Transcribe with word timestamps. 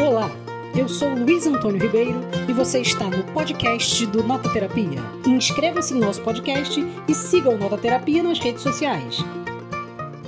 Olá, 0.00 0.30
eu 0.78 0.88
sou 0.88 1.08
Luiz 1.08 1.44
Antônio 1.44 1.82
Ribeiro 1.82 2.20
e 2.48 2.52
você 2.52 2.80
está 2.80 3.06
no 3.06 3.24
podcast 3.32 4.06
do 4.06 4.22
Nota 4.22 4.48
Terapia. 4.52 5.00
Inscreva-se 5.26 5.92
no 5.92 6.06
nosso 6.06 6.22
podcast 6.22 6.80
e 7.08 7.12
siga 7.12 7.50
o 7.50 7.58
Nota 7.58 7.76
Terapia 7.76 8.22
nas 8.22 8.38
redes 8.38 8.62
sociais. 8.62 9.18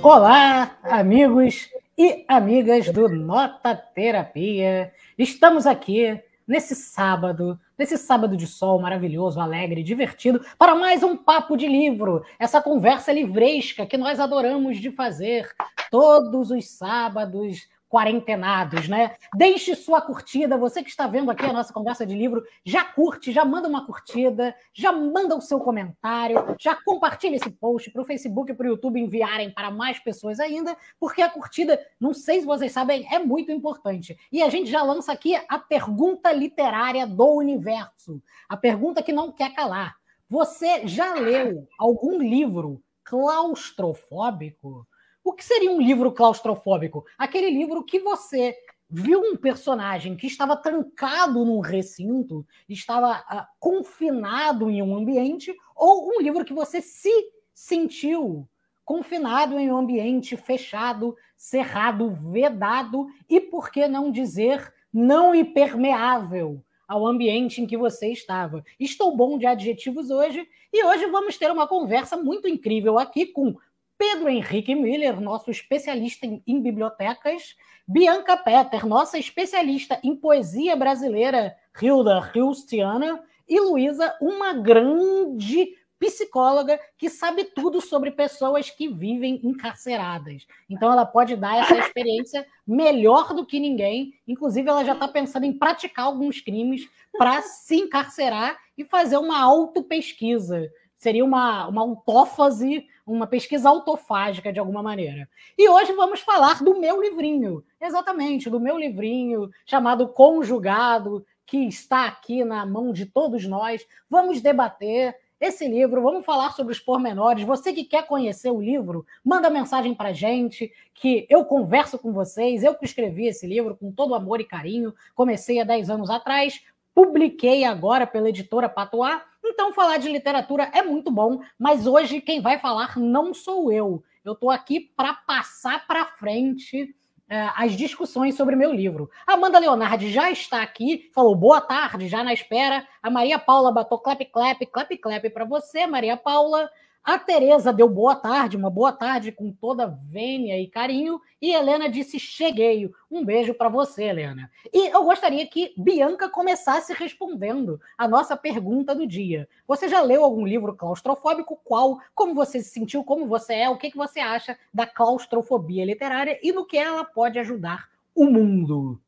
Olá, 0.03 0.77
amigos 0.83 1.69
e 1.97 2.25
amigas 2.27 2.91
do 2.91 3.07
Nota 3.07 3.73
Terapia. 3.73 4.91
Estamos 5.17 5.65
aqui 5.65 6.19
nesse 6.45 6.75
sábado, 6.75 7.57
nesse 7.77 7.97
sábado 7.97 8.35
de 8.35 8.47
sol 8.47 8.81
maravilhoso, 8.81 9.39
alegre, 9.39 9.83
divertido, 9.83 10.45
para 10.59 10.75
mais 10.75 11.01
um 11.01 11.15
papo 11.15 11.55
de 11.55 11.65
livro, 11.65 12.25
essa 12.37 12.61
conversa 12.61 13.13
livresca 13.13 13.85
que 13.85 13.95
nós 13.95 14.19
adoramos 14.19 14.79
de 14.79 14.91
fazer 14.91 15.49
todos 15.89 16.51
os 16.51 16.67
sábados 16.67 17.69
quarentenados, 17.91 18.87
né? 18.87 19.15
Deixe 19.35 19.75
sua 19.75 19.99
curtida. 20.01 20.57
Você 20.57 20.81
que 20.81 20.89
está 20.89 21.05
vendo 21.07 21.29
aqui 21.29 21.45
a 21.45 21.51
nossa 21.51 21.73
conversa 21.73 22.05
de 22.05 22.15
livro, 22.15 22.41
já 22.65 22.85
curte, 22.85 23.33
já 23.33 23.43
manda 23.43 23.67
uma 23.67 23.85
curtida, 23.85 24.55
já 24.73 24.93
manda 24.93 25.35
o 25.35 25.41
seu 25.41 25.59
comentário, 25.59 26.55
já 26.57 26.73
compartilha 26.73 27.35
esse 27.35 27.51
post 27.51 27.91
para 27.91 28.01
o 28.01 28.05
Facebook 28.05 28.49
e 28.49 28.55
para 28.55 28.65
o 28.65 28.69
YouTube 28.69 28.99
enviarem 28.99 29.51
para 29.51 29.69
mais 29.69 29.99
pessoas 29.99 30.39
ainda, 30.39 30.75
porque 30.97 31.21
a 31.21 31.29
curtida, 31.29 31.77
não 31.99 32.13
sei 32.13 32.39
se 32.39 32.45
vocês 32.45 32.71
sabem, 32.71 33.05
é 33.13 33.19
muito 33.19 33.51
importante. 33.51 34.17
E 34.31 34.41
a 34.41 34.47
gente 34.47 34.71
já 34.71 34.81
lança 34.81 35.11
aqui 35.11 35.35
a 35.49 35.59
pergunta 35.59 36.31
literária 36.31 37.05
do 37.05 37.27
universo, 37.27 38.23
a 38.47 38.55
pergunta 38.55 39.03
que 39.03 39.11
não 39.11 39.33
quer 39.33 39.53
calar. 39.53 39.95
Você 40.29 40.87
já 40.87 41.13
leu 41.15 41.67
algum 41.77 42.17
livro 42.19 42.81
claustrofóbico? 43.03 44.87
O 45.23 45.33
que 45.33 45.43
seria 45.43 45.71
um 45.71 45.81
livro 45.81 46.11
claustrofóbico? 46.11 47.05
Aquele 47.17 47.49
livro 47.49 47.83
que 47.83 47.99
você 47.99 48.55
viu 48.89 49.21
um 49.21 49.37
personagem 49.37 50.17
que 50.17 50.27
estava 50.27 50.57
trancado 50.57 51.45
num 51.45 51.59
recinto, 51.59 52.45
estava 52.67 53.19
uh, 53.19 53.45
confinado 53.59 54.69
em 54.69 54.81
um 54.81 54.95
ambiente, 54.95 55.55
ou 55.75 56.09
um 56.09 56.21
livro 56.21 56.43
que 56.43 56.53
você 56.53 56.81
se 56.81 57.11
sentiu 57.53 58.47
confinado 58.83 59.57
em 59.57 59.71
um 59.71 59.77
ambiente 59.77 60.35
fechado, 60.35 61.15
cerrado, 61.37 62.17
vedado 62.31 63.07
e, 63.29 63.39
por 63.39 63.71
que 63.71 63.87
não 63.87 64.11
dizer, 64.11 64.73
não 64.91 65.33
impermeável 65.33 66.61
ao 66.85 67.07
ambiente 67.07 67.61
em 67.61 67.65
que 67.65 67.77
você 67.77 68.11
estava. 68.11 68.61
Estou 68.77 69.15
bom 69.15 69.37
de 69.37 69.45
adjetivos 69.45 70.09
hoje 70.09 70.45
e 70.73 70.83
hoje 70.83 71.05
vamos 71.05 71.37
ter 71.37 71.49
uma 71.49 71.65
conversa 71.65 72.17
muito 72.17 72.49
incrível 72.49 72.99
aqui 72.99 73.27
com 73.27 73.55
Pedro 74.01 74.29
Henrique 74.29 74.73
Miller, 74.73 75.21
nosso 75.21 75.51
especialista 75.51 76.25
em, 76.25 76.41
em 76.47 76.59
bibliotecas, 76.59 77.55
Bianca 77.87 78.35
Petter, 78.35 78.83
nossa 78.87 79.19
especialista 79.19 79.99
em 80.03 80.15
poesia 80.15 80.75
brasileira, 80.75 81.55
Hilda 81.79 82.31
Hilstiana, 82.33 83.23
e 83.47 83.59
Luísa, 83.59 84.17
uma 84.19 84.53
grande 84.53 85.77
psicóloga 85.99 86.79
que 86.97 87.11
sabe 87.11 87.43
tudo 87.43 87.79
sobre 87.79 88.09
pessoas 88.09 88.71
que 88.71 88.87
vivem 88.87 89.39
encarceradas. 89.43 90.47
Então, 90.67 90.91
ela 90.91 91.05
pode 91.05 91.35
dar 91.35 91.57
essa 91.57 91.77
experiência 91.77 92.43
melhor 92.65 93.35
do 93.35 93.45
que 93.45 93.59
ninguém. 93.59 94.15
Inclusive, 94.27 94.67
ela 94.67 94.83
já 94.83 94.93
está 94.93 95.07
pensando 95.07 95.45
em 95.45 95.53
praticar 95.53 96.05
alguns 96.05 96.41
crimes 96.41 96.89
para 97.19 97.43
se 97.43 97.75
encarcerar 97.75 98.57
e 98.75 98.83
fazer 98.83 99.17
uma 99.17 99.39
autopesquisa. 99.39 100.71
Seria 100.97 101.23
uma, 101.23 101.67
uma 101.67 101.81
autófase 101.81 102.87
uma 103.11 103.27
pesquisa 103.27 103.69
autofágica 103.69 104.51
de 104.51 104.59
alguma 104.59 104.81
maneira. 104.81 105.27
E 105.57 105.67
hoje 105.67 105.93
vamos 105.93 106.21
falar 106.21 106.63
do 106.63 106.79
meu 106.79 107.01
livrinho, 107.01 107.63
exatamente, 107.79 108.49
do 108.49 108.59
meu 108.59 108.77
livrinho 108.77 109.49
chamado 109.65 110.07
Conjugado, 110.07 111.25
que 111.45 111.57
está 111.67 112.05
aqui 112.05 112.43
na 112.43 112.65
mão 112.65 112.93
de 112.93 113.05
todos 113.05 113.45
nós. 113.45 113.85
Vamos 114.09 114.41
debater 114.41 115.15
esse 115.41 115.67
livro, 115.67 116.03
vamos 116.03 116.23
falar 116.23 116.53
sobre 116.53 116.71
os 116.71 116.79
pormenores. 116.79 117.43
Você 117.43 117.73
que 117.73 117.83
quer 117.83 118.05
conhecer 118.05 118.51
o 118.51 118.61
livro, 118.61 119.05
manda 119.25 119.49
mensagem 119.49 119.95
para 119.95 120.13
gente, 120.13 120.71
que 120.93 121.25
eu 121.29 121.43
converso 121.43 121.97
com 121.97 122.13
vocês. 122.13 122.63
Eu 122.63 122.75
que 122.75 122.85
escrevi 122.85 123.27
esse 123.27 123.47
livro 123.47 123.75
com 123.75 123.91
todo 123.91 124.13
amor 124.13 124.39
e 124.39 124.45
carinho, 124.45 124.93
comecei 125.15 125.59
há 125.59 125.63
10 125.63 125.89
anos 125.89 126.09
atrás, 126.11 126.63
publiquei 126.93 127.63
agora 127.63 128.05
pela 128.05 128.29
editora 128.29 128.69
Patois 128.69 129.19
então, 129.43 129.73
falar 129.73 129.97
de 129.97 130.09
literatura 130.09 130.69
é 130.73 130.81
muito 130.81 131.09
bom, 131.11 131.41
mas 131.57 131.87
hoje 131.87 132.21
quem 132.21 132.41
vai 132.41 132.59
falar 132.59 132.97
não 132.97 133.33
sou 133.33 133.71
eu. 133.71 134.03
Eu 134.23 134.33
estou 134.33 134.51
aqui 134.51 134.79
para 134.79 135.13
passar 135.13 135.85
para 135.87 136.05
frente 136.05 136.95
é, 137.27 137.49
as 137.55 137.73
discussões 137.73 138.35
sobre 138.35 138.55
meu 138.55 138.73
livro. 138.73 139.09
Amanda 139.25 139.57
Leonardi 139.57 140.11
já 140.11 140.29
está 140.29 140.61
aqui, 140.61 141.09
falou 141.13 141.33
boa 141.33 141.61
tarde, 141.61 142.07
já 142.07 142.23
na 142.23 142.33
espera. 142.33 142.85
A 143.01 143.09
Maria 143.09 143.39
Paula 143.39 143.71
batou 143.71 143.97
clap, 143.97 144.23
clap, 144.25 144.65
clap, 144.65 144.97
clap 144.97 145.29
para 145.29 145.45
você, 145.45 145.87
Maria 145.87 146.17
Paula. 146.17 146.69
A 147.03 147.17
Tereza 147.17 147.73
deu 147.73 147.89
boa 147.89 148.15
tarde, 148.15 148.55
uma 148.55 148.69
boa 148.69 148.91
tarde 148.91 149.31
com 149.31 149.51
toda 149.51 149.87
vênia 150.07 150.61
e 150.61 150.67
carinho, 150.67 151.19
e 151.41 151.51
Helena 151.51 151.89
disse 151.89 152.19
cheguei. 152.19 152.91
Um 153.09 153.25
beijo 153.25 153.55
para 153.55 153.69
você, 153.69 154.03
Helena. 154.03 154.51
E 154.71 154.87
eu 154.93 155.03
gostaria 155.03 155.47
que 155.47 155.73
Bianca 155.75 156.29
começasse 156.29 156.93
respondendo 156.93 157.81
a 157.97 158.07
nossa 158.07 158.37
pergunta 158.37 158.93
do 158.93 159.07
dia. 159.07 159.49
Você 159.67 159.89
já 159.89 159.99
leu 159.99 160.23
algum 160.23 160.45
livro 160.45 160.75
claustrofóbico? 160.75 161.59
Qual? 161.63 161.99
Como 162.13 162.35
você 162.35 162.61
se 162.61 162.69
sentiu? 162.69 163.03
Como 163.03 163.27
você 163.27 163.55
é? 163.55 163.69
O 163.69 163.77
que, 163.77 163.89
que 163.89 163.97
você 163.97 164.19
acha 164.19 164.55
da 164.71 164.85
claustrofobia 164.85 165.83
literária 165.83 166.39
e 166.43 166.51
no 166.51 166.65
que 166.65 166.77
ela 166.77 167.03
pode 167.03 167.39
ajudar 167.39 167.89
o 168.13 168.25
mundo? 168.25 169.01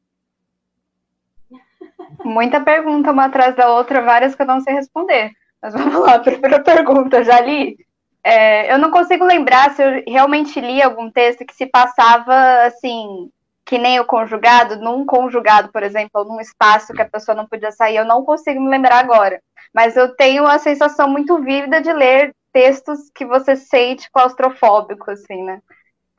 Muita 2.25 2.59
pergunta 2.59 3.11
uma 3.11 3.25
atrás 3.25 3.55
da 3.55 3.69
outra, 3.69 4.01
várias 4.01 4.33
que 4.33 4.41
eu 4.41 4.47
não 4.47 4.61
sei 4.61 4.73
responder. 4.73 5.31
Mas 5.63 5.73
vamos 5.73 6.01
lá, 6.01 6.19
primeira 6.19 6.63
pergunta, 6.63 7.23
já 7.23 7.41
li? 7.41 7.77
É, 8.23 8.73
eu 8.73 8.79
não 8.79 8.91
consigo 8.91 9.25
lembrar 9.25 9.75
se 9.75 9.83
eu 9.83 10.03
realmente 10.07 10.61
li 10.61 10.81
algum 10.81 11.11
texto 11.11 11.45
que 11.45 11.55
se 11.55 11.67
passava 11.67 12.33
assim, 12.65 13.31
que 13.65 13.79
nem 13.79 13.99
o 13.99 14.05
conjugado, 14.05 14.77
num 14.77 15.05
conjugado, 15.05 15.71
por 15.71 15.83
exemplo, 15.83 16.25
num 16.25 16.41
espaço 16.41 16.93
que 16.93 17.01
a 17.01 17.09
pessoa 17.09 17.35
não 17.35 17.47
podia 17.47 17.71
sair, 17.71 17.97
eu 17.97 18.05
não 18.05 18.25
consigo 18.25 18.61
me 18.61 18.69
lembrar 18.69 18.99
agora. 18.99 19.41
Mas 19.73 19.97
eu 19.97 20.15
tenho 20.15 20.47
a 20.47 20.59
sensação 20.59 21.09
muito 21.09 21.41
vívida 21.41 21.81
de 21.81 21.93
ler 21.93 22.35
textos 22.53 23.11
que 23.15 23.25
você 23.25 23.55
sente 23.55 24.11
claustrofóbico, 24.11 25.11
assim, 25.11 25.43
né? 25.43 25.61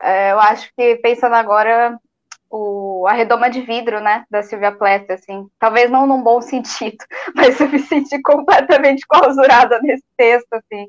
É, 0.01 0.31
eu 0.33 0.39
acho 0.41 0.71
que, 0.77 0.97
pensando 0.97 1.35
agora, 1.35 1.99
o, 2.49 3.05
a 3.07 3.13
redoma 3.13 3.49
de 3.49 3.61
vidro, 3.61 3.99
né, 3.99 4.25
da 4.29 4.43
Silvia 4.43 4.71
Plath, 4.71 5.09
assim, 5.09 5.47
talvez 5.59 5.89
não 5.89 6.07
num 6.07 6.21
bom 6.21 6.41
sentido, 6.41 7.03
mas 7.35 7.59
eu 7.59 7.69
me 7.69 7.79
senti 7.79 8.21
completamente 8.21 9.05
clausurada 9.07 9.79
nesse 9.81 10.05
texto, 10.15 10.53
assim, 10.53 10.87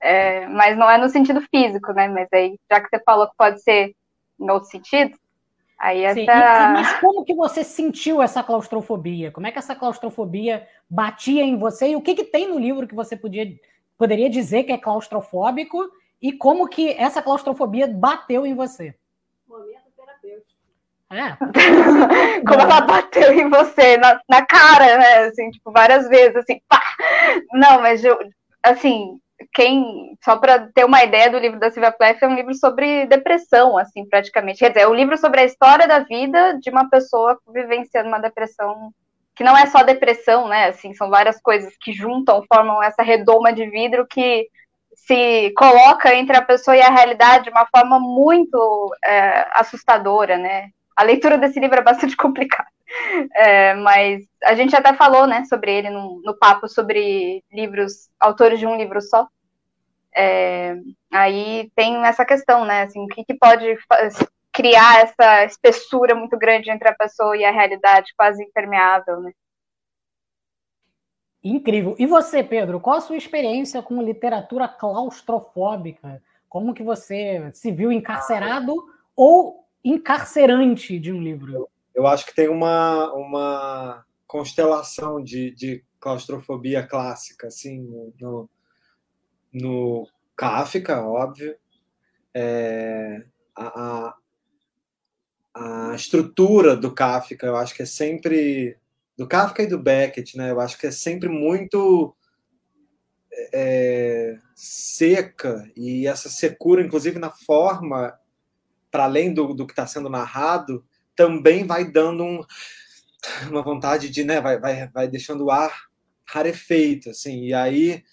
é, 0.00 0.46
mas 0.46 0.76
não 0.76 0.90
é 0.90 0.98
no 0.98 1.08
sentido 1.08 1.40
físico, 1.42 1.92
né, 1.92 2.08
mas 2.08 2.28
aí, 2.32 2.58
já 2.70 2.80
que 2.80 2.88
você 2.88 3.02
falou 3.04 3.28
que 3.28 3.36
pode 3.36 3.62
ser 3.62 3.94
em 4.40 4.50
outro 4.50 4.68
sentido, 4.68 5.16
aí 5.78 6.02
essa... 6.02 6.14
Sim, 6.14 6.22
e, 6.22 6.72
mas 6.72 7.00
como 7.00 7.24
que 7.24 7.34
você 7.34 7.62
sentiu 7.62 8.22
essa 8.22 8.42
claustrofobia? 8.42 9.30
Como 9.30 9.46
é 9.46 9.52
que 9.52 9.58
essa 9.58 9.74
claustrofobia 9.74 10.66
batia 10.88 11.42
em 11.42 11.56
você? 11.56 11.90
E 11.90 11.96
o 11.96 12.00
que 12.00 12.14
que 12.14 12.24
tem 12.24 12.48
no 12.48 12.58
livro 12.58 12.86
que 12.86 12.94
você 12.94 13.16
podia, 13.16 13.46
poderia 13.98 14.30
dizer 14.30 14.64
que 14.64 14.72
é 14.72 14.78
claustrofóbico? 14.78 15.84
E 16.20 16.32
como 16.32 16.68
que 16.68 16.90
essa 16.90 17.20
claustrofobia 17.20 17.88
bateu 17.88 18.46
em 18.46 18.54
você? 18.54 18.94
É. 21.12 21.36
Como 22.48 22.60
ela 22.60 22.80
bateu 22.80 23.32
em 23.32 23.48
você, 23.48 23.98
na, 23.98 24.18
na 24.28 24.44
cara, 24.46 24.98
né? 24.98 25.18
Assim, 25.26 25.50
tipo, 25.50 25.70
várias 25.70 26.08
vezes, 26.08 26.36
assim, 26.36 26.60
pá! 26.68 26.80
Não, 27.52 27.82
mas 27.82 28.02
eu, 28.02 28.18
assim, 28.62 29.20
quem, 29.52 30.16
só 30.24 30.36
para 30.36 30.68
ter 30.74 30.84
uma 30.84 31.02
ideia 31.04 31.30
do 31.30 31.38
livro 31.38 31.60
da 31.60 31.70
Silvia 31.70 31.92
Plath, 31.92 32.22
é 32.22 32.28
um 32.28 32.34
livro 32.34 32.54
sobre 32.54 33.06
depressão, 33.06 33.76
assim, 33.76 34.08
praticamente. 34.08 34.60
Quer 34.60 34.70
dizer, 34.70 34.80
é 34.80 34.88
um 34.88 34.94
livro 34.94 35.16
sobre 35.18 35.40
a 35.40 35.44
história 35.44 35.86
da 35.86 35.98
vida 35.98 36.58
de 36.60 36.70
uma 36.70 36.88
pessoa 36.88 37.38
vivenciando 37.52 38.08
uma 38.08 38.18
depressão, 38.18 38.90
que 39.36 39.44
não 39.44 39.56
é 39.56 39.66
só 39.66 39.82
depressão, 39.82 40.48
né? 40.48 40.68
Assim, 40.68 40.94
são 40.94 41.10
várias 41.10 41.40
coisas 41.40 41.74
que 41.80 41.92
juntam, 41.92 42.44
formam 42.52 42.82
essa 42.82 43.02
redoma 43.02 43.52
de 43.52 43.68
vidro 43.68 44.06
que 44.06 44.48
se 44.94 45.52
coloca 45.56 46.14
entre 46.14 46.36
a 46.36 46.42
pessoa 46.42 46.76
e 46.76 46.82
a 46.82 46.90
realidade 46.90 47.44
de 47.44 47.50
uma 47.50 47.66
forma 47.66 47.98
muito 47.98 48.94
é, 49.04 49.48
assustadora, 49.52 50.38
né? 50.38 50.70
A 50.96 51.02
leitura 51.02 51.38
desse 51.38 51.58
livro 51.58 51.78
é 51.78 51.82
bastante 51.82 52.16
complicada. 52.16 52.68
É, 53.34 53.74
mas 53.74 54.24
a 54.44 54.54
gente 54.54 54.76
até 54.76 54.92
falou, 54.92 55.26
né, 55.26 55.44
sobre 55.46 55.72
ele 55.72 55.90
no, 55.90 56.20
no 56.22 56.36
papo 56.36 56.68
sobre 56.68 57.42
livros, 57.50 58.10
autores 58.20 58.58
de 58.58 58.66
um 58.66 58.76
livro 58.76 59.00
só. 59.00 59.26
É, 60.14 60.76
aí 61.10 61.70
tem 61.74 62.04
essa 62.04 62.24
questão, 62.24 62.64
né, 62.64 62.82
assim, 62.82 63.00
o 63.00 63.06
que, 63.06 63.24
que 63.24 63.34
pode 63.34 63.78
criar 64.52 65.00
essa 65.00 65.44
espessura 65.44 66.14
muito 66.14 66.36
grande 66.36 66.70
entre 66.70 66.88
a 66.88 66.94
pessoa 66.94 67.36
e 67.36 67.44
a 67.44 67.50
realidade, 67.50 68.12
quase 68.14 68.42
impermeável, 68.42 69.20
né? 69.20 69.32
Incrível. 71.42 71.96
E 71.98 72.06
você, 72.06 72.44
Pedro, 72.44 72.78
qual 72.78 72.98
a 72.98 73.00
sua 73.00 73.16
experiência 73.16 73.82
com 73.82 74.00
literatura 74.00 74.68
claustrofóbica? 74.68 76.22
Como 76.48 76.74
que 76.74 76.82
você 76.82 77.50
se 77.52 77.72
viu 77.72 77.90
encarcerado 77.90 78.76
ou 79.16 79.61
encarcerante 79.84 80.98
de 80.98 81.12
um 81.12 81.20
livro? 81.22 81.68
eu 81.94 82.06
acho 82.06 82.26
que 82.26 82.34
tem 82.34 82.48
uma, 82.48 83.12
uma 83.12 84.04
constelação 84.26 85.22
de, 85.22 85.50
de 85.52 85.84
claustrofobia 86.00 86.86
clássica, 86.86 87.48
assim, 87.48 87.80
no, 88.18 88.48
no 89.52 90.08
Kafka, 90.36 91.02
óbvio. 91.02 91.54
É, 92.34 93.22
a, 93.54 94.16
a, 95.54 95.90
a 95.90 95.94
estrutura 95.94 96.74
do 96.74 96.94
Kafka, 96.94 97.46
eu 97.46 97.56
acho 97.56 97.74
que 97.74 97.82
é 97.82 97.86
sempre 97.86 98.78
do 99.16 99.28
Kafka 99.28 99.62
e 99.62 99.66
do 99.66 99.78
Beckett, 99.78 100.36
né? 100.36 100.50
Eu 100.50 100.60
acho 100.60 100.78
que 100.78 100.86
é 100.86 100.90
sempre 100.90 101.28
muito 101.28 102.16
é, 103.52 104.38
seca 104.54 105.70
e 105.76 106.06
essa 106.06 106.30
secura, 106.30 106.82
inclusive 106.82 107.18
na 107.18 107.30
forma, 107.30 108.18
para 108.92 109.04
além 109.04 109.32
do, 109.32 109.54
do 109.54 109.66
que 109.66 109.72
está 109.72 109.86
sendo 109.86 110.10
narrado, 110.10 110.84
também 111.16 111.66
vai 111.66 111.90
dando 111.90 112.22
um, 112.22 112.44
uma 113.48 113.62
vontade 113.62 114.10
de, 114.10 114.22
né? 114.22 114.40
Vai, 114.40 114.60
vai, 114.60 114.88
vai 114.88 115.08
deixando 115.08 115.46
o 115.46 115.50
ar 115.50 115.86
rarefeito, 116.26 117.10
assim. 117.10 117.46
E 117.46 117.54
aí 117.54 118.04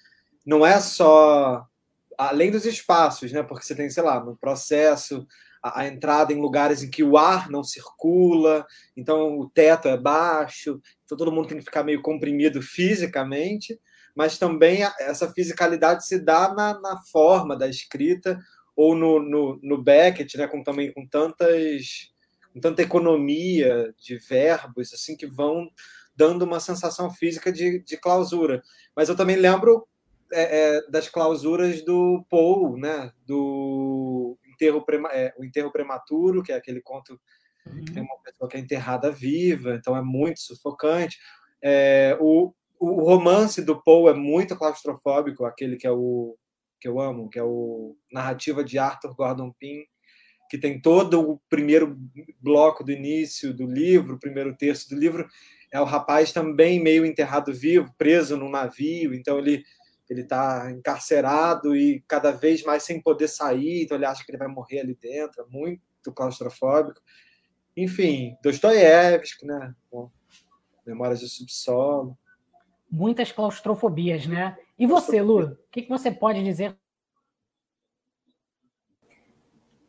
não 0.45 0.65
é 0.65 0.79
só 0.79 1.67
além 2.17 2.49
dos 2.49 2.65
espaços, 2.65 3.31
né? 3.31 3.43
Porque 3.43 3.65
você 3.65 3.75
tem, 3.75 3.89
sei 3.89 4.03
lá, 4.03 4.23
no 4.23 4.37
processo 4.37 5.27
a, 5.61 5.81
a, 5.81 5.87
entrada 5.87 6.31
em 6.31 6.39
lugares 6.39 6.81
em 6.81 6.89
que 6.89 7.03
o 7.03 7.17
ar 7.17 7.49
não 7.49 7.63
circula, 7.63 8.65
então 8.95 9.37
o 9.37 9.49
teto 9.49 9.89
é 9.89 9.97
baixo, 9.97 10.81
então 11.03 11.17
todo 11.17 11.31
mundo 11.31 11.49
tem 11.49 11.57
que 11.57 11.65
ficar 11.65 11.83
meio 11.83 12.01
comprimido 12.01 12.61
fisicamente, 12.61 13.79
mas 14.15 14.37
também 14.37 14.83
essa 14.99 15.31
fisicalidade 15.31 16.05
se 16.05 16.19
dá 16.19 16.53
na, 16.53 16.79
na 16.79 16.97
forma 17.11 17.57
da 17.57 17.67
escrita 17.67 18.39
ou 18.79 18.95
no, 18.95 19.19
no, 19.19 19.59
no 19.61 19.83
Beckett, 19.83 20.37
né, 20.37 20.47
com 20.47 20.63
também 20.63 20.93
com 20.93 21.05
tantas 21.05 22.13
com 22.53 22.61
tanta 22.61 22.81
economia 22.81 23.93
de 23.99 24.17
verbos 24.17 24.93
assim 24.93 25.17
que 25.17 25.27
vão 25.27 25.69
dando 26.15 26.43
uma 26.43 26.61
sensação 26.61 27.11
física 27.11 27.51
de, 27.51 27.83
de 27.83 27.97
clausura. 27.97 28.61
Mas 28.95 29.09
eu 29.09 29.17
também 29.17 29.35
lembro 29.35 29.85
é, 30.31 30.77
é, 30.77 30.89
das 30.89 31.09
clausuras 31.09 31.83
do 31.83 32.25
Paul, 32.29 32.77
né, 32.77 33.11
do 33.25 34.37
enterro, 34.47 34.85
é, 35.11 35.33
o 35.37 35.43
enterro 35.43 35.73
prematuro, 35.73 36.41
que 36.41 36.53
é 36.53 36.55
aquele 36.55 36.79
conto 36.79 37.19
uhum. 37.67 37.83
que 37.83 37.91
tem 37.91 38.01
uma 38.01 38.17
pessoa 38.23 38.49
que 38.49 38.55
é 38.55 38.61
enterrada 38.61 39.11
viva, 39.11 39.75
então 39.75 39.93
é 39.93 40.01
muito 40.01 40.39
sufocante. 40.39 41.17
É, 41.61 42.17
o, 42.21 42.53
o 42.79 43.03
romance 43.03 43.61
do 43.61 43.83
Poe 43.83 44.09
é 44.09 44.15
muito 44.15 44.55
claustrofóbico, 44.55 45.43
aquele 45.43 45.75
que 45.75 45.85
é 45.85 45.91
o 45.91 46.37
que 46.79 46.87
eu 46.87 46.99
amo, 46.99 47.29
que 47.29 47.39
é 47.39 47.43
o 47.43 47.95
narrativa 48.11 48.63
de 48.63 48.77
Arthur 48.77 49.15
Gordon 49.15 49.51
Pym, 49.59 49.83
que 50.49 50.57
tem 50.57 50.81
todo 50.81 51.21
o 51.21 51.39
primeiro 51.49 51.97
bloco 52.41 52.83
do 52.83 52.91
início 52.91 53.53
do 53.53 53.65
livro, 53.65 54.15
o 54.15 54.19
primeiro 54.19 54.55
terço 54.55 54.89
do 54.89 54.95
livro, 54.95 55.27
é 55.71 55.79
o 55.79 55.85
rapaz 55.85 56.31
também 56.31 56.81
meio 56.81 57.05
enterrado 57.05 57.53
vivo, 57.53 57.93
preso 57.97 58.35
num 58.35 58.49
navio, 58.49 59.13
então 59.13 59.37
ele 59.37 59.63
ele 60.09 60.21
está 60.21 60.71
encarcerado 60.71 61.75
e 61.75 62.03
cada 62.07 62.31
vez 62.31 62.63
mais 62.63 62.81
sem 62.81 62.99
poder 62.99 63.27
sair, 63.27 63.83
então 63.83 63.95
ele 63.95 64.07
acha 64.07 64.25
que 64.25 64.31
ele 64.31 64.39
vai 64.39 64.47
morrer 64.47 64.79
ali 64.79 64.95
dentro, 64.95 65.43
é 65.43 65.45
muito 65.47 66.11
claustrofóbico. 66.15 66.99
Enfim, 67.77 68.35
Dostoiévski, 68.41 69.45
né? 69.45 69.73
Bom, 69.91 70.09
Memórias 70.83 71.19
do 71.19 71.27
Subsolo. 71.27 72.17
Muitas 72.89 73.31
claustrofobias, 73.31 74.25
né? 74.25 74.57
E 74.79 74.87
você, 74.87 75.21
Lu, 75.21 75.43
o 75.43 75.57
que, 75.69 75.81
que 75.81 75.89
você 75.89 76.09
pode 76.09 76.41
dizer? 76.41 76.73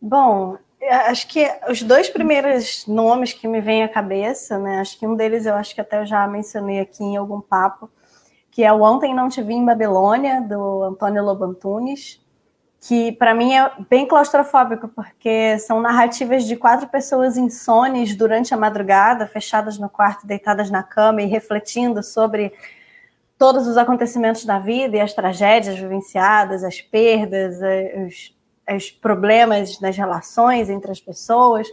Bom, 0.03 0.59
acho 1.07 1.29
que 1.29 1.49
os 1.69 1.81
dois 1.81 2.11
primeiros 2.11 2.87
nomes 2.89 3.33
que 3.33 3.47
me 3.47 3.61
vêm 3.61 3.85
à 3.85 3.89
cabeça, 3.89 4.59
né? 4.59 4.81
Acho 4.81 4.99
que 4.99 5.07
um 5.07 5.15
deles 5.15 5.47
eu 5.47 5.55
acho 5.55 5.77
que 5.77 5.81
até 5.81 6.01
eu 6.01 6.07
já 6.07 6.27
mencionei 6.27 6.81
aqui 6.81 7.05
em 7.05 7.17
algum 7.17 7.41
papo, 7.41 7.89
que 8.51 8.65
é 8.65 8.73
o 8.73 8.83
Ontem 8.83 9.15
Não 9.15 9.29
Te 9.29 9.41
Vi 9.43 9.55
em 9.55 9.65
Babilônia, 9.65 10.41
do 10.41 10.83
Antônio 10.83 11.25
Lobantunes, 11.25 12.21
que 12.81 13.13
para 13.13 13.33
mim 13.33 13.55
é 13.55 13.71
bem 13.89 14.09
claustrofóbico, 14.09 14.89
porque 14.89 15.57
são 15.61 15.81
narrativas 15.81 16.45
de 16.45 16.57
quatro 16.57 16.89
pessoas 16.89 17.37
insones 17.37 18.17
durante 18.17 18.53
a 18.53 18.57
madrugada, 18.57 19.25
fechadas 19.27 19.79
no 19.79 19.89
quarto, 19.89 20.27
deitadas 20.27 20.69
na 20.69 20.83
cama 20.83 21.23
e 21.23 21.27
refletindo 21.27 22.03
sobre 22.03 22.53
todos 23.41 23.67
os 23.67 23.79
acontecimentos 23.79 24.45
da 24.45 24.59
vida 24.59 24.99
e 24.99 25.01
as 25.01 25.15
tragédias 25.15 25.79
vivenciadas, 25.79 26.63
as 26.63 26.83
perdas, 26.83 27.59
os, 28.07 28.37
os 28.77 28.91
problemas 28.91 29.81
nas 29.81 29.97
relações 29.97 30.69
entre 30.69 30.93
as 30.93 31.01
pessoas. 31.01 31.67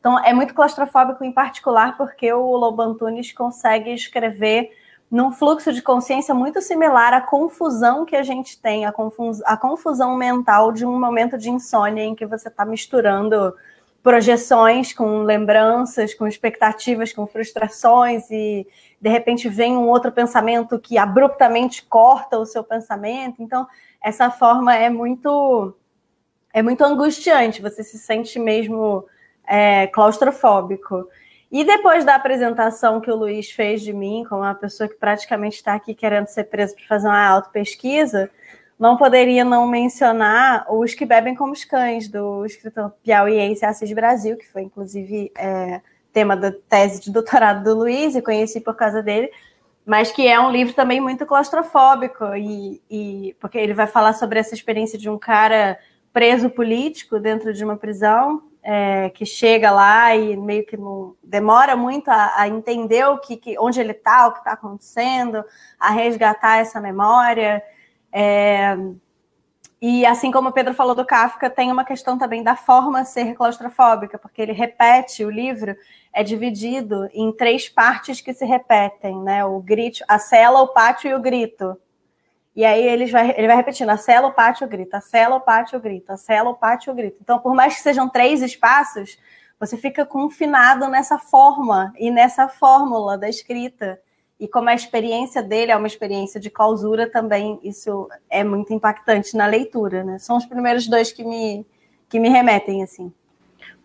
Então, 0.00 0.18
é 0.18 0.34
muito 0.34 0.52
claustrofóbico, 0.52 1.22
em 1.22 1.30
particular, 1.30 1.96
porque 1.96 2.32
o 2.32 2.56
Lobantunes 2.56 3.30
consegue 3.30 3.94
escrever 3.94 4.72
num 5.08 5.30
fluxo 5.30 5.72
de 5.72 5.80
consciência 5.80 6.34
muito 6.34 6.60
similar 6.60 7.14
à 7.14 7.20
confusão 7.20 8.04
que 8.04 8.16
a 8.16 8.24
gente 8.24 8.60
tem, 8.60 8.84
a, 8.84 8.90
confus 8.90 9.40
a 9.44 9.56
confusão 9.56 10.16
mental 10.16 10.72
de 10.72 10.84
um 10.84 10.98
momento 10.98 11.38
de 11.38 11.50
insônia 11.50 12.02
em 12.02 12.16
que 12.16 12.26
você 12.26 12.48
está 12.48 12.64
misturando 12.64 13.54
projeções 14.02 14.92
com 14.92 15.22
lembranças, 15.22 16.14
com 16.14 16.26
expectativas, 16.26 17.12
com 17.12 17.28
frustrações 17.28 18.28
e 18.28 18.66
de 19.02 19.10
repente 19.10 19.48
vem 19.48 19.76
um 19.76 19.88
outro 19.88 20.12
pensamento 20.12 20.78
que 20.78 20.96
abruptamente 20.96 21.84
corta 21.84 22.38
o 22.38 22.46
seu 22.46 22.62
pensamento. 22.62 23.42
Então, 23.42 23.66
essa 24.00 24.30
forma 24.30 24.76
é 24.76 24.88
muito 24.88 25.74
é 26.54 26.62
muito 26.62 26.84
angustiante, 26.84 27.62
você 27.62 27.82
se 27.82 27.98
sente 27.98 28.38
mesmo 28.38 29.04
é, 29.44 29.86
claustrofóbico. 29.88 31.08
E 31.50 31.64
depois 31.64 32.04
da 32.04 32.14
apresentação 32.14 33.00
que 33.00 33.10
o 33.10 33.16
Luiz 33.16 33.50
fez 33.50 33.80
de 33.80 33.92
mim, 33.92 34.24
como 34.28 34.42
uma 34.42 34.54
pessoa 34.54 34.88
que 34.88 34.94
praticamente 34.94 35.56
está 35.56 35.74
aqui 35.74 35.94
querendo 35.94 36.26
ser 36.26 36.44
presa 36.44 36.74
para 36.74 36.86
fazer 36.86 37.08
uma 37.08 37.26
auto-pesquisa, 37.26 38.30
não 38.78 38.96
poderia 38.96 39.44
não 39.44 39.66
mencionar 39.66 40.66
os 40.72 40.94
que 40.94 41.06
bebem 41.06 41.34
como 41.34 41.52
os 41.52 41.64
cães, 41.64 42.06
do 42.06 42.44
escritor 42.44 42.92
piauiense 43.02 43.64
Assis 43.64 43.92
Brasil, 43.92 44.36
que 44.36 44.46
foi 44.46 44.62
inclusive 44.62 45.32
é, 45.36 45.80
tema 46.12 46.36
da 46.36 46.52
tese 46.68 47.00
de 47.00 47.10
doutorado 47.10 47.64
do 47.64 47.78
Luiz, 47.78 48.14
e 48.14 48.22
conheci 48.22 48.60
por 48.60 48.74
causa 48.74 49.02
dele, 49.02 49.30
mas 49.84 50.12
que 50.12 50.26
é 50.26 50.38
um 50.38 50.50
livro 50.50 50.74
também 50.74 51.00
muito 51.00 51.26
claustrofóbico, 51.26 52.24
e, 52.36 52.80
e 52.90 53.36
porque 53.40 53.58
ele 53.58 53.74
vai 53.74 53.86
falar 53.86 54.12
sobre 54.12 54.38
essa 54.38 54.54
experiência 54.54 54.98
de 54.98 55.08
um 55.10 55.18
cara 55.18 55.78
preso 56.12 56.50
político 56.50 57.18
dentro 57.18 57.52
de 57.52 57.64
uma 57.64 57.76
prisão, 57.76 58.42
é, 58.62 59.10
que 59.10 59.26
chega 59.26 59.70
lá 59.70 60.14
e 60.14 60.36
meio 60.36 60.64
que 60.64 60.76
não 60.76 61.16
demora 61.22 61.74
muito 61.74 62.08
a, 62.08 62.34
a 62.36 62.48
entender 62.48 63.04
o 63.06 63.18
que, 63.18 63.36
que, 63.36 63.58
onde 63.58 63.80
ele 63.80 63.90
está, 63.90 64.28
o 64.28 64.32
que 64.32 64.38
está 64.38 64.52
acontecendo, 64.52 65.44
a 65.80 65.90
resgatar 65.90 66.58
essa 66.58 66.80
memória. 66.80 67.62
É, 68.12 68.76
e 69.80 70.06
assim 70.06 70.30
como 70.30 70.50
o 70.50 70.52
Pedro 70.52 70.74
falou 70.74 70.94
do 70.94 71.04
Kafka, 71.04 71.50
tem 71.50 71.72
uma 71.72 71.84
questão 71.84 72.16
também 72.16 72.40
da 72.40 72.54
forma 72.54 73.04
ser 73.04 73.34
claustrofóbica, 73.34 74.16
porque 74.16 74.40
ele 74.40 74.52
repete 74.52 75.24
o 75.24 75.30
livro 75.30 75.74
é 76.12 76.22
dividido 76.22 77.08
em 77.12 77.32
três 77.32 77.68
partes 77.68 78.20
que 78.20 78.34
se 78.34 78.44
repetem, 78.44 79.18
né? 79.22 79.44
O 79.44 79.60
grito, 79.60 80.04
a 80.06 80.18
cela, 80.18 80.60
o 80.60 80.68
pátio 80.68 81.10
e 81.10 81.14
o 81.14 81.20
grito. 81.20 81.76
E 82.54 82.64
aí 82.64 82.86
ele 82.86 83.06
vai, 83.06 83.30
ele 83.30 83.46
vai 83.46 83.56
repetindo, 83.56 83.88
a 83.88 83.96
cela, 83.96 84.28
o 84.28 84.32
pátio, 84.32 84.68
grita, 84.68 84.98
a 84.98 85.00
cela, 85.00 85.36
o 85.36 85.40
pátio, 85.40 85.80
grita, 85.80 86.12
a 86.12 86.16
cela, 86.18 86.50
o 86.50 86.54
pátio, 86.54 86.94
grita. 86.94 87.16
Então, 87.20 87.38
por 87.38 87.54
mais 87.54 87.76
que 87.76 87.80
sejam 87.80 88.08
três 88.08 88.42
espaços, 88.42 89.18
você 89.58 89.76
fica 89.76 90.04
confinado 90.04 90.86
nessa 90.88 91.18
forma 91.18 91.94
e 91.96 92.10
nessa 92.10 92.48
fórmula 92.48 93.16
da 93.16 93.28
escrita. 93.28 93.98
E 94.38 94.46
como 94.46 94.68
a 94.68 94.74
experiência 94.74 95.42
dele 95.42 95.72
é 95.72 95.76
uma 95.76 95.86
experiência 95.86 96.38
de 96.38 96.50
clausura 96.50 97.08
também, 97.08 97.58
isso 97.62 98.08
é 98.28 98.44
muito 98.44 98.72
impactante 98.74 99.34
na 99.34 99.46
leitura, 99.46 100.04
né? 100.04 100.18
São 100.18 100.36
os 100.36 100.44
primeiros 100.44 100.86
dois 100.86 101.10
que 101.10 101.24
me, 101.24 101.64
que 102.08 102.20
me 102.20 102.28
remetem, 102.28 102.82
assim. 102.82 103.14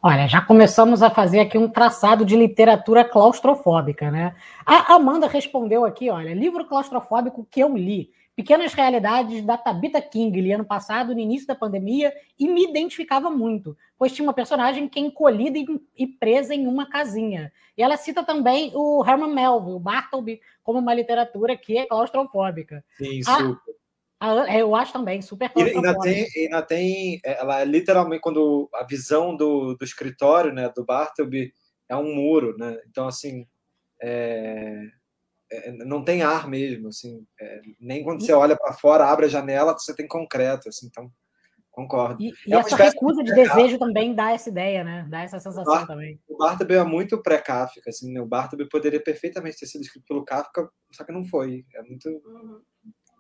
Olha, 0.01 0.27
já 0.27 0.41
começamos 0.41 1.01
a 1.01 1.09
fazer 1.09 1.39
aqui 1.39 1.57
um 1.57 1.67
traçado 1.67 2.23
de 2.23 2.35
literatura 2.35 3.03
claustrofóbica, 3.03 4.11
né? 4.11 4.35
A 4.65 4.93
Amanda 4.93 5.27
respondeu 5.27 5.85
aqui, 5.85 6.09
olha, 6.09 6.33
livro 6.33 6.65
claustrofóbico 6.65 7.47
que 7.49 7.59
eu 7.59 7.75
li. 7.75 8.11
Pequenas 8.35 8.71
Realidades 8.73 9.43
da 9.43 9.57
Tabitha 9.57 9.99
King, 9.99 10.39
li 10.39 10.53
ano 10.53 10.63
passado, 10.63 11.15
no 11.15 11.19
início 11.19 11.47
da 11.47 11.55
pandemia, 11.55 12.13
e 12.37 12.47
me 12.47 12.69
identificava 12.69 13.31
muito, 13.31 13.75
pois 13.97 14.11
tinha 14.11 14.27
uma 14.27 14.33
personagem 14.33 14.87
que 14.87 14.99
é 14.99 15.01
encolhida 15.01 15.57
e 15.97 16.05
presa 16.05 16.53
em 16.53 16.67
uma 16.67 16.87
casinha. 16.87 17.51
E 17.75 17.81
ela 17.81 17.97
cita 17.97 18.23
também 18.23 18.71
o 18.75 19.03
Herman 19.03 19.33
Melville, 19.33 19.75
o 19.75 19.79
Bartleby, 19.79 20.39
como 20.63 20.77
uma 20.77 20.93
literatura 20.93 21.57
que 21.57 21.79
é 21.79 21.87
claustrofóbica. 21.87 22.85
Sim, 22.99 23.23
super. 23.23 23.76
A, 24.19 24.57
eu 24.57 24.75
acho 24.75 24.93
também, 24.93 25.21
super 25.21 25.50
claustrofóbica. 25.50 25.89
Ainda 25.89 26.01
tem, 26.01 26.43
ainda 26.43 26.62
tem, 26.62 27.19
ela 27.24 27.62
é 27.62 27.65
literalmente, 27.65 28.21
quando 28.21 28.69
a 28.74 28.83
visão 28.83 29.36
do, 29.36 29.75
do 29.75 29.86
escritório, 29.86 30.51
né, 30.51 30.71
do 30.75 30.83
Bartleby, 30.83 31.53
é 31.89 31.95
um 31.95 32.15
muro, 32.15 32.57
né? 32.57 32.79
Então, 32.89 33.07
assim, 33.07 33.45
é, 34.01 34.81
é, 35.51 35.71
não 35.86 36.03
tem 36.03 36.24
ar 36.24 36.47
mesmo, 36.47 36.89
assim, 36.89 37.25
é, 37.39 37.62
nem 37.79 38.03
quando 38.03 38.25
você 38.25 38.33
olha 38.33 38.57
para 38.57 38.74
fora, 38.74 39.05
abre 39.05 39.27
a 39.27 39.29
janela, 39.29 39.74
você 39.77 39.95
tem 39.95 40.07
concreto, 40.07 40.69
assim, 40.69 40.88
então 40.88 41.12
Concordo. 41.77 42.19
E, 42.19 42.33
e 42.47 42.55
é 42.55 42.57
essa 42.57 42.75
recusa 42.75 43.24
de, 43.24 43.29
de 43.29 43.36
desejo 43.36 43.77
também 43.77 44.15
dá 44.15 44.31
essa 44.31 44.50
ideia, 44.50 44.83
né? 44.83 45.05
Dá 45.12 45.21
essa 45.21 45.39
sensação 45.39 45.71
o 45.71 45.77
Bar 45.77 45.86
também. 45.86 46.19
O 46.27 46.36
Bartleby 46.36 46.74
é 46.74 46.83
muito 46.83 47.21
pré-Kafka, 47.21 47.88
assim, 47.88 48.12
né? 48.12 48.19
O 48.19 48.25
Bartleby 48.25 48.67
poderia 48.67 49.00
perfeitamente 49.00 49.59
ter 49.59 49.67
sido 49.67 49.83
escrito 49.83 50.03
pelo 50.07 50.25
Kafka, 50.25 50.67
só 50.91 51.03
que 51.03 51.12
não 51.12 51.24
foi. 51.24 51.63
É 51.75 51.83
muito 51.83 52.09
uhum. 52.09 52.62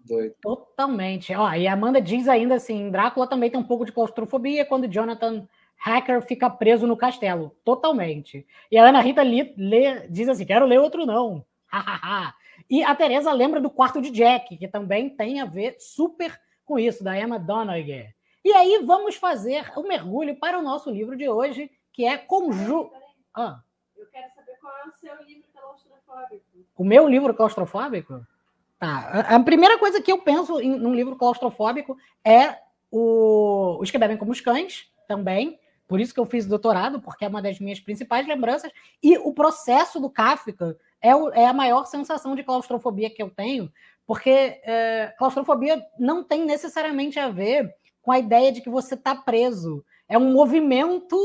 Doido. 0.07 0.35
Totalmente. 0.41 1.33
Ó, 1.35 1.53
e 1.53 1.67
a 1.67 1.73
Amanda 1.73 2.01
diz 2.01 2.27
ainda 2.27 2.55
assim, 2.55 2.89
Drácula 2.89 3.27
também 3.27 3.49
tem 3.49 3.59
um 3.59 3.63
pouco 3.63 3.85
de 3.85 3.91
claustrofobia 3.91 4.65
quando 4.65 4.87
Jonathan 4.87 5.47
Hacker 5.77 6.21
fica 6.23 6.49
preso 6.49 6.87
no 6.87 6.97
castelo. 6.97 7.55
Totalmente. 7.63 8.45
E 8.71 8.77
a 8.77 8.85
Ana 8.85 9.01
Rita 9.01 9.21
lê, 9.21 9.53
lê, 9.57 10.07
diz 10.07 10.27
assim, 10.27 10.45
quero 10.45 10.65
ler 10.65 10.79
outro 10.79 11.05
não. 11.05 11.45
e 12.69 12.83
a 12.83 12.95
Teresa 12.95 13.31
lembra 13.31 13.61
do 13.61 13.69
quarto 13.69 14.01
de 14.01 14.09
Jack, 14.09 14.57
que 14.57 14.67
também 14.67 15.09
tem 15.09 15.39
a 15.41 15.45
ver 15.45 15.75
super 15.79 16.39
com 16.65 16.77
isso, 16.77 17.03
da 17.03 17.17
Emma 17.17 17.39
Donoghue. 17.39 18.13
E 18.43 18.51
aí 18.51 18.83
vamos 18.85 19.15
fazer 19.15 19.71
o 19.75 19.81
um 19.81 19.87
mergulho 19.87 20.35
para 20.35 20.59
o 20.59 20.61
nosso 20.61 20.89
livro 20.89 21.15
de 21.15 21.29
hoje, 21.29 21.71
que 21.93 22.05
é 22.05 22.17
Conju... 22.17 22.91
Ah. 23.33 23.61
Eu 23.95 24.05
quero 24.07 24.33
saber 24.33 24.57
qual 24.59 24.73
é 24.77 24.87
o 24.87 24.91
seu 24.93 25.15
livro 25.25 25.47
claustrofóbico. 25.53 26.43
O 26.77 26.83
meu 26.83 27.07
livro 27.07 27.33
claustrofóbico? 27.33 28.25
Tá. 28.79 29.25
A 29.27 29.39
primeira 29.39 29.77
coisa 29.79 30.01
que 30.01 30.11
eu 30.11 30.19
penso 30.19 30.59
em 30.59 30.77
num 30.77 30.93
livro 30.93 31.15
claustrofóbico 31.15 31.97
é 32.23 32.55
o 32.91 33.77
Os 33.81 33.89
que 33.89 33.97
bebem 33.97 34.17
como 34.17 34.31
os 34.31 34.41
cães, 34.41 34.91
também. 35.07 35.59
Por 35.87 36.01
isso 36.01 36.13
que 36.13 36.19
eu 36.19 36.25
fiz 36.25 36.45
doutorado, 36.45 36.99
porque 36.99 37.23
é 37.23 37.27
uma 37.27 37.41
das 37.41 37.59
minhas 37.59 37.79
principais 37.79 38.27
lembranças. 38.27 38.71
E 39.01 39.17
o 39.17 39.33
processo 39.33 39.99
do 39.99 40.09
Kafka 40.09 40.77
é, 41.01 41.15
o, 41.15 41.29
é 41.29 41.45
a 41.45 41.53
maior 41.53 41.85
sensação 41.85 42.35
de 42.35 42.43
claustrofobia 42.43 43.09
que 43.09 43.23
eu 43.23 43.29
tenho, 43.29 43.71
porque 44.05 44.29
é, 44.63 45.13
claustrofobia 45.17 45.81
não 45.97 46.23
tem 46.23 46.45
necessariamente 46.45 47.17
a 47.19 47.29
ver 47.29 47.73
com 48.01 48.11
a 48.11 48.19
ideia 48.19 48.51
de 48.51 48.61
que 48.61 48.69
você 48.69 48.95
está 48.95 49.15
preso. 49.15 49.83
É 50.09 50.17
um 50.17 50.31
movimento 50.31 51.17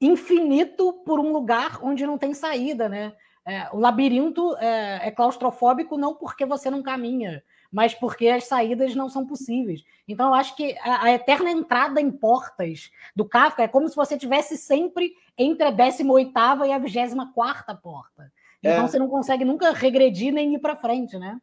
infinito 0.00 0.92
por 1.04 1.20
um 1.20 1.32
lugar 1.32 1.78
onde 1.82 2.06
não 2.06 2.18
tem 2.18 2.34
saída, 2.34 2.88
né? 2.88 3.12
É, 3.44 3.68
o 3.72 3.78
labirinto 3.78 4.56
é, 4.58 5.08
é, 5.08 5.10
claustrofóbico 5.10 5.98
não 5.98 6.14
porque 6.14 6.46
você 6.46 6.70
não 6.70 6.82
caminha, 6.82 7.42
mas 7.72 7.92
porque 7.92 8.28
as 8.28 8.44
saídas 8.44 8.94
não 8.94 9.08
são 9.08 9.26
possíveis. 9.26 9.82
Então, 10.06 10.28
eu 10.28 10.34
acho 10.34 10.54
que 10.54 10.76
a, 10.78 11.06
a 11.06 11.12
eterna 11.12 11.50
entrada 11.50 12.00
em 12.00 12.10
portas 12.10 12.90
do 13.16 13.24
Kafka 13.24 13.64
é 13.64 13.68
como 13.68 13.88
se 13.88 13.96
você 13.96 14.16
tivesse 14.16 14.56
sempre 14.56 15.12
entre 15.36 15.66
a 15.66 15.72
18ª 15.72 16.66
e 16.66 16.72
a 16.72 16.78
24ª 16.78 17.80
porta. 17.82 18.32
Então, 18.60 18.84
é. 18.84 18.88
você 18.88 18.98
não 18.98 19.08
consegue 19.08 19.44
nunca 19.44 19.72
regredir 19.72 20.32
nem 20.32 20.54
ir 20.54 20.60
para 20.60 20.76
frente, 20.76 21.18
né? 21.18 21.40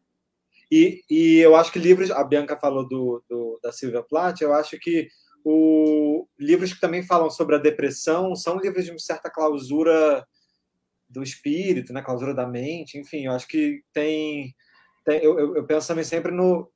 E, 0.71 1.03
e 1.09 1.39
eu 1.39 1.55
acho 1.55 1.71
que 1.71 1.79
livros, 1.79 2.11
a 2.11 2.23
Bianca 2.23 2.55
falou 2.55 2.87
do, 2.87 3.23
do 3.27 3.59
da 3.61 3.71
Silvia 3.71 4.03
Plath, 4.03 4.41
eu 4.41 4.53
acho 4.53 4.79
que 4.79 5.09
o, 5.43 6.27
livros 6.37 6.73
que 6.73 6.79
também 6.79 7.01
falam 7.01 7.29
sobre 7.29 7.55
a 7.55 7.59
depressão 7.59 8.35
são 8.35 8.57
livros 8.59 8.85
de 8.85 8.91
uma 8.91 8.99
certa 8.99 9.29
clausura 9.29 10.25
do 11.09 11.23
espírito, 11.23 11.91
né? 11.91 12.01
clausura 12.01 12.33
da 12.33 12.45
mente, 12.45 12.97
enfim, 12.97 13.25
eu 13.25 13.31
acho 13.31 13.47
que 13.47 13.81
tem. 13.91 14.53
tem 15.03 15.23
eu, 15.23 15.55
eu, 15.55 15.65
penso 15.65 15.87
também 15.87 16.03
sempre 16.03 16.31
no. 16.31 16.71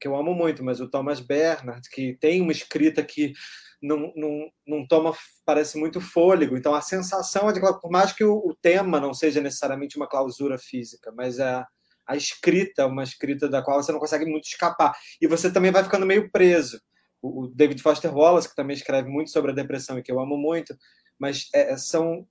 que 0.00 0.08
eu 0.08 0.16
amo 0.16 0.34
muito, 0.34 0.64
mas 0.64 0.80
o 0.80 0.88
Thomas 0.88 1.20
Bernard, 1.20 1.88
que 1.90 2.14
tem 2.14 2.40
uma 2.40 2.52
escrita 2.52 3.02
que 3.02 3.34
não, 3.82 4.12
não, 4.16 4.50
não 4.66 4.86
toma, 4.86 5.12
parece 5.44 5.78
muito 5.78 6.00
fôlego. 6.00 6.56
Então, 6.56 6.74
a 6.74 6.80
sensação 6.80 7.50
é 7.50 7.52
de, 7.52 7.60
por 7.60 7.90
mais 7.90 8.12
que 8.12 8.24
o, 8.24 8.36
o 8.36 8.54
tema 8.54 8.98
não 8.98 9.12
seja 9.12 9.40
necessariamente 9.40 9.96
uma 9.96 10.08
clausura 10.08 10.58
física, 10.58 11.12
mas 11.14 11.38
é 11.38 11.64
a 12.06 12.16
escrita, 12.16 12.86
uma 12.86 13.02
escrita 13.02 13.48
da 13.48 13.62
qual 13.62 13.82
você 13.82 13.92
não 13.92 13.98
consegue 13.98 14.24
muito 14.24 14.44
escapar. 14.44 14.96
E 15.20 15.26
você 15.26 15.52
também 15.52 15.72
vai 15.72 15.82
ficando 15.82 16.06
meio 16.06 16.30
preso. 16.30 16.80
O, 17.20 17.48
David 17.48 17.82
Foster 17.82 18.14
Wallace, 18.14 18.48
que 18.48 18.54
também 18.54 18.76
escreve 18.76 19.08
muito 19.08 19.30
sobre 19.30 19.50
a 19.50 19.54
depressão 19.54 19.98
e 19.98 20.02
que 20.02 20.12
eu 20.12 20.20
amo 20.20 20.36
muito, 20.36 20.76
mas 21.18 21.48
é, 21.52 21.72
é 21.72 21.76
são 21.76 22.26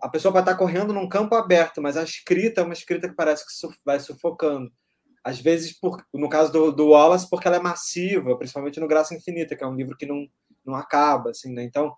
a 0.00 0.08
pessoa 0.08 0.32
vai 0.32 0.42
estar 0.42 0.56
correndo 0.56 0.92
num 0.92 1.08
campo 1.08 1.34
aberto, 1.34 1.80
mas 1.80 1.96
a 1.96 2.02
escrita 2.02 2.60
é 2.60 2.64
uma 2.64 2.72
escrita 2.72 3.08
que 3.08 3.14
parece 3.14 3.44
que 3.46 3.76
vai 3.84 3.98
sufocando. 3.98 4.70
Às 5.22 5.38
vezes, 5.38 5.78
por, 5.78 6.02
no 6.14 6.28
caso 6.28 6.52
do, 6.52 6.72
do 6.72 6.88
Wallace, 6.88 7.28
porque 7.28 7.46
ela 7.46 7.56
é 7.56 7.60
massiva, 7.60 8.36
principalmente 8.36 8.80
no 8.80 8.88
Graça 8.88 9.14
Infinita, 9.14 9.54
que 9.54 9.62
é 9.62 9.66
um 9.66 9.74
livro 9.74 9.96
que 9.96 10.06
não, 10.06 10.26
não 10.64 10.74
acaba, 10.74 11.30
assim, 11.30 11.52
né? 11.52 11.62
Então, 11.62 11.94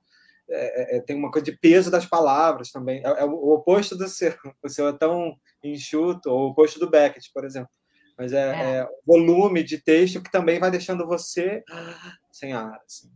é, 0.50 0.96
é, 0.96 0.96
é 0.96 1.00
tem 1.00 1.16
uma 1.16 1.30
coisa 1.30 1.44
de 1.44 1.56
peso 1.56 1.90
das 1.90 2.04
palavras 2.04 2.70
também. 2.70 3.00
É, 3.04 3.20
é, 3.20 3.24
o 3.24 3.52
oposto 3.52 3.96
do 3.96 4.08
seu. 4.08 4.34
O 4.62 4.68
seu 4.68 4.88
é 4.88 4.92
tão 4.92 5.36
enxuto, 5.62 6.30
ou 6.30 6.46
o 6.46 6.50
oposto 6.50 6.80
do 6.80 6.90
Beckett, 6.90 7.30
por 7.32 7.44
exemplo. 7.44 7.70
Mas 8.18 8.32
é, 8.32 8.50
é. 8.50 8.76
é 8.78 8.88
volume 9.06 9.62
de 9.62 9.78
texto 9.78 10.22
que 10.22 10.30
também 10.30 10.58
vai 10.58 10.70
deixando 10.70 11.06
você 11.06 11.62
sem 12.30 12.52
ar. 12.52 12.80
Assim. 12.84 13.10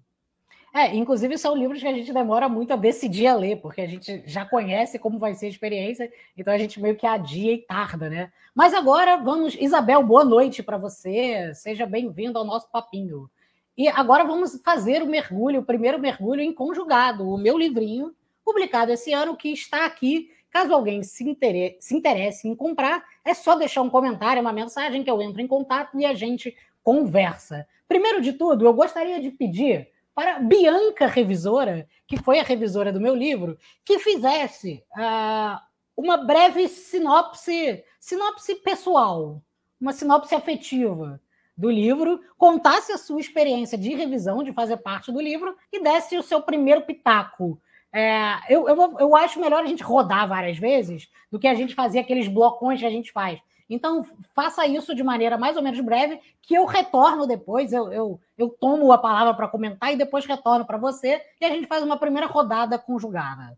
É, 0.76 0.94
inclusive 0.94 1.38
são 1.38 1.56
livros 1.56 1.80
que 1.80 1.88
a 1.88 1.92
gente 1.94 2.12
demora 2.12 2.50
muito 2.50 2.70
a 2.70 2.76
decidir 2.76 3.28
a 3.28 3.34
ler, 3.34 3.56
porque 3.62 3.80
a 3.80 3.86
gente 3.86 4.22
já 4.26 4.44
conhece 4.44 4.98
como 4.98 5.18
vai 5.18 5.32
ser 5.32 5.46
a 5.46 5.48
experiência, 5.48 6.12
então 6.36 6.52
a 6.52 6.58
gente 6.58 6.78
meio 6.78 6.94
que 6.94 7.06
adia 7.06 7.50
e 7.54 7.62
tarda, 7.62 8.10
né? 8.10 8.30
Mas 8.54 8.74
agora 8.74 9.16
vamos, 9.16 9.56
Isabel, 9.58 10.02
boa 10.02 10.22
noite 10.22 10.62
para 10.62 10.76
você, 10.76 11.50
seja 11.54 11.86
bem-vindo 11.86 12.38
ao 12.38 12.44
nosso 12.44 12.70
papinho. 12.70 13.26
E 13.74 13.88
agora 13.88 14.22
vamos 14.22 14.60
fazer 14.62 15.02
o 15.02 15.06
mergulho, 15.06 15.60
o 15.60 15.64
primeiro 15.64 15.98
mergulho 15.98 16.42
em 16.42 16.52
conjugado, 16.52 17.26
o 17.26 17.38
meu 17.38 17.56
livrinho, 17.56 18.14
publicado 18.44 18.92
esse 18.92 19.14
ano, 19.14 19.34
que 19.34 19.48
está 19.48 19.86
aqui. 19.86 20.30
Caso 20.50 20.74
alguém 20.74 21.02
se 21.02 21.24
interesse, 21.24 21.76
se 21.80 21.96
interesse 21.96 22.48
em 22.48 22.54
comprar, 22.54 23.02
é 23.24 23.32
só 23.32 23.54
deixar 23.54 23.80
um 23.80 23.88
comentário, 23.88 24.42
uma 24.42 24.52
mensagem 24.52 25.02
que 25.02 25.10
eu 25.10 25.22
entro 25.22 25.40
em 25.40 25.46
contato 25.46 25.98
e 25.98 26.04
a 26.04 26.12
gente 26.12 26.54
conversa. 26.82 27.66
Primeiro 27.88 28.20
de 28.20 28.34
tudo, 28.34 28.66
eu 28.66 28.74
gostaria 28.74 29.18
de 29.18 29.30
pedir 29.30 29.95
para 30.16 30.38
Bianca 30.38 31.06
Revisora, 31.06 31.86
que 32.08 32.16
foi 32.16 32.40
a 32.40 32.42
revisora 32.42 32.90
do 32.90 32.98
meu 32.98 33.14
livro, 33.14 33.58
que 33.84 33.98
fizesse 33.98 34.82
uh, 34.96 35.60
uma 35.94 36.16
breve 36.16 36.68
sinopse, 36.68 37.84
sinopse 38.00 38.54
pessoal, 38.54 39.42
uma 39.78 39.92
sinopse 39.92 40.34
afetiva 40.34 41.20
do 41.54 41.70
livro, 41.70 42.18
contasse 42.38 42.92
a 42.92 42.98
sua 42.98 43.20
experiência 43.20 43.76
de 43.76 43.94
revisão, 43.94 44.42
de 44.42 44.54
fazer 44.54 44.78
parte 44.78 45.12
do 45.12 45.20
livro, 45.20 45.54
e 45.70 45.82
desse 45.82 46.16
o 46.16 46.22
seu 46.22 46.40
primeiro 46.40 46.80
pitaco. 46.80 47.60
É, 47.92 48.38
eu, 48.48 48.66
eu, 48.68 48.96
eu 48.98 49.16
acho 49.16 49.38
melhor 49.38 49.62
a 49.62 49.66
gente 49.66 49.82
rodar 49.82 50.26
várias 50.26 50.56
vezes 50.56 51.10
do 51.30 51.38
que 51.38 51.46
a 51.46 51.54
gente 51.54 51.74
fazer 51.74 51.98
aqueles 51.98 52.26
blocões 52.26 52.80
que 52.80 52.86
a 52.86 52.90
gente 52.90 53.12
faz. 53.12 53.38
Então, 53.68 54.04
faça 54.34 54.66
isso 54.66 54.94
de 54.94 55.02
maneira 55.02 55.36
mais 55.36 55.56
ou 55.56 55.62
menos 55.62 55.80
breve, 55.80 56.20
que 56.40 56.54
eu 56.54 56.64
retorno 56.64 57.26
depois, 57.26 57.72
eu, 57.72 57.92
eu, 57.92 58.20
eu 58.38 58.48
tomo 58.48 58.92
a 58.92 58.98
palavra 58.98 59.34
para 59.34 59.48
comentar 59.48 59.92
e 59.92 59.96
depois 59.96 60.24
retorno 60.24 60.64
para 60.64 60.78
você, 60.78 61.20
e 61.40 61.44
a 61.44 61.50
gente 61.50 61.66
faz 61.66 61.82
uma 61.82 61.98
primeira 61.98 62.26
rodada 62.26 62.78
conjugada. 62.78 63.56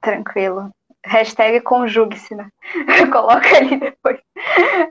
Tranquilo. 0.00 0.70
Hashtag 1.04 1.60
conjugue-se, 1.62 2.34
né? 2.34 2.50
Coloca 3.10 3.56
ali 3.56 3.78
depois. 3.78 4.20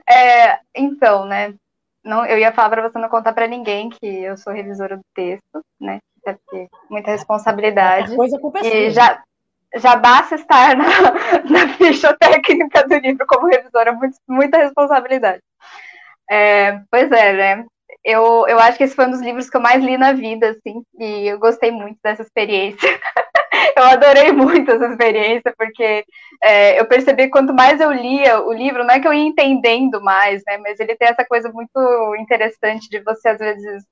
É, 0.08 0.58
então, 0.74 1.24
né? 1.24 1.54
Não, 2.02 2.24
eu 2.24 2.38
ia 2.38 2.52
falar 2.52 2.70
para 2.70 2.88
você 2.88 2.98
não 2.98 3.08
contar 3.08 3.32
para 3.32 3.46
ninguém 3.46 3.90
que 3.90 4.06
eu 4.06 4.36
sou 4.36 4.52
revisora 4.52 4.96
do 4.96 5.04
texto, 5.14 5.62
né? 5.80 5.98
Até 6.20 6.34
porque 6.34 6.68
muita 6.90 7.10
responsabilidade. 7.10 8.16
Coisa 8.16 8.38
com 8.38 8.52
e 8.64 8.90
já, 8.90 9.22
já 9.76 9.96
basta 9.96 10.34
estar 10.34 10.76
na, 10.76 10.84
na 11.50 11.68
ficha 11.74 12.16
técnica 12.16 12.86
do 12.86 12.96
livro 12.96 13.26
como 13.26 13.48
revisora, 13.48 13.92
muito, 13.92 14.16
muita 14.28 14.58
responsabilidade. 14.58 15.42
É, 16.30 16.80
pois 16.90 17.10
é, 17.10 17.32
né? 17.32 17.64
Eu, 18.04 18.46
eu 18.48 18.58
acho 18.60 18.78
que 18.78 18.84
esse 18.84 18.94
foi 18.94 19.06
um 19.06 19.10
dos 19.10 19.20
livros 19.20 19.50
que 19.50 19.56
eu 19.56 19.60
mais 19.60 19.82
li 19.82 19.98
na 19.98 20.12
vida, 20.12 20.50
assim, 20.50 20.82
e 20.98 21.26
eu 21.28 21.38
gostei 21.38 21.70
muito 21.70 21.98
dessa 22.02 22.22
experiência. 22.22 22.88
eu 23.76 23.84
adorei 23.84 24.32
muito 24.32 24.70
essa 24.70 24.86
experiência, 24.86 25.54
porque 25.56 26.04
é, 26.42 26.80
eu 26.80 26.86
percebi 26.86 27.24
que 27.24 27.30
quanto 27.30 27.54
mais 27.54 27.80
eu 27.80 27.92
lia 27.92 28.40
o 28.40 28.52
livro, 28.52 28.84
não 28.84 28.94
é 28.94 29.00
que 29.00 29.08
eu 29.08 29.12
ia 29.12 29.22
entendendo 29.22 30.00
mais, 30.02 30.42
né? 30.46 30.58
Mas 30.58 30.78
ele 30.80 30.96
tem 30.96 31.08
essa 31.08 31.24
coisa 31.24 31.50
muito 31.52 32.14
interessante 32.18 32.88
de 32.88 33.00
você, 33.00 33.28
às 33.28 33.38
vezes, 33.38 33.84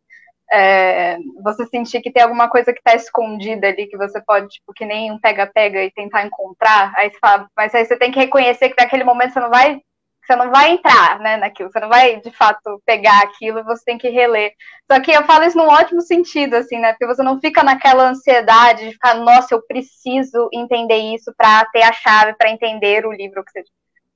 é, 0.53 1.19
você 1.43 1.67
sentir 1.67 2.01
que 2.01 2.11
tem 2.11 2.23
alguma 2.23 2.49
coisa 2.49 2.73
que 2.73 2.79
está 2.79 2.95
escondida 2.95 3.69
ali, 3.69 3.87
que 3.87 3.97
você 3.97 4.21
pode, 4.21 4.49
tipo, 4.49 4.73
que 4.73 4.85
nem 4.85 5.11
um 5.13 5.19
pega-pega 5.19 5.83
e 5.83 5.91
tentar 5.91 6.25
encontrar, 6.25 6.93
aí 6.97 7.11
você 7.11 7.19
fala, 7.19 7.49
mas 7.57 7.75
aí 7.75 7.85
você 7.85 7.97
tem 7.97 8.13
que 8.13 8.19
reconhecer 8.21 8.71
que 8.71 8.83
naquele 8.83 9.05
momento 9.05 9.33
você 9.33 9.41
não 9.41 9.51
vai 9.51 9.81
você 10.27 10.35
não 10.35 10.51
vai 10.51 10.73
entrar 10.73 11.21
né, 11.21 11.37
naquilo, 11.37 11.71
você 11.71 11.79
não 11.79 11.89
vai 11.89 12.21
de 12.21 12.33
fato 12.33 12.83
pegar 12.85 13.21
aquilo, 13.23 13.63
você 13.63 13.85
tem 13.85 13.97
que 13.97 14.09
reler. 14.09 14.53
Só 14.91 15.01
que 15.01 15.13
eu 15.13 15.23
falo 15.23 15.45
isso 15.45 15.57
num 15.57 15.69
ótimo 15.69 16.01
sentido, 16.01 16.55
assim, 16.55 16.79
né? 16.81 16.93
Porque 16.93 17.07
você 17.07 17.23
não 17.23 17.41
fica 17.41 17.63
naquela 17.63 18.09
ansiedade 18.09 18.87
de 18.87 18.93
ficar, 18.93 19.15
nossa, 19.15 19.55
eu 19.55 19.63
preciso 19.63 20.49
entender 20.53 20.97
isso 21.15 21.33
para 21.37 21.65
ter 21.67 21.83
a 21.83 21.93
chave 21.93 22.35
para 22.35 22.51
entender 22.51 23.07
o 23.07 23.13
livro 23.13 23.45
que 23.45 23.53
você. 23.53 23.65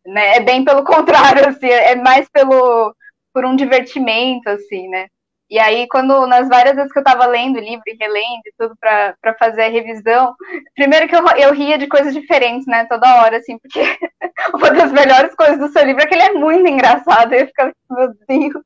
Né? 0.05 0.37
É 0.37 0.41
bem 0.41 0.65
pelo 0.65 0.83
contrário, 0.85 1.49
assim, 1.49 1.69
é 1.69 1.95
mais 1.95 2.29
pelo 2.29 2.93
por 3.33 3.45
um 3.45 3.55
divertimento, 3.55 4.51
assim, 4.51 4.89
né? 4.89 5.07
E 5.51 5.59
aí, 5.59 5.89
quando 5.89 6.27
nas 6.29 6.49
várias 6.49 6.77
vezes 6.77 6.93
que 6.93 6.99
eu 6.99 7.03
estava 7.03 7.27
lendo 7.27 7.57
o 7.57 7.61
livro 7.61 7.83
e 7.89 7.97
relendo 7.99 8.43
e 8.47 8.53
tudo 8.57 8.77
para 8.79 9.35
fazer 9.37 9.65
a 9.65 9.69
revisão, 9.69 10.33
primeiro 10.77 11.09
que 11.09 11.17
eu, 11.17 11.27
eu 11.37 11.53
ria 11.53 11.77
de 11.77 11.89
coisas 11.89 12.15
diferentes, 12.15 12.69
né, 12.69 12.85
toda 12.85 13.23
hora, 13.23 13.39
assim, 13.39 13.59
porque 13.59 13.81
uma 14.55 14.71
das 14.71 14.93
melhores 14.93 15.35
coisas 15.35 15.59
do 15.59 15.69
seu 15.73 15.85
livro 15.85 16.03
é 16.03 16.07
que 16.07 16.15
ele 16.15 16.23
é 16.23 16.33
muito 16.35 16.69
engraçado. 16.69 17.33
Eu 17.35 17.49
ficava, 17.49 17.73
meu 17.91 18.15
Deus, 18.29 18.63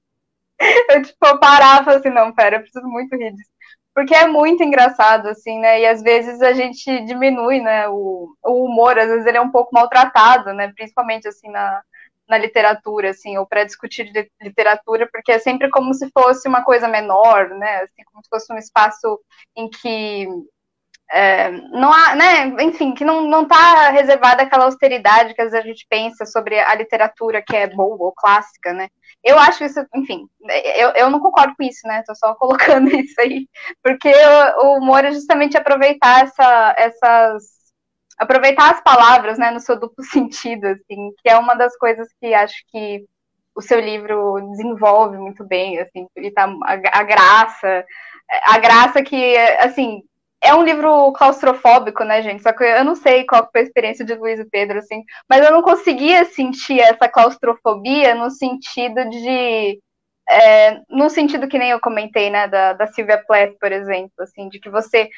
eu, 0.91 1.03
tipo, 1.03 1.39
parar 1.41 1.83
e 1.83 1.85
falar 1.85 1.97
assim, 1.99 2.11
não, 2.11 2.33
pera, 2.35 2.57
eu 2.57 2.61
preciso 2.61 2.87
muito 2.87 3.17
rir 3.17 3.33
disso. 3.33 3.51
Porque 3.95 4.15
é 4.15 4.27
muito 4.27 4.63
engraçado, 4.63 5.29
assim, 5.29 5.59
né? 5.61 5.81
E 5.81 5.87
às 5.87 6.03
vezes 6.03 6.43
a 6.43 6.53
gente 6.53 7.05
diminui, 7.05 7.61
né? 7.61 7.89
O, 7.89 8.29
o 8.45 8.65
humor, 8.65 8.99
às 8.99 9.09
vezes 9.09 9.27
ele 9.27 9.39
é 9.39 9.41
um 9.41 9.51
pouco 9.51 9.75
maltratado, 9.75 10.53
né? 10.53 10.73
Principalmente, 10.75 11.29
assim, 11.29 11.49
na, 11.51 11.81
na 12.29 12.39
literatura, 12.39 13.11
assim, 13.11 13.37
ou 13.37 13.47
para 13.47 13.65
discutir 13.65 14.11
literatura, 14.41 15.09
porque 15.13 15.33
é 15.33 15.39
sempre 15.39 15.71
como 15.71 15.93
se 15.95 16.09
fosse 16.11 16.49
uma 16.49 16.65
coisa 16.65 16.89
menor, 16.89 17.51
né? 17.51 17.83
Assim, 17.83 18.03
como 18.11 18.23
se 18.23 18.29
fosse 18.31 18.53
um 18.53 18.57
espaço 18.59 19.21
em 19.57 19.69
que 19.69 20.27
é, 21.13 21.51
não 21.51 21.93
há, 21.93 22.17
né, 22.17 22.47
enfim, 22.63 22.95
que 22.95 23.05
não, 23.05 23.29
não 23.29 23.47
tá 23.47 23.91
reservada 23.91 24.43
aquela 24.43 24.65
austeridade 24.65 25.35
que 25.35 25.43
às 25.43 25.53
vezes 25.53 25.65
a 25.65 25.69
gente 25.69 25.87
pensa 25.89 26.25
sobre 26.25 26.59
a 26.59 26.75
literatura 26.75 27.43
que 27.43 27.55
é 27.55 27.69
boa 27.69 28.07
ou 28.07 28.13
clássica, 28.13 28.73
né? 28.73 28.89
Eu 29.23 29.39
acho 29.39 29.65
isso, 29.65 29.85
enfim, 29.95 30.27
eu, 30.77 30.91
eu 30.91 31.11
não 31.11 31.21
concordo 31.21 31.55
com 31.57 31.63
isso, 31.63 31.87
né? 31.87 32.03
Tô 32.07 32.15
só 32.15 32.35
colocando 32.35 32.89
isso 32.97 33.21
aí, 33.21 33.47
porque 33.83 34.11
o, 34.11 34.67
o 34.67 34.79
humor 34.79 35.05
é 35.05 35.13
justamente 35.13 35.57
aproveitar 35.57 36.25
essa, 36.25 36.75
essas 36.79 37.54
aproveitar 38.19 38.73
as 38.73 38.83
palavras, 38.83 39.39
né, 39.39 39.51
no 39.51 39.61
seu 39.61 39.79
duplo 39.79 40.05
sentido, 40.05 40.67
assim, 40.67 41.13
que 41.23 41.29
é 41.29 41.39
uma 41.39 41.55
das 41.55 41.77
coisas 41.77 42.09
que 42.21 42.33
acho 42.35 42.57
que 42.69 43.05
o 43.55 43.63
seu 43.63 43.79
livro 43.79 44.41
desenvolve 44.51 45.17
muito 45.17 45.45
bem, 45.45 45.79
assim, 45.79 46.07
ele 46.17 46.31
tá 46.33 46.45
a, 46.65 46.73
a 47.01 47.03
graça, 47.05 47.85
a 48.47 48.59
graça 48.59 49.03
que, 49.03 49.37
assim, 49.61 50.03
é 50.45 50.55
um 50.55 50.63
livro 50.63 51.11
claustrofóbico, 51.13 52.05
né, 52.05 52.23
gente? 52.23 52.43
Só 52.43 52.53
que 52.53 52.63
eu 52.63 52.85
não 52.85 52.95
sei 52.95 53.25
qual 53.25 53.49
foi 53.51 53.63
a 53.63 53.65
experiência 53.65 54.05
de 54.05 54.15
Luiz 54.15 54.39
e 54.39 54.45
Pedro, 54.45 54.79
assim, 54.79 55.03
mas 55.29 55.45
eu 55.45 55.51
não 55.51 55.63
conseguia 55.63 56.25
sentir 56.27 56.81
essa 56.81 57.09
claustrofobia 57.09 58.15
no 58.15 58.31
sentido 58.31 59.09
de. 59.09 59.81
É, 60.29 60.81
no 60.89 61.11
sentido 61.11 61.49
que 61.49 61.59
nem 61.59 61.71
eu 61.71 61.81
comentei, 61.81 62.31
né, 62.31 62.49
da, 62.49 62.73
da 62.75 62.87
Sylvia 62.87 63.23
Plath, 63.27 63.55
por 63.61 63.73
exemplo, 63.73 64.13
assim, 64.21 64.49
de 64.51 64.61
que 64.61 64.69
você. 64.69 65.09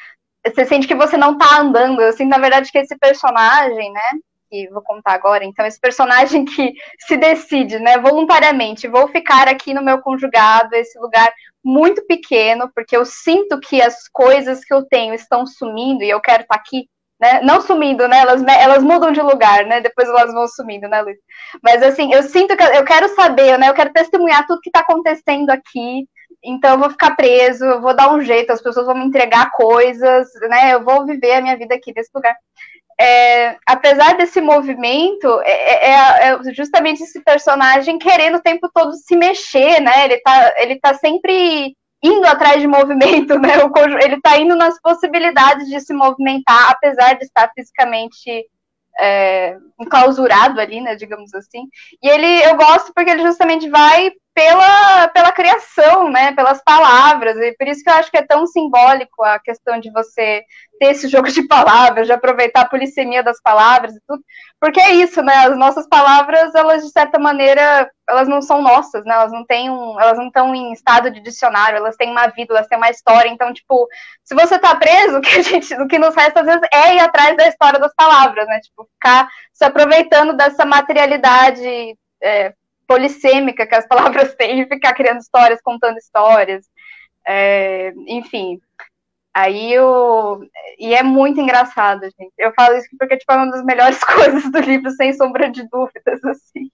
Você 0.47 0.65
sente 0.65 0.87
que 0.87 0.95
você 0.95 1.17
não 1.17 1.37
tá 1.37 1.61
andando. 1.61 2.00
Eu 2.00 2.12
sinto, 2.12 2.29
na 2.29 2.38
verdade, 2.38 2.71
que 2.71 2.79
esse 2.79 2.97
personagem, 2.99 3.93
né, 3.93 4.12
que 4.50 4.69
vou 4.69 4.83
contar 4.83 5.12
agora, 5.12 5.45
então, 5.45 5.67
esse 5.67 5.81
personagem 5.81 6.45
que 6.45 6.73
se 7.00 7.17
decide, 7.17 7.79
né, 7.79 7.99
voluntariamente, 7.99 8.88
vou 8.88 9.09
ficar 9.09 9.49
aqui 9.49 9.75
no 9.75 9.83
meu 9.83 10.00
conjugado, 10.00 10.75
esse 10.75 10.99
lugar 10.99 11.33
muito 11.65 12.07
pequeno, 12.07 12.71
porque 12.75 12.97
eu 12.97 13.05
sinto 13.05 13.59
que 13.59 13.83
as 13.83 14.09
coisas 14.09 14.65
que 14.65 14.73
eu 14.73 14.85
tenho 14.85 15.15
estão 15.15 15.47
sumindo 15.47 16.05
e 16.05 16.11
eu 16.11 16.21
quero 16.21 16.43
estar 16.43 16.55
aqui, 16.55 16.88
né? 17.21 17.41
Não 17.43 17.61
sumindo, 17.61 18.07
né? 18.09 18.19
Elas, 18.21 18.43
elas 18.43 18.83
mudam 18.83 19.13
de 19.13 19.21
lugar, 19.21 19.65
né? 19.67 19.81
Depois 19.81 20.09
elas 20.09 20.33
vão 20.33 20.47
sumindo, 20.49 20.89
né, 20.89 21.03
Luiz? 21.03 21.19
Mas 21.63 21.83
assim, 21.83 22.13
eu 22.13 22.23
sinto 22.23 22.57
que 22.57 22.63
eu 22.63 22.85
quero 22.85 23.09
saber, 23.15 23.59
né? 23.59 23.69
Eu 23.69 23.75
quero 23.75 23.93
testemunhar 23.93 24.47
tudo 24.47 24.61
que 24.61 24.69
está 24.69 24.81
acontecendo 24.81 25.51
aqui. 25.51 26.07
Então 26.45 26.73
eu 26.73 26.79
vou 26.79 26.91
ficar 26.91 27.17
preso, 27.17 27.65
eu 27.65 27.81
vou 27.81 27.95
dar 27.95 28.13
um 28.13 28.21
jeito, 28.21 28.53
as 28.53 28.63
pessoas 28.63 28.87
vão 28.87 28.95
me 28.95 29.05
entregar 29.05 29.51
coisas, 29.53 30.29
né? 30.49 30.75
Eu 30.75 30.85
vou 30.85 31.05
viver 31.07 31.35
a 31.35 31.41
minha 31.43 31.57
vida 31.57 31.75
aqui 31.75 31.93
nesse 31.95 32.11
lugar 32.15 32.35
é, 32.99 33.57
apesar 33.67 34.17
desse 34.17 34.41
movimento, 34.41 35.41
é, 35.43 35.91
é, 35.91 36.31
é, 36.31 36.55
justamente 36.55 37.03
esse 37.03 37.23
personagem 37.23 37.99
querendo 37.99 38.37
o 38.37 38.43
tempo 38.43 38.71
todo 38.73 38.93
se 38.95 39.15
mexer, 39.17 39.81
né? 39.81 40.05
Ele 40.05 40.19
tá, 40.19 40.55
ele 40.57 40.81
tá 40.81 40.95
sempre 40.95 41.77
indo 42.03 42.26
atrás 42.26 42.61
de 42.61 42.67
movimento, 42.67 43.38
né? 43.38 43.50
Ele 44.03 44.21
tá 44.21 44.38
indo 44.38 44.55
nas 44.55 44.81
possibilidades 44.81 45.69
de 45.69 45.81
se 45.81 45.93
movimentar, 45.93 46.71
apesar 46.71 47.15
de 47.15 47.25
estar 47.25 47.50
fisicamente 47.55 48.47
é, 48.99 49.57
enclausurado 49.81 50.61
ali, 50.61 50.81
né? 50.81 50.95
Digamos 50.95 51.35
assim. 51.35 51.69
E 52.03 52.09
ele, 52.09 52.45
eu 52.45 52.57
gosto 52.57 52.93
porque 52.95 53.11
ele 53.11 53.23
justamente 53.23 53.69
vai 53.69 54.11
pela, 54.37 55.09
pela 55.09 55.33
criação, 55.33 56.11
né, 56.11 56.31
pelas 56.35 56.62
palavras, 56.62 57.38
e 57.38 57.52
por 57.57 57.66
isso 57.66 57.83
que 57.83 57.88
eu 57.88 57.95
acho 57.95 58.11
que 58.11 58.19
é 58.19 58.23
tão 58.23 58.47
simbólico 58.47 59.25
a 59.25 59.38
questão 59.38 59.81
de 59.81 59.90
você 59.90 60.45
ter 60.78 60.90
esse 60.90 61.09
jogo 61.09 61.28
de 61.28 61.49
palavras, 61.49 62.07
de 62.07 62.12
aproveitar 62.12 62.61
a 62.61 62.69
polissemia 62.69 63.23
das 63.23 63.40
palavras 63.40 63.97
e 63.97 64.00
tudo, 64.07 64.23
porque 64.61 64.78
é 64.78 64.90
isso, 64.93 65.23
né, 65.23 65.35
as 65.47 65.57
nossas 65.57 65.88
palavras, 65.88 66.55
elas 66.55 66.85
de 66.85 66.90
certa 66.90 67.19
maneira, 67.19 67.91
elas 68.06 68.28
não 68.28 68.43
são 68.43 68.61
nossas, 68.61 69.06
né, 69.06 69.15
elas 69.15 69.32
não 69.32 69.43
têm 69.43 69.71
um, 69.71 69.99
elas 69.99 70.19
não 70.19 70.26
estão 70.26 70.54
em 70.54 70.71
estado 70.71 71.11
de 71.11 71.21
dicionário, 71.21 71.78
elas 71.78 71.97
têm 71.97 72.11
uma 72.11 72.26
vida, 72.26 72.52
elas 72.52 72.67
têm 72.67 72.76
uma 72.76 72.91
história, 72.91 73.30
então, 73.30 73.54
tipo, 73.54 73.89
se 74.23 74.34
você 74.34 74.58
tá 74.58 74.76
preso, 74.76 75.17
o 75.17 75.21
que 75.23 75.34
a 75.34 75.43
gente, 75.43 75.75
o 75.80 75.89
que 75.89 75.99
nos 75.99 76.15
resta 76.15 76.41
às 76.41 76.47
vezes 76.47 76.69
é 76.71 76.97
ir 76.97 77.00
atrás 77.00 77.34
da 77.39 77.49
história 77.49 77.80
das 77.80 77.95
palavras, 77.95 78.47
né, 78.47 78.61
tipo, 78.61 78.84
ficar 78.84 79.28
se 79.50 79.65
aproveitando 79.65 80.34
dessa 80.34 80.67
materialidade 80.67 81.97
é, 82.23 82.52
polissêmica 82.87 83.67
que 83.67 83.75
as 83.75 83.87
palavras 83.89 84.35
têm 84.35 84.67
ficar 84.67 84.95
criando 84.95 85.21
histórias, 85.21 85.61
contando 85.63 85.99
histórias. 85.99 86.67
É, 87.27 87.93
enfim. 88.07 88.61
Aí 89.35 89.73
eu. 89.73 90.41
E 90.79 90.95
é 90.95 91.03
muito 91.03 91.41
engraçado, 91.41 92.03
gente. 92.19 92.33
Eu 92.39 92.53
falo 92.55 92.77
isso 92.77 92.89
porque 92.99 93.19
tipo, 93.19 93.31
é 93.33 93.37
uma 93.37 93.51
das 93.51 93.65
melhores 93.65 93.99
coisas 94.05 94.51
do 94.51 94.59
livro, 94.61 94.91
sem 94.93 95.13
sombra 95.13 95.51
de 95.51 95.69
dúvidas, 95.69 96.25
assim. 96.25 96.71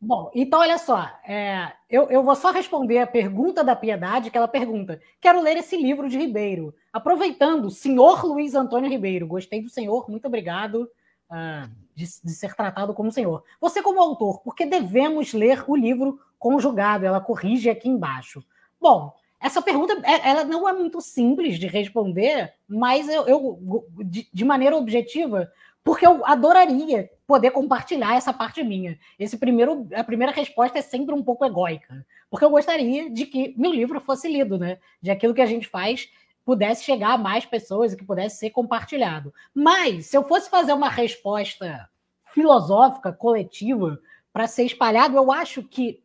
Bom, 0.00 0.30
então 0.34 0.60
olha 0.60 0.78
só, 0.78 1.10
é, 1.26 1.72
eu, 1.88 2.10
eu 2.10 2.22
vou 2.22 2.34
só 2.34 2.50
responder 2.50 2.98
a 2.98 3.06
pergunta 3.06 3.64
da 3.64 3.74
Piedade, 3.74 4.30
que 4.30 4.36
ela 4.36 4.46
pergunta: 4.46 5.00
quero 5.20 5.40
ler 5.40 5.56
esse 5.56 5.76
livro 5.76 6.08
de 6.08 6.18
Ribeiro. 6.18 6.74
Aproveitando, 6.92 7.70
senhor 7.70 8.24
Luiz 8.24 8.54
Antônio 8.54 8.90
Ribeiro, 8.90 9.26
gostei 9.26 9.62
do 9.62 9.68
senhor, 9.68 10.08
muito 10.08 10.26
obrigado. 10.26 10.88
Uh, 11.30 11.83
de, 11.94 12.06
de, 12.22 12.30
ser 12.32 12.54
tratado 12.54 12.94
como 12.94 13.12
senhor. 13.12 13.44
Você, 13.60 13.82
como 13.82 14.00
autor, 14.00 14.40
por 14.40 14.54
que 14.54 14.66
devemos 14.66 15.32
ler 15.32 15.64
o 15.66 15.76
livro 15.76 16.20
conjugado? 16.38 17.06
Ela 17.06 17.20
corrige 17.20 17.70
aqui 17.70 17.88
embaixo. 17.88 18.44
Bom, 18.80 19.14
essa 19.40 19.60
pergunta 19.60 19.92
é, 20.04 20.30
ela 20.30 20.44
não 20.44 20.68
é 20.68 20.72
muito 20.72 21.00
simples 21.00 21.58
de 21.58 21.66
responder, 21.66 22.54
mas 22.66 23.08
eu, 23.08 23.26
eu 23.26 23.84
de, 24.04 24.26
de, 24.32 24.44
maneira 24.44 24.74
objetiva, 24.76 25.52
porque 25.82 26.06
eu 26.06 26.24
adoraria 26.24 27.10
poder 27.26 27.50
compartilhar 27.50 28.16
essa 28.16 28.32
parte 28.32 28.64
minha. 28.64 28.98
Esse 29.18 29.36
primeiro, 29.36 29.86
a 29.94 30.02
primeira 30.02 30.32
resposta 30.32 30.78
é 30.78 30.82
sempre 30.82 31.14
um 31.14 31.22
pouco 31.22 31.44
egóica, 31.44 32.06
porque 32.30 32.44
eu 32.44 32.50
gostaria 32.50 33.10
de 33.10 33.26
que 33.26 33.54
meu 33.56 33.70
livro 33.70 34.00
fosse 34.00 34.28
lido, 34.28 34.58
né? 34.58 34.78
De 35.00 35.10
aquilo 35.10 35.34
que 35.34 35.42
a 35.42 35.46
gente 35.46 35.68
faz 35.68 36.08
pudesse 36.44 36.84
chegar 36.84 37.12
a 37.12 37.18
mais 37.18 37.46
pessoas 37.46 37.92
e 37.92 37.96
que 37.96 38.04
pudesse 38.04 38.36
ser 38.36 38.50
compartilhado. 38.50 39.32
Mas, 39.54 40.06
se 40.06 40.16
eu 40.16 40.24
fosse 40.24 40.50
fazer 40.50 40.72
uma 40.72 40.88
resposta 40.88 41.88
filosófica, 42.32 43.12
coletiva, 43.12 43.98
para 44.32 44.46
ser 44.46 44.64
espalhado, 44.64 45.16
eu 45.16 45.30
acho 45.30 45.62
que, 45.62 46.02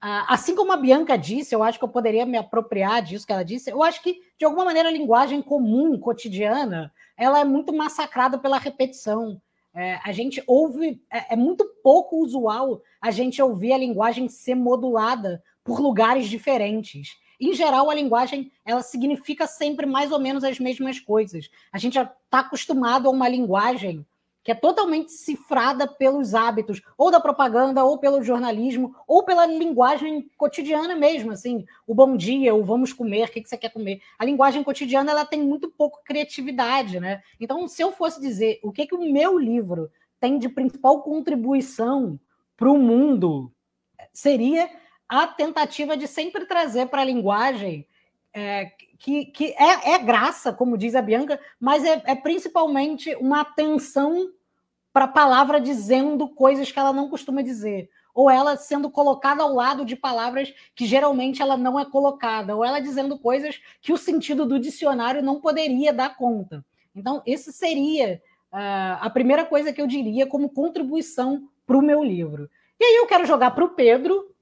assim 0.00 0.56
como 0.56 0.72
a 0.72 0.76
Bianca 0.76 1.16
disse, 1.16 1.54
eu 1.54 1.62
acho 1.62 1.78
que 1.78 1.84
eu 1.84 1.88
poderia 1.88 2.24
me 2.24 2.38
apropriar 2.38 3.02
disso 3.02 3.26
que 3.26 3.32
ela 3.32 3.44
disse, 3.44 3.70
eu 3.70 3.82
acho 3.82 4.02
que, 4.02 4.20
de 4.38 4.44
alguma 4.44 4.64
maneira, 4.64 4.88
a 4.88 4.92
linguagem 4.92 5.42
comum, 5.42 5.98
cotidiana, 5.98 6.92
ela 7.16 7.40
é 7.40 7.44
muito 7.44 7.72
massacrada 7.72 8.38
pela 8.38 8.58
repetição. 8.58 9.40
É, 9.74 10.00
a 10.02 10.10
gente 10.10 10.42
ouve, 10.46 11.02
é, 11.12 11.34
é 11.34 11.36
muito 11.36 11.66
pouco 11.82 12.16
usual 12.16 12.80
a 12.98 13.10
gente 13.10 13.42
ouvir 13.42 13.74
a 13.74 13.78
linguagem 13.78 14.26
ser 14.26 14.54
modulada 14.54 15.42
por 15.62 15.80
lugares 15.80 16.28
diferentes. 16.30 17.18
Em 17.40 17.52
geral, 17.52 17.90
a 17.90 17.94
linguagem 17.94 18.50
ela 18.64 18.82
significa 18.82 19.46
sempre 19.46 19.86
mais 19.86 20.12
ou 20.12 20.18
menos 20.18 20.44
as 20.44 20.58
mesmas 20.58 20.98
coisas. 20.98 21.50
A 21.72 21.78
gente 21.78 21.94
já 21.94 22.02
está 22.02 22.40
acostumado 22.40 23.08
a 23.08 23.10
uma 23.10 23.28
linguagem 23.28 24.04
que 24.46 24.52
é 24.52 24.54
totalmente 24.54 25.10
cifrada 25.10 25.88
pelos 25.88 26.32
hábitos, 26.32 26.80
ou 26.96 27.10
da 27.10 27.18
propaganda, 27.18 27.82
ou 27.82 27.98
pelo 27.98 28.22
jornalismo, 28.22 28.94
ou 29.04 29.24
pela 29.24 29.44
linguagem 29.44 30.30
cotidiana 30.36 30.94
mesmo, 30.94 31.32
assim, 31.32 31.66
o 31.84 31.92
bom 31.92 32.16
dia, 32.16 32.54
o 32.54 32.62
vamos 32.62 32.92
comer, 32.92 33.24
o 33.24 33.32
que, 33.32 33.40
que 33.40 33.48
você 33.48 33.56
quer 33.56 33.70
comer. 33.72 34.00
A 34.16 34.24
linguagem 34.24 34.62
cotidiana 34.62 35.10
ela 35.10 35.24
tem 35.24 35.42
muito 35.42 35.68
pouco 35.68 36.00
criatividade, 36.04 37.00
né? 37.00 37.22
Então, 37.40 37.66
se 37.66 37.82
eu 37.82 37.90
fosse 37.90 38.20
dizer 38.20 38.60
o 38.62 38.70
que, 38.70 38.86
que 38.86 38.94
o 38.94 39.12
meu 39.12 39.36
livro 39.36 39.90
tem 40.20 40.38
de 40.38 40.48
principal 40.48 41.02
contribuição 41.02 42.16
para 42.56 42.70
o 42.70 42.78
mundo, 42.78 43.50
seria 44.12 44.70
a 45.08 45.26
tentativa 45.26 45.96
de 45.96 46.06
sempre 46.06 46.46
trazer 46.46 46.86
para 46.86 47.02
a 47.02 47.04
linguagem 47.04 47.86
é, 48.32 48.72
que, 48.98 49.26
que 49.26 49.54
é, 49.58 49.92
é, 49.92 49.98
graça, 49.98 50.52
como 50.52 50.76
diz 50.76 50.94
a 50.94 51.02
Bianca, 51.02 51.40
mas 51.58 51.84
é, 51.84 52.02
é 52.04 52.14
principalmente 52.14 53.14
uma 53.16 53.40
atenção 53.40 54.30
para 54.92 55.04
a 55.04 55.08
palavra 55.08 55.60
dizendo 55.60 56.28
coisas 56.28 56.70
que 56.70 56.78
ela 56.78 56.92
não 56.92 57.08
costuma 57.08 57.42
dizer, 57.42 57.90
ou 58.14 58.30
ela 58.30 58.56
sendo 58.56 58.90
colocada 58.90 59.42
ao 59.42 59.52
lado 59.52 59.84
de 59.84 59.94
palavras 59.94 60.52
que 60.74 60.86
geralmente 60.86 61.42
ela 61.42 61.56
não 61.56 61.78
é 61.78 61.84
colocada, 61.84 62.56
ou 62.56 62.64
ela 62.64 62.80
dizendo 62.80 63.18
coisas 63.18 63.60
que 63.80 63.92
o 63.92 63.96
sentido 63.98 64.46
do 64.46 64.58
dicionário 64.58 65.22
não 65.22 65.40
poderia 65.40 65.92
dar 65.92 66.16
conta. 66.16 66.64
Então, 66.94 67.22
esse 67.26 67.52
seria 67.52 68.22
uh, 68.50 68.98
a 69.00 69.10
primeira 69.10 69.44
coisa 69.44 69.70
que 69.70 69.82
eu 69.82 69.86
diria 69.86 70.26
como 70.26 70.48
contribuição 70.48 71.46
para 71.66 71.76
o 71.76 71.82
meu 71.82 72.02
livro. 72.02 72.48
E 72.80 72.84
aí 72.84 72.96
eu 72.96 73.06
quero 73.06 73.26
jogar 73.26 73.50
para 73.50 73.64
o 73.64 73.70
Pedro, 73.70 74.34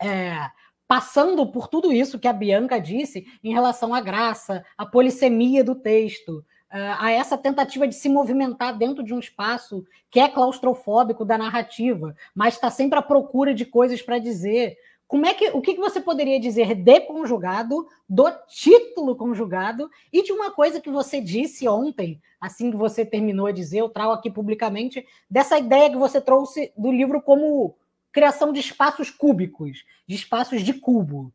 é, 0.00 0.50
passando 0.88 1.46
por 1.50 1.68
tudo 1.68 1.92
isso 1.92 2.18
que 2.18 2.28
a 2.28 2.32
Bianca 2.32 2.78
disse 2.78 3.26
em 3.42 3.52
relação 3.52 3.94
à 3.94 4.00
graça, 4.00 4.64
à 4.76 4.86
polissemia 4.86 5.64
do 5.64 5.74
texto, 5.74 6.44
a 6.68 7.10
essa 7.10 7.38
tentativa 7.38 7.86
de 7.86 7.94
se 7.94 8.08
movimentar 8.08 8.76
dentro 8.76 9.02
de 9.02 9.14
um 9.14 9.18
espaço 9.18 9.84
que 10.10 10.20
é 10.20 10.28
claustrofóbico 10.28 11.24
da 11.24 11.38
narrativa, 11.38 12.14
mas 12.34 12.54
está 12.54 12.70
sempre 12.70 12.98
à 12.98 13.02
procura 13.02 13.54
de 13.54 13.64
coisas 13.64 14.02
para 14.02 14.18
dizer. 14.18 14.76
como 15.08 15.24
é 15.24 15.32
que 15.32 15.50
o 15.50 15.62
que 15.62 15.76
você 15.76 16.00
poderia 16.00 16.40
dizer 16.40 16.74
de 16.74 17.00
conjugado, 17.02 17.86
do 18.08 18.28
título 18.48 19.14
conjugado 19.14 19.88
e 20.12 20.22
de 20.22 20.32
uma 20.32 20.50
coisa 20.50 20.80
que 20.80 20.90
você 20.90 21.20
disse 21.20 21.68
ontem, 21.68 22.20
assim 22.40 22.70
que 22.72 22.76
você 22.76 23.06
terminou 23.06 23.46
de 23.46 23.60
dizer, 23.60 23.78
eu 23.78 23.88
trago 23.88 24.12
aqui 24.12 24.28
publicamente, 24.28 25.06
dessa 25.30 25.58
ideia 25.58 25.88
que 25.88 25.96
você 25.96 26.20
trouxe 26.20 26.72
do 26.76 26.90
livro 26.90 27.22
como 27.22 27.76
criação 28.16 28.50
de 28.50 28.60
espaços 28.60 29.10
cúbicos, 29.10 29.84
de 30.08 30.14
espaços 30.14 30.62
de 30.62 30.72
cubo. 30.72 31.30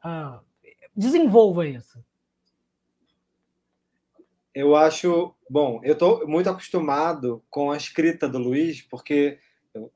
Ah, 0.00 0.38
desenvolva 0.94 1.66
isso. 1.66 1.98
Eu 4.54 4.76
acho, 4.76 5.34
bom, 5.50 5.80
eu 5.82 5.94
estou 5.94 6.28
muito 6.28 6.48
acostumado 6.48 7.42
com 7.50 7.72
a 7.72 7.76
escrita 7.76 8.28
do 8.28 8.38
Luiz, 8.38 8.80
porque 8.80 9.40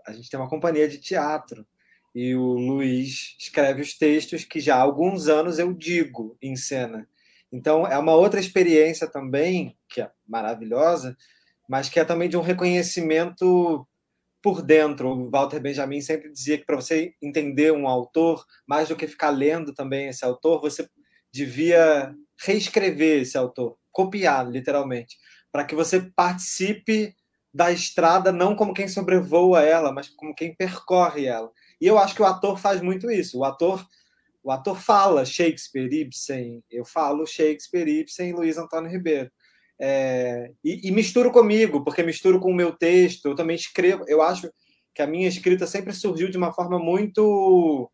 a 0.04 0.12
gente 0.12 0.28
tem 0.28 0.40
uma 0.40 0.48
companhia 0.48 0.88
de 0.88 0.98
teatro 0.98 1.64
e 2.12 2.34
o 2.34 2.54
Luiz 2.54 3.36
escreve 3.38 3.82
os 3.82 3.96
textos 3.96 4.44
que 4.44 4.58
já 4.58 4.74
há 4.74 4.80
alguns 4.80 5.28
anos 5.28 5.60
eu 5.60 5.72
digo 5.72 6.36
em 6.42 6.56
cena. 6.56 7.08
Então 7.52 7.86
é 7.86 7.96
uma 7.96 8.16
outra 8.16 8.40
experiência 8.40 9.06
também, 9.06 9.78
que 9.88 10.00
é 10.00 10.10
maravilhosa, 10.26 11.16
mas 11.68 11.88
que 11.88 12.00
é 12.00 12.04
também 12.04 12.28
de 12.28 12.36
um 12.36 12.42
reconhecimento 12.42 13.86
por 14.44 14.60
dentro. 14.60 15.08
O 15.08 15.30
Walter 15.30 15.58
Benjamin 15.58 16.02
sempre 16.02 16.30
dizia 16.30 16.58
que 16.58 16.66
para 16.66 16.76
você 16.76 17.14
entender 17.22 17.72
um 17.72 17.88
autor, 17.88 18.44
mais 18.66 18.90
do 18.90 18.94
que 18.94 19.08
ficar 19.08 19.30
lendo 19.30 19.72
também 19.72 20.08
esse 20.08 20.22
autor, 20.22 20.60
você 20.60 20.86
devia 21.32 22.14
reescrever 22.38 23.22
esse 23.22 23.38
autor, 23.38 23.78
copiar 23.90 24.46
literalmente, 24.46 25.16
para 25.50 25.64
que 25.64 25.74
você 25.74 26.12
participe 26.14 27.16
da 27.54 27.72
estrada 27.72 28.30
não 28.30 28.54
como 28.54 28.74
quem 28.74 28.86
sobrevoa 28.86 29.62
ela, 29.62 29.90
mas 29.90 30.10
como 30.10 30.34
quem 30.34 30.54
percorre 30.54 31.24
ela. 31.24 31.50
E 31.80 31.86
eu 31.86 31.98
acho 31.98 32.14
que 32.14 32.20
o 32.20 32.26
ator 32.26 32.58
faz 32.58 32.82
muito 32.82 33.10
isso. 33.10 33.38
O 33.38 33.44
ator, 33.44 33.82
o 34.42 34.50
ator 34.50 34.78
fala 34.78 35.24
Shakespeare, 35.24 35.90
Ibsen, 35.90 36.62
eu 36.70 36.84
falo 36.84 37.26
Shakespeare, 37.26 37.88
Ibsen 37.88 38.34
Luiz 38.34 38.58
Antônio 38.58 38.90
Ribeiro. 38.90 39.30
É, 39.80 40.50
e, 40.62 40.88
e, 40.88 40.92
misturo 40.92 41.32
comigo, 41.32 41.82
porque 41.82 42.02
misturo 42.02 42.38
com 42.38 42.50
o 42.50 42.54
meu 42.54 42.72
texto, 42.72 43.26
eu 43.26 43.34
também 43.34 43.56
escrevo. 43.56 44.04
Eu 44.06 44.22
acho 44.22 44.50
que 44.94 45.02
a 45.02 45.06
minha 45.06 45.28
escrita 45.28 45.66
sempre 45.66 45.92
surgiu 45.92 46.30
de 46.30 46.38
uma 46.38 46.52
forma 46.52 46.78
muito 46.78 47.90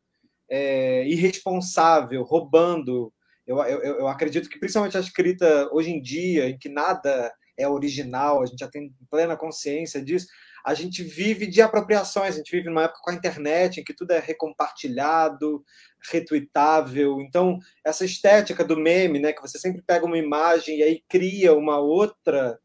é, 0.51 1.07
irresponsável, 1.09 2.23
roubando. 2.23 3.13
Eu, 3.47 3.59
eu, 3.63 3.81
eu 4.01 4.09
acredito 4.09 4.49
que, 4.49 4.59
principalmente 4.59 4.97
a 4.97 5.01
escrita 5.01 5.69
hoje 5.73 5.91
em 5.91 6.01
dia, 6.01 6.49
em 6.49 6.59
que 6.59 6.69
nada 6.69 7.33
é 7.59 7.67
original, 7.69 8.43
a 8.43 8.47
gente 8.47 8.59
já 8.59 8.69
tem 8.69 8.93
plena 9.11 9.37
consciência 9.37 10.03
disso, 10.03 10.27
a 10.65 10.75
gente 10.75 11.03
vive 11.03 11.47
de 11.47 11.63
apropriações, 11.63 12.35
a 12.35 12.39
gente 12.39 12.51
vive 12.51 12.69
numa 12.69 12.85
época 12.85 13.01
com 13.03 13.11
a 13.11 13.15
internet 13.15 13.81
em 13.81 13.85
que 13.85 13.95
tudo 13.95 14.13
é 14.13 14.19
recompartilhado, 14.19 15.65
retweetável. 16.11 17.21
Então, 17.21 17.59
essa 17.85 18.05
estética 18.05 18.65
do 18.65 18.77
meme, 18.77 19.19
né, 19.19 19.33
que 19.33 19.43
você 19.43 19.59
sempre 19.59 19.83
pega 19.83 20.07
uma 20.07 20.19
imagem 20.19 20.79
e 20.79 20.83
aí 20.83 21.03
cria 21.09 21.55
uma 21.55 21.79
outra 21.79 22.59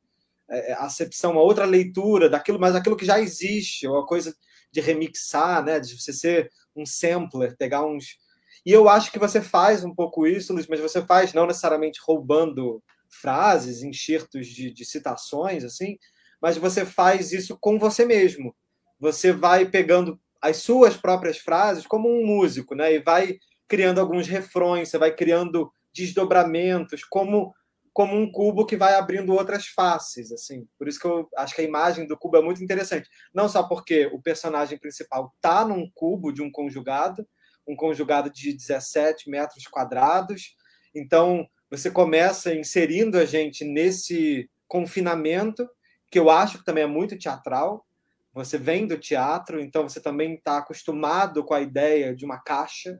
é, 0.50 0.72
é 0.72 0.74
acepção, 0.74 1.32
uma 1.32 1.42
outra 1.42 1.66
leitura 1.66 2.30
daquilo, 2.30 2.60
mas 2.60 2.76
aquilo 2.76 2.98
que 2.98 3.06
já 3.06 3.20
existe, 3.20 3.88
ou 3.88 4.00
a 4.00 4.08
coisa 4.08 4.36
de 4.72 4.82
remixar, 4.82 5.64
né, 5.64 5.80
de 5.80 6.00
você 6.00 6.12
ser 6.12 6.50
um 6.76 6.86
sampler, 6.86 7.56
pegar 7.58 7.86
uns. 7.86 8.18
E 8.66 8.72
eu 8.72 8.90
acho 8.90 9.12
que 9.12 9.20
você 9.20 9.42
faz 9.42 9.84
um 9.84 9.94
pouco 9.94 10.28
isso, 10.28 10.54
Luiz, 10.54 10.68
mas 10.68 10.80
você 10.80 11.02
faz 11.06 11.34
não 11.34 11.46
necessariamente 11.48 12.00
roubando 12.06 12.84
frases, 13.10 13.84
enxertos 13.84 14.48
de, 14.48 14.72
de 14.72 14.86
citações, 14.86 15.64
assim, 15.64 15.98
mas 16.42 16.58
você 16.58 16.86
faz 16.86 17.32
isso 17.32 17.58
com 17.60 17.78
você 17.80 18.06
mesmo. 18.06 18.56
Você 19.00 19.32
vai 19.32 19.66
pegando 19.66 20.20
as 20.42 20.58
suas 20.58 20.96
próprias 20.96 21.38
frases 21.38 21.88
como 21.88 22.10
um 22.10 22.26
músico, 22.26 22.76
né? 22.76 22.94
E 22.94 23.00
vai 23.00 23.38
criando 23.68 24.00
alguns 24.00 24.28
refrões, 24.28 24.90
você 24.90 24.98
vai 24.98 25.14
criando 25.14 25.72
desdobramentos, 25.94 27.04
como 27.04 27.54
como 27.96 28.14
um 28.14 28.30
cubo 28.30 28.66
que 28.66 28.76
vai 28.76 28.96
abrindo 28.96 29.34
outras 29.34 29.68
faces, 29.68 30.30
assim. 30.30 30.68
Por 30.78 30.86
isso 30.86 31.00
que 31.00 31.08
eu 31.08 31.30
acho 31.38 31.56
que 31.56 31.62
a 31.62 31.64
imagem 31.64 32.06
do 32.06 32.18
cubo 32.18 32.36
é 32.36 32.42
muito 32.42 32.62
interessante. 32.62 33.10
Não 33.34 33.48
só 33.48 33.64
porque 33.64 34.08
o 34.08 34.22
personagem 34.22 34.78
principal 34.78 35.34
tá 35.40 35.66
num 35.66 35.90
cubo 35.94 36.34
de 36.34 36.42
um 36.42 36.52
conjugado, 36.52 37.26
um 37.66 37.74
conjugado 37.74 38.30
de 38.30 38.52
17 38.52 39.30
metros 39.30 39.66
quadrados. 39.68 40.58
Então, 40.94 41.48
você 41.72 41.90
começa 41.90 42.54
inserindo 42.54 43.18
a 43.18 43.24
gente 43.24 43.64
nesse 43.64 44.50
confinamento 44.68 45.66
que 46.10 46.20
eu 46.20 46.30
acho 46.30 46.60
que 46.60 46.66
também 46.66 46.84
é 46.84 46.88
muito 46.88 47.18
teatral. 47.18 47.86
Você 48.34 48.58
vem 48.58 48.86
do 48.86 48.98
teatro, 48.98 49.62
então 49.62 49.84
você 49.84 50.02
também 50.02 50.36
está 50.36 50.58
acostumado 50.58 51.44
com 51.44 51.54
a 51.54 51.62
ideia 51.62 52.16
de 52.16 52.26
uma 52.26 52.40
caixa, 52.40 53.00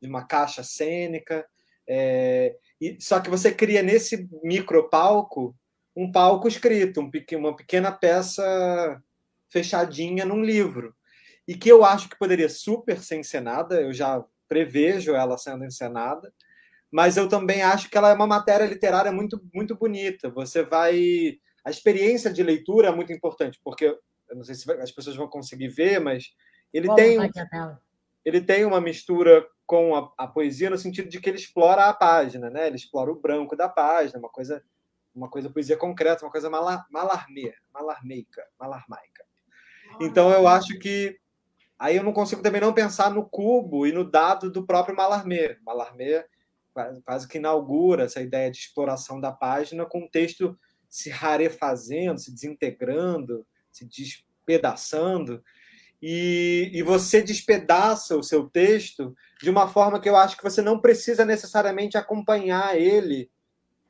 de 0.00 0.08
uma 0.08 0.26
caixa 0.26 0.62
cênica. 0.62 1.46
É, 1.88 2.56
e, 2.80 2.98
só 3.00 3.20
que 3.20 3.30
você 3.30 3.52
cria 3.52 3.82
nesse 3.82 4.28
micropalco 4.42 5.54
um 5.96 6.10
palco 6.10 6.48
escrito, 6.48 7.00
um, 7.00 7.10
uma 7.38 7.56
pequena 7.56 7.92
peça 7.92 9.02
fechadinha 9.50 10.24
num 10.24 10.42
livro. 10.42 10.94
E 11.46 11.54
que 11.54 11.70
eu 11.70 11.84
acho 11.84 12.08
que 12.08 12.18
poderia 12.18 12.48
super 12.48 12.98
ser 12.98 13.16
encenada, 13.16 13.80
eu 13.80 13.92
já 13.92 14.24
prevejo 14.48 15.14
ela 15.14 15.38
sendo 15.38 15.64
encenada, 15.64 16.32
mas 16.90 17.16
eu 17.16 17.28
também 17.28 17.62
acho 17.62 17.90
que 17.90 17.96
ela 17.96 18.10
é 18.10 18.14
uma 18.14 18.26
matéria 18.26 18.64
literária 18.64 19.12
muito, 19.12 19.40
muito 19.52 19.76
bonita. 19.76 20.30
Você 20.30 20.62
vai 20.62 21.38
a 21.64 21.70
experiência 21.70 22.32
de 22.32 22.42
leitura 22.42 22.88
é 22.88 22.94
muito 22.94 23.12
importante, 23.12 23.60
porque 23.64 23.86
eu 23.86 24.36
não 24.36 24.44
sei 24.44 24.54
se 24.54 24.70
as 24.72 24.92
pessoas 24.92 25.16
vão 25.16 25.28
conseguir 25.28 25.68
ver, 25.68 25.98
mas 25.98 26.34
ele 26.72 26.92
tem 26.94 27.18
ele 28.24 28.40
tem 28.40 28.64
uma 28.64 28.80
mistura 28.80 29.46
com 29.66 29.94
a, 29.94 30.12
a, 30.16 30.26
poesia 30.26 30.70
no 30.70 30.78
sentido 30.78 31.08
de 31.08 31.20
que 31.20 31.28
ele 31.28 31.38
explora 31.38 31.86
a 31.86 31.94
página, 31.94 32.48
né? 32.48 32.66
Ele 32.66 32.76
explora 32.76 33.10
o 33.10 33.20
branco 33.20 33.54
da 33.54 33.68
página, 33.68 34.18
uma 34.18 34.30
coisa 34.30 34.62
uma 35.14 35.28
coisa 35.28 35.48
poesia 35.48 35.76
concreta, 35.76 36.24
uma 36.24 36.30
coisa 36.30 36.50
malar, 36.50 36.86
malarmeia, 36.90 37.54
malarmeica, 37.72 38.44
malarmaica. 38.58 39.24
Então 40.00 40.30
eu 40.32 40.48
acho 40.48 40.76
que 40.78 41.18
aí 41.78 41.96
eu 41.96 42.02
não 42.02 42.12
consigo 42.12 42.42
também 42.42 42.60
não 42.60 42.72
pensar 42.72 43.10
no 43.10 43.28
cubo 43.28 43.86
e 43.86 43.92
no 43.92 44.04
dado 44.04 44.50
do 44.50 44.66
próprio 44.66 44.96
Mallarmé. 44.96 45.56
Mallarmé 45.64 46.26
quase 47.04 47.28
que 47.28 47.38
inaugura 47.38 48.04
essa 48.04 48.20
ideia 48.20 48.50
de 48.50 48.58
exploração 48.58 49.20
da 49.20 49.30
página 49.30 49.86
com 49.86 50.00
um 50.00 50.08
texto 50.08 50.58
se 50.94 51.10
rarefazendo, 51.10 52.20
se 52.20 52.32
desintegrando, 52.32 53.44
se 53.68 53.84
despedaçando. 53.84 55.42
E, 56.00 56.70
e 56.72 56.84
você 56.84 57.20
despedaça 57.20 58.16
o 58.16 58.22
seu 58.22 58.48
texto 58.48 59.12
de 59.42 59.50
uma 59.50 59.66
forma 59.66 60.00
que 60.00 60.08
eu 60.08 60.14
acho 60.14 60.36
que 60.36 60.44
você 60.44 60.62
não 60.62 60.78
precisa 60.78 61.24
necessariamente 61.24 61.98
acompanhar 61.98 62.80
ele 62.80 63.28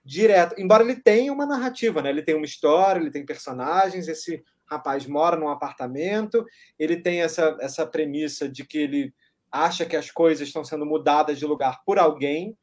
direto. 0.02 0.54
Embora 0.58 0.82
ele 0.82 0.96
tenha 0.96 1.30
uma 1.30 1.44
narrativa, 1.44 2.00
né? 2.00 2.08
ele 2.08 2.22
tem 2.22 2.34
uma 2.34 2.46
história, 2.46 2.98
ele 2.98 3.10
tem 3.10 3.26
personagens. 3.26 4.08
Esse 4.08 4.42
rapaz 4.64 5.06
mora 5.06 5.36
num 5.36 5.50
apartamento, 5.50 6.42
ele 6.78 6.96
tem 6.96 7.20
essa, 7.20 7.54
essa 7.60 7.86
premissa 7.86 8.48
de 8.48 8.64
que 8.64 8.78
ele 8.78 9.14
acha 9.52 9.84
que 9.84 9.94
as 9.94 10.10
coisas 10.10 10.48
estão 10.48 10.64
sendo 10.64 10.86
mudadas 10.86 11.38
de 11.38 11.44
lugar 11.44 11.82
por 11.84 11.98
alguém, 11.98 12.56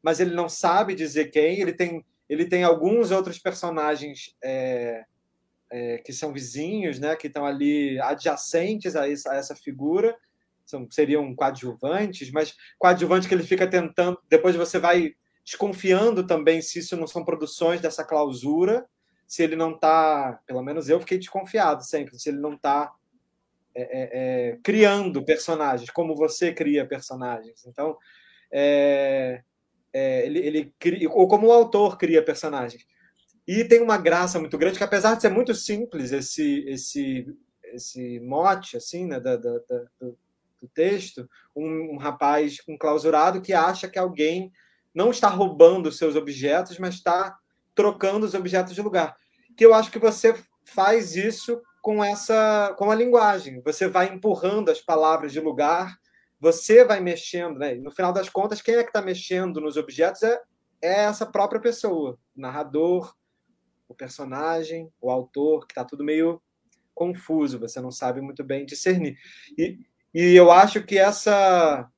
mas 0.00 0.20
ele 0.20 0.36
não 0.36 0.48
sabe 0.48 0.94
dizer 0.94 1.32
quem. 1.32 1.58
Ele 1.60 1.72
tem 1.72 2.04
ele 2.28 2.46
tem 2.46 2.64
alguns 2.64 3.10
outros 3.10 3.38
personagens 3.38 4.36
é, 4.42 5.04
é, 5.70 5.98
que 5.98 6.12
são 6.12 6.32
vizinhos, 6.32 6.98
né, 6.98 7.16
que 7.16 7.26
estão 7.26 7.44
ali 7.44 8.00
adjacentes 8.00 8.96
a 8.96 9.10
essa, 9.10 9.32
a 9.32 9.36
essa 9.36 9.56
figura, 9.56 10.16
são, 10.64 10.86
seriam 10.90 11.34
coadjuvantes, 11.34 12.30
mas 12.30 12.54
coadjuvante 12.78 13.26
que 13.26 13.34
ele 13.34 13.42
fica 13.42 13.66
tentando. 13.66 14.18
Depois 14.28 14.54
você 14.54 14.78
vai 14.78 15.14
desconfiando 15.44 16.26
também 16.26 16.60
se 16.60 16.80
isso 16.80 16.96
não 16.96 17.06
são 17.06 17.24
produções 17.24 17.80
dessa 17.80 18.04
clausura, 18.04 18.86
se 19.26 19.42
ele 19.42 19.56
não 19.56 19.72
está, 19.72 20.40
pelo 20.46 20.62
menos 20.62 20.88
eu 20.88 21.00
fiquei 21.00 21.18
desconfiado 21.18 21.82
sempre, 21.82 22.18
se 22.18 22.28
ele 22.28 22.38
não 22.38 22.54
está 22.54 22.92
é, 23.74 23.82
é, 23.82 24.08
é, 24.50 24.58
criando 24.62 25.24
personagens, 25.24 25.88
como 25.90 26.14
você 26.16 26.52
cria 26.52 26.86
personagens. 26.86 27.64
Então, 27.66 27.96
é, 28.52 29.42
é, 29.92 30.26
ele, 30.26 30.38
ele 30.38 30.74
cria, 30.78 31.10
ou 31.10 31.26
como 31.28 31.46
o 31.46 31.52
autor 31.52 31.96
cria 31.96 32.24
personagens. 32.24 32.86
E 33.46 33.64
tem 33.64 33.80
uma 33.80 33.96
graça 33.96 34.38
muito 34.38 34.58
grande 34.58 34.76
que, 34.76 34.84
apesar 34.84 35.14
de 35.14 35.22
ser 35.22 35.30
muito 35.30 35.54
simples 35.54 36.12
esse 36.12 36.64
esse 36.68 37.26
esse 37.72 38.20
mote 38.20 38.76
assim, 38.76 39.06
né, 39.06 39.20
da, 39.20 39.36
da, 39.36 39.58
da 39.68 39.84
do, 40.00 40.18
do, 40.60 40.68
texto, 40.74 41.28
um, 41.54 41.94
um 41.94 41.96
rapaz 41.96 42.58
clausurado 42.78 43.42
que 43.42 43.52
acha 43.52 43.88
que 43.88 43.98
alguém 43.98 44.52
não 44.94 45.10
está 45.10 45.28
roubando 45.28 45.92
seus 45.92 46.16
objetos, 46.16 46.78
mas 46.78 46.94
está 46.94 47.38
trocando 47.74 48.26
os 48.26 48.34
objetos 48.34 48.74
de 48.74 48.82
lugar. 48.82 49.16
Que 49.56 49.64
eu 49.64 49.74
acho 49.74 49.90
que 49.90 49.98
você 49.98 50.34
faz 50.64 51.14
isso 51.16 51.60
com 51.80 52.02
essa 52.02 52.74
com 52.76 52.90
a 52.90 52.94
linguagem. 52.94 53.60
Você 53.62 53.88
vai 53.88 54.12
empurrando 54.12 54.70
as 54.70 54.80
palavras 54.80 55.32
de 55.32 55.40
lugar 55.40 55.98
você 56.40 56.84
vai 56.84 57.00
mexendo, 57.00 57.58
né? 57.58 57.74
no 57.74 57.90
final 57.90 58.12
das 58.12 58.28
contas, 58.28 58.62
quem 58.62 58.76
é 58.76 58.82
que 58.82 58.90
está 58.90 59.02
mexendo 59.02 59.60
nos 59.60 59.76
objetos 59.76 60.22
é, 60.22 60.40
é 60.80 61.04
essa 61.04 61.26
própria 61.26 61.60
pessoa, 61.60 62.18
o 62.36 62.40
narrador, 62.40 63.14
o 63.88 63.94
personagem, 63.94 64.92
o 65.00 65.10
autor, 65.10 65.66
que 65.66 65.72
está 65.72 65.84
tudo 65.84 66.04
meio 66.04 66.40
confuso, 66.94 67.58
você 67.58 67.80
não 67.80 67.90
sabe 67.90 68.20
muito 68.20 68.44
bem 68.44 68.66
discernir. 68.66 69.16
E, 69.56 69.78
e 70.12 70.34
eu 70.34 70.50
acho 70.50 70.82
que 70.82 70.98
essa 70.98 71.88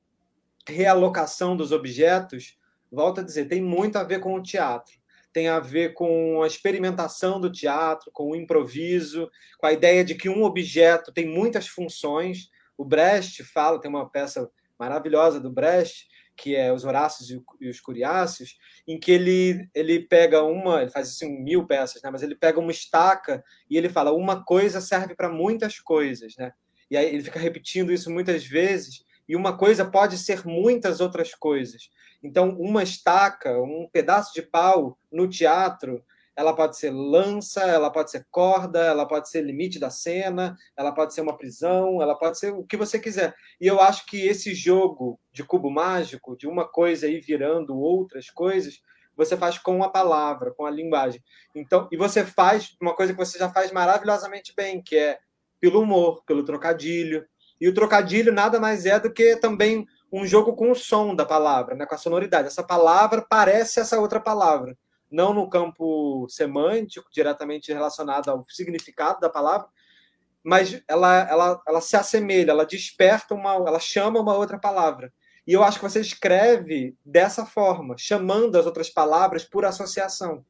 realocação 0.67 1.57
dos 1.57 1.71
objetos, 1.71 2.57
volto 2.91 3.19
a 3.19 3.23
dizer, 3.23 3.47
tem 3.47 3.61
muito 3.61 3.97
a 3.97 4.03
ver 4.03 4.19
com 4.19 4.35
o 4.35 4.43
teatro. 4.43 4.99
Tem 5.33 5.47
a 5.47 5.59
ver 5.59 5.93
com 5.93 6.43
a 6.43 6.47
experimentação 6.47 7.39
do 7.39 7.51
teatro, 7.51 8.11
com 8.11 8.31
o 8.31 8.35
improviso, 8.35 9.29
com 9.57 9.65
a 9.65 9.73
ideia 9.73 10.03
de 10.03 10.13
que 10.13 10.29
um 10.29 10.43
objeto 10.43 11.11
tem 11.11 11.25
muitas 11.25 11.67
funções. 11.67 12.49
O 12.81 12.83
Brecht 12.83 13.43
fala, 13.43 13.79
tem 13.79 13.91
uma 13.91 14.09
peça 14.09 14.49
maravilhosa 14.79 15.39
do 15.39 15.51
Brecht, 15.51 16.07
que 16.35 16.55
é 16.55 16.73
os 16.73 16.83
Horácios 16.83 17.29
e 17.59 17.69
os 17.69 17.79
Curiáceos, 17.79 18.57
em 18.87 18.99
que 18.99 19.11
ele, 19.11 19.69
ele 19.75 19.99
pega 19.99 20.41
uma, 20.41 20.81
ele 20.81 20.89
faz 20.89 21.09
assim 21.09 21.43
mil 21.43 21.67
peças, 21.67 22.01
né? 22.01 22.09
mas 22.09 22.23
ele 22.23 22.33
pega 22.33 22.59
uma 22.59 22.71
estaca 22.71 23.43
e 23.69 23.77
ele 23.77 23.87
fala 23.87 24.11
uma 24.11 24.43
coisa 24.43 24.81
serve 24.81 25.13
para 25.13 25.29
muitas 25.29 25.79
coisas, 25.79 26.35
né? 26.35 26.53
E 26.89 26.97
aí 26.97 27.05
ele 27.05 27.23
fica 27.23 27.39
repetindo 27.39 27.93
isso 27.93 28.09
muitas 28.09 28.43
vezes 28.43 29.05
e 29.29 29.35
uma 29.35 29.55
coisa 29.55 29.85
pode 29.85 30.17
ser 30.17 30.43
muitas 30.43 30.99
outras 30.99 31.35
coisas. 31.35 31.91
Então, 32.23 32.49
uma 32.59 32.81
estaca, 32.81 33.61
um 33.61 33.87
pedaço 33.93 34.33
de 34.33 34.41
pau 34.41 34.97
no 35.11 35.29
teatro, 35.29 36.03
ela 36.35 36.55
pode 36.55 36.77
ser 36.77 36.91
lança, 36.91 37.61
ela 37.61 37.91
pode 37.91 38.11
ser 38.11 38.25
corda, 38.31 38.79
ela 38.79 39.05
pode 39.05 39.29
ser 39.29 39.41
limite 39.41 39.79
da 39.79 39.89
cena, 39.89 40.57
ela 40.77 40.91
pode 40.91 41.13
ser 41.13 41.21
uma 41.21 41.37
prisão, 41.37 42.01
ela 42.01 42.15
pode 42.15 42.39
ser 42.39 42.53
o 42.53 42.63
que 42.63 42.77
você 42.77 42.99
quiser. 42.99 43.35
E 43.59 43.67
eu 43.67 43.81
acho 43.81 44.05
que 44.05 44.27
esse 44.27 44.53
jogo 44.53 45.19
de 45.31 45.43
cubo 45.43 45.69
mágico, 45.69 46.37
de 46.37 46.47
uma 46.47 46.67
coisa 46.67 47.05
aí 47.05 47.19
virando 47.19 47.77
outras 47.77 48.29
coisas, 48.29 48.81
você 49.15 49.35
faz 49.37 49.57
com 49.57 49.83
a 49.83 49.89
palavra, 49.89 50.53
com 50.53 50.65
a 50.65 50.71
linguagem. 50.71 51.21
Então, 51.53 51.87
e 51.91 51.97
você 51.97 52.25
faz 52.25 52.75
uma 52.81 52.95
coisa 52.95 53.13
que 53.13 53.19
você 53.19 53.37
já 53.37 53.49
faz 53.49 53.71
maravilhosamente 53.71 54.53
bem, 54.55 54.81
que 54.81 54.95
é 54.95 55.19
pelo 55.59 55.81
humor, 55.81 56.23
pelo 56.25 56.43
trocadilho. 56.43 57.25
E 57.59 57.67
o 57.67 57.73
trocadilho 57.73 58.33
nada 58.33 58.59
mais 58.59 58.85
é 58.85 58.99
do 58.99 59.13
que 59.13 59.35
também 59.35 59.85
um 60.11 60.25
jogo 60.25 60.55
com 60.55 60.71
o 60.71 60.75
som 60.75 61.15
da 61.15 61.25
palavra, 61.25 61.75
né, 61.75 61.85
com 61.85 61.95
a 61.95 61.97
sonoridade. 61.97 62.47
Essa 62.47 62.63
palavra 62.63 63.25
parece 63.29 63.79
essa 63.79 63.99
outra 63.99 64.19
palavra, 64.19 64.75
não 65.11 65.33
no 65.33 65.49
campo 65.49 66.25
semântico, 66.29 67.09
diretamente 67.11 67.73
relacionado 67.73 68.29
ao 68.29 68.45
significado 68.47 69.19
da 69.19 69.29
palavra, 69.29 69.67
mas 70.43 70.81
ela, 70.87 71.29
ela, 71.29 71.61
ela 71.67 71.81
se 71.81 71.95
assemelha, 71.95 72.51
ela 72.51 72.65
desperta 72.65 73.33
uma, 73.33 73.53
ela 73.53 73.79
chama 73.79 74.19
uma 74.19 74.35
outra 74.35 74.57
palavra. 74.57 75.13
E 75.45 75.53
eu 75.53 75.63
acho 75.63 75.79
que 75.79 75.83
você 75.83 75.99
escreve 75.99 76.95
dessa 77.05 77.45
forma, 77.45 77.95
chamando 77.97 78.57
as 78.57 78.65
outras 78.65 78.89
palavras 78.89 79.43
por 79.43 79.65
associação. 79.65 80.45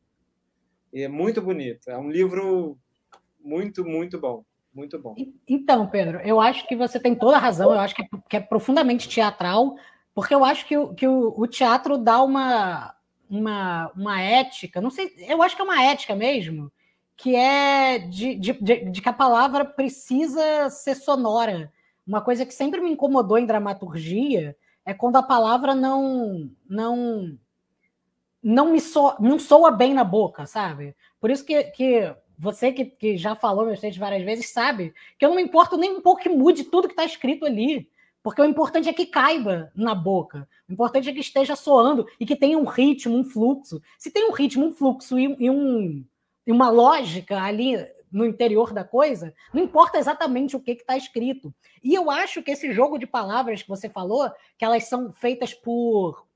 E 0.93 1.02
é 1.04 1.08
muito 1.08 1.41
bonito. 1.41 1.89
É 1.89 1.97
um 1.97 2.10
livro 2.10 2.78
muito, 3.39 3.84
muito 3.86 4.19
bom. 4.19 4.43
Muito 4.74 4.97
bom. 4.97 5.15
Então, 5.47 5.88
Pedro, 5.89 6.19
eu 6.21 6.39
acho 6.39 6.65
que 6.65 6.78
você 6.78 6.97
tem 6.97 7.13
toda 7.13 7.36
a 7.36 7.39
razão. 7.39 7.74
Eu 7.74 7.80
acho 7.80 7.93
que 7.93 8.04
é, 8.04 8.08
que 8.30 8.38
é 8.38 8.39
profundamente 8.39 9.10
teatral, 9.10 9.76
porque 10.15 10.34
eu 10.34 10.45
acho 10.45 10.65
que, 10.65 10.78
o, 10.78 10.93
que 10.93 11.06
o, 11.06 11.34
o, 11.38 11.45
teatro 11.45 11.97
dá 11.97 12.21
uma, 12.24 12.95
uma, 13.32 13.89
uma 13.96 14.22
ética, 14.22 14.82
não 14.82 14.89
sei, 14.89 15.15
eu 15.20 15.41
acho 15.41 15.56
que 15.56 15.62
é 15.62 15.65
uma 15.65 15.82
ética 15.82 16.13
mesmo, 16.13 16.70
que 17.15 17.34
é 17.34 17.98
de, 17.98 18.36
de, 18.36 18.52
de, 18.52 19.02
que 19.02 19.08
a 19.08 19.13
palavra 19.13 19.63
precisa 19.63 20.70
ser 20.70 20.96
sonora. 20.96 21.72
Uma 22.06 22.20
coisa 22.20 22.46
que 22.46 22.54
sempre 22.54 22.82
me 22.82 22.91
incomodou 22.91 23.38
em 23.38 23.46
dramaturgia 23.46 24.56
é 24.84 24.94
quando 24.94 25.15
a 25.15 25.24
palavra 25.24 25.74
não 25.74 26.52
não 26.67 27.38
não 28.44 28.72
me 28.72 28.82
so, 28.82 29.15
não 29.20 29.38
soa 29.39 29.72
bem 29.72 29.94
na 29.94 30.04
boca, 30.04 30.46
sabe? 30.46 30.96
Por 31.20 31.30
isso 31.30 31.46
que, 31.46 31.63
que 31.65 32.13
você 32.38 32.72
que, 32.74 32.86
que 32.86 33.15
já 33.15 33.36
falou 33.36 33.65
meu 33.65 33.80
texto 33.80 34.00
várias 34.00 34.24
vezes 34.24 34.52
sabe 34.52 34.94
que 35.17 35.24
eu 35.24 35.30
não 35.30 35.36
me 35.36 35.44
importo 35.44 35.78
nem 35.78 35.96
um 35.96 36.02
pouco 36.02 36.22
que 36.22 36.30
mude 36.30 36.65
tudo 36.65 36.88
que 36.88 36.94
está 36.94 37.06
escrito 37.06 37.46
ali. 37.46 37.88
Porque 38.23 38.41
o 38.41 38.45
importante 38.45 38.88
é 38.88 38.93
que 38.93 39.05
caiba 39.05 39.71
na 39.75 39.95
boca. 39.95 40.47
O 40.69 40.73
importante 40.73 41.10
é 41.10 41.13
que 41.13 41.19
esteja 41.19 41.55
soando 41.55 42.07
e 42.19 42.25
que 42.25 42.36
tenha 42.36 42.57
um 42.57 42.65
ritmo, 42.65 43.17
um 43.17 43.23
fluxo. 43.23 43.81
Se 43.97 44.12
tem 44.12 44.29
um 44.29 44.31
ritmo, 44.31 44.65
um 44.65 44.71
fluxo 44.71 45.17
e, 45.17 45.36
e, 45.39 45.49
um, 45.49 46.05
e 46.45 46.51
uma 46.51 46.69
lógica 46.69 47.41
ali 47.41 47.75
no 48.12 48.25
interior 48.25 48.73
da 48.73 48.84
coisa, 48.84 49.34
não 49.53 49.63
importa 49.63 49.97
exatamente 49.97 50.55
o 50.55 50.60
que 50.60 50.71
está 50.71 50.97
escrito. 50.97 51.53
E 51.81 51.95
eu 51.95 52.12
acho 52.12 52.43
que 52.43 52.51
esse 52.51 52.73
jogo 52.73 52.97
de 52.97 53.07
palavras 53.07 53.63
que 53.63 53.69
você 53.69 53.89
falou, 53.89 54.29
que 54.57 54.65
elas 54.65 54.84
são 54.84 55.13
feitas 55.13 55.53
por, 55.53 56.27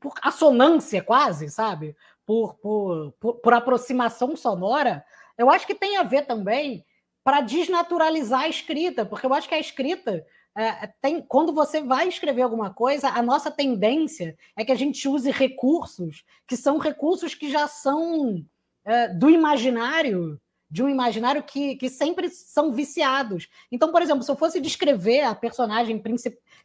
por, 0.00 0.12
assonância 0.20 1.00
quase, 1.00 1.48
sabe? 1.48 1.96
por, 2.30 2.54
por, 2.54 3.12
por, 3.18 3.34
por 3.40 3.52
aproximação 3.52 4.36
sonora, 4.36 5.04
eu 5.36 5.50
acho 5.50 5.66
que 5.66 5.74
tem 5.74 5.96
a 5.96 6.04
ver 6.04 6.26
também 6.26 6.84
para 7.30 7.42
desnaturalizar 7.42 8.40
a 8.40 8.48
escrita, 8.48 9.06
porque 9.06 9.24
eu 9.24 9.32
acho 9.32 9.48
que 9.48 9.54
a 9.54 9.60
escrita 9.60 10.26
é, 10.52 10.88
tem, 11.00 11.22
quando 11.22 11.52
você 11.52 11.80
vai 11.80 12.08
escrever 12.08 12.42
alguma 12.42 12.74
coisa, 12.74 13.08
a 13.08 13.22
nossa 13.22 13.52
tendência 13.52 14.36
é 14.56 14.64
que 14.64 14.72
a 14.72 14.74
gente 14.74 15.06
use 15.08 15.30
recursos 15.30 16.24
que 16.44 16.56
são 16.56 16.76
recursos 16.76 17.32
que 17.32 17.48
já 17.48 17.68
são 17.68 18.44
é, 18.84 19.06
do 19.06 19.30
imaginário, 19.30 20.40
de 20.68 20.82
um 20.82 20.88
imaginário 20.88 21.40
que, 21.44 21.76
que 21.76 21.88
sempre 21.88 22.28
são 22.30 22.72
viciados. 22.72 23.48
Então, 23.70 23.92
por 23.92 24.02
exemplo, 24.02 24.24
se 24.24 24.30
eu 24.32 24.36
fosse 24.36 24.60
descrever 24.60 25.20
a 25.20 25.32
personagem 25.32 26.02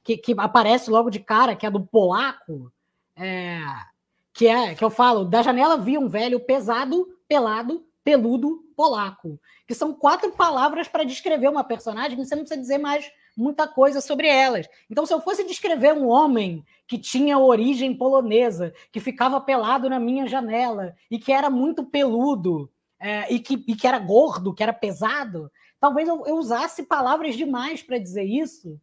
que, 0.04 0.18
que 0.18 0.34
aparece 0.36 0.90
logo 0.90 1.12
de 1.12 1.20
cara, 1.20 1.56
que 1.56 1.68
é 1.68 1.70
do 1.70 1.86
polaco, 1.86 2.74
é, 3.16 3.60
que 4.34 4.48
é 4.48 4.74
que 4.74 4.84
eu 4.84 4.90
falo, 4.90 5.26
da 5.26 5.44
janela 5.44 5.78
via 5.78 6.00
um 6.00 6.10
velho 6.10 6.40
pesado, 6.40 7.08
pelado, 7.28 7.85
peludo, 8.06 8.64
polaco, 8.78 9.40
que 9.68 9.74
são 9.74 9.92
quatro 9.92 10.32
palavras 10.32 10.88
para 10.88 11.04
descrever 11.04 11.50
uma 11.50 11.64
personagem, 11.64 12.16
você 12.16 12.36
não 12.36 12.44
precisa 12.44 12.62
dizer 12.62 12.78
mais 12.78 13.12
muita 13.36 13.68
coisa 13.68 14.00
sobre 14.00 14.28
elas. 14.28 14.68
Então, 14.90 15.08
se 15.08 15.14
eu 15.14 15.20
fosse 15.20 15.44
descrever 15.44 15.92
um 15.92 16.08
homem 16.08 16.64
que 16.88 17.00
tinha 17.00 17.40
origem 17.40 17.98
polonesa, 17.98 18.72
que 18.92 19.00
ficava 19.00 19.42
pelado 19.42 19.90
na 19.90 20.00
minha 20.00 20.28
janela 20.28 20.96
e 21.10 21.18
que 21.18 21.34
era 21.34 21.50
muito 21.50 21.84
peludo 21.84 22.72
é, 23.00 23.34
e, 23.34 23.40
que, 23.40 23.56
e 23.68 23.76
que 23.76 23.88
era 23.88 23.98
gordo, 23.98 24.54
que 24.54 24.62
era 24.62 24.72
pesado, 24.72 25.52
talvez 25.80 26.08
eu, 26.08 26.24
eu 26.28 26.38
usasse 26.38 26.84
palavras 26.84 27.36
demais 27.36 27.82
para 27.82 27.98
dizer 27.98 28.24
isso 28.24 28.80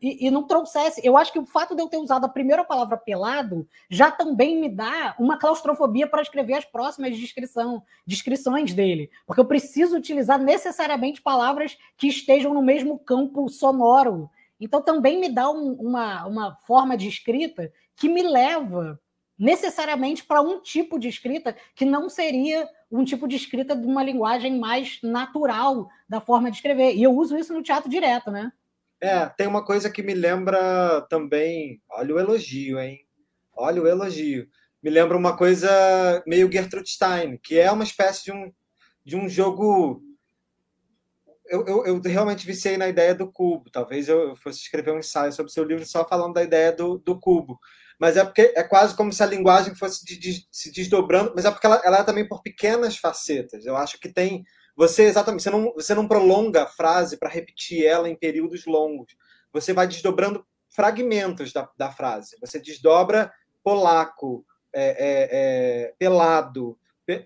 E, 0.00 0.26
e, 0.26 0.30
não 0.30 0.44
trouxesse. 0.44 1.02
Eu 1.04 1.18
acho 1.18 1.30
que 1.30 1.38
o 1.38 1.44
fato 1.44 1.74
de 1.74 1.82
eu 1.82 1.88
ter 1.88 1.98
usado 1.98 2.24
a 2.24 2.28
primeira 2.30 2.64
palavra 2.64 2.96
pelado 2.96 3.68
já 3.90 4.10
também 4.10 4.58
me 4.58 4.70
dá 4.70 5.14
uma 5.18 5.38
claustrofobia 5.38 6.06
para 6.06 6.22
escrever 6.22 6.54
as 6.54 6.64
próximas 6.64 7.14
descrição, 7.18 7.82
descrições 8.06 8.72
dele. 8.72 9.10
Porque 9.26 9.40
eu 9.40 9.44
preciso 9.44 9.96
utilizar 9.96 10.38
necessariamente 10.38 11.20
palavras 11.20 11.76
que 11.96 12.08
estejam 12.08 12.54
no 12.54 12.62
mesmo 12.62 12.98
campo 12.98 13.48
sonoro. 13.50 14.30
Então 14.58 14.80
também 14.80 15.20
me 15.20 15.28
dá 15.28 15.50
um, 15.50 15.72
uma, 15.74 16.26
uma 16.26 16.56
forma 16.66 16.96
de 16.96 17.06
escrita 17.06 17.70
que 17.96 18.08
me 18.08 18.22
leva 18.22 18.98
necessariamente 19.38 20.24
para 20.24 20.40
um 20.40 20.60
tipo 20.60 20.98
de 20.98 21.08
escrita 21.08 21.54
que 21.74 21.84
não 21.84 22.08
seria 22.08 22.68
um 22.90 23.04
tipo 23.04 23.28
de 23.28 23.36
escrita 23.36 23.76
de 23.76 23.86
uma 23.86 24.02
linguagem 24.02 24.58
mais 24.58 25.00
natural 25.02 25.88
da 26.08 26.20
forma 26.20 26.50
de 26.50 26.56
escrever. 26.56 26.94
E 26.94 27.02
eu 27.02 27.12
uso 27.12 27.36
isso 27.36 27.52
no 27.52 27.62
teatro 27.62 27.90
direto, 27.90 28.30
né? 28.30 28.52
É, 29.04 29.28
tem 29.36 29.46
uma 29.46 29.62
coisa 29.62 29.90
que 29.90 30.02
me 30.02 30.14
lembra 30.14 31.02
também. 31.10 31.78
Olha 31.90 32.14
o 32.14 32.18
elogio, 32.18 32.80
hein? 32.80 33.06
Olha 33.54 33.82
o 33.82 33.86
elogio. 33.86 34.48
Me 34.82 34.88
lembra 34.88 35.14
uma 35.14 35.36
coisa 35.36 35.68
meio 36.26 36.50
Gertrude 36.50 36.88
Stein, 36.88 37.36
que 37.36 37.58
é 37.58 37.70
uma 37.70 37.84
espécie 37.84 38.24
de 38.24 38.32
um, 38.32 38.50
de 39.04 39.14
um 39.14 39.28
jogo. 39.28 40.00
Eu, 41.44 41.66
eu, 41.66 41.84
eu 41.84 42.00
realmente 42.00 42.46
viciei 42.46 42.78
na 42.78 42.88
ideia 42.88 43.14
do 43.14 43.30
cubo. 43.30 43.70
Talvez 43.70 44.08
eu 44.08 44.34
fosse 44.36 44.60
escrever 44.60 44.92
um 44.92 45.00
ensaio 45.00 45.34
sobre 45.34 45.52
seu 45.52 45.64
livro 45.64 45.84
só 45.84 46.08
falando 46.08 46.32
da 46.32 46.42
ideia 46.42 46.72
do, 46.72 46.96
do 46.96 47.20
cubo. 47.20 47.60
Mas 48.00 48.16
é 48.16 48.24
porque 48.24 48.54
é 48.56 48.62
quase 48.62 48.96
como 48.96 49.12
se 49.12 49.22
a 49.22 49.26
linguagem 49.26 49.74
fosse 49.74 50.02
de, 50.02 50.16
de, 50.18 50.48
se 50.50 50.72
desdobrando, 50.72 51.34
mas 51.36 51.44
é 51.44 51.50
porque 51.50 51.66
ela, 51.66 51.82
ela 51.84 51.98
é 51.98 52.04
também 52.04 52.26
por 52.26 52.40
pequenas 52.40 52.96
facetas. 52.96 53.66
Eu 53.66 53.76
acho 53.76 54.00
que 54.00 54.08
tem 54.08 54.46
você 54.76 55.04
exatamente, 55.04 55.42
você 55.42 55.50
não, 55.50 55.72
você 55.74 55.94
não 55.94 56.08
prolonga 56.08 56.64
a 56.64 56.66
frase 56.66 57.16
para 57.16 57.28
repetir 57.28 57.84
ela 57.84 58.08
em 58.08 58.16
períodos 58.16 58.66
longos. 58.66 59.16
Você 59.52 59.72
vai 59.72 59.86
desdobrando 59.86 60.44
fragmentos 60.68 61.52
da, 61.52 61.68
da 61.76 61.90
frase. 61.90 62.36
Você 62.40 62.58
desdobra 62.60 63.32
polaco, 63.62 64.44
é, 64.72 64.88
é, 64.88 65.28
é, 65.32 65.94
pelado. 65.98 66.76
É, 67.08 67.24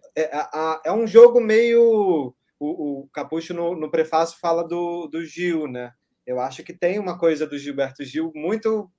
é, 0.85 0.93
um 0.93 1.07
jogo 1.07 1.41
meio. 1.41 2.35
O, 2.61 3.03
o 3.03 3.09
Capucho 3.13 3.55
no, 3.55 3.77
no 3.77 3.91
prefácio 3.91 4.39
fala 4.41 4.67
do, 4.67 5.07
do 5.07 5.25
Gil, 5.25 5.69
né? 5.69 5.93
Eu 6.27 6.41
acho 6.41 6.63
que 6.65 6.73
tem 6.73 6.99
uma 6.99 7.17
coisa 7.17 7.47
do 7.47 7.57
Gilberto 7.57 8.05
Gil 8.05 8.33
muito 8.35 8.91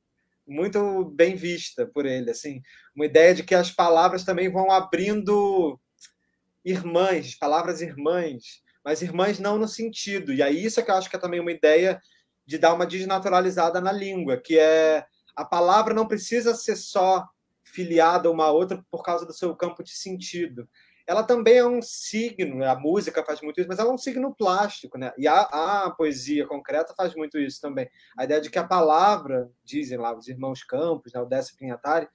muito 0.48 1.06
bem 1.06 1.36
vista 1.36 1.86
por 1.86 2.08
ele, 2.08 2.32
assim, 2.32 2.62
uma 2.96 3.06
ideia 3.06 3.36
de 3.36 3.44
que 3.44 3.54
as 3.54 3.70
palavras 3.70 4.24
também 4.24 4.52
vão 4.52 4.72
abrindo 4.72 5.80
irmãs, 6.70 7.36
palavras 7.36 7.82
irmãs, 7.82 8.62
mas 8.84 9.02
irmãs 9.02 9.40
não 9.40 9.58
no 9.58 9.68
sentido. 9.68 10.34
E 10.34 10.42
aí 10.42 10.64
isso 10.64 10.80
é 10.80 10.84
que 10.84 10.92
eu 10.92 10.96
acho 10.96 11.10
que 11.10 11.16
é 11.16 11.20
também 11.20 11.40
uma 11.40 11.52
ideia 11.52 12.00
de 12.46 12.58
dar 12.58 12.74
uma 12.74 12.86
desnaturalizada 12.86 13.80
na 13.80 13.92
língua, 13.92 14.38
que 14.38 14.58
é 14.58 15.06
a 15.36 15.46
palavra 15.46 15.94
não 15.94 16.08
precisa 16.08 16.56
ser 16.56 16.76
só 16.76 17.26
filiada 17.64 18.32
uma 18.32 18.46
a 18.46 18.52
outra 18.52 18.84
por 18.90 19.04
causa 19.04 19.26
do 19.26 19.34
seu 19.34 19.56
campo 19.56 19.84
de 19.84 19.92
sentido. 19.92 20.68
ela 21.08 21.24
também 21.24 21.58
é 21.58 21.66
um 21.66 21.82
signo, 21.82 22.64
a 22.64 22.76
música 22.76 23.24
faz 23.26 23.42
muito 23.42 23.60
isso, 23.60 23.68
mas 23.68 23.80
ela 23.80 23.90
é 23.90 23.94
um 23.94 23.98
signo 23.98 24.36
plástico, 24.36 24.96
né? 24.96 25.12
E 25.18 25.28
a, 25.28 25.42
a 25.86 25.92
poesia 25.92 26.46
concreta 26.46 26.94
faz 26.96 27.16
muito 27.16 27.40
isso 27.40 27.60
também. 27.60 27.90
A 28.16 28.26
ideia 28.26 28.40
de 28.40 28.50
que 28.50 28.60
a 28.60 28.68
palavra, 28.68 29.50
dizem 29.64 29.98
lá 29.98 30.16
os 30.16 30.28
irmãos 30.28 30.64
Campos, 30.64 31.12
né, 31.14 31.20
o 31.20 31.26
Décio 31.26 31.58
Pinhatari, 31.58 32.08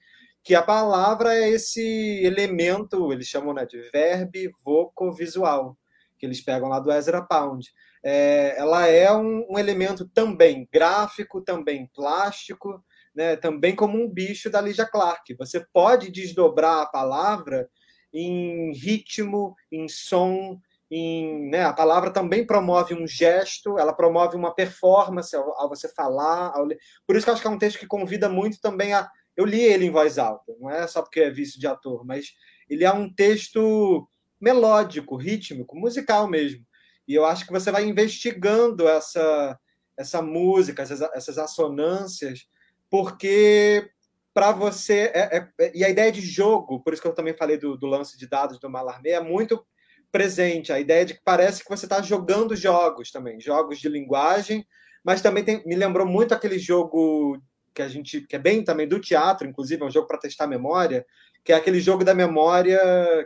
que 0.45 0.55
a 0.55 0.63
palavra 0.63 1.35
é 1.35 1.49
esse 1.49 1.81
elemento, 2.23 3.11
eles 3.11 3.27
chamam 3.27 3.55
né, 3.55 3.65
de 3.65 3.81
verbo 3.91 4.39
vocovisual, 4.63 5.75
que 6.19 6.27
eles 6.27 6.43
pegam 6.43 6.69
lá 6.69 6.79
do 6.79 6.93
Ezra 6.93 7.23
Pound. 7.23 7.73
É, 8.05 8.55
ela 8.59 8.87
é 8.87 9.11
um, 9.11 9.47
um 9.49 9.59
elemento 9.59 10.07
também 10.07 10.69
gráfico, 10.71 11.41
também 11.41 11.91
plástico, 11.95 12.85
né, 13.15 13.37
também 13.37 13.75
como 13.75 13.97
um 13.99 14.07
bicho 14.07 14.51
da 14.51 14.61
Lydia 14.61 14.85
Clark. 14.85 15.35
Você 15.39 15.65
pode 15.73 16.11
desdobrar 16.11 16.83
a 16.83 16.87
palavra 16.87 17.67
em 18.13 18.71
ritmo, 18.75 19.57
em 19.73 19.89
som, 19.89 20.61
em, 20.91 21.49
né, 21.49 21.65
a 21.65 21.73
palavra 21.73 22.11
também 22.11 22.47
promove 22.47 22.95
um 22.95 23.07
gesto, 23.07 23.79
ela 23.79 23.93
promove 23.93 24.37
uma 24.37 24.55
performance 24.55 25.35
ao, 25.35 25.59
ao 25.59 25.69
você 25.69 25.89
falar. 25.89 26.53
Ao 26.55 26.69
Por 27.07 27.17
isso 27.17 27.25
que 27.25 27.31
eu 27.31 27.33
acho 27.33 27.43
que 27.43 27.49
é 27.49 27.51
um 27.51 27.59
texto 27.59 27.79
que 27.79 27.87
convida 27.87 28.29
muito 28.29 28.61
também 28.61 28.93
a. 28.93 29.09
Eu 29.37 29.45
li 29.45 29.61
ele 29.61 29.87
em 29.87 29.91
voz 29.91 30.19
alta, 30.19 30.55
não 30.61 30.71
é 30.71 30.87
só 30.87 31.03
porque 31.03 31.21
é 31.21 31.31
vício 31.31 31.59
de 31.59 31.67
ator, 31.67 32.05
mas 32.05 32.33
ele 32.69 32.85
é 32.85 32.93
um 32.93 33.13
texto 33.13 34.09
melódico, 34.41 35.17
rítmico, 35.17 35.77
musical 35.77 36.29
mesmo. 36.29 36.65
E 37.07 37.15
eu 37.15 37.25
acho 37.25 37.45
que 37.47 37.53
você 37.53 37.71
vai 37.71 37.85
investigando 37.85 38.89
essa, 38.89 39.59
essa 39.97 40.23
música, 40.23 40.83
essas, 40.83 41.01
essas 41.01 41.39
assonâncias, 41.39 42.47
porque 42.91 43.91
para 44.35 44.51
você. 44.51 45.13
É, 45.15 45.39
é, 45.39 45.49
é, 45.61 45.73
e 45.75 45.85
a 45.85 45.89
ideia 45.89 46.11
de 46.11 46.21
jogo, 46.21 46.81
por 46.81 46.93
isso 46.93 47.01
que 47.01 47.09
eu 47.09 47.15
também 47.15 47.37
falei 47.37 47.57
do, 47.57 47.77
do 47.77 47.87
lance 47.87 48.19
de 48.19 48.27
dados 48.27 48.59
do 48.59 48.69
Malarmé, 48.69 49.11
é 49.11 49.21
muito 49.21 49.65
presente. 50.11 50.73
A 50.73 50.81
ideia 50.81 51.05
de 51.05 51.15
que 51.15 51.21
parece 51.25 51.63
que 51.63 51.71
você 51.71 51.87
está 51.87 52.03
jogando 52.03 52.57
jogos 52.57 53.11
também, 53.13 53.41
jogos 53.41 53.79
de 53.79 53.89
linguagem, 53.89 54.67
mas 55.05 55.23
também 55.23 55.45
tem, 55.45 55.63
me 55.65 55.77
lembrou 55.77 56.07
muito 56.07 56.35
aquele 56.35 56.59
jogo 56.59 57.41
que 57.75 57.83
a 57.83 57.89
gente 57.89 58.21
que 58.23 58.37
é 58.37 58.39
bem 58.39 58.63
também 58.63 58.87
do 58.87 59.01
teatro, 59.01 59.47
inclusive 59.47 59.83
é 59.83 59.87
um 59.87 59.91
jogo 59.91 60.07
para 60.07 60.19
testar 60.19 60.47
memória, 60.47 61.05
que 61.43 61.53
é 61.53 61.57
aquele 61.57 61.81
jogo 61.81 62.05
da 62.05 62.15
memória 62.15 62.79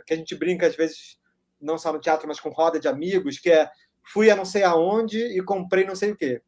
que 0.05 0.13
a 0.13 0.17
gente 0.17 0.35
brinca 0.35 0.67
às 0.67 0.75
vezes 0.75 1.19
não 1.61 1.77
só 1.77 1.93
no 1.93 1.99
teatro, 1.99 2.27
mas 2.27 2.39
com 2.39 2.49
roda 2.49 2.79
de 2.79 2.87
amigos, 2.87 3.37
que 3.39 3.51
é 3.51 3.69
fui 4.03 4.29
a 4.31 4.35
não 4.35 4.45
sei 4.45 4.63
aonde 4.63 5.19
e 5.19 5.41
comprei 5.43 5.85
não 5.85 5.95
sei 5.95 6.11
o 6.11 6.15
quê 6.15 6.41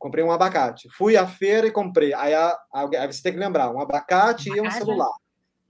comprei 0.00 0.24
um 0.24 0.32
abacate. 0.32 0.88
Fui 0.88 1.14
à 1.14 1.26
feira 1.26 1.66
e 1.66 1.70
comprei. 1.70 2.14
Aí, 2.14 2.32
a, 2.32 2.58
a, 2.72 2.88
aí 3.02 3.06
você 3.06 3.22
tem 3.22 3.34
que 3.34 3.38
lembrar, 3.38 3.70
um 3.70 3.78
abacate, 3.78 4.48
abacate 4.48 4.58
e 4.58 4.60
um 4.60 4.70
celular. 4.70 5.12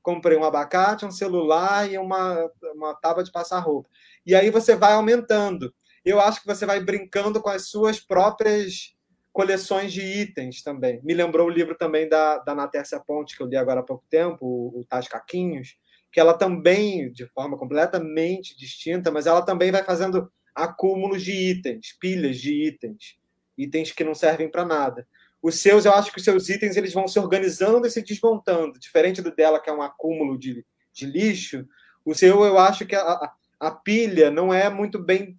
Comprei 0.00 0.38
um 0.38 0.44
abacate, 0.44 1.04
um 1.04 1.10
celular 1.10 1.90
e 1.90 1.98
uma, 1.98 2.48
uma 2.74 2.94
tábua 2.94 3.24
de 3.24 3.32
passar 3.32 3.58
roupa. 3.58 3.90
E 4.24 4.34
aí 4.34 4.48
você 4.48 4.76
vai 4.76 4.92
aumentando. 4.92 5.74
Eu 6.04 6.20
acho 6.20 6.40
que 6.40 6.46
você 6.46 6.64
vai 6.64 6.80
brincando 6.80 7.42
com 7.42 7.50
as 7.50 7.68
suas 7.68 7.98
próprias 7.98 8.94
coleções 9.32 9.92
de 9.92 10.02
itens 10.02 10.62
também. 10.62 11.00
Me 11.02 11.14
lembrou 11.14 11.46
o 11.46 11.50
livro 11.50 11.76
também 11.76 12.08
da, 12.08 12.38
da 12.38 12.54
Natércia 12.54 13.00
Ponte, 13.00 13.36
que 13.36 13.42
eu 13.42 13.46
li 13.46 13.56
agora 13.56 13.80
há 13.80 13.84
pouco 13.84 14.04
tempo, 14.10 14.44
o, 14.44 14.80
o 14.80 14.84
Tais 14.84 15.08
Caquinhos, 15.08 15.76
que 16.12 16.18
ela 16.18 16.34
também, 16.34 17.12
de 17.12 17.26
forma 17.26 17.56
completamente 17.56 18.56
distinta, 18.56 19.10
mas 19.10 19.26
ela 19.26 19.42
também 19.42 19.70
vai 19.70 19.84
fazendo 19.84 20.30
acúmulos 20.54 21.22
de 21.22 21.32
itens, 21.32 21.96
pilhas 21.98 22.38
de 22.38 22.66
itens 22.66 23.20
itens 23.62 23.92
que 23.92 24.04
não 24.04 24.14
servem 24.14 24.48
para 24.48 24.64
nada. 24.64 25.06
Os 25.42 25.60
seus, 25.60 25.84
eu 25.84 25.92
acho 25.92 26.12
que 26.12 26.18
os 26.18 26.24
seus 26.24 26.48
itens 26.48 26.76
eles 26.76 26.92
vão 26.92 27.08
se 27.08 27.18
organizando 27.18 27.86
e 27.86 27.90
se 27.90 28.02
desmontando, 28.02 28.78
diferente 28.78 29.22
do 29.22 29.34
dela, 29.34 29.60
que 29.60 29.70
é 29.70 29.72
um 29.72 29.82
acúmulo 29.82 30.38
de, 30.38 30.64
de 30.92 31.06
lixo. 31.06 31.66
O 32.04 32.14
seu, 32.14 32.44
eu 32.44 32.58
acho 32.58 32.86
que 32.86 32.94
a, 32.94 33.02
a, 33.02 33.34
a 33.60 33.70
pilha 33.70 34.30
não 34.30 34.52
é 34.52 34.68
muito 34.68 34.98
bem. 34.98 35.34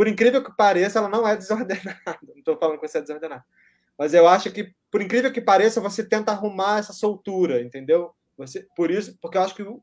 Por 0.00 0.08
incrível 0.08 0.42
que 0.42 0.56
pareça, 0.56 0.98
ela 0.98 1.10
não 1.10 1.28
é 1.28 1.36
desordenada. 1.36 2.00
Não 2.26 2.38
estou 2.38 2.56
falando 2.56 2.80
que 2.80 2.88
você 2.88 2.96
é 2.96 3.00
desordenada. 3.02 3.44
Mas 3.98 4.14
eu 4.14 4.26
acho 4.26 4.50
que, 4.50 4.74
por 4.90 5.02
incrível 5.02 5.30
que 5.30 5.42
pareça, 5.42 5.78
você 5.78 6.02
tenta 6.02 6.32
arrumar 6.32 6.78
essa 6.78 6.94
soltura, 6.94 7.60
entendeu? 7.60 8.14
Você, 8.38 8.66
por 8.74 8.90
isso, 8.90 9.18
porque 9.20 9.36
eu 9.36 9.42
acho 9.42 9.54
que 9.54 9.62
o, 9.62 9.82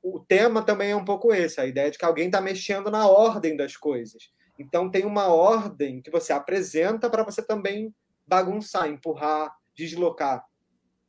o 0.00 0.20
tema 0.20 0.62
também 0.62 0.92
é 0.92 0.96
um 0.96 1.04
pouco 1.04 1.34
esse, 1.34 1.60
a 1.60 1.66
ideia 1.66 1.90
de 1.90 1.98
que 1.98 2.04
alguém 2.04 2.26
está 2.26 2.40
mexendo 2.40 2.88
na 2.88 3.08
ordem 3.08 3.56
das 3.56 3.76
coisas. 3.76 4.30
Então, 4.56 4.88
tem 4.88 5.04
uma 5.04 5.26
ordem 5.26 6.00
que 6.00 6.10
você 6.12 6.32
apresenta 6.32 7.10
para 7.10 7.24
você 7.24 7.44
também 7.44 7.92
bagunçar, 8.24 8.86
empurrar, 8.86 9.52
deslocar. 9.74 10.44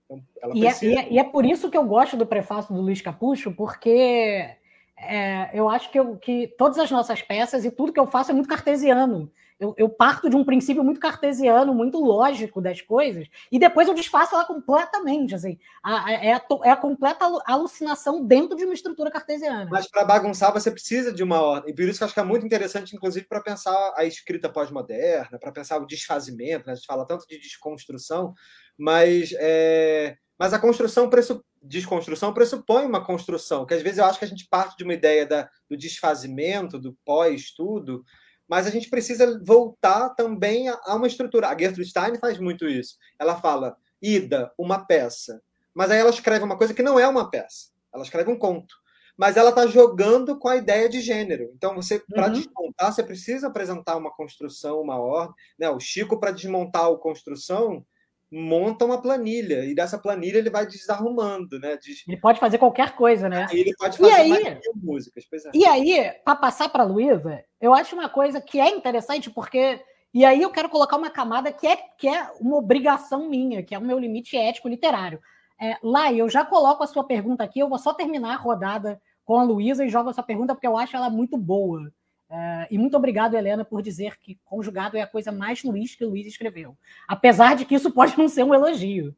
Então, 0.10 0.56
e, 0.56 0.66
é, 0.66 0.72
e, 0.82 0.98
é, 0.98 1.14
e, 1.14 1.20
é, 1.20 1.24
por 1.24 1.46
isso 1.46 1.70
que 1.70 1.78
eu 1.78 1.86
gosto 1.86 2.18
do 2.18 2.26
prefácio 2.26 2.74
do 2.74 2.82
Luiz 2.82 3.00
Capucho, 3.00 3.54
porque 3.54 4.58
é, 4.98 5.50
eu 5.54 5.70
acho 5.70 5.92
que, 5.92 6.00
eu, 6.00 6.18
que 6.18 6.48
todas 6.58 6.78
as 6.78 6.92
nossas 6.92 7.22
peças 7.22 7.66
e 7.66 7.72
tudo 7.72 7.94
que 7.94 8.00
eu 8.00 8.08
faço 8.08 8.32
é 8.32 8.34
muito 8.34 8.50
cartesiano 8.50 9.32
eu, 9.64 9.74
eu, 9.78 9.90
parto 9.90 10.30
de 10.30 10.36
um 10.36 10.44
princípio 10.44 10.84
muito 10.84 11.00
cartesiano, 11.00 11.74
muito 11.74 12.00
lógico 12.00 12.62
das 12.62 12.82
coisas, 12.82 13.28
e 13.52 13.58
depois 13.58 13.88
eu 13.88 13.94
desfaço 13.94 14.36
ela 14.36 14.46
completamente. 14.46 15.36
Assim, 15.36 15.58
a, 15.82 16.06
a, 16.06 16.12
é, 16.12 16.34
a, 16.34 16.42
é 16.64 16.70
a 16.72 16.76
completa 16.76 17.26
alucinação 17.46 18.26
dentro 18.26 18.58
de 18.58 18.66
uma 18.66 18.74
estrutura 18.74 19.10
cartesiana. 19.10 19.70
Mas 19.72 19.90
para 19.90 20.04
bagunçar, 20.04 20.52
você 20.52 20.70
precisa 20.70 21.14
de 21.14 21.24
uma 21.24 21.42
ordem. 21.42 21.74
Por 21.74 21.84
isso 21.84 21.98
que 21.98 22.04
eu 22.04 22.06
acho 22.06 22.14
que 22.14 22.20
é 22.20 22.24
muito 22.24 22.46
interessante, 22.46 22.96
inclusive, 22.96 23.26
para 23.26 23.42
pensar 23.42 23.94
a 23.96 24.04
escrita 24.06 24.50
pós-moderna, 24.50 25.40
para 25.40 25.52
pensar 25.52 25.78
o 25.78 25.88
desfazimento. 25.88 26.66
Né? 26.68 26.74
A 26.74 26.76
gente 26.76 26.86
fala 26.88 27.06
tanto 27.06 27.26
de 27.28 27.40
desconstrução, 27.40 28.34
mas. 28.78 29.34
É... 29.40 30.18
Mas 30.38 30.54
a 30.54 30.60
construção 30.60 31.10
pressup... 31.10 31.42
desconstrução 31.62 32.34
pressupõe 32.34 32.86
uma 32.86 33.06
construção, 33.06 33.66
que 33.66 33.74
às 33.74 33.82
vezes 33.82 34.00
eu 34.00 34.06
acho 34.06 34.20
que 34.20 34.26
a 34.26 34.28
gente 34.28 34.48
parte 34.50 34.76
de 34.78 34.84
uma 34.84 34.94
ideia 34.94 35.26
da, 35.26 35.50
do 35.70 35.78
desfazimento, 35.78 36.80
do 36.80 36.98
pós-tudo, 37.06 38.04
mas 38.48 38.68
a 38.68 38.70
gente 38.70 38.90
precisa 38.90 39.42
voltar 39.44 40.10
também 40.10 40.70
a, 40.70 40.96
uma 40.96 41.08
estrutura. 41.08 41.48
A 41.48 41.58
Gertrude 41.58 41.90
Stein 41.90 42.20
faz 42.20 42.40
muito 42.40 42.68
isso. 42.68 42.98
Ela 43.18 43.40
fala, 43.40 43.76
ida, 44.02 44.52
uma 44.58 44.86
peça. 44.86 45.42
Mas 45.74 45.90
aí 45.90 46.00
ela 46.00 46.10
escreve 46.10 46.44
uma 46.44 46.58
coisa 46.58 46.74
que 46.74 46.84
não 46.84 47.00
é 47.00 47.08
uma 47.08 47.30
peça. 47.30 47.70
Ela 47.94 48.04
escreve 48.04 48.30
um 48.30 48.38
conto. 48.38 48.76
Mas 49.16 49.38
ela 49.38 49.50
está 49.50 49.68
jogando 49.68 50.38
com 50.38 50.48
a 50.48 50.56
ideia 50.56 50.90
de 50.90 51.00
gênero. 51.00 51.52
Então, 51.56 51.76
você, 51.76 52.00
para 52.00 52.28
uhum. 52.28 52.34
desmontar, 52.34 52.92
você 52.92 53.04
precisa 53.04 53.48
apresentar 53.48 53.96
uma 53.96 54.12
construção, 54.12 54.82
uma 54.82 55.00
ordem. 55.00 55.36
Né? 55.58 55.70
O 55.70 55.80
Chico, 55.80 56.20
para 56.20 56.32
desmontar 56.32 56.86
a 56.86 56.98
construção, 56.98 57.86
monta 58.34 58.84
uma 58.84 59.00
planilha 59.00 59.64
e 59.64 59.76
dessa 59.76 59.98
planilha 59.98 60.40
ele 60.40 60.50
vai 60.50 60.66
desarrumando, 60.66 61.60
né? 61.60 61.78
Des... 61.78 62.04
Ele 62.08 62.18
pode 62.18 62.40
fazer 62.40 62.58
qualquer 62.58 62.96
coisa, 62.96 63.30
né? 63.30 63.46
Aí 63.50 63.60
ele 63.60 63.76
pode 63.78 63.98
fazer 63.98 64.12
e 64.12 64.16
aí, 64.16 64.60
músicas. 64.76 65.26
É. 65.46 65.52
E 65.54 65.66
aí, 65.66 66.12
para 66.26 66.36
passar 66.36 66.70
para 66.70 66.82
a 66.82 66.86
Luísa, 66.86 67.44
eu 67.62 67.74
acho 67.74 67.96
uma 67.96 68.10
coisa 68.10 68.42
que 68.42 68.60
é 68.60 68.70
interessante 68.70 69.30
porque 69.30 69.80
e 70.12 70.26
aí 70.26 70.42
eu 70.42 70.50
quero 70.50 70.70
colocar 70.70 70.98
uma 70.98 71.12
camada 71.12 71.52
que 71.52 71.68
é 71.68 71.76
que 71.76 72.08
é 72.08 72.28
uma 72.40 72.58
obrigação 72.58 73.30
minha, 73.30 73.62
que 73.62 73.76
é 73.76 73.78
o 73.78 73.84
meu 73.84 74.00
limite 74.00 74.36
ético 74.36 74.68
literário. 74.68 75.20
É, 75.62 75.78
lá, 75.84 76.12
eu 76.12 76.28
já 76.28 76.44
coloco 76.44 76.84
a 76.84 76.88
sua 76.88 77.04
pergunta 77.04 77.44
aqui, 77.44 77.60
eu 77.60 77.70
vou 77.70 77.78
só 77.78 77.94
terminar 77.94 78.34
a 78.34 78.38
rodada 78.38 79.00
com 79.24 79.38
a 79.38 79.44
Luísa 79.44 79.86
e 79.86 79.90
jogo 79.90 80.10
essa 80.10 80.24
pergunta 80.24 80.56
porque 80.56 80.68
eu 80.68 80.78
acho 80.78 80.96
ela 80.96 81.10
muito 81.10 81.38
boa. 81.38 81.92
Uh, 82.34 82.66
e 82.72 82.80
muito 82.80 82.98
obrigado, 82.98 83.36
Helena, 83.36 83.64
por 83.64 83.80
dizer 83.84 84.18
que 84.18 84.40
conjugado 84.44 84.98
é 84.98 85.02
a 85.04 85.08
coisa 85.08 85.32
mais 85.32 85.64
Luiz 85.64 85.94
que 85.94 86.04
Luiz 86.04 86.26
escreveu. 86.26 86.76
Apesar 87.08 87.56
de 87.56 87.64
que 87.64 87.76
isso 87.76 87.92
pode 87.94 88.18
não 88.18 88.28
ser 88.28 88.44
um 88.44 88.56
elogio. 88.56 89.16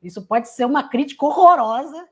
Isso 0.00 0.24
pode 0.24 0.48
ser 0.48 0.64
uma 0.64 0.88
crítica 0.88 1.26
horrorosa. 1.26 2.08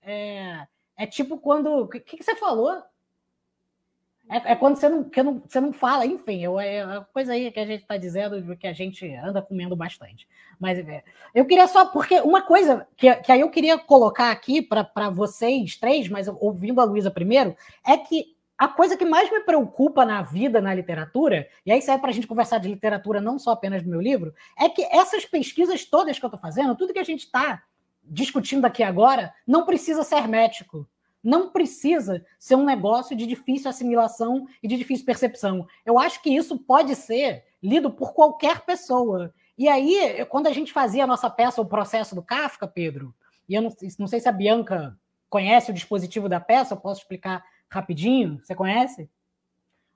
É, 0.00 0.68
é 0.96 1.04
tipo 1.04 1.36
quando. 1.38 1.66
O 1.82 1.88
que, 1.88 1.98
que, 1.98 2.22
você 2.22 2.36
falou? 2.36 2.80
É, 4.30 4.52
é 4.52 4.54
quando 4.54 4.76
você 4.76 4.88
não, 4.88 5.02
que 5.02 5.20
não, 5.20 5.42
você 5.44 5.60
não 5.60 5.72
fala, 5.72 6.06
enfim, 6.06 6.44
eu, 6.44 6.60
é 6.60 6.80
a 6.80 7.00
coisa 7.00 7.32
aí 7.32 7.50
que 7.50 7.58
a 7.58 7.66
gente 7.66 7.82
está 7.82 7.96
dizendo 7.96 8.56
que 8.56 8.68
a 8.68 8.72
gente 8.72 9.04
anda 9.16 9.42
comendo 9.42 9.74
bastante. 9.74 10.28
Mas 10.60 10.78
é, 10.78 11.02
eu 11.34 11.44
queria 11.44 11.66
só, 11.66 11.86
porque 11.86 12.20
uma 12.20 12.42
coisa 12.42 12.86
que, 12.96 13.12
que 13.16 13.32
aí 13.32 13.40
eu 13.40 13.50
queria 13.50 13.76
colocar 13.76 14.30
aqui 14.30 14.62
para 14.62 15.10
vocês 15.10 15.76
três, 15.76 16.08
mas 16.08 16.28
ouvindo 16.28 16.80
a 16.80 16.84
Luísa 16.84 17.10
primeiro, 17.10 17.56
é 17.84 17.96
que 17.96 18.37
a 18.58 18.66
coisa 18.66 18.96
que 18.96 19.04
mais 19.04 19.30
me 19.30 19.40
preocupa 19.40 20.04
na 20.04 20.20
vida, 20.20 20.60
na 20.60 20.74
literatura, 20.74 21.48
e 21.64 21.70
aí 21.70 21.80
serve 21.80 22.00
para 22.00 22.10
a 22.10 22.12
gente 22.12 22.26
conversar 22.26 22.58
de 22.58 22.68
literatura 22.68 23.20
não 23.20 23.38
só 23.38 23.52
apenas 23.52 23.84
do 23.84 23.88
meu 23.88 24.00
livro, 24.00 24.34
é 24.58 24.68
que 24.68 24.82
essas 24.82 25.24
pesquisas 25.24 25.84
todas 25.84 26.18
que 26.18 26.24
eu 26.24 26.28
estou 26.28 26.40
fazendo, 26.40 26.74
tudo 26.74 26.92
que 26.92 26.98
a 26.98 27.04
gente 27.04 27.20
está 27.20 27.62
discutindo 28.02 28.64
aqui 28.64 28.82
agora, 28.82 29.32
não 29.46 29.64
precisa 29.64 30.02
ser 30.02 30.16
hermético. 30.16 30.88
Não 31.22 31.50
precisa 31.50 32.24
ser 32.38 32.54
um 32.54 32.64
negócio 32.64 33.14
de 33.14 33.26
difícil 33.26 33.68
assimilação 33.68 34.46
e 34.62 34.68
de 34.68 34.76
difícil 34.76 35.04
percepção. 35.04 35.66
Eu 35.84 35.98
acho 35.98 36.22
que 36.22 36.30
isso 36.30 36.58
pode 36.58 36.94
ser 36.96 37.44
lido 37.62 37.90
por 37.90 38.12
qualquer 38.12 38.60
pessoa. 38.60 39.32
E 39.56 39.68
aí, 39.68 40.24
quando 40.26 40.46
a 40.46 40.52
gente 40.52 40.72
fazia 40.72 41.04
a 41.04 41.06
nossa 41.06 41.28
peça, 41.28 41.60
o 41.60 41.66
processo 41.66 42.14
do 42.14 42.22
Kafka, 42.22 42.66
Pedro, 42.66 43.14
e 43.48 43.54
eu 43.54 43.62
não, 43.62 43.70
não 43.98 44.06
sei 44.06 44.20
se 44.20 44.28
a 44.28 44.32
Bianca 44.32 44.96
conhece 45.28 45.70
o 45.70 45.74
dispositivo 45.74 46.28
da 46.28 46.40
peça, 46.40 46.74
eu 46.74 46.78
posso 46.78 47.02
explicar 47.02 47.44
rapidinho? 47.70 48.40
Você 48.42 48.54
conhece? 48.54 49.08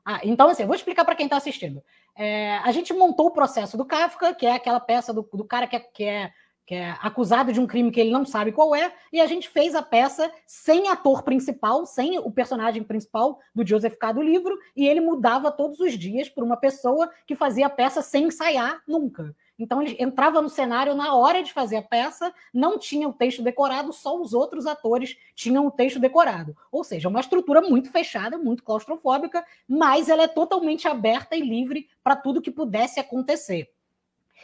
Ah, 0.04 0.20
então, 0.24 0.48
assim, 0.48 0.62
eu 0.62 0.66
vou 0.66 0.76
explicar 0.76 1.04
para 1.04 1.14
quem 1.14 1.26
está 1.26 1.36
assistindo. 1.36 1.82
É, 2.16 2.58
a 2.58 2.72
gente 2.72 2.92
montou 2.92 3.26
o 3.26 3.30
processo 3.30 3.76
do 3.76 3.84
Kafka, 3.84 4.34
que 4.34 4.46
é 4.46 4.54
aquela 4.54 4.80
peça 4.80 5.12
do, 5.12 5.28
do 5.32 5.44
cara 5.44 5.66
que 5.66 5.76
é, 5.76 5.80
que 5.80 6.04
é, 6.04 6.32
que 6.66 6.74
é 6.74 6.96
acusado 7.00 7.52
de 7.52 7.60
um 7.60 7.66
crime 7.66 7.90
que 7.90 8.00
ele 8.00 8.10
não 8.10 8.24
sabe 8.24 8.52
qual 8.52 8.74
é, 8.74 8.92
e 9.12 9.20
a 9.20 9.26
gente 9.26 9.48
fez 9.48 9.74
a 9.74 9.82
peça 9.82 10.30
sem 10.46 10.88
ator 10.88 11.22
principal, 11.22 11.86
sem 11.86 12.18
o 12.18 12.30
personagem 12.30 12.82
principal 12.82 13.38
do 13.54 13.66
Joseph 13.66 13.96
K. 13.96 14.12
do 14.12 14.22
livro, 14.22 14.56
e 14.76 14.86
ele 14.86 15.00
mudava 15.00 15.52
todos 15.52 15.80
os 15.80 15.98
dias 15.98 16.28
por 16.28 16.42
uma 16.42 16.56
pessoa 16.56 17.10
que 17.26 17.36
fazia 17.36 17.66
a 17.66 17.70
peça 17.70 18.02
sem 18.02 18.24
ensaiar 18.24 18.82
nunca. 18.86 19.34
Então 19.62 19.80
ele 19.80 19.96
entrava 20.00 20.42
no 20.42 20.48
cenário 20.48 20.92
na 20.92 21.14
hora 21.14 21.40
de 21.40 21.52
fazer 21.52 21.76
a 21.76 21.82
peça, 21.82 22.34
não 22.52 22.76
tinha 22.76 23.08
o 23.08 23.12
texto 23.12 23.42
decorado, 23.42 23.92
só 23.92 24.20
os 24.20 24.34
outros 24.34 24.66
atores 24.66 25.16
tinham 25.36 25.64
o 25.64 25.70
texto 25.70 26.00
decorado. 26.00 26.56
Ou 26.72 26.82
seja, 26.82 27.08
uma 27.08 27.20
estrutura 27.20 27.60
muito 27.60 27.88
fechada, 27.88 28.36
muito 28.36 28.64
claustrofóbica, 28.64 29.46
mas 29.68 30.08
ela 30.08 30.24
é 30.24 30.26
totalmente 30.26 30.88
aberta 30.88 31.36
e 31.36 31.40
livre 31.40 31.88
para 32.02 32.16
tudo 32.16 32.42
que 32.42 32.50
pudesse 32.50 32.98
acontecer. 32.98 33.70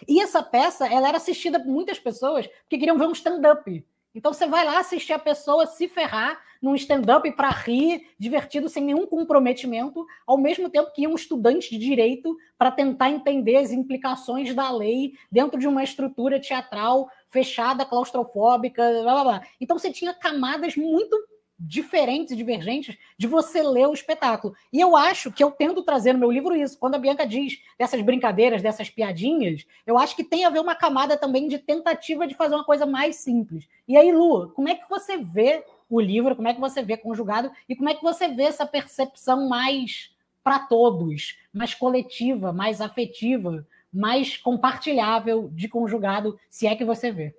E 0.07 0.21
essa 0.21 0.41
peça, 0.41 0.87
ela 0.87 1.09
era 1.09 1.17
assistida 1.17 1.59
por 1.59 1.67
muitas 1.67 1.99
pessoas 1.99 2.49
que 2.69 2.79
queriam 2.79 2.97
ver 2.97 3.09
um 3.09 3.13
stand-up. 3.13 3.85
Então 4.15 4.33
você 4.33 4.47
vai 4.47 4.65
lá 4.65 4.79
assistir 4.79 5.15
a 5.15 5.19
pessoa 5.19 5.67
se 5.67 5.89
ferrar 5.89 6.41
num 6.63 6.75
stand-up 6.75 7.31
para 7.33 7.51
rir, 7.51 8.03
divertido, 8.19 8.69
sem 8.69 8.83
nenhum 8.83 9.07
comprometimento, 9.07 10.07
ao 10.27 10.39
mesmo 10.39 10.69
tempo 10.69 10.93
que 10.93 11.03
ia 11.03 11.09
um 11.09 11.15
estudante 11.15 11.71
de 11.71 11.79
direito 11.79 12.37
para 12.57 12.71
tentar 12.71 13.11
entender 13.11 13.57
as 13.57 13.73
implicações 13.73 14.55
da 14.55 14.71
lei 14.71 15.13
dentro 15.31 15.59
de 15.59 15.67
uma 15.67 15.85
estrutura 15.85 16.41
teatral 16.41 17.09
fechada, 17.31 17.85
claustrofóbica, 17.85 18.83
blá 19.03 19.13
blá 19.13 19.25
blá. 19.25 19.43
Então 19.61 19.79
você 19.79 19.91
tinha 19.91 20.15
camadas 20.15 20.77
muito 20.77 21.17
diferentes 21.59 22.37
divergentes 22.37 22.97
de 23.19 23.27
você 23.27 23.63
ler 23.63 23.89
o 23.89 23.93
espetáculo. 23.93 24.55
E 24.73 24.79
eu 24.79 24.95
acho 24.95 25.33
que 25.33 25.43
eu 25.43 25.51
tento 25.51 25.83
trazer 25.83 26.13
no 26.13 26.21
meu 26.21 26.31
livro 26.31 26.55
isso. 26.55 26.79
Quando 26.79 26.95
a 26.95 26.99
Bianca 26.99 27.27
diz 27.27 27.61
dessas 27.77 28.01
brincadeiras, 28.01 28.63
dessas 28.63 28.89
piadinhas, 28.89 29.67
eu 29.85 29.99
acho 29.99 30.15
que 30.15 30.23
tem 30.23 30.45
a 30.45 30.51
ver 30.51 30.61
uma 30.61 30.77
camada 30.77 31.17
também 31.17 31.49
de 31.49 31.59
tentativa 31.59 32.29
de 32.29 32.35
fazer 32.35 32.55
uma 32.55 32.65
coisa 32.65 32.87
mais 32.87 33.17
simples. 33.17 33.67
E 33.89 33.97
aí, 33.97 34.13
Lu, 34.13 34.51
como 34.51 34.69
é 34.69 34.77
que 34.77 34.89
você 34.89 35.17
vê 35.17 35.65
o 35.89 36.01
livro, 36.01 36.37
como 36.37 36.49
é 36.49 36.55
que 36.55 36.61
você 36.61 36.83
vê 36.83 36.97
conjugado 36.97 37.51
e 37.69 37.75
como 37.75 37.89
é 37.89 37.95
que 37.95 38.03
você 38.03 38.29
vê 38.29 38.45
essa 38.45 38.67
percepção 38.67 39.49
mais 39.49 40.11
para 40.43 40.59
todos, 40.61 41.39
mais 41.53 41.75
coletiva, 41.75 42.53
mais 42.53 42.81
afetiva, 42.81 43.67
mais 43.93 44.37
compartilhável 44.37 45.49
de 45.53 45.69
conjugado, 45.69 46.39
se 46.49 46.67
é 46.67 46.75
que 46.75 46.85
você 46.85 47.11
vê? 47.11 47.35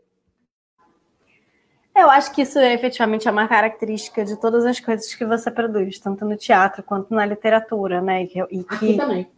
Eu 1.96 2.10
acho 2.10 2.34
que 2.34 2.44
isso 2.44 2.60
efetivamente 2.60 3.28
é 3.28 3.32
uma 3.32 3.48
característica 3.48 4.24
de 4.24 4.40
todas 4.40 4.66
as 4.66 4.80
coisas 4.80 5.14
que 5.14 5.26
você 5.26 5.52
produz, 5.52 6.00
tanto 6.00 6.24
no 6.24 6.38
teatro 6.38 6.82
quanto 6.82 7.14
na 7.14 7.26
literatura, 7.26 8.02
né? 8.02 8.24
E 8.24 8.28
que, 8.28 8.40
e 8.40 8.64
que... 8.64 8.76
Aqui 8.76 8.98
também. 8.98 9.32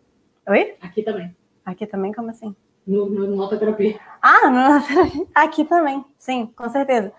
Oi? 0.47 0.75
Aqui 0.81 1.01
também. 1.01 1.35
Aqui 1.65 1.87
também? 1.87 2.13
Como 2.13 2.29
assim? 2.29 2.55
No, 2.85 3.09
no 3.09 3.35
Nota 3.35 3.57
Terapia. 3.57 3.99
Ah, 4.21 4.49
no 4.49 5.25
Aqui 5.33 5.65
também, 5.65 6.03
sim, 6.17 6.47
com 6.55 6.69
certeza. 6.69 7.11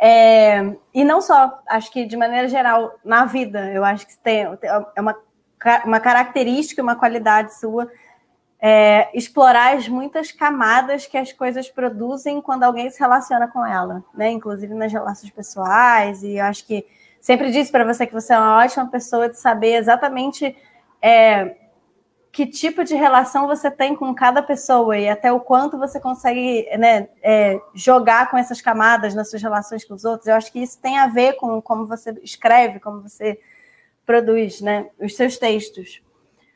É, 0.00 0.76
e 0.94 1.04
não 1.04 1.20
só, 1.20 1.60
acho 1.68 1.90
que 1.90 2.06
de 2.06 2.16
maneira 2.16 2.48
geral, 2.48 2.94
na 3.04 3.24
vida, 3.24 3.70
eu 3.72 3.84
acho 3.84 4.06
que 4.06 4.16
tem, 4.18 4.46
é 4.94 5.00
uma, 5.00 5.16
uma 5.84 6.00
característica, 6.00 6.82
uma 6.82 6.94
qualidade 6.94 7.58
sua 7.58 7.90
é, 8.60 9.08
explorar 9.16 9.76
as 9.76 9.88
muitas 9.88 10.32
camadas 10.32 11.06
que 11.06 11.16
as 11.16 11.32
coisas 11.32 11.68
produzem 11.68 12.40
quando 12.40 12.64
alguém 12.64 12.90
se 12.90 12.98
relaciona 12.98 13.46
com 13.46 13.64
ela, 13.64 14.02
né? 14.12 14.30
Inclusive 14.30 14.74
nas 14.74 14.92
relações 14.92 15.30
pessoais. 15.30 16.22
E 16.22 16.36
eu 16.36 16.44
acho 16.44 16.66
que 16.66 16.84
sempre 17.20 17.50
disse 17.50 17.70
para 17.70 17.84
você 17.84 18.06
que 18.06 18.12
você 18.12 18.32
é 18.32 18.38
uma 18.38 18.58
ótima 18.58 18.86
pessoa 18.88 19.28
de 19.28 19.38
saber 19.38 19.74
exatamente 19.74 20.56
é, 21.00 21.56
que 22.38 22.46
tipo 22.46 22.84
de 22.84 22.94
relação 22.94 23.48
você 23.48 23.68
tem 23.68 23.96
com 23.96 24.14
cada 24.14 24.40
pessoa 24.40 24.96
e 24.96 25.08
até 25.08 25.32
o 25.32 25.40
quanto 25.40 25.76
você 25.76 25.98
consegue 25.98 26.68
né, 26.78 27.08
é, 27.20 27.60
jogar 27.74 28.30
com 28.30 28.38
essas 28.38 28.60
camadas 28.60 29.12
nas 29.12 29.28
suas 29.28 29.42
relações 29.42 29.84
com 29.84 29.94
os 29.94 30.04
outros. 30.04 30.28
Eu 30.28 30.36
acho 30.36 30.52
que 30.52 30.60
isso 30.60 30.78
tem 30.80 30.98
a 30.98 31.08
ver 31.08 31.32
com 31.32 31.60
como 31.60 31.84
você 31.84 32.16
escreve, 32.22 32.78
como 32.78 33.02
você 33.02 33.40
produz, 34.06 34.60
né? 34.60 34.88
Os 35.00 35.16
seus 35.16 35.36
textos. 35.36 36.00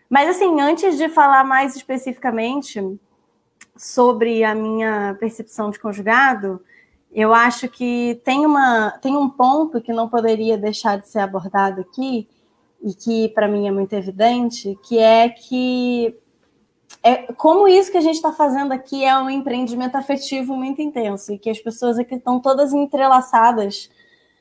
Mas, 0.08 0.28
assim, 0.28 0.60
antes 0.60 0.96
de 0.96 1.08
falar 1.08 1.42
mais 1.42 1.74
especificamente 1.74 2.80
sobre 3.76 4.44
a 4.44 4.54
minha 4.54 5.16
percepção 5.18 5.68
de 5.68 5.80
conjugado, 5.80 6.64
eu 7.10 7.34
acho 7.34 7.68
que 7.68 8.22
tem, 8.24 8.46
uma, 8.46 8.92
tem 9.02 9.16
um 9.16 9.28
ponto 9.28 9.80
que 9.80 9.92
não 9.92 10.08
poderia 10.08 10.56
deixar 10.56 11.00
de 11.00 11.08
ser 11.08 11.18
abordado 11.18 11.80
aqui, 11.80 12.28
e 12.82 12.94
que 12.94 13.28
para 13.28 13.46
mim 13.48 13.68
é 13.68 13.70
muito 13.70 13.92
evidente, 13.92 14.76
que 14.82 14.98
é 14.98 15.28
que 15.28 16.16
é, 17.02 17.32
como 17.32 17.66
isso 17.66 17.90
que 17.90 17.98
a 17.98 18.02
gente 18.02 18.16
está 18.16 18.32
fazendo 18.32 18.72
aqui 18.72 19.04
é 19.04 19.16
um 19.18 19.30
empreendimento 19.30 19.96
afetivo 19.96 20.54
muito 20.56 20.80
intenso, 20.80 21.32
e 21.32 21.38
que 21.38 21.50
as 21.50 21.58
pessoas 21.58 21.98
aqui 21.98 22.14
estão 22.14 22.40
todas 22.40 22.72
entrelaçadas 22.72 23.90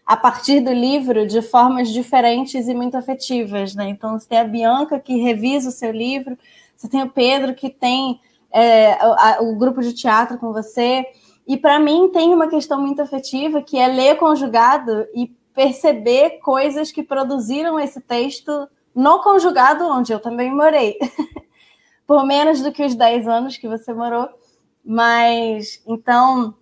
a 0.05 0.17
partir 0.17 0.59
do 0.59 0.71
livro 0.71 1.25
de 1.25 1.41
formas 1.41 1.89
diferentes 1.89 2.67
e 2.67 2.73
muito 2.73 2.97
afetivas, 2.97 3.73
né? 3.75 3.87
Então 3.89 4.19
você 4.19 4.27
tem 4.27 4.39
a 4.39 4.43
Bianca 4.43 4.99
que 4.99 5.17
revisa 5.17 5.69
o 5.69 5.71
seu 5.71 5.91
livro, 5.91 6.37
você 6.75 6.89
tem 6.89 7.01
o 7.01 7.09
Pedro 7.09 7.55
que 7.55 7.69
tem 7.69 8.19
é, 8.51 8.97
o, 9.39 9.51
o 9.51 9.55
grupo 9.55 9.81
de 9.81 9.93
teatro 9.93 10.37
com 10.37 10.51
você, 10.51 11.05
e 11.47 11.57
para 11.57 11.79
mim 11.79 12.09
tem 12.09 12.33
uma 12.33 12.47
questão 12.47 12.79
muito 12.79 13.01
afetiva 13.01 13.61
que 13.61 13.77
é 13.77 13.87
ler 13.87 14.17
conjugado 14.17 15.07
e 15.15 15.31
perceber 15.53 16.39
coisas 16.39 16.91
que 16.91 17.03
produziram 17.03 17.79
esse 17.79 18.01
texto 18.01 18.67
no 18.93 19.21
conjugado 19.21 19.85
onde 19.85 20.11
eu 20.11 20.19
também 20.19 20.53
morei. 20.53 20.97
Por 22.05 22.25
menos 22.25 22.61
do 22.61 22.71
que 22.71 22.83
os 22.83 22.95
10 22.95 23.27
anos 23.27 23.57
que 23.57 23.67
você 23.67 23.93
morou. 23.93 24.29
Mas 24.83 25.81
então 25.85 26.55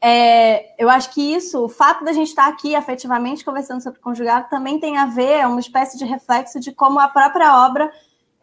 é, 0.00 0.80
eu 0.80 0.88
acho 0.88 1.12
que 1.12 1.34
isso, 1.34 1.64
o 1.64 1.68
fato 1.68 2.04
da 2.04 2.12
gente 2.12 2.28
estar 2.28 2.46
aqui 2.46 2.74
afetivamente 2.74 3.44
conversando 3.44 3.82
sobre 3.82 3.98
conjugado, 4.00 4.48
também 4.48 4.78
tem 4.78 4.96
a 4.96 5.06
ver, 5.06 5.40
é 5.40 5.46
uma 5.46 5.60
espécie 5.60 5.98
de 5.98 6.04
reflexo 6.04 6.60
de 6.60 6.72
como 6.72 7.00
a 7.00 7.08
própria 7.08 7.66
obra 7.66 7.90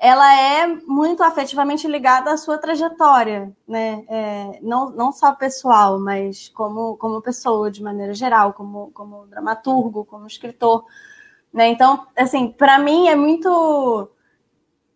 ela 0.06 0.40
é 0.40 0.68
muito 0.86 1.24
afetivamente 1.24 1.88
ligada 1.88 2.32
à 2.32 2.38
sua 2.38 2.60
trajetória, 2.60 3.52
né? 3.68 4.06
É, 4.08 4.60
não, 4.62 4.92
não 4.92 5.12
só 5.12 5.34
pessoal, 5.34 6.00
mas 6.00 6.48
como, 6.50 6.96
como 6.98 7.24
pessoa, 7.24 7.72
de 7.72 7.82
maneira 7.82 8.14
geral, 8.14 8.54
como, 8.54 8.92
como 8.94 9.26
dramaturgo, 9.26 10.06
como 10.06 10.28
escritor. 10.28 10.86
Né? 11.52 11.70
Então, 11.70 12.06
assim, 12.16 12.52
para 12.52 12.78
mim 12.78 13.08
é 13.08 13.16
muito 13.16 14.12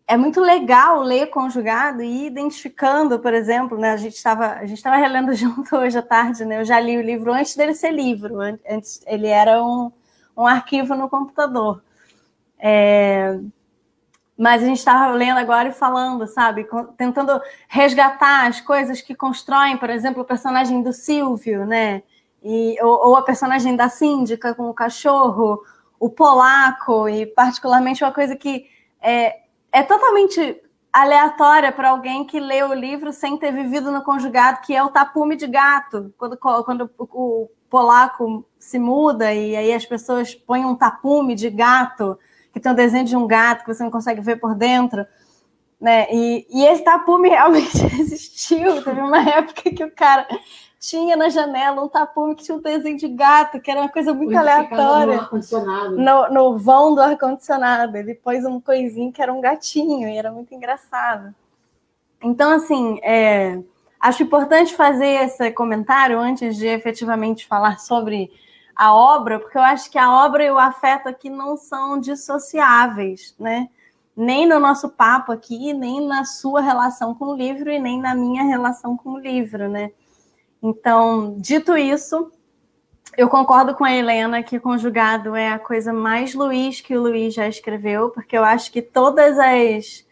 é 0.06 0.16
muito 0.16 0.40
legal 0.40 1.02
ler 1.02 1.26
conjugado 1.28 2.02
e 2.02 2.24
ir 2.24 2.26
identificando, 2.26 3.18
por 3.18 3.34
exemplo, 3.34 3.76
né? 3.78 3.90
A 3.90 3.96
gente 3.96 4.14
estava 4.14 4.52
a 4.54 4.66
gente 4.66 4.78
estava 4.78 4.96
relendo 4.96 5.34
junto 5.34 5.76
hoje 5.76 5.98
à 5.98 6.02
tarde, 6.02 6.44
né? 6.44 6.60
Eu 6.60 6.64
já 6.64 6.78
li 6.78 6.96
o 6.96 7.02
livro 7.02 7.32
antes 7.32 7.56
dele 7.56 7.74
ser 7.74 7.90
livro, 7.90 8.38
antes 8.40 9.02
ele 9.06 9.26
era 9.26 9.60
um, 9.64 9.90
um 10.36 10.46
arquivo 10.46 10.94
no 10.94 11.08
computador. 11.10 11.82
É, 12.60 13.40
mas 14.40 14.62
a 14.62 14.66
gente 14.66 14.78
estava 14.78 15.12
lendo 15.12 15.36
agora 15.36 15.68
e 15.68 15.72
falando, 15.72 16.26
sabe, 16.26 16.66
tentando 16.96 17.38
resgatar 17.68 18.48
as 18.48 18.58
coisas 18.58 19.02
que 19.02 19.14
constroem, 19.14 19.76
por 19.76 19.90
exemplo, 19.90 20.22
o 20.22 20.24
personagem 20.24 20.82
do 20.82 20.94
Silvio, 20.94 21.66
né? 21.66 22.02
E, 22.42 22.74
ou, 22.80 23.08
ou 23.08 23.16
a 23.16 23.22
personagem 23.22 23.76
da 23.76 23.90
síndica 23.90 24.54
com 24.54 24.70
o 24.70 24.72
cachorro, 24.72 25.62
o 25.98 26.08
polaco, 26.08 27.06
e 27.06 27.26
particularmente 27.26 28.02
uma 28.02 28.14
coisa 28.14 28.34
que 28.34 28.64
é, 29.02 29.40
é 29.70 29.82
totalmente 29.82 30.58
aleatória 30.90 31.70
para 31.70 31.90
alguém 31.90 32.24
que 32.24 32.40
lê 32.40 32.62
o 32.62 32.72
livro 32.72 33.12
sem 33.12 33.36
ter 33.36 33.52
vivido 33.52 33.92
no 33.92 34.02
conjugado, 34.02 34.62
que 34.62 34.74
é 34.74 34.82
o 34.82 34.88
tapume 34.88 35.36
de 35.36 35.46
gato. 35.46 36.14
Quando, 36.16 36.38
quando 36.38 36.90
o 36.98 37.46
polaco 37.68 38.48
se 38.58 38.78
muda 38.78 39.34
e 39.34 39.54
aí 39.54 39.74
as 39.74 39.84
pessoas 39.84 40.34
põem 40.34 40.64
um 40.64 40.74
tapume 40.74 41.34
de 41.34 41.50
gato, 41.50 42.18
que 42.52 42.60
tem 42.60 42.72
um 42.72 42.74
desenho 42.74 43.04
de 43.04 43.16
um 43.16 43.26
gato 43.26 43.64
que 43.64 43.72
você 43.72 43.82
não 43.82 43.90
consegue 43.90 44.20
ver 44.20 44.36
por 44.36 44.54
dentro. 44.54 45.06
Né? 45.80 46.06
E, 46.12 46.46
e 46.50 46.64
esse 46.66 46.84
tapume 46.84 47.28
realmente 47.28 47.76
existiu. 47.98 48.82
Teve 48.82 49.00
uma 49.00 49.22
época 49.28 49.70
que 49.70 49.84
o 49.84 49.90
cara 49.90 50.26
tinha 50.78 51.14
na 51.14 51.28
janela 51.28 51.82
um 51.82 51.88
tapume 51.88 52.34
que 52.34 52.42
tinha 52.42 52.56
um 52.56 52.60
desenho 52.60 52.96
de 52.96 53.08
gato, 53.08 53.60
que 53.60 53.70
era 53.70 53.80
uma 53.80 53.88
coisa 53.88 54.14
muito 54.14 54.36
aleatória. 54.36 55.28
No, 55.90 56.28
no, 56.28 56.30
no 56.30 56.58
vão 56.58 56.94
do 56.94 57.02
ar-condicionado. 57.02 57.96
Ele 57.96 58.14
pôs 58.14 58.44
um 58.44 58.60
coisinho 58.60 59.12
que 59.12 59.22
era 59.22 59.32
um 59.32 59.40
gatinho, 59.40 60.08
e 60.08 60.16
era 60.16 60.32
muito 60.32 60.54
engraçado. 60.54 61.34
Então, 62.22 62.50
assim, 62.50 62.98
é, 63.02 63.58
acho 64.00 64.22
importante 64.22 64.74
fazer 64.74 65.24
esse 65.24 65.50
comentário 65.52 66.18
antes 66.18 66.56
de 66.56 66.66
efetivamente 66.66 67.46
falar 67.46 67.78
sobre 67.78 68.30
a 68.80 68.94
obra, 68.94 69.38
porque 69.38 69.58
eu 69.58 69.62
acho 69.62 69.90
que 69.90 69.98
a 69.98 70.10
obra 70.24 70.42
e 70.42 70.50
o 70.50 70.58
afeto 70.58 71.06
aqui 71.06 71.28
não 71.28 71.54
são 71.54 72.00
dissociáveis, 72.00 73.34
né? 73.38 73.68
Nem 74.16 74.46
no 74.48 74.58
nosso 74.58 74.88
papo 74.88 75.32
aqui, 75.32 75.74
nem 75.74 76.06
na 76.06 76.24
sua 76.24 76.62
relação 76.62 77.14
com 77.14 77.26
o 77.26 77.36
livro 77.36 77.70
e 77.70 77.78
nem 77.78 78.00
na 78.00 78.14
minha 78.14 78.42
relação 78.42 78.96
com 78.96 79.10
o 79.10 79.18
livro, 79.18 79.68
né? 79.68 79.90
Então, 80.62 81.36
dito 81.36 81.76
isso, 81.76 82.32
eu 83.18 83.28
concordo 83.28 83.74
com 83.74 83.84
a 83.84 83.94
Helena 83.94 84.42
que 84.42 84.58
Conjugado 84.58 85.36
é 85.36 85.50
a 85.50 85.58
coisa 85.58 85.92
mais 85.92 86.32
Luiz 86.34 86.80
que 86.80 86.96
o 86.96 87.02
Luiz 87.02 87.34
já 87.34 87.46
escreveu, 87.46 88.08
porque 88.08 88.36
eu 88.36 88.42
acho 88.42 88.72
que 88.72 88.80
todas 88.80 89.38
as 89.38 90.06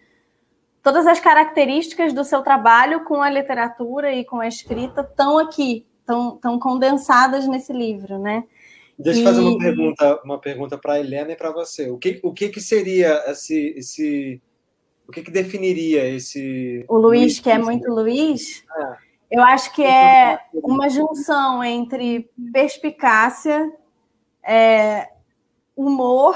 todas 0.83 1.07
as 1.07 1.19
características 1.19 2.13
do 2.13 2.23
seu 2.23 2.43
trabalho 2.43 3.03
com 3.05 3.23
a 3.23 3.31
literatura 3.31 4.13
e 4.13 4.27
com 4.27 4.41
a 4.41 4.47
escrita 4.47 5.01
estão 5.01 5.39
aqui, 5.39 5.87
estão 6.01 6.59
condensadas 6.59 7.49
nesse 7.49 7.73
livro, 7.73 8.19
né? 8.19 8.45
Deixa 8.99 9.21
eu 9.21 9.25
fazer 9.25 9.41
uma 9.41 9.59
pergunta, 9.59 10.21
uma 10.25 10.41
pergunta 10.41 10.77
para 10.77 10.95
a 10.95 11.01
Helena 11.01 11.33
e 11.33 11.37
para 11.37 11.53
você. 11.53 11.89
O 11.89 11.99
que, 11.99 12.19
o 12.23 12.33
que, 12.33 12.49
que 12.49 12.61
seria 12.61 13.31
esse, 13.31 13.75
esse. 13.77 14.43
O 15.07 15.13
que, 15.13 15.23
que 15.23 15.31
definiria 15.31 16.05
esse. 16.05 16.85
O 16.89 16.99
Luiz, 16.99 17.21
Luiz 17.21 17.41
que 17.41 17.51
é 17.51 17.59
muito 17.59 17.89
Luiz? 17.91 18.65
É. 18.77 19.09
Eu 19.31 19.43
acho 19.43 19.73
que 19.75 19.85
é 19.85 20.41
uma 20.55 20.89
junção 20.89 21.63
entre 21.63 22.29
perspicácia, 22.53 23.71
é, 24.43 25.07
humor, 25.77 26.35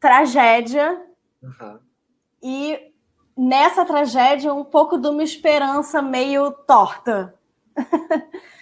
tragédia 0.00 1.00
uhum. 1.42 1.78
e 2.42 2.92
nessa 3.36 3.84
tragédia 3.84 4.52
um 4.52 4.64
pouco 4.64 4.98
de 4.98 5.08
uma 5.08 5.22
esperança 5.22 6.02
meio 6.02 6.50
torta. 6.50 7.34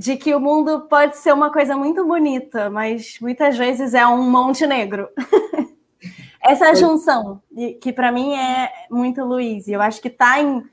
de 0.00 0.16
que 0.16 0.34
o 0.34 0.40
mundo 0.40 0.88
pode 0.88 1.18
ser 1.18 1.30
uma 1.30 1.52
coisa 1.52 1.76
muito 1.76 2.06
bonita, 2.06 2.70
mas 2.70 3.18
muitas 3.20 3.58
vezes 3.58 3.92
é 3.92 4.06
um 4.06 4.30
monte 4.30 4.66
negro. 4.66 5.10
Essa 6.42 6.70
é 6.70 6.74
junção, 6.74 7.42
que 7.82 7.92
para 7.92 8.10
mim 8.10 8.34
é 8.34 8.72
muito 8.90 9.22
Luiz, 9.22 9.68
e 9.68 9.72
eu 9.72 9.82
acho 9.82 10.00
que 10.00 10.08
está 10.08 10.40
em. 10.40 10.64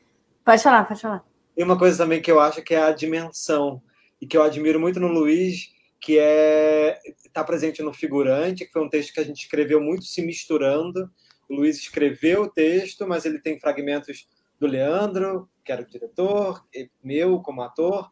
Pode 0.45 0.63
falar, 0.63 0.85
pode 0.85 1.01
falar. 1.01 1.25
E 1.57 1.61
uma 1.61 1.77
coisa 1.77 1.97
também 1.97 2.21
que 2.21 2.31
eu 2.31 2.39
acho 2.39 2.61
que 2.61 2.73
é 2.73 2.81
a 2.81 2.93
dimensão, 2.93 3.81
e 4.21 4.25
que 4.25 4.37
eu 4.37 4.43
admiro 4.43 4.79
muito 4.79 4.97
no 4.97 5.09
Luiz, 5.09 5.73
que 5.99 6.17
é 6.17 6.97
está 7.25 7.43
presente 7.43 7.83
no 7.83 7.91
figurante, 7.91 8.65
que 8.65 8.71
foi 8.71 8.81
um 8.81 8.89
texto 8.89 9.13
que 9.13 9.19
a 9.19 9.25
gente 9.25 9.41
escreveu 9.41 9.81
muito 9.81 10.05
se 10.05 10.21
misturando. 10.21 11.11
O 11.49 11.55
Luiz 11.55 11.75
escreveu 11.75 12.43
o 12.43 12.49
texto, 12.49 13.05
mas 13.05 13.25
ele 13.25 13.39
tem 13.39 13.59
fragmentos 13.59 14.25
do 14.57 14.67
Leandro, 14.67 15.49
que 15.65 15.71
era 15.73 15.81
o 15.81 15.85
diretor, 15.85 16.63
meu 17.03 17.41
como 17.41 17.61
ator, 17.61 18.09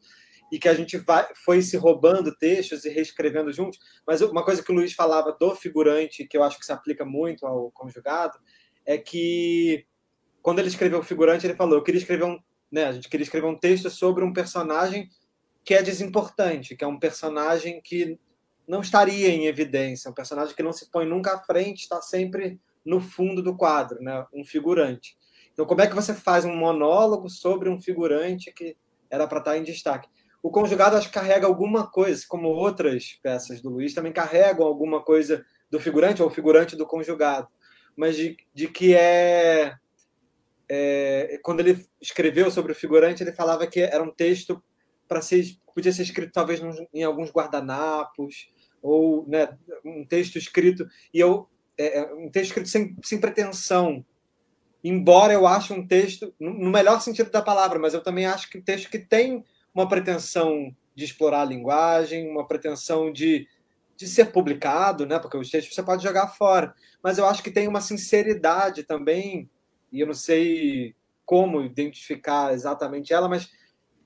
e 0.52 0.60
que 0.60 0.70
a 0.70 0.74
gente 0.74 0.98
vai, 0.98 1.28
foi 1.44 1.62
se 1.62 1.76
roubando 1.78 2.36
textos 2.36 2.86
e 2.86 2.90
reescrevendo 2.90 3.52
juntos. 3.52 3.80
Mas 4.06 4.22
uma 4.22 4.44
coisa 4.44 4.64
que 4.64 4.72
o 4.72 4.76
Luiz 4.76 4.94
falava 4.94 5.36
do 5.40 5.56
figurante, 5.56 6.28
que 6.28 6.38
eu 6.38 6.44
acho 6.44 6.60
que 6.60 6.66
se 6.66 6.72
aplica 6.72 7.04
muito 7.04 7.46
ao 7.46 7.72
conjugado, 7.72 8.38
é 8.86 8.98
que 8.98 9.86
quando 10.42 10.60
ele 10.60 10.68
escreveu 10.68 11.00
o 11.00 11.04
figurante, 11.04 11.46
ele 11.46 11.56
falou: 11.56 11.76
eu 11.76 11.84
queria 11.84 12.00
escrever 12.00 12.26
um. 12.26 12.40
Né, 12.72 12.86
a 12.86 12.92
gente 12.92 13.10
queria 13.10 13.24
escrever 13.24 13.48
um 13.48 13.58
texto 13.58 13.90
sobre 13.90 14.24
um 14.24 14.34
personagem 14.34 15.10
que 15.64 15.74
é 15.74 15.82
desimportante, 15.82 16.76
que 16.76 16.84
é 16.84 16.88
um 16.88 17.00
personagem 17.00 17.82
que 17.82 18.20
não 18.68 18.82
estaria 18.82 19.30
em 19.30 19.46
evidência, 19.46 20.10
um 20.10 20.14
personagem 20.14 20.56
que 20.56 20.64
não 20.64 20.74
se 20.74 20.90
põe 20.92 21.06
nunca 21.06 21.34
à 21.34 21.40
frente, 21.40 21.82
está 21.82 22.02
sempre 22.02 22.60
no 22.84 23.00
fundo 23.00 23.42
do 23.42 23.56
quadro, 23.56 24.02
né, 24.02 24.26
um 24.34 24.44
figurante. 24.44 25.18
Então, 25.54 25.66
como 25.66 25.82
é 25.82 25.88
que 25.88 25.96
você 25.96 26.14
faz 26.14 26.46
um 26.46 26.56
monólogo 26.56 27.30
sobre 27.30 27.70
um 27.70 27.80
figurante 27.80 28.52
que 28.52 28.76
era 29.10 29.28
para 29.28 29.40
estar 29.40 29.58
em 29.58 29.64
destaque? 29.64 30.10
O 30.46 30.52
conjugado 30.52 30.96
acho 30.96 31.08
que 31.08 31.14
carrega 31.16 31.48
alguma 31.48 31.90
coisa, 31.90 32.24
como 32.30 32.50
outras 32.50 33.18
peças 33.24 33.64
do 33.64 33.70
Luiz 33.72 33.96
também 33.96 34.14
carregam 34.14 34.68
alguma 34.68 35.02
coisa 35.02 35.44
do 35.72 35.80
figurante 35.80 36.22
ou 36.22 36.30
figurante 36.30 36.76
do 36.76 36.86
conjugado, 36.86 37.48
mas 37.98 38.16
de, 38.16 38.38
de 38.54 38.68
que 38.68 38.94
é, 38.94 39.74
é, 40.70 41.40
quando 41.42 41.62
ele 41.62 41.84
escreveu 42.00 42.52
sobre 42.52 42.74
o 42.74 42.76
figurante 42.76 43.24
ele 43.24 43.32
falava 43.32 43.66
que 43.66 43.80
era 43.80 44.04
um 44.04 44.12
texto 44.12 44.64
para 45.08 45.20
ser 45.20 45.44
podia 45.74 45.92
ser 45.92 46.04
escrito 46.04 46.32
talvez 46.32 46.62
em 46.94 47.02
alguns 47.02 47.32
guardanapos 47.32 48.48
ou 48.84 49.28
né, 49.28 49.50
um 49.84 50.06
texto 50.06 50.38
escrito 50.38 50.86
e 51.12 51.20
eu 51.20 51.50
é, 51.76 52.02
é, 52.02 52.14
um 52.14 52.30
texto 52.30 52.50
escrito 52.50 52.70
sem, 52.70 52.96
sem 53.04 53.20
pretensão. 53.20 54.06
Embora 54.84 55.34
eu 55.34 55.48
ache 55.48 55.74
um 55.74 55.88
texto 55.88 56.32
no 56.40 56.70
melhor 56.70 57.02
sentido 57.02 57.32
da 57.32 57.42
palavra 57.42 57.80
mas 57.80 57.96
eu 57.96 58.04
também 58.04 58.28
acho 58.28 58.48
que 58.48 58.60
um 58.60 58.64
texto 58.64 58.92
que 58.92 59.00
tem 59.00 59.44
uma 59.76 59.88
pretensão 59.88 60.74
de 60.96 61.04
explorar 61.04 61.42
a 61.42 61.46
linguagem, 61.46 62.30
uma 62.30 62.48
pretensão 62.48 63.12
de, 63.12 63.46
de 63.98 64.08
ser 64.08 64.32
publicado, 64.32 65.06
né? 65.06 65.20
porque 65.20 65.38
os 65.38 65.52
textos 65.52 65.76
você 65.76 65.84
pode 65.84 66.02
jogar 66.02 66.30
fora. 66.30 66.74
Mas 67.04 67.18
eu 67.18 67.26
acho 67.28 67.44
que 67.44 67.52
tem 67.52 67.68
uma 67.68 67.82
sinceridade 67.82 68.84
também, 68.84 69.50
e 69.92 70.00
eu 70.00 70.08
não 70.08 70.14
sei 70.14 70.96
como 71.26 71.62
identificar 71.62 72.54
exatamente 72.54 73.12
ela, 73.12 73.28
mas 73.28 73.50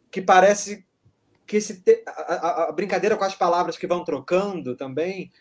que 0.10 0.22
parece 0.22 0.88
que 1.46 1.58
esse 1.58 1.84
te... 1.84 2.04
a, 2.08 2.64
a, 2.64 2.72
brincadeira 2.72 3.16
com 3.16 3.24
as 3.24 3.36
palavras 3.36 3.78
que 3.78 3.88
vão 3.88 4.04
trocando 4.04 4.76
também 4.76 5.32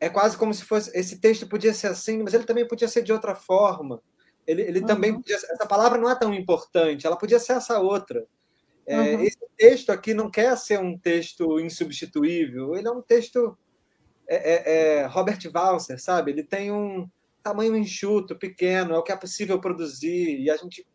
é 0.00 0.08
quase 0.08 0.36
como 0.36 0.52
se 0.52 0.64
fosse 0.64 0.96
esse 0.98 1.20
texto 1.20 1.48
podia 1.48 1.72
ser 1.72 1.88
assim, 1.88 2.22
mas 2.22 2.34
ele 2.34 2.44
também 2.44 2.66
podia 2.66 2.88
ser 2.88 3.02
de 3.02 3.12
outra 3.12 3.34
forma. 3.34 4.02
Ele, 4.46 4.62
ele 4.62 4.80
uhum. 4.80 4.86
também 4.86 5.14
podia, 5.14 5.36
essa 5.36 5.66
palavra 5.66 5.98
não 5.98 6.10
é 6.10 6.14
tão 6.14 6.32
importante, 6.32 7.06
ela 7.06 7.16
podia 7.16 7.38
ser 7.38 7.54
essa 7.54 7.78
outra. 7.80 8.24
É, 8.86 8.98
uhum. 8.98 9.22
Esse 9.22 9.38
texto 9.56 9.90
aqui 9.90 10.14
não 10.14 10.30
quer 10.30 10.56
ser 10.56 10.78
um 10.78 10.96
texto 10.96 11.58
insubstituível, 11.58 12.76
ele 12.76 12.86
é 12.86 12.90
um 12.90 13.02
texto 13.02 13.56
é, 14.28 14.36
é, 14.36 14.74
é, 15.00 15.06
Robert 15.06 15.38
Walser, 15.52 16.00
sabe? 16.00 16.30
Ele 16.30 16.42
tem 16.42 16.70
um 16.70 17.08
tamanho 17.42 17.76
enxuto, 17.76 18.36
pequeno, 18.36 18.94
é 18.94 18.98
o 18.98 19.02
que 19.02 19.12
é 19.12 19.16
possível 19.16 19.60
produzir, 19.60 20.40
e 20.40 20.50
a 20.50 20.56
gente 20.56 20.86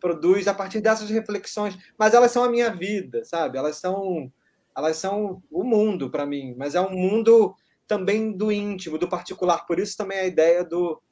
produz 0.00 0.46
a 0.46 0.54
partir 0.54 0.80
dessas 0.80 1.10
reflexões, 1.10 1.76
mas 1.98 2.14
elas 2.14 2.30
são 2.30 2.44
a 2.44 2.50
minha 2.50 2.70
vida, 2.70 3.24
sabe? 3.24 3.58
Elas 3.58 3.76
são 3.76 4.32
elas 4.76 4.96
são 4.96 5.42
o 5.50 5.64
mundo 5.64 6.08
para 6.08 6.24
mim, 6.24 6.54
mas 6.56 6.76
é 6.76 6.80
um 6.80 6.92
mundo 6.92 7.52
também 7.84 8.30
do 8.30 8.52
íntimo, 8.52 8.96
do 8.96 9.08
particular. 9.08 9.66
Por 9.66 9.80
isso 9.80 9.96
também 9.96 10.20
a 10.20 10.26
ideia 10.26 10.62
do 10.62 11.02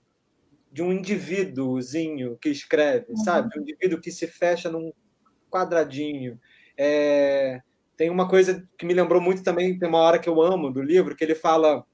de 0.71 0.83
um 0.83 0.93
indivíduozinho 0.93 2.37
que 2.37 2.51
escreve, 2.51 3.07
uhum. 3.09 3.17
sabe? 3.17 3.59
Um 3.59 3.63
indivíduo 3.63 4.01
que 4.01 4.13
se 4.13 4.27
fecha 4.27 4.71
num 4.71 4.93
quadradinho. 5.51 6.39
É, 6.77 7.61
tem 7.97 8.11
uma 8.11 8.29
coisa 8.29 8.67
que 8.79 8.85
me 8.85 8.95
lembrou 8.95 9.21
muito 9.21 9.43
também, 9.43 9.79
tem 9.79 9.89
uma 9.89 9.99
hora 9.99 10.19
que 10.19 10.29
eu 10.29 10.41
amo 10.43 10.71
do 10.71 10.83
livro, 10.83 11.17
que 11.17 11.25
ele 11.25 11.35
fala 11.35 11.85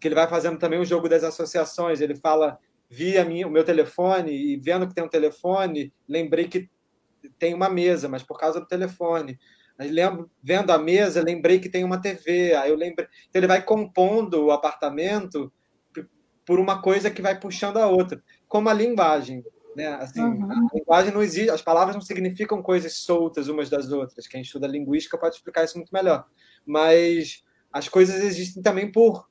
que 0.00 0.06
ele 0.08 0.14
vai 0.14 0.28
fazendo 0.28 0.58
também 0.58 0.78
o 0.78 0.84
jogo 0.84 1.08
das 1.08 1.24
associações. 1.24 2.00
Ele 2.00 2.14
fala, 2.16 2.58
vi 2.88 3.22
minha, 3.24 3.46
o 3.46 3.50
meu 3.50 3.64
telefone 3.64 4.32
e 4.32 4.56
vendo 4.56 4.86
que 4.86 4.94
tem 4.94 5.04
um 5.04 5.08
telefone, 5.08 5.92
lembrei 6.08 6.48
que 6.48 6.68
tem 7.38 7.54
uma 7.54 7.68
mesa, 7.68 8.08
mas 8.08 8.22
por 8.22 8.38
causa 8.38 8.60
do 8.60 8.66
telefone. 8.66 9.38
Aí 9.78 9.90
lembro, 9.90 10.30
vendo 10.42 10.70
a 10.72 10.78
mesa, 10.78 11.22
lembrei 11.22 11.60
que 11.60 11.68
tem 11.68 11.84
uma 11.84 12.00
TV. 12.00 12.54
Aí 12.54 12.70
eu 12.70 12.76
lembrei. 12.76 13.06
Então 13.28 13.40
ele 13.40 13.46
vai 13.46 13.62
compondo 13.62 14.46
o 14.46 14.50
apartamento 14.50 15.52
por 16.44 16.58
uma 16.58 16.80
coisa 16.80 17.10
que 17.10 17.22
vai 17.22 17.38
puxando 17.38 17.76
a 17.76 17.86
outra, 17.86 18.22
como 18.48 18.68
a 18.68 18.72
linguagem. 18.72 19.44
Né? 19.78 19.86
Assim, 19.94 20.20
uhum. 20.20 20.50
A 20.50 20.74
linguagem 20.74 21.14
não 21.14 21.22
existe, 21.22 21.50
as 21.50 21.62
palavras 21.62 21.94
não 21.94 22.02
significam 22.02 22.60
coisas 22.60 22.94
soltas 22.94 23.46
umas 23.46 23.70
das 23.70 23.92
outras. 23.92 24.26
Quem 24.26 24.42
estuda 24.42 24.66
linguística 24.66 25.16
pode 25.16 25.36
explicar 25.36 25.62
isso 25.62 25.78
muito 25.78 25.94
melhor. 25.94 26.26
Mas 26.66 27.44
as 27.72 27.88
coisas 27.88 28.24
existem 28.24 28.60
também 28.60 28.90
por, 28.90 29.28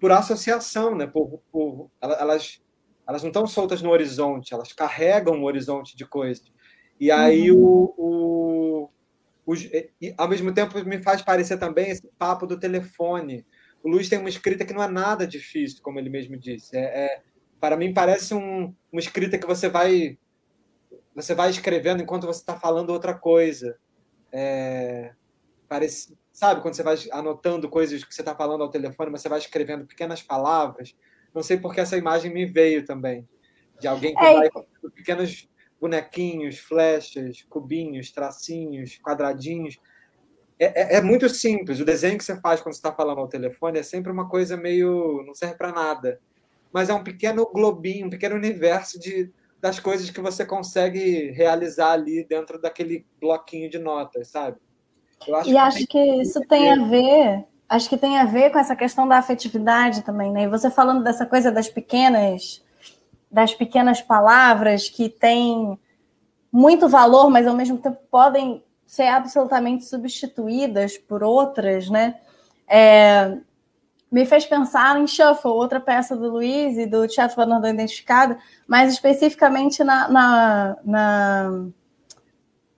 por 0.00 0.12
associação, 0.12 0.94
né? 0.94 1.04
Por, 1.08 1.42
por 1.50 1.90
elas, 2.00 2.62
elas 3.08 3.22
não 3.24 3.30
estão 3.30 3.44
soltas 3.44 3.82
no 3.82 3.90
horizonte, 3.90 4.54
elas 4.54 4.72
carregam 4.72 5.34
um 5.34 5.42
horizonte 5.42 5.96
de 5.96 6.06
coisas. 6.06 6.46
E 7.00 7.10
aí 7.10 7.50
uhum. 7.50 7.58
o, 7.58 8.88
o, 9.44 9.52
o 9.52 9.54
e, 10.00 10.14
ao 10.16 10.28
mesmo 10.28 10.54
tempo 10.54 10.78
me 10.84 11.02
faz 11.02 11.22
parecer 11.22 11.58
também 11.58 11.90
esse 11.90 12.06
papo 12.16 12.46
do 12.46 12.56
telefone. 12.56 13.44
O 13.82 13.88
Luiz 13.88 14.08
tem 14.08 14.20
uma 14.20 14.28
escrita 14.28 14.64
que 14.64 14.72
não 14.72 14.80
é 14.80 14.86
nada 14.86 15.26
difícil, 15.26 15.82
como 15.82 15.98
ele 15.98 16.08
mesmo 16.08 16.36
disse. 16.36 16.76
É, 16.76 17.06
é 17.06 17.22
para 17.62 17.76
mim 17.76 17.94
parece 17.94 18.34
um, 18.34 18.74
uma 18.90 18.98
escrita 18.98 19.38
que 19.38 19.46
você 19.46 19.68
vai 19.68 20.18
você 21.14 21.32
vai 21.32 21.48
escrevendo 21.48 22.02
enquanto 22.02 22.26
você 22.26 22.40
está 22.40 22.58
falando 22.58 22.90
outra 22.90 23.14
coisa. 23.14 23.78
É, 24.32 25.12
parece, 25.68 26.18
sabe, 26.32 26.60
quando 26.60 26.74
você 26.74 26.82
vai 26.82 26.96
anotando 27.12 27.68
coisas 27.68 28.02
que 28.02 28.12
você 28.12 28.22
está 28.22 28.34
falando 28.34 28.62
ao 28.62 28.70
telefone, 28.70 29.12
mas 29.12 29.22
você 29.22 29.28
vai 29.28 29.38
escrevendo 29.38 29.86
pequenas 29.86 30.20
palavras. 30.20 30.96
Não 31.32 31.40
sei 31.40 31.56
porque 31.56 31.80
essa 31.80 31.96
imagem 31.96 32.34
me 32.34 32.46
veio 32.46 32.84
também 32.84 33.28
de 33.78 33.86
alguém 33.86 34.12
que 34.12 34.24
é. 34.24 34.34
vai 34.34 34.50
pequenos 34.96 35.48
bonequinhos, 35.80 36.58
flechas, 36.58 37.42
cubinhos, 37.48 38.10
tracinhos, 38.10 38.98
quadradinhos. 38.98 39.78
É, 40.58 40.96
é, 40.96 40.96
é, 40.96 41.00
muito 41.00 41.28
simples. 41.28 41.78
O 41.78 41.84
desenho 41.84 42.18
que 42.18 42.24
você 42.24 42.40
faz 42.40 42.60
quando 42.60 42.74
você 42.74 42.80
está 42.80 42.92
falando 42.92 43.18
ao 43.18 43.28
telefone 43.28 43.78
é 43.78 43.84
sempre 43.84 44.10
uma 44.10 44.28
coisa 44.28 44.56
meio. 44.56 45.22
não 45.24 45.34
serve 45.34 45.54
para 45.54 45.70
nada 45.70 46.20
mas 46.72 46.88
é 46.88 46.94
um 46.94 47.04
pequeno 47.04 47.46
globinho, 47.52 48.06
um 48.06 48.10
pequeno 48.10 48.34
universo 48.34 48.98
de, 48.98 49.32
das 49.60 49.78
coisas 49.78 50.10
que 50.10 50.20
você 50.20 50.44
consegue 50.44 51.30
realizar 51.30 51.92
ali 51.92 52.24
dentro 52.24 52.60
daquele 52.60 53.06
bloquinho 53.20 53.70
de 53.70 53.78
notas, 53.78 54.28
sabe? 54.28 54.58
Acho 55.32 55.48
e 55.48 55.52
que 55.52 55.58
acho 55.58 55.86
que 55.86 56.22
isso 56.22 56.40
tem 56.48 56.72
a 56.72 56.84
ver, 56.84 57.44
acho 57.68 57.88
que 57.88 57.96
tem 57.96 58.18
a 58.18 58.24
ver 58.24 58.50
com 58.50 58.58
essa 58.58 58.74
questão 58.74 59.06
da 59.06 59.18
afetividade 59.18 60.02
também, 60.02 60.32
né? 60.32 60.44
E 60.44 60.48
você 60.48 60.70
falando 60.70 61.04
dessa 61.04 61.26
coisa 61.26 61.52
das 61.52 61.68
pequenas, 61.68 62.64
das 63.30 63.54
pequenas 63.54 64.00
palavras 64.00 64.88
que 64.88 65.08
têm 65.08 65.78
muito 66.50 66.88
valor, 66.88 67.30
mas 67.30 67.46
ao 67.46 67.54
mesmo 67.54 67.78
tempo 67.78 67.98
podem 68.10 68.64
ser 68.84 69.06
absolutamente 69.06 69.84
substituídas 69.84 70.98
por 70.98 71.22
outras, 71.22 71.88
né? 71.88 72.20
É, 72.68 73.38
me 74.12 74.26
fez 74.26 74.44
pensar 74.44 75.00
em 75.00 75.06
Shuffle, 75.06 75.50
outra 75.50 75.80
peça 75.80 76.14
do 76.14 76.30
Luiz 76.30 76.76
e 76.76 76.84
do 76.84 77.08
Teatro 77.08 77.34
Vanador 77.34 77.70
Identificado, 77.70 78.36
mais 78.68 78.92
especificamente 78.92 79.82
na, 79.82 80.06
na, 80.08 80.76
na, 80.84 81.64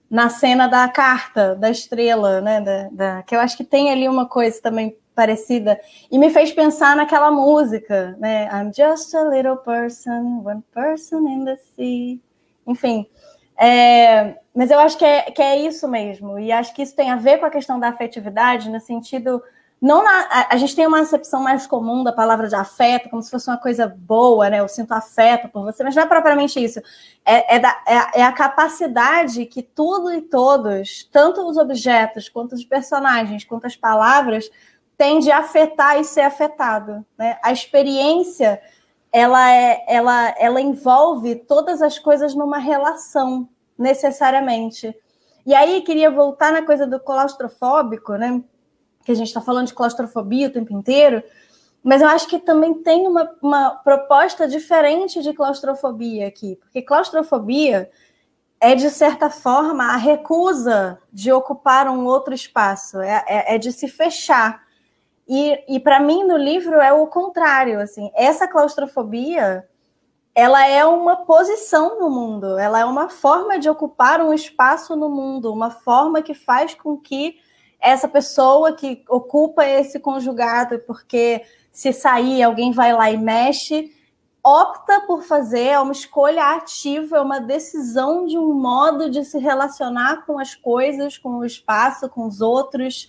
na, 0.09 0.29
cena 0.29 0.67
da 0.67 0.87
carta, 0.87 1.53
da 1.53 1.69
estrela, 1.69 2.39
né? 2.39 2.61
Da, 2.61 2.89
da, 2.89 3.23
que 3.23 3.35
eu 3.35 3.41
acho 3.41 3.57
que 3.57 3.65
tem 3.65 3.91
ali 3.91 4.07
uma 4.07 4.25
coisa 4.25 4.61
também 4.61 4.97
parecida. 5.13 5.77
E 6.09 6.17
me 6.17 6.29
fez 6.29 6.53
pensar 6.53 6.95
naquela 6.95 7.29
música, 7.29 8.15
né? 8.17 8.47
I'm 8.49 8.71
just 8.73 9.13
a 9.13 9.23
little 9.27 9.57
person, 9.57 10.41
one 10.41 10.63
person 10.73 11.27
in 11.27 11.43
the 11.43 11.57
sea. 11.57 12.17
Enfim. 12.65 13.05
É, 13.57 14.37
mas 14.55 14.71
eu 14.71 14.79
acho 14.79 14.97
que 14.97 15.03
é, 15.03 15.23
que 15.31 15.41
é 15.41 15.57
isso 15.57 15.85
mesmo. 15.85 16.39
E 16.39 16.49
acho 16.49 16.73
que 16.73 16.81
isso 16.81 16.95
tem 16.95 17.11
a 17.11 17.17
ver 17.17 17.39
com 17.39 17.45
a 17.45 17.51
questão 17.51 17.77
da 17.77 17.89
afetividade, 17.89 18.69
no 18.69 18.79
sentido 18.79 19.43
não 19.85 20.03
na, 20.03 20.21
a, 20.31 20.55
a, 20.55 20.57
gente 20.57 20.75
tem 20.75 20.87
uma 20.87 21.01
acepção 21.01 21.43
mais 21.43 21.67
comum 21.67 22.03
da 22.03 22.11
palavra 22.11 22.47
de 22.47 22.55
afeto, 22.55 23.07
como 23.07 23.21
se 23.21 23.29
fosse 23.29 23.47
uma 23.47 23.57
coisa 23.57 23.85
boa, 23.85 24.49
né? 24.49 24.59
Eu 24.59 24.67
sinto 24.67 24.91
afeto 24.93 25.47
por 25.47 25.63
você, 25.63 25.83
mas 25.83 25.95
não 25.95 26.01
é 26.01 26.07
propriamente 26.07 26.59
isso. 26.59 26.81
É, 27.23 27.57
é, 27.57 27.59
da, 27.59 27.83
é, 27.87 28.21
é 28.21 28.23
a 28.23 28.31
capacidade 28.31 29.45
que 29.45 29.61
tudo 29.61 30.11
e 30.11 30.21
todos, 30.21 31.07
tanto 31.11 31.47
os 31.47 31.55
objetos, 31.55 32.27
quanto 32.27 32.53
os 32.55 32.65
personagens, 32.65 33.43
quanto 33.43 33.67
as 33.67 33.75
palavras, 33.75 34.49
têm 34.97 35.19
de 35.19 35.31
afetar 35.31 35.99
e 35.99 36.03
ser 36.03 36.21
afetado. 36.21 37.05
Né? 37.15 37.37
A 37.43 37.51
experiência 37.51 38.59
ela, 39.13 39.51
é, 39.51 39.85
ela, 39.87 40.33
ela 40.39 40.59
envolve 40.59 41.35
todas 41.35 41.83
as 41.83 41.99
coisas 41.99 42.33
numa 42.33 42.57
relação, 42.57 43.47
necessariamente. 43.77 44.97
E 45.45 45.53
aí, 45.53 45.81
queria 45.81 46.09
voltar 46.09 46.51
na 46.51 46.63
coisa 46.63 46.87
do 46.87 46.99
claustrofóbico, 46.99 48.15
né? 48.15 48.41
Que 49.05 49.11
a 49.11 49.15
gente 49.15 49.27
está 49.27 49.39
falando 49.39 49.67
de 49.67 49.73
claustrofobia 49.73 50.47
o 50.47 50.51
tempo 50.51 50.73
inteiro, 50.73 51.23
mas 51.81 52.01
eu 52.01 52.07
acho 52.07 52.27
que 52.27 52.39
também 52.39 52.73
tem 52.73 53.07
uma, 53.07 53.31
uma 53.41 53.69
proposta 53.69 54.47
diferente 54.47 55.21
de 55.21 55.31
claustrofobia 55.31 56.27
aqui, 56.27 56.57
porque 56.57 56.81
claustrofobia 56.81 57.89
é, 58.59 58.73
de 58.73 58.89
certa 58.89 59.29
forma, 59.29 59.93
a 59.93 59.95
recusa 59.95 60.97
de 61.13 61.31
ocupar 61.31 61.87
um 61.87 62.05
outro 62.05 62.33
espaço, 62.33 62.99
é, 62.99 63.23
é, 63.27 63.55
é 63.55 63.57
de 63.57 63.71
se 63.71 63.87
fechar. 63.87 64.63
E, 65.27 65.75
e 65.75 65.79
para 65.79 65.99
mim, 65.99 66.23
no 66.23 66.37
livro, 66.37 66.79
é 66.79 66.91
o 66.91 67.05
contrário. 67.07 67.79
Assim, 67.79 68.09
essa 68.15 68.47
claustrofobia 68.47 69.67
ela 70.33 70.67
é 70.67 70.85
uma 70.85 71.15
posição 71.25 71.97
no 71.97 72.09
mundo, 72.09 72.57
ela 72.57 72.77
é 72.79 72.85
uma 72.85 73.07
forma 73.07 73.57
de 73.57 73.69
ocupar 73.69 74.19
um 74.19 74.33
espaço 74.33 74.93
no 74.93 75.09
mundo, 75.09 75.51
uma 75.51 75.71
forma 75.71 76.21
que 76.21 76.33
faz 76.33 76.73
com 76.73 76.97
que 76.97 77.37
essa 77.79 78.07
pessoa 78.07 78.73
que 78.73 79.03
ocupa 79.09 79.65
esse 79.65 79.99
conjugado, 79.99 80.79
porque 80.79 81.43
se 81.71 81.91
sair, 81.91 82.41
alguém 82.41 82.71
vai 82.71 82.93
lá 82.93 83.11
e 83.11 83.17
mexe, 83.17 83.93
opta 84.43 85.01
por 85.01 85.23
fazer, 85.23 85.67
é 85.69 85.79
uma 85.79 85.91
escolha 85.91 86.55
ativa, 86.55 87.17
é 87.17 87.21
uma 87.21 87.39
decisão 87.39 88.25
de 88.25 88.37
um 88.37 88.53
modo 88.53 89.09
de 89.09 89.25
se 89.25 89.39
relacionar 89.39 90.25
com 90.25 90.39
as 90.39 90.55
coisas, 90.55 91.17
com 91.17 91.37
o 91.39 91.45
espaço, 91.45 92.09
com 92.09 92.27
os 92.27 92.41
outros, 92.41 93.07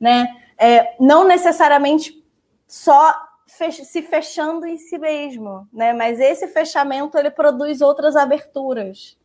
né? 0.00 0.26
É, 0.56 0.96
não 0.98 1.24
necessariamente 1.24 2.24
só 2.66 3.14
fech 3.46 3.84
se 3.84 4.02
fechando 4.02 4.64
em 4.66 4.78
si 4.78 4.96
mesmo, 4.98 5.68
né? 5.72 5.92
Mas 5.92 6.18
esse 6.18 6.48
fechamento 6.48 7.18
ele 7.18 7.30
produz 7.30 7.80
outras 7.80 8.16
aberturas 8.16 9.16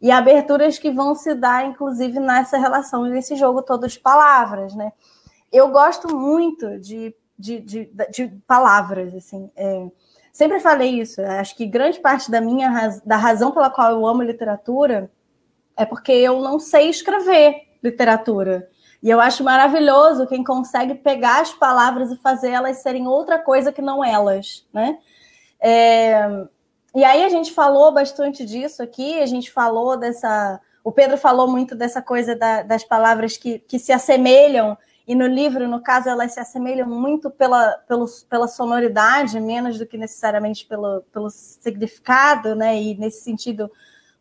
e 0.00 0.10
aberturas 0.10 0.78
que 0.78 0.90
vão 0.90 1.14
se 1.14 1.34
dar, 1.34 1.64
inclusive, 1.66 2.20
nessa 2.20 2.58
relação, 2.58 3.04
nesse 3.04 3.36
jogo 3.36 3.62
todo 3.62 3.88
de 3.88 3.98
palavras, 3.98 4.74
né? 4.74 4.92
Eu 5.52 5.70
gosto 5.70 6.14
muito 6.14 6.78
de, 6.78 7.14
de, 7.38 7.60
de, 7.60 7.90
de 8.10 8.26
palavras, 8.46 9.14
assim. 9.14 9.50
É, 9.56 9.86
sempre 10.32 10.60
falei 10.60 11.00
isso. 11.00 11.22
Acho 11.22 11.56
que 11.56 11.64
grande 11.64 12.00
parte 12.00 12.30
da 12.30 12.40
minha 12.40 13.00
da 13.04 13.16
razão 13.16 13.52
pela 13.52 13.70
qual 13.70 13.92
eu 13.92 14.06
amo 14.06 14.22
literatura 14.22 15.10
é 15.76 15.84
porque 15.84 16.12
eu 16.12 16.40
não 16.40 16.58
sei 16.58 16.88
escrever 16.88 17.62
literatura. 17.82 18.68
E 19.02 19.10
eu 19.10 19.20
acho 19.20 19.44
maravilhoso 19.44 20.26
quem 20.26 20.42
consegue 20.42 20.94
pegar 20.94 21.42
as 21.42 21.52
palavras 21.52 22.10
e 22.10 22.16
fazer 22.16 22.50
elas 22.50 22.78
serem 22.78 23.06
outra 23.06 23.38
coisa 23.38 23.70
que 23.70 23.82
não 23.82 24.02
elas, 24.02 24.66
né? 24.72 24.98
É, 25.60 26.46
e 26.94 27.04
aí 27.04 27.24
a 27.24 27.28
gente 27.28 27.52
falou 27.52 27.92
bastante 27.92 28.44
disso 28.44 28.82
aqui, 28.82 29.20
a 29.20 29.26
gente 29.26 29.50
falou 29.50 29.96
dessa. 29.96 30.60
O 30.82 30.92
Pedro 30.92 31.16
falou 31.16 31.48
muito 31.48 31.74
dessa 31.74 32.02
coisa 32.02 32.36
da, 32.36 32.62
das 32.62 32.84
palavras 32.84 33.36
que, 33.36 33.58
que 33.60 33.78
se 33.78 33.90
assemelham, 33.90 34.76
e 35.06 35.14
no 35.14 35.26
livro, 35.26 35.68
no 35.68 35.82
caso, 35.82 36.08
elas 36.08 36.32
se 36.32 36.40
assemelham 36.40 36.88
muito 36.88 37.30
pela, 37.30 37.72
pelo, 37.86 38.06
pela 38.28 38.48
sonoridade, 38.48 39.38
menos 39.38 39.78
do 39.78 39.86
que 39.86 39.98
necessariamente 39.98 40.66
pelo, 40.66 41.02
pelo 41.12 41.28
significado, 41.28 42.54
né? 42.54 42.80
E 42.80 42.96
nesse 42.96 43.22
sentido, 43.22 43.70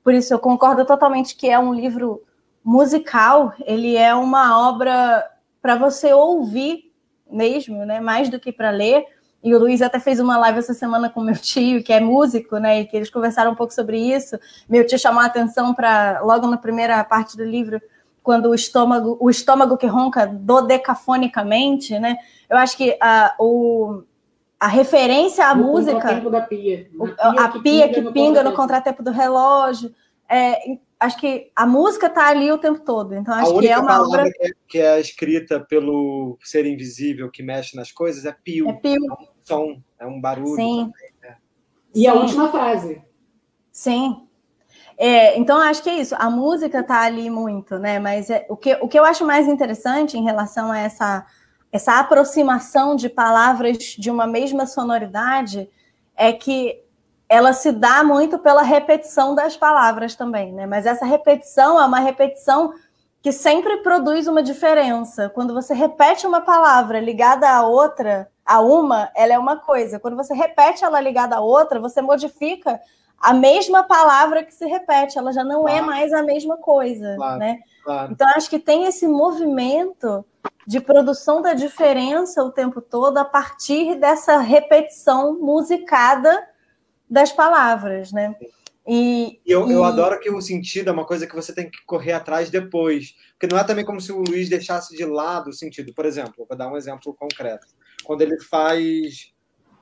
por 0.03 0.13
isso 0.13 0.33
eu 0.33 0.39
concordo 0.39 0.83
totalmente 0.83 1.37
que 1.37 1.49
é 1.49 1.57
um 1.57 1.73
livro 1.73 2.21
musical, 2.61 3.53
ele 3.65 3.95
é 3.95 4.13
uma 4.13 4.69
obra 4.69 5.29
para 5.61 5.75
você 5.75 6.13
ouvir 6.13 6.91
mesmo, 7.31 7.85
né? 7.85 8.01
Mais 8.01 8.27
do 8.27 8.39
que 8.39 8.51
para 8.51 8.69
ler. 8.69 9.05
E 9.43 9.53
o 9.53 9.59
Luiz 9.59 9.81
até 9.81 9.99
fez 9.99 10.19
uma 10.19 10.37
live 10.37 10.59
essa 10.59 10.73
semana 10.73 11.09
com 11.09 11.19
meu 11.19 11.35
tio, 11.35 11.83
que 11.83 11.91
é 11.91 11.99
músico, 11.99 12.57
né? 12.57 12.79
E 12.81 12.85
que 12.85 12.95
eles 12.95 13.09
conversaram 13.09 13.51
um 13.51 13.55
pouco 13.55 13.73
sobre 13.73 13.97
isso. 13.97 14.39
Meu 14.69 14.85
tio 14.87 14.97
chamou 14.97 15.21
a 15.21 15.25
atenção 15.25 15.73
para, 15.73 16.21
logo 16.21 16.47
na 16.47 16.57
primeira 16.57 17.03
parte 17.03 17.35
do 17.35 17.43
livro, 17.43 17.81
quando 18.23 18.49
o 18.49 18.55
estômago, 18.55 19.17
o 19.19 19.29
estômago 19.29 19.75
que 19.75 19.85
ronca 19.85 20.25
dodecafonicamente, 20.25 21.99
né? 21.99 22.15
Eu 22.49 22.57
acho 22.57 22.77
que 22.77 22.97
a, 23.01 23.35
o, 23.37 24.03
a 24.57 24.67
referência 24.67 25.45
à 25.45 25.53
no 25.53 25.65
música. 25.65 26.21
Da 26.21 26.41
pia. 26.41 26.87
pia 26.89 27.15
a 27.19 27.49
que 27.49 27.59
pia 27.61 27.89
que 27.89 27.95
pinga, 27.95 28.11
pinga 28.11 28.43
no 28.43 28.53
contratempo 28.53 29.03
do 29.03 29.11
relógio. 29.11 29.93
É, 30.29 30.77
acho 30.97 31.17
que 31.19 31.51
a 31.53 31.65
música 31.65 32.07
está 32.07 32.29
ali 32.29 32.49
o 32.49 32.57
tempo 32.57 32.79
todo. 32.79 33.13
Então, 33.13 33.33
acho 33.33 33.59
que 33.59 33.67
é 33.67 33.77
uma 33.77 34.01
obra. 34.07 34.23
Que 34.23 34.47
é, 34.47 34.51
que 34.69 34.79
é, 34.79 34.99
escrita 35.01 35.59
pelo 35.59 36.37
ser 36.41 36.65
invisível 36.65 37.29
que 37.29 37.43
mexe 37.43 37.75
nas 37.75 37.91
coisas 37.91 38.23
é 38.23 38.31
pio. 38.31 38.69
É 38.69 38.73
pio. 38.73 39.01
Som, 39.43 39.81
é 39.99 40.05
um 40.05 40.19
barulho. 40.19 40.55
Sim. 40.55 40.91
Também, 40.91 41.13
né? 41.21 41.37
E 41.93 41.99
Sim. 42.01 42.07
a 42.07 42.13
última 42.13 42.49
frase. 42.49 43.01
Sim. 43.71 44.27
É, 44.97 45.37
então, 45.37 45.57
acho 45.57 45.81
que 45.81 45.89
é 45.89 45.95
isso. 45.95 46.15
A 46.17 46.29
música 46.29 46.79
está 46.79 47.01
ali 47.01 47.29
muito, 47.29 47.77
né? 47.79 47.99
Mas 47.99 48.29
é, 48.29 48.45
o, 48.49 48.55
que, 48.55 48.73
o 48.75 48.87
que 48.87 48.97
eu 48.97 49.03
acho 49.03 49.25
mais 49.25 49.47
interessante 49.47 50.17
em 50.17 50.23
relação 50.23 50.71
a 50.71 50.79
essa, 50.79 51.25
essa 51.71 51.99
aproximação 51.99 52.95
de 52.95 53.09
palavras 53.09 53.77
de 53.77 54.11
uma 54.11 54.27
mesma 54.27 54.65
sonoridade 54.65 55.69
é 56.15 56.31
que 56.31 56.83
ela 57.27 57.53
se 57.53 57.71
dá 57.71 58.03
muito 58.03 58.37
pela 58.37 58.61
repetição 58.61 59.33
das 59.33 59.57
palavras 59.57 60.15
também, 60.15 60.53
né? 60.53 60.67
Mas 60.67 60.85
essa 60.85 61.05
repetição 61.05 61.79
é 61.79 61.85
uma 61.85 61.99
repetição 61.99 62.73
que 63.21 63.31
sempre 63.31 63.77
produz 63.77 64.27
uma 64.27 64.43
diferença. 64.43 65.29
Quando 65.29 65.53
você 65.53 65.73
repete 65.73 66.27
uma 66.27 66.41
palavra 66.41 66.99
ligada 66.99 67.49
à 67.49 67.65
outra, 67.65 68.29
a 68.45 68.61
uma, 68.61 69.11
ela 69.15 69.33
é 69.33 69.39
uma 69.39 69.57
coisa. 69.57 69.99
Quando 69.99 70.17
você 70.17 70.33
repete 70.33 70.83
ela 70.83 70.99
ligada 70.99 71.37
à 71.37 71.41
outra, 71.41 71.79
você 71.79 72.01
modifica 72.01 72.79
a 73.19 73.33
mesma 73.33 73.83
palavra 73.83 74.43
que 74.43 74.53
se 74.53 74.65
repete, 74.65 75.17
ela 75.17 75.31
já 75.31 75.43
não 75.43 75.67
é 75.67 75.79
claro. 75.79 75.85
é 75.85 75.87
mais 75.87 76.13
a 76.13 76.21
mesma 76.21 76.57
coisa, 76.57 77.15
claro, 77.15 77.39
né? 77.39 77.59
Claro. 77.83 78.11
Então 78.11 78.27
acho 78.35 78.49
que 78.49 78.59
tem 78.59 78.85
esse 78.85 79.07
movimento 79.07 80.25
de 80.67 80.81
produção 80.81 81.41
da 81.41 81.53
diferença 81.53 82.43
o 82.43 82.51
tempo 82.51 82.81
todo 82.81 83.17
a 83.17 83.25
partir 83.25 83.95
dessa 83.95 84.37
repetição 84.39 85.39
musicada 85.39 86.47
das 87.09 87.31
palavras, 87.31 88.11
né? 88.11 88.35
E, 88.85 89.39
e 89.45 89.51
eu, 89.51 89.69
e... 89.69 89.73
eu 89.73 89.83
adoro 89.85 90.19
que 90.19 90.29
o 90.29 90.41
sentido 90.41 90.89
é 90.89 90.93
uma 90.93 91.05
coisa 91.05 91.25
que 91.25 91.35
você 91.35 91.53
tem 91.53 91.69
que 91.69 91.77
correr 91.85 92.11
atrás 92.11 92.49
depois. 92.49 93.15
Porque 93.31 93.53
não 93.53 93.57
é 93.59 93.63
também 93.63 93.85
como 93.85 94.01
se 94.01 94.11
o 94.11 94.21
Luiz 94.21 94.49
deixasse 94.49 94.95
de 94.95 95.05
lado 95.05 95.49
o 95.49 95.53
sentido. 95.53 95.93
Por 95.93 96.05
exemplo, 96.05 96.45
vou 96.47 96.57
dar 96.57 96.67
um 96.69 96.75
exemplo 96.75 97.13
concreto. 97.13 97.67
Quando 98.03 98.21
ele 98.21 98.39
faz. 98.41 99.33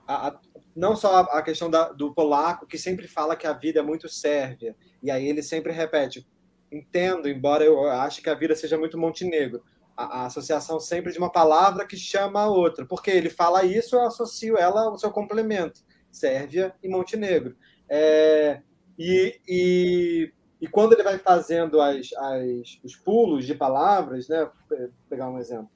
A, 0.07 0.29
a, 0.29 0.39
não 0.75 0.95
só 0.95 1.21
a, 1.21 1.41
questão 1.41 1.69
da, 1.69 1.89
do 1.91 2.13
polaco, 2.13 2.65
que 2.65 2.77
sempre 2.77 3.07
fala 3.07 3.35
que 3.35 3.47
a 3.47 3.53
vida 3.53 3.79
é 3.79 3.83
muito 3.83 4.07
sérvia. 4.07 4.75
E 5.01 5.11
aí 5.11 5.27
ele 5.27 5.43
sempre 5.43 5.71
repete: 5.71 6.25
entendo, 6.71 7.27
embora 7.27 7.63
eu 7.63 7.87
ache 7.89 8.21
que 8.21 8.29
a 8.29 8.35
vida 8.35 8.55
seja 8.55 8.77
muito 8.77 8.97
Montenegro. 8.97 9.63
A, 9.95 10.21
a, 10.21 10.25
associação 10.25 10.79
sempre 10.79 11.11
de 11.11 11.17
uma 11.17 11.31
palavra 11.31 11.85
que 11.85 11.97
chama 11.97 12.41
a 12.41 12.49
outra. 12.49 12.85
Porque 12.85 13.11
ele 13.11 13.29
fala 13.29 13.63
isso, 13.63 13.95
eu 13.95 14.01
associo 14.01 14.57
ela 14.57 14.85
ao 14.85 14.97
seu 14.97 15.11
complemento. 15.11 15.81
Sérvia 16.11 16.73
e 16.83 16.89
Montenegro. 16.89 17.55
É, 17.89 18.61
e, 18.97 19.39
e, 19.47 20.33
e, 20.61 20.67
quando 20.67 20.93
ele 20.93 21.03
vai 21.03 21.17
fazendo 21.17 21.81
as, 21.81 22.13
as, 22.13 22.79
os 22.83 22.95
pulos 22.95 23.45
de 23.45 23.55
palavras, 23.55 24.27
né? 24.27 24.49
Vou 24.69 24.89
pegar 25.09 25.29
um 25.29 25.37
exemplo. 25.37 25.69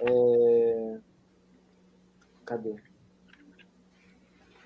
É, 0.00 0.98
cadê? 2.44 2.76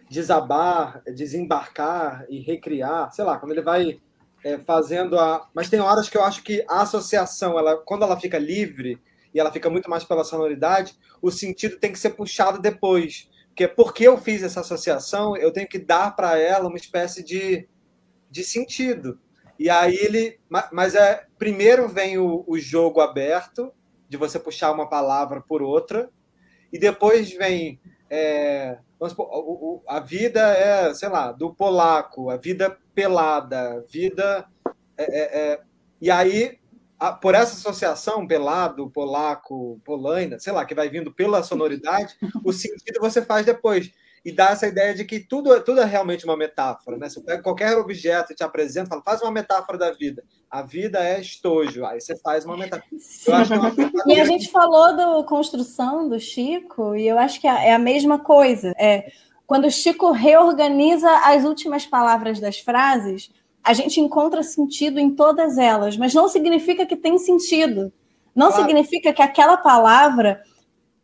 Desabar, 0.08 1.02
desembarcar 1.14 2.26
e 2.28 2.40
recriar, 2.40 3.12
sei 3.12 3.24
lá, 3.24 3.38
quando 3.38 3.52
ele 3.52 3.62
vai 3.62 4.00
é, 4.44 4.58
fazendo 4.58 5.18
a. 5.18 5.48
Mas 5.52 5.68
tem 5.68 5.80
horas 5.80 6.08
que 6.08 6.16
eu 6.16 6.24
acho 6.24 6.42
que 6.42 6.64
a 6.68 6.82
associação, 6.82 7.58
ela, 7.58 7.76
quando 7.78 8.04
ela 8.04 8.18
fica 8.18 8.38
livre, 8.38 9.00
e 9.36 9.40
ela 9.40 9.52
fica 9.52 9.68
muito 9.68 9.90
mais 9.90 10.02
pela 10.02 10.24
sonoridade, 10.24 10.96
o 11.20 11.30
sentido 11.30 11.78
tem 11.78 11.92
que 11.92 11.98
ser 11.98 12.10
puxado 12.10 12.58
depois. 12.58 13.28
Porque 13.48 13.68
porque 13.68 14.04
eu 14.08 14.16
fiz 14.16 14.42
essa 14.42 14.60
associação, 14.60 15.36
eu 15.36 15.52
tenho 15.52 15.68
que 15.68 15.78
dar 15.78 16.16
para 16.16 16.38
ela 16.38 16.68
uma 16.68 16.78
espécie 16.78 17.22
de, 17.22 17.68
de 18.30 18.42
sentido. 18.42 19.18
E 19.58 19.68
aí 19.68 19.94
ele. 19.94 20.38
Mas 20.72 20.94
é 20.94 21.26
primeiro 21.38 21.88
vem 21.88 22.16
o, 22.16 22.44
o 22.46 22.58
jogo 22.58 23.00
aberto, 23.00 23.72
de 24.08 24.16
você 24.16 24.38
puxar 24.38 24.72
uma 24.72 24.88
palavra 24.88 25.42
por 25.42 25.62
outra, 25.62 26.10
e 26.72 26.78
depois 26.78 27.32
vem. 27.32 27.80
É, 28.08 28.78
supor, 29.08 29.82
a 29.86 30.00
vida 30.00 30.40
é, 30.40 30.94
sei 30.94 31.08
lá, 31.08 31.32
do 31.32 31.52
polaco, 31.52 32.30
a 32.30 32.36
vida 32.36 32.76
pelada, 32.94 33.84
vida. 33.88 34.46
É, 34.96 35.04
é, 35.04 35.52
é 35.52 35.60
e 36.00 36.10
aí, 36.10 36.58
por 37.22 37.34
essa 37.34 37.54
associação, 37.54 38.26
pelado, 38.26 38.90
polaco, 38.90 39.80
polaina, 39.84 40.38
sei 40.38 40.52
lá, 40.52 40.64
que 40.64 40.74
vai 40.74 40.88
vindo 40.88 41.12
pela 41.12 41.42
sonoridade, 41.42 42.16
o 42.44 42.52
sentido 42.52 43.00
você 43.00 43.22
faz 43.22 43.46
depois 43.46 43.90
e 44.26 44.32
dá 44.32 44.50
essa 44.50 44.66
ideia 44.66 44.92
de 44.92 45.04
que 45.04 45.20
tudo, 45.20 45.62
tudo 45.62 45.80
é 45.80 45.84
realmente 45.84 46.24
uma 46.24 46.36
metáfora. 46.36 46.96
Né? 46.96 47.08
Você 47.08 47.20
pega 47.20 47.40
qualquer 47.40 47.76
objeto 47.76 48.32
e 48.32 48.34
te 48.34 48.42
apresenta, 48.42 48.88
fala, 48.88 49.02
faz 49.04 49.22
uma 49.22 49.30
metáfora 49.30 49.78
da 49.78 49.92
vida. 49.92 50.24
A 50.50 50.62
vida 50.62 50.98
é 50.98 51.20
estojo. 51.20 51.86
Aí 51.86 52.00
você 52.00 52.16
faz 52.16 52.44
uma 52.44 52.56
metáfora. 52.56 52.90
É 52.92 54.12
e 54.12 54.20
a 54.20 54.24
gente 54.24 54.50
falou 54.50 54.96
da 54.96 55.22
construção 55.22 56.08
do 56.08 56.18
Chico, 56.18 56.96
e 56.96 57.06
eu 57.06 57.16
acho 57.20 57.40
que 57.40 57.46
é 57.46 57.72
a 57.72 57.78
mesma 57.78 58.18
coisa. 58.18 58.74
É, 58.76 59.12
quando 59.46 59.68
o 59.68 59.70
Chico 59.70 60.10
reorganiza 60.10 61.08
as 61.24 61.44
últimas 61.44 61.86
palavras 61.86 62.40
das 62.40 62.58
frases, 62.58 63.30
a 63.62 63.72
gente 63.74 64.00
encontra 64.00 64.42
sentido 64.42 64.98
em 64.98 65.14
todas 65.14 65.56
elas, 65.56 65.96
mas 65.96 66.12
não 66.12 66.26
significa 66.26 66.84
que 66.84 66.96
tem 66.96 67.16
sentido. 67.16 67.92
Não 68.34 68.48
claro. 68.48 68.64
significa 68.64 69.12
que 69.12 69.22
aquela 69.22 69.56
palavra 69.56 70.42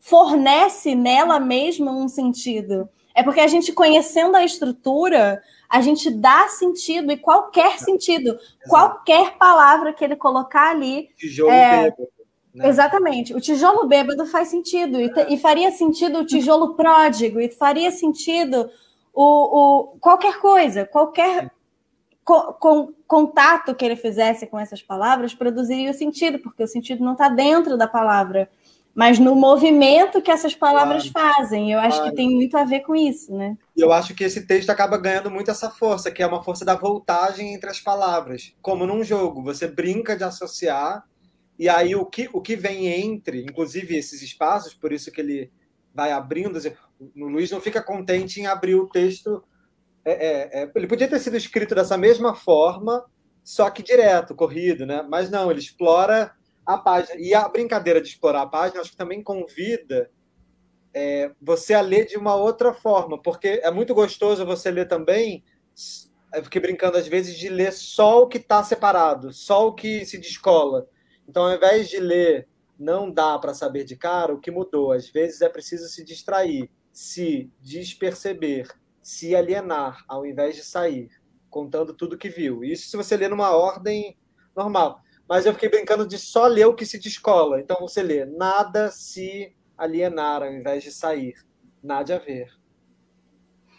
fornece 0.00 0.96
nela 0.96 1.38
mesma 1.38 1.92
um 1.92 2.08
sentido. 2.08 2.88
É 3.14 3.22
porque 3.22 3.40
a 3.40 3.46
gente 3.46 3.72
conhecendo 3.72 4.36
a 4.36 4.44
estrutura, 4.44 5.42
a 5.68 5.80
gente 5.80 6.10
dá 6.10 6.48
sentido 6.48 7.12
e 7.12 7.16
qualquer 7.16 7.78
sentido, 7.78 8.30
Exato. 8.30 8.68
qualquer 8.68 9.36
palavra 9.36 9.92
que 9.92 10.04
ele 10.04 10.16
colocar 10.16 10.70
ali. 10.70 11.10
Tijolo 11.16 11.50
é... 11.50 11.82
bêbado. 11.82 12.08
Né? 12.54 12.68
Exatamente. 12.68 13.34
O 13.34 13.40
tijolo 13.40 13.86
bêbado 13.86 14.26
faz 14.26 14.48
sentido. 14.48 15.00
E, 15.00 15.10
e, 15.30 15.38
faria 15.38 15.70
sentido 15.70 16.18
o 16.18 16.26
tijolo 16.26 16.74
pródigo, 16.74 17.40
e 17.40 17.48
faria 17.50 17.90
sentido 17.90 18.70
o, 19.12 19.24
o 19.24 19.98
qualquer 19.98 20.38
coisa, 20.38 20.84
qualquer 20.84 21.50
co, 22.24 22.52
com, 22.54 22.92
contato 23.06 23.74
que 23.74 23.84
ele 23.84 23.96
fizesse 23.96 24.46
com 24.46 24.58
essas 24.58 24.82
palavras 24.82 25.34
produziria 25.34 25.90
o 25.90 25.94
sentido, 25.94 26.38
porque 26.38 26.62
o 26.62 26.68
sentido 26.68 27.04
não 27.04 27.12
está 27.12 27.28
dentro 27.28 27.76
da 27.76 27.86
palavra 27.86 28.50
mas 28.94 29.18
no 29.18 29.34
movimento 29.34 30.20
que 30.20 30.30
essas 30.30 30.54
palavras 30.54 31.08
claro. 31.08 31.34
fazem. 31.34 31.72
Eu 31.72 31.78
acho 31.78 31.96
claro. 31.96 32.10
que 32.10 32.16
tem 32.16 32.30
muito 32.30 32.56
a 32.56 32.64
ver 32.64 32.80
com 32.80 32.94
isso, 32.94 33.34
né? 33.34 33.56
E 33.74 33.80
eu 33.80 33.90
acho 33.90 34.14
que 34.14 34.24
esse 34.24 34.46
texto 34.46 34.70
acaba 34.70 34.98
ganhando 34.98 35.30
muito 35.30 35.50
essa 35.50 35.70
força, 35.70 36.10
que 36.10 36.22
é 36.22 36.26
uma 36.26 36.44
força 36.44 36.64
da 36.64 36.74
voltagem 36.74 37.54
entre 37.54 37.70
as 37.70 37.80
palavras. 37.80 38.54
Como 38.60 38.86
num 38.86 39.02
jogo, 39.02 39.42
você 39.42 39.66
brinca 39.66 40.14
de 40.14 40.24
associar, 40.24 41.04
e 41.58 41.68
aí 41.68 41.94
o 41.94 42.04
que, 42.04 42.28
o 42.32 42.40
que 42.40 42.54
vem 42.54 42.86
entre, 42.86 43.42
inclusive 43.42 43.96
esses 43.96 44.20
espaços, 44.20 44.74
por 44.74 44.92
isso 44.92 45.10
que 45.10 45.20
ele 45.20 45.50
vai 45.94 46.12
abrindo. 46.12 46.58
O 47.16 47.26
Luiz 47.26 47.50
não 47.50 47.60
fica 47.60 47.82
contente 47.82 48.40
em 48.40 48.46
abrir 48.46 48.74
o 48.74 48.88
texto. 48.88 49.42
É, 50.04 50.12
é, 50.12 50.62
é, 50.62 50.72
ele 50.74 50.86
podia 50.86 51.08
ter 51.08 51.18
sido 51.18 51.36
escrito 51.36 51.74
dessa 51.74 51.96
mesma 51.96 52.34
forma, 52.34 53.04
só 53.42 53.70
que 53.70 53.82
direto, 53.82 54.34
corrido, 54.34 54.84
né? 54.84 55.02
Mas 55.08 55.30
não, 55.30 55.50
ele 55.50 55.60
explora 55.60 56.32
a 56.64 56.78
página. 56.78 57.20
E 57.20 57.34
a 57.34 57.48
brincadeira 57.48 58.00
de 58.00 58.08
explorar 58.08 58.42
a 58.42 58.46
página, 58.46 58.80
acho 58.80 58.90
que 58.90 58.96
também 58.96 59.22
convida 59.22 60.10
é, 60.94 61.30
você 61.40 61.74
a 61.74 61.80
ler 61.80 62.06
de 62.06 62.16
uma 62.16 62.34
outra 62.34 62.72
forma, 62.72 63.20
porque 63.20 63.60
é 63.62 63.70
muito 63.70 63.94
gostoso 63.94 64.46
você 64.46 64.70
ler 64.70 64.88
também. 64.88 65.44
Eu 66.34 66.44
fiquei 66.44 66.60
brincando 66.60 66.96
às 66.96 67.06
vezes 67.06 67.36
de 67.36 67.48
ler 67.48 67.72
só 67.72 68.22
o 68.22 68.28
que 68.28 68.38
está 68.38 68.62
separado, 68.62 69.32
só 69.32 69.66
o 69.66 69.74
que 69.74 70.04
se 70.04 70.18
descola. 70.18 70.88
Então, 71.28 71.44
ao 71.44 71.54
invés 71.54 71.88
de 71.88 71.98
ler 71.98 72.48
não 72.78 73.10
dá 73.10 73.38
para 73.38 73.54
saber 73.54 73.84
de 73.84 73.96
cara, 73.96 74.34
o 74.34 74.40
que 74.40 74.50
mudou? 74.50 74.92
Às 74.92 75.08
vezes 75.08 75.40
é 75.40 75.48
preciso 75.48 75.88
se 75.88 76.04
distrair, 76.04 76.68
se 76.92 77.50
desperceber, 77.60 78.68
se 79.00 79.36
alienar, 79.36 80.04
ao 80.08 80.26
invés 80.26 80.56
de 80.56 80.64
sair, 80.64 81.08
contando 81.48 81.94
tudo 81.94 82.18
que 82.18 82.28
viu. 82.28 82.64
Isso 82.64 82.88
se 82.88 82.96
você 82.96 83.16
ler 83.16 83.30
numa 83.30 83.54
ordem 83.54 84.16
normal 84.56 85.01
mas 85.28 85.46
eu 85.46 85.52
fiquei 85.52 85.68
brincando 85.68 86.06
de 86.06 86.18
só 86.18 86.46
ler 86.46 86.66
o 86.66 86.74
que 86.74 86.84
se 86.84 86.98
descola. 86.98 87.60
Então 87.60 87.78
você 87.80 88.02
lê, 88.02 88.24
nada 88.24 88.90
se 88.90 89.54
alienar 89.76 90.42
ao 90.42 90.52
invés 90.52 90.82
de 90.82 90.90
sair. 90.90 91.34
Nada 91.82 92.16
a 92.16 92.18
ver. 92.18 92.48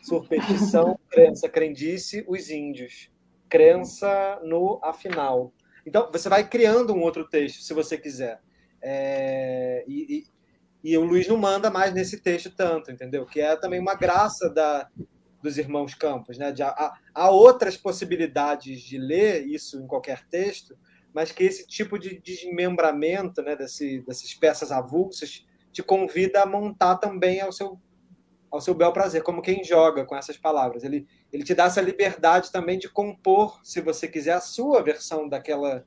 Superstição, 0.02 1.00
crença, 1.10 1.48
crendice, 1.48 2.26
os 2.28 2.50
índios. 2.50 3.10
Crença 3.48 4.39
no 4.44 4.80
afinal. 4.84 5.54
Então 5.86 6.10
você 6.12 6.28
vai 6.28 6.48
criando 6.48 6.94
um 6.94 7.02
outro 7.02 7.28
texto, 7.28 7.62
se 7.62 7.74
você 7.74 7.98
quiser. 7.98 8.41
É, 8.82 9.86
e, 9.88 10.26
e, 10.84 10.91
e, 10.91 10.98
o 10.98 11.04
Luiz 11.06 11.28
não 11.28 11.38
manda 11.38 11.70
mais 11.70 11.94
nesse 11.94 12.20
texto 12.20 12.54
tanto, 12.54 12.91
entendeu? 12.91 13.26
Que 13.26 13.39
é 13.39 13.56
também 13.56 13.80
uma 13.80 13.96
graça 13.96 14.50
da, 14.50 14.89
dos 15.41 15.58
irmãos 15.58 15.94
Campos, 15.94 16.38
né? 16.38 16.52
De, 16.52 16.64
há, 16.64 16.94
há 17.14 17.30
outras 17.30 17.78
possibilidades 17.78 18.82
de 18.82 18.98
ler 18.98 19.46
isso 19.46 19.80
em 19.80 19.88
qualquer 19.88 20.26
texto, 20.28 20.78
mas 21.14 21.32
que 21.32 21.43
esse 21.43 21.68
tipo 21.68 21.99
de 21.99 22.20
desmembramento 22.20 23.41
né, 23.41 23.55
desse, 23.55 24.01
dessas 24.01 24.34
peças 24.34 24.72
avulsas 24.72 25.45
te 25.72 25.84
convida 25.84 26.41
a 26.41 26.45
montar 26.45 26.97
também 26.97 27.41
ao 27.41 27.51
seu, 27.51 27.80
ao 28.51 28.61
seu 28.61 28.74
bel 28.74 28.91
prazer, 28.91 29.24
como 29.24 29.41
quem 29.41 29.64
joga 29.64 30.05
com 30.05 30.16
essas 30.16 30.38
palavras. 30.38 30.84
Ele, 30.84 31.07
ele 31.32 31.43
te 31.43 31.53
dá 31.53 31.66
essa 31.66 31.82
liberdade 31.82 32.51
também 32.51 32.78
de 32.78 32.89
compor, 32.89 33.59
se 33.64 33.82
você 33.82 34.07
quiser, 34.07 34.34
a 34.34 34.41
sua 34.41 34.82
versão 34.82 35.28
daquela, 35.28 35.86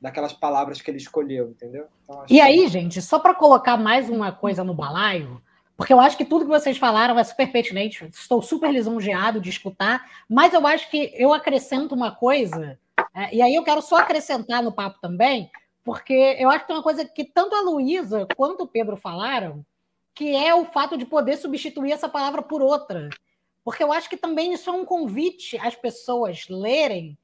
daquelas 0.00 0.32
palavras 0.32 0.80
que 0.80 0.90
ele 0.90 0.98
escolheu, 0.98 1.50
entendeu? 1.50 1.86
Então, 2.04 2.24
e 2.28 2.40
aí, 2.40 2.66
gente, 2.68 3.02
só 3.02 3.18
para 3.18 3.34
colocar 3.34 3.76
mais 3.76 4.08
uma 4.08 4.32
coisa 4.32 4.64
no 4.64 4.74
balaio, 4.74 5.40
porque 5.76 5.92
eu 5.92 6.00
acho 6.00 6.16
que 6.16 6.24
tudo 6.24 6.44
que 6.44 6.50
vocês 6.50 6.76
falaram 6.76 7.18
é 7.18 7.24
super 7.24 7.50
pertinente, 7.50 8.04
estou 8.12 8.42
super 8.42 8.70
lisonjeado 8.70 9.40
de 9.40 9.48
escutar, 9.48 10.04
mas 10.28 10.52
eu 10.52 10.66
acho 10.66 10.90
que 10.90 11.12
eu 11.14 11.32
acrescento 11.32 11.94
uma 11.94 12.14
coisa 12.14 12.78
é, 13.14 13.34
e 13.34 13.42
aí 13.42 13.54
eu 13.54 13.64
quero 13.64 13.82
só 13.82 13.96
acrescentar 13.96 14.62
no 14.62 14.72
papo 14.72 14.98
também, 15.00 15.50
porque 15.84 16.36
eu 16.38 16.48
acho 16.48 16.60
que 16.60 16.66
tem 16.68 16.76
uma 16.76 16.82
coisa 16.82 17.04
que 17.04 17.24
tanto 17.24 17.54
a 17.54 17.60
Luísa 17.60 18.26
quanto 18.36 18.64
o 18.64 18.68
Pedro 18.68 18.96
falaram, 18.96 19.64
que 20.14 20.34
é 20.34 20.54
o 20.54 20.64
fato 20.64 20.96
de 20.96 21.06
poder 21.06 21.36
substituir 21.36 21.92
essa 21.92 22.08
palavra 22.08 22.42
por 22.42 22.62
outra. 22.62 23.08
Porque 23.64 23.82
eu 23.82 23.92
acho 23.92 24.08
que 24.08 24.16
também 24.16 24.52
isso 24.52 24.70
é 24.70 24.72
um 24.72 24.84
convite 24.84 25.58
às 25.58 25.74
pessoas 25.74 26.48
lerem, 26.48 27.18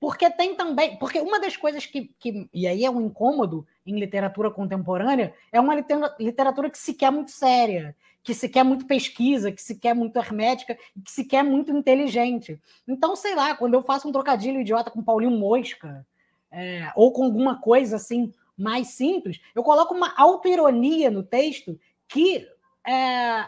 porque 0.00 0.30
tem 0.30 0.54
também. 0.54 0.96
Porque 0.98 1.20
uma 1.20 1.40
das 1.40 1.56
coisas 1.56 1.86
que, 1.86 2.12
que. 2.18 2.48
E 2.52 2.66
aí 2.66 2.84
é 2.84 2.90
um 2.90 3.00
incômodo 3.00 3.66
em 3.86 3.98
literatura 3.98 4.50
contemporânea, 4.50 5.34
é 5.52 5.60
uma 5.60 5.74
literatura 6.18 6.70
que 6.70 6.78
se 6.78 6.94
quer 6.94 7.10
muito 7.10 7.30
séria 7.30 7.96
que 8.28 8.34
se 8.34 8.46
quer 8.46 8.62
muito 8.62 8.84
pesquisa, 8.84 9.50
que 9.50 9.62
se 9.62 9.74
quer 9.74 9.94
muito 9.94 10.18
hermética, 10.18 10.76
que 11.02 11.10
se 11.10 11.24
quer 11.24 11.42
muito 11.42 11.74
inteligente. 11.74 12.60
Então, 12.86 13.16
sei 13.16 13.34
lá, 13.34 13.56
quando 13.56 13.72
eu 13.72 13.82
faço 13.82 14.06
um 14.06 14.12
trocadilho 14.12 14.60
idiota 14.60 14.90
com 14.90 15.02
Paulinho 15.02 15.30
Mosca, 15.30 16.06
é, 16.50 16.92
ou 16.94 17.10
com 17.10 17.24
alguma 17.24 17.58
coisa 17.58 17.96
assim 17.96 18.30
mais 18.54 18.88
simples, 18.88 19.40
eu 19.54 19.62
coloco 19.62 19.94
uma 19.94 20.12
autoironia 20.14 21.10
no 21.10 21.22
texto 21.22 21.80
que 22.06 22.46
é, 22.86 23.46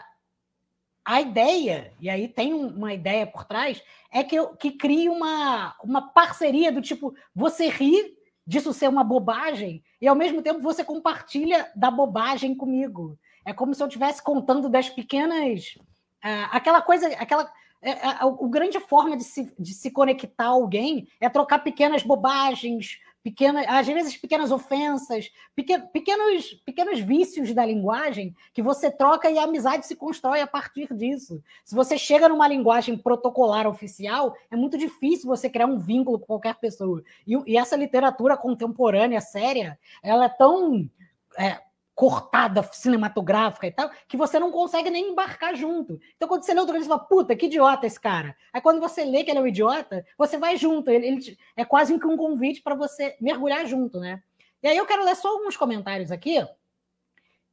a 1.05 1.21
ideia, 1.21 1.93
e 2.01 2.09
aí 2.09 2.27
tem 2.27 2.51
uma 2.51 2.91
ideia 2.91 3.27
por 3.27 3.45
trás, 3.45 3.83
é 4.11 4.23
que, 4.23 4.35
eu, 4.35 4.55
que 4.55 4.71
crie 4.71 5.09
uma, 5.09 5.75
uma 5.83 6.09
parceria 6.11 6.71
do 6.71 6.81
tipo, 6.81 7.13
você 7.35 7.69
ri 7.69 8.17
disso 8.47 8.73
ser 8.73 8.89
uma 8.89 9.03
bobagem, 9.03 9.83
e 10.01 10.07
ao 10.07 10.15
mesmo 10.15 10.41
tempo 10.41 10.59
você 10.59 10.83
compartilha 10.83 11.71
da 11.75 11.91
bobagem 11.91 12.55
comigo. 12.55 13.15
É 13.45 13.53
como 13.53 13.73
se 13.73 13.81
eu 13.81 13.87
estivesse 13.87 14.21
contando 14.23 14.69
das 14.69 14.89
pequenas. 14.89 15.75
Uh, 16.23 16.47
aquela 16.51 16.81
coisa, 16.81 17.07
aquela. 17.17 17.51
É, 17.83 17.91
é, 17.91 18.25
o 18.25 18.47
grande 18.47 18.79
forma 18.79 19.17
de 19.17 19.23
se, 19.23 19.51
de 19.57 19.73
se 19.73 19.89
conectar 19.89 20.45
a 20.45 20.49
alguém 20.49 21.07
é 21.19 21.27
trocar 21.27 21.59
pequenas 21.59 22.03
bobagens, 22.03 22.99
pequenas, 23.23 23.65
às 23.67 23.87
vezes 23.87 24.17
pequenas 24.17 24.51
ofensas, 24.51 25.31
pequenos, 25.55 25.89
pequenos, 25.91 26.53
pequenos 26.65 26.99
vícios 26.99 27.53
da 27.53 27.65
linguagem 27.65 28.35
que 28.53 28.61
você 28.61 28.91
troca 28.91 29.29
e 29.29 29.37
a 29.37 29.43
amizade 29.43 29.85
se 29.85 29.95
constrói 29.95 30.41
a 30.41 30.47
partir 30.47 30.93
disso. 30.93 31.41
Se 31.63 31.75
você 31.75 31.97
chega 31.97 32.29
numa 32.29 32.47
linguagem 32.47 32.97
protocolar 32.97 33.67
oficial, 33.67 34.35
é 34.49 34.55
muito 34.55 34.77
difícil 34.77 35.27
você 35.27 35.49
criar 35.49 35.67
um 35.67 35.77
vínculo 35.77 36.19
com 36.19 36.25
qualquer 36.25 36.55
pessoa. 36.55 37.03
E, 37.25 37.35
e 37.51 37.57
essa 37.57 37.75
literatura 37.75 38.35
contemporânea, 38.35 39.21
séria, 39.21 39.79
ela 40.03 40.25
é 40.25 40.29
tão. 40.29 40.89
É, 41.37 41.61
cortada 41.93 42.63
cinematográfica 42.71 43.67
e 43.67 43.71
tal, 43.71 43.91
que 44.07 44.17
você 44.17 44.39
não 44.39 44.51
consegue 44.51 44.89
nem 44.89 45.11
embarcar 45.11 45.55
junto. 45.55 45.99
Então, 46.15 46.27
quando 46.27 46.43
você 46.43 46.53
lê 46.53 46.59
outro 46.59 46.73
livro, 46.73 46.85
você 46.85 46.97
fala, 46.97 47.07
puta, 47.07 47.35
que 47.35 47.45
idiota 47.45 47.85
esse 47.85 47.99
cara. 47.99 48.35
Aí, 48.51 48.61
quando 48.61 48.79
você 48.79 49.03
lê 49.03 49.23
que 49.23 49.31
ele 49.31 49.39
é 49.39 49.41
um 49.41 49.47
idiota, 49.47 50.05
você 50.17 50.37
vai 50.37 50.57
junto. 50.57 50.89
Ele, 50.89 51.07
ele 51.07 51.37
é 51.55 51.65
quase 51.65 51.97
que 51.99 52.07
um 52.07 52.17
convite 52.17 52.61
para 52.61 52.75
você 52.75 53.15
mergulhar 53.19 53.65
junto, 53.65 53.99
né? 53.99 54.21
E 54.63 54.67
aí 54.67 54.77
eu 54.77 54.85
quero 54.85 55.03
ler 55.03 55.15
só 55.15 55.27
alguns 55.29 55.57
comentários 55.57 56.11
aqui. 56.11 56.37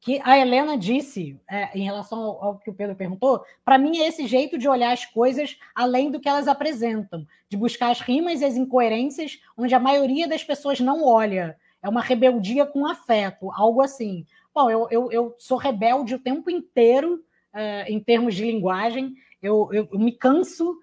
que 0.01 0.21
a 0.23 0.39
Helena 0.39 0.79
disse 0.79 1.41
é, 1.51 1.77
em 1.77 1.83
relação 1.83 2.19
ao, 2.21 2.45
ao, 2.45 2.59
que 2.59 2.71
o 2.71 2.75
Pedro 2.75 2.95
perguntou, 2.95 3.45
para 3.65 3.79
mim 3.79 3.99
é 3.99 4.09
esse 4.09 4.27
jeito 4.27 4.57
de 4.57 4.69
olhar 4.69 4.93
as 4.93 5.05
coisas 5.05 5.59
além 5.75 6.11
do 6.11 6.21
que 6.21 6.29
elas 6.29 6.47
apresentam, 6.47 7.27
de 7.49 7.57
buscar 7.57 7.91
as 7.91 8.01
rimas 8.01 8.41
e 8.41 8.45
as 8.45 8.57
incoerências 8.57 9.41
onde 9.57 9.75
a 9.75 9.81
maioria 9.81 10.29
das 10.29 10.45
pessoas 10.45 10.81
não 10.81 11.05
olha. 11.05 11.59
É 11.83 11.89
uma 11.89 12.01
rebeldia 12.01 12.67
com 12.67 12.87
afeto, 12.87 13.51
algo 13.53 13.81
assim. 13.81 14.27
Bom, 14.55 14.71
eu, 14.71 14.89
eu, 14.91 15.13
eu 15.13 15.35
sou 15.39 15.57
rebelde 15.57 16.15
o 16.15 16.19
tempo 16.19 16.51
inteiro 16.51 17.23
é, 17.55 17.91
em 17.91 18.01
termos 18.01 18.35
de 18.35 18.45
linguagem, 18.45 19.15
eu, 19.41 19.69
eu, 19.73 19.89
eu 19.93 19.99
me 19.99 20.13
canso 20.13 20.77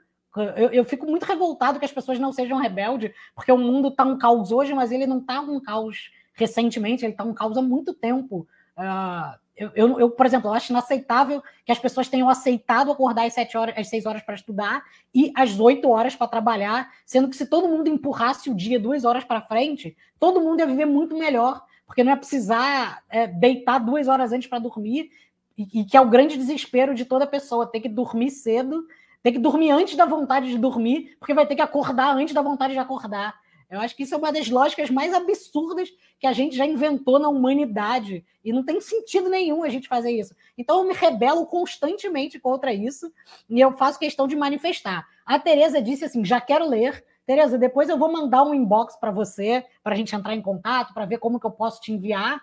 eu, 0.57 0.69
eu, 0.71 0.83
fico 0.83 1.05
muito 1.05 1.23
revoltado 1.23 1.79
que 1.79 1.85
as 1.85 1.91
pessoas 1.91 2.19
não 2.19 2.33
sejam 2.33 2.57
rebeldes, 2.57 3.11
porque 3.33 3.51
o 3.51 3.57
mundo 3.57 3.87
está 3.87 4.03
um 4.03 4.17
caos 4.17 4.51
hoje, 4.51 4.73
mas 4.73 4.91
ele 4.91 5.07
não 5.07 5.19
está 5.19 5.39
um 5.39 5.61
caos 5.61 6.11
recentemente, 6.33 7.05
ele 7.05 7.13
está 7.13 7.23
um 7.23 7.33
caos 7.33 7.57
há 7.57 7.61
muito 7.61 7.93
tempo. 7.93 8.45
Uh, 8.77 9.39
eu, 9.55 9.71
eu, 9.73 9.99
eu, 9.99 10.09
por 10.09 10.25
exemplo, 10.25 10.49
eu 10.49 10.53
acho 10.53 10.71
inaceitável 10.71 11.41
que 11.65 11.71
as 11.71 11.79
pessoas 11.79 12.09
tenham 12.09 12.27
aceitado 12.27 12.91
acordar 12.91 13.25
às 13.25 13.33
sete 13.33 13.57
horas, 13.57 13.75
às 13.77 13.87
seis 13.87 14.05
horas 14.05 14.21
para 14.21 14.35
estudar 14.35 14.83
e 15.13 15.31
às 15.35 15.59
oito 15.59 15.89
horas 15.89 16.15
para 16.15 16.27
trabalhar, 16.27 16.91
sendo 17.05 17.29
que 17.29 17.37
se 17.37 17.45
todo 17.45 17.67
mundo 17.67 17.87
empurrasse 17.87 18.49
o 18.49 18.55
dia 18.55 18.79
duas 18.79 19.05
horas 19.05 19.23
para 19.23 19.41
frente, 19.41 19.95
todo 20.19 20.41
mundo 20.41 20.59
ia 20.59 20.67
viver 20.67 20.85
muito 20.85 21.17
melhor, 21.17 21.61
porque 21.85 22.03
não 22.03 22.11
ia 22.11 22.17
precisar 22.17 23.01
é, 23.09 23.27
deitar 23.27 23.79
duas 23.79 24.09
horas 24.09 24.33
antes 24.33 24.49
para 24.49 24.59
dormir, 24.59 25.09
e, 25.57 25.81
e, 25.81 25.85
que 25.85 25.95
é 25.95 26.01
o 26.01 26.09
grande 26.09 26.35
desespero 26.35 26.93
de 26.93 27.05
toda 27.05 27.25
pessoa, 27.25 27.65
ter 27.65 27.79
que 27.79 27.87
dormir 27.87 28.31
cedo, 28.31 28.85
ter 29.23 29.31
que 29.31 29.39
dormir 29.39 29.71
antes 29.71 29.95
da 29.95 30.05
vontade 30.05 30.49
de 30.49 30.57
dormir, 30.57 31.15
porque 31.17 31.33
vai 31.33 31.47
ter 31.47 31.55
que 31.55 31.61
acordar 31.61 32.13
antes 32.13 32.33
da 32.33 32.41
vontade 32.41 32.73
de 32.73 32.79
acordar. 32.79 33.33
Eu 33.69 33.79
acho 33.79 33.95
que 33.95 34.03
isso 34.03 34.13
é 34.13 34.17
uma 34.17 34.31
das 34.31 34.49
lógicas 34.49 34.89
mais 34.89 35.13
absurdas 35.13 35.89
que 36.19 36.27
a 36.27 36.33
gente 36.33 36.55
já 36.55 36.65
inventou 36.65 37.19
na 37.19 37.29
humanidade. 37.29 38.23
E 38.43 38.53
não 38.53 38.63
tem 38.63 38.79
sentido 38.79 39.29
nenhum 39.29 39.63
a 39.63 39.69
gente 39.69 39.87
fazer 39.87 40.11
isso. 40.11 40.35
Então 40.57 40.79
eu 40.79 40.87
me 40.87 40.93
rebelo 40.93 41.45
constantemente 41.45 42.39
contra 42.39 42.73
isso 42.73 43.11
e 43.49 43.59
eu 43.59 43.71
faço 43.75 43.99
questão 43.99 44.27
de 44.27 44.35
manifestar. 44.35 45.07
A 45.25 45.39
Tereza 45.39 45.81
disse 45.81 46.05
assim: 46.05 46.23
já 46.23 46.39
quero 46.39 46.67
ler. 46.67 47.03
Tereza, 47.25 47.57
depois 47.57 47.89
eu 47.89 47.97
vou 47.97 48.11
mandar 48.11 48.43
um 48.43 48.53
inbox 48.53 48.95
para 48.97 49.09
você, 49.09 49.65
para 49.83 49.93
a 49.93 49.97
gente 49.97 50.15
entrar 50.15 50.35
em 50.35 50.41
contato, 50.41 50.93
para 50.93 51.05
ver 51.05 51.17
como 51.17 51.39
que 51.39 51.45
eu 51.45 51.51
posso 51.51 51.81
te 51.81 51.91
enviar. 51.91 52.39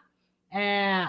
É... 0.51 1.09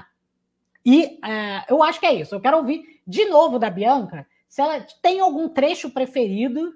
E 0.85 1.19
é, 1.25 1.65
eu 1.69 1.81
acho 1.81 1.99
que 1.99 2.05
é 2.05 2.13
isso. 2.13 2.35
Eu 2.35 2.41
quero 2.41 2.57
ouvir 2.57 3.01
de 3.07 3.25
novo 3.25 3.57
da 3.57 3.69
Bianca 3.69 4.27
se 4.47 4.61
ela 4.61 4.85
tem 5.01 5.19
algum 5.19 5.49
trecho 5.49 5.89
preferido 5.89 6.71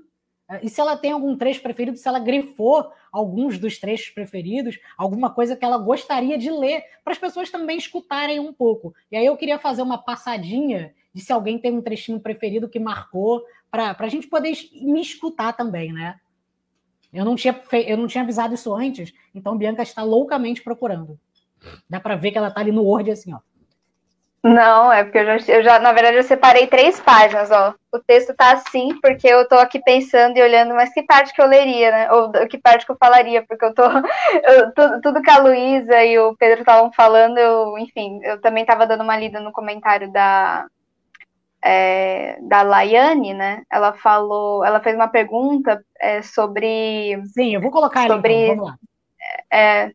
e 0.62 0.70
se 0.70 0.80
ela 0.80 0.96
tem 0.96 1.12
algum 1.12 1.36
trecho 1.36 1.62
preferido, 1.62 1.98
se 1.98 2.08
ela 2.08 2.20
grifou 2.20 2.92
alguns 3.12 3.60
dos 3.60 3.78
trechos 3.78 4.10
preferidos, 4.10 4.80
alguma 4.98 5.30
coisa 5.30 5.56
que 5.56 5.66
ela 5.66 5.78
gostaria 5.78 6.38
de 6.38 6.50
ler, 6.50 6.84
para 7.04 7.14
as 7.14 7.20
pessoas 7.20 7.50
também 7.50 7.78
escutarem 7.78 8.40
um 8.40 8.54
pouco. 8.54 8.94
E 9.12 9.18
aí 9.18 9.26
eu 9.26 9.36
queria 9.36 9.60
fazer 9.60 9.82
uma 9.82 9.98
passadinha 9.98 10.94
de 11.14 11.22
se 11.22 11.34
alguém 11.34 11.60
tem 11.60 11.72
um 11.72 11.82
trechinho 11.82 12.20
preferido 12.20 12.70
que 12.70 12.80
marcou, 12.80 13.44
para 13.70 13.96
a 13.98 14.08
gente 14.08 14.28
poder 14.28 14.54
me 14.82 15.02
escutar 15.02 15.54
também, 15.54 15.92
né? 15.92 16.16
Eu 17.14 17.26
não, 17.26 17.36
tinha 17.36 17.60
eu 17.86 17.98
não 17.98 18.08
tinha 18.08 18.24
avisado 18.24 18.54
isso 18.54 18.74
antes, 18.74 19.14
então 19.34 19.58
Bianca 19.58 19.82
está 19.82 20.04
loucamente 20.04 20.62
procurando. 20.62 21.20
Dá 21.90 22.00
para 22.00 22.16
ver 22.16 22.32
que 22.32 22.38
ela 22.38 22.50
está 22.50 22.62
ali 22.62 22.72
no 22.72 22.84
Word 22.84 23.12
assim, 23.12 23.34
ó. 23.34 23.40
Não, 24.44 24.92
é 24.94 25.04
porque 25.04 25.18
eu 25.18 25.26
já, 25.26 25.54
eu 25.54 25.64
já, 25.64 25.80
na 25.80 25.92
verdade, 25.92 26.18
eu 26.18 26.24
separei 26.24 26.68
três 26.68 27.00
páginas, 27.00 27.52
ó. 27.52 27.74
O 27.98 28.04
texto 28.06 28.34
tá 28.36 28.52
assim, 28.54 28.98
porque 29.02 29.28
eu 29.28 29.48
tô 29.48 29.56
aqui 29.56 29.82
pensando 29.82 30.38
e 30.38 30.42
olhando, 30.42 30.76
mas 30.76 30.94
que 30.94 31.02
parte 31.02 31.34
que 31.34 31.42
eu 31.42 31.48
leria, 31.48 31.92
né? 31.92 32.12
Ou 32.12 32.32
que 32.48 32.58
parte 32.58 32.86
que 32.86 32.92
eu 32.92 32.98
falaria, 32.98 33.44
porque 33.48 33.66
eu 33.66 33.74
tô. 33.74 33.84
Eu, 34.44 34.72
tudo, 34.74 35.02
tudo 35.02 35.22
que 35.22 35.30
a 35.30 35.40
Luísa 35.40 36.04
e 36.04 36.20
o 36.20 36.36
Pedro 36.36 36.60
estavam 36.60 36.92
falando, 36.92 37.38
eu, 37.38 37.78
enfim, 37.78 38.20
eu 38.24 38.40
também 38.40 38.66
tava 38.66 38.86
dando 38.86 39.04
uma 39.04 39.18
lida 39.18 39.40
no 39.40 39.52
comentário 39.52 40.12
da. 40.12 40.68
É, 41.64 42.38
da 42.42 42.62
Laiane, 42.62 43.34
né? 43.34 43.64
Ela 43.72 43.94
falou, 43.94 44.64
ela 44.64 44.80
fez 44.80 44.96
uma 44.96 45.08
pergunta 45.08 45.84
é, 46.00 46.22
sobre. 46.22 47.20
Sim, 47.34 47.56
eu 47.56 47.62
vou 47.62 47.72
colocar 47.72 48.02
ali, 48.02 48.10
sobre, 48.10 48.34
então, 48.34 48.56
vamos 48.56 48.72
lá. 48.72 48.78
É, 49.52 49.92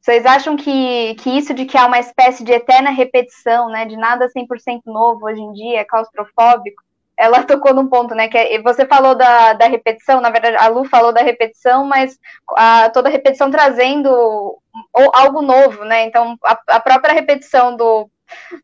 vocês 0.00 0.24
acham 0.24 0.56
que, 0.56 1.14
que 1.16 1.30
isso 1.30 1.52
de 1.52 1.66
que 1.66 1.76
há 1.76 1.86
uma 1.86 1.98
espécie 1.98 2.42
de 2.42 2.52
eterna 2.52 2.90
repetição, 2.90 3.68
né, 3.68 3.84
de 3.84 3.96
nada 3.96 4.28
100% 4.28 4.80
novo 4.86 5.26
hoje 5.26 5.40
em 5.40 5.52
dia, 5.52 5.80
é 5.80 5.84
claustrofóbico? 5.84 6.82
Ela 7.16 7.42
tocou 7.44 7.74
num 7.74 7.86
ponto, 7.86 8.14
né, 8.14 8.26
que 8.26 8.38
é, 8.38 8.62
você 8.62 8.86
falou 8.86 9.14
da, 9.14 9.52
da 9.52 9.66
repetição, 9.66 10.20
na 10.20 10.30
verdade, 10.30 10.56
a 10.56 10.68
Lu 10.68 10.84
falou 10.84 11.12
da 11.12 11.20
repetição, 11.20 11.84
mas 11.84 12.18
a, 12.56 12.88
toda 12.88 13.10
repetição 13.10 13.50
trazendo 13.50 14.58
algo 15.12 15.42
novo, 15.42 15.84
né, 15.84 16.06
então 16.06 16.34
a, 16.44 16.58
a 16.68 16.80
própria 16.80 17.12
repetição 17.12 17.76
do, 17.76 18.10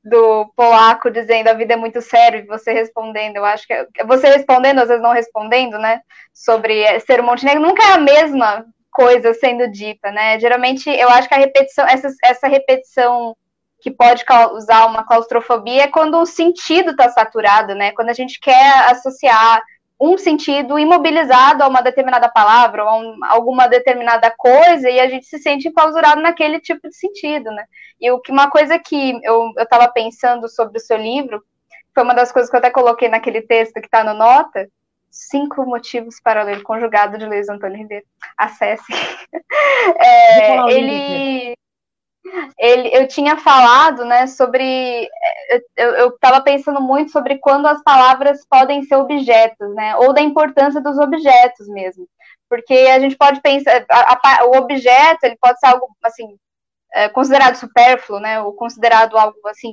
do 0.03 0.51
polaco 0.57 1.11
dizendo 1.11 1.49
a 1.49 1.55
vida 1.55 1.75
é 1.75 1.77
muito 1.77 2.01
séria 2.01 2.39
e 2.39 2.47
você 2.47 2.73
respondendo, 2.73 3.37
eu 3.37 3.45
acho 3.45 3.67
que 3.67 3.75
é, 3.75 3.87
você 4.07 4.29
respondendo, 4.29 4.79
às 4.79 4.89
vezes 4.89 5.03
não 5.03 5.13
respondendo, 5.13 5.79
né, 5.79 6.01
sobre 6.33 6.99
ser 7.01 7.21
um 7.21 7.25
Montenegro, 7.25 7.63
nunca 7.63 7.83
é 7.85 7.93
a 7.93 7.99
mesma 7.99 8.65
coisa 8.97 9.35
sendo 9.35 9.71
dita, 9.71 10.11
né? 10.11 10.41
Geralmente, 10.41 10.89
eu 10.89 11.11
acho 11.11 11.29
que 11.29 11.35
a 11.35 11.39
repetição, 11.39 11.87
essa, 11.87 12.09
essa 12.25 12.49
repetição 12.49 13.37
que 13.79 13.91
pode 13.91 14.25
causar 14.25 14.87
uma 14.87 15.05
claustrofobia 15.05 15.83
é 15.83 15.87
quando 15.87 16.19
o 16.19 16.25
sentido 16.25 16.93
está 16.93 17.11
saturado, 17.11 17.75
né? 17.75 17.93
Quando 17.93 18.09
a 18.09 18.15
gente 18.15 18.41
quer 18.41 18.91
associar 18.91 19.63
um 20.01 20.17
sentido 20.17 20.79
imobilizado 20.79 21.63
a 21.63 21.69
uma 21.69 21.83
determinada 21.83 22.27
palavra 22.29 22.85
ou 22.85 22.89
a 22.89 22.97
um, 22.97 23.19
alguma 23.25 23.67
determinada 23.67 24.33
coisa 24.35 24.89
e 24.89 24.99
a 24.99 25.09
gente 25.09 25.27
se 25.27 25.39
sente 25.39 25.69
enclausurado 25.69 26.23
naquele 26.23 26.59
tipo 26.59 26.89
de 26.89 26.97
sentido, 26.97 27.51
né? 27.51 27.65
E 28.01 28.11
o 28.11 28.19
que 28.19 28.33
uma 28.33 28.49
coisa 28.49 28.79
que 28.79 29.21
eu 29.23 29.53
estava 29.59 29.89
pensando 29.89 30.49
sobre 30.49 30.79
o 30.79 30.83
seu 30.83 30.97
livro 30.97 31.43
foi 31.95 32.03
uma 32.03 32.15
das 32.15 32.33
coisas 32.33 32.51
que 32.51 32.57
eu 32.57 32.61
até 32.61 32.71
coloquei 32.71 33.09
naquele 33.09 33.43
texto 33.43 33.75
que 33.75 33.87
está 33.87 34.03
no 34.03 34.15
nota, 34.15 34.67
Cinco 35.17 35.65
motivos 35.65 36.21
para 36.21 36.43
ler 36.43 36.63
conjugado 36.63 37.17
de 37.17 37.27
Luiz 37.27 37.49
Antônio 37.49 37.79
Ribeiro. 37.79 38.05
Acesse. 38.37 38.93
É, 39.99 40.73
ele, 40.73 41.55
ele, 42.59 42.89
eu 42.95 43.07
tinha 43.07 43.37
falado, 43.37 44.05
né, 44.05 44.27
sobre, 44.27 45.09
eu 45.77 46.09
estava 46.09 46.41
pensando 46.41 46.81
muito 46.81 47.13
sobre 47.13 47.39
quando 47.39 47.67
as 47.67 47.83
palavras 47.83 48.45
podem 48.49 48.83
ser 48.83 48.97
objetos, 48.97 49.75
né, 49.75 49.97
ou 49.97 50.13
da 50.13 50.21
importância 50.21 50.81
dos 50.81 50.99
objetos 50.99 51.69
mesmo, 51.69 52.09
porque 52.49 52.75
a 52.75 52.99
gente 52.99 53.17
pode 53.17 53.41
pensar, 53.41 53.85
a, 53.89 54.19
a, 54.23 54.45
o 54.47 54.57
objeto, 54.57 55.25
ele 55.25 55.37
pode 55.41 55.59
ser 55.59 55.67
algo, 55.67 55.89
assim, 56.03 56.37
é, 56.93 57.09
considerado 57.09 57.55
supérfluo, 57.57 58.21
né, 58.21 58.41
ou 58.41 58.53
considerado 58.55 59.17
algo, 59.17 59.39
assim, 59.47 59.73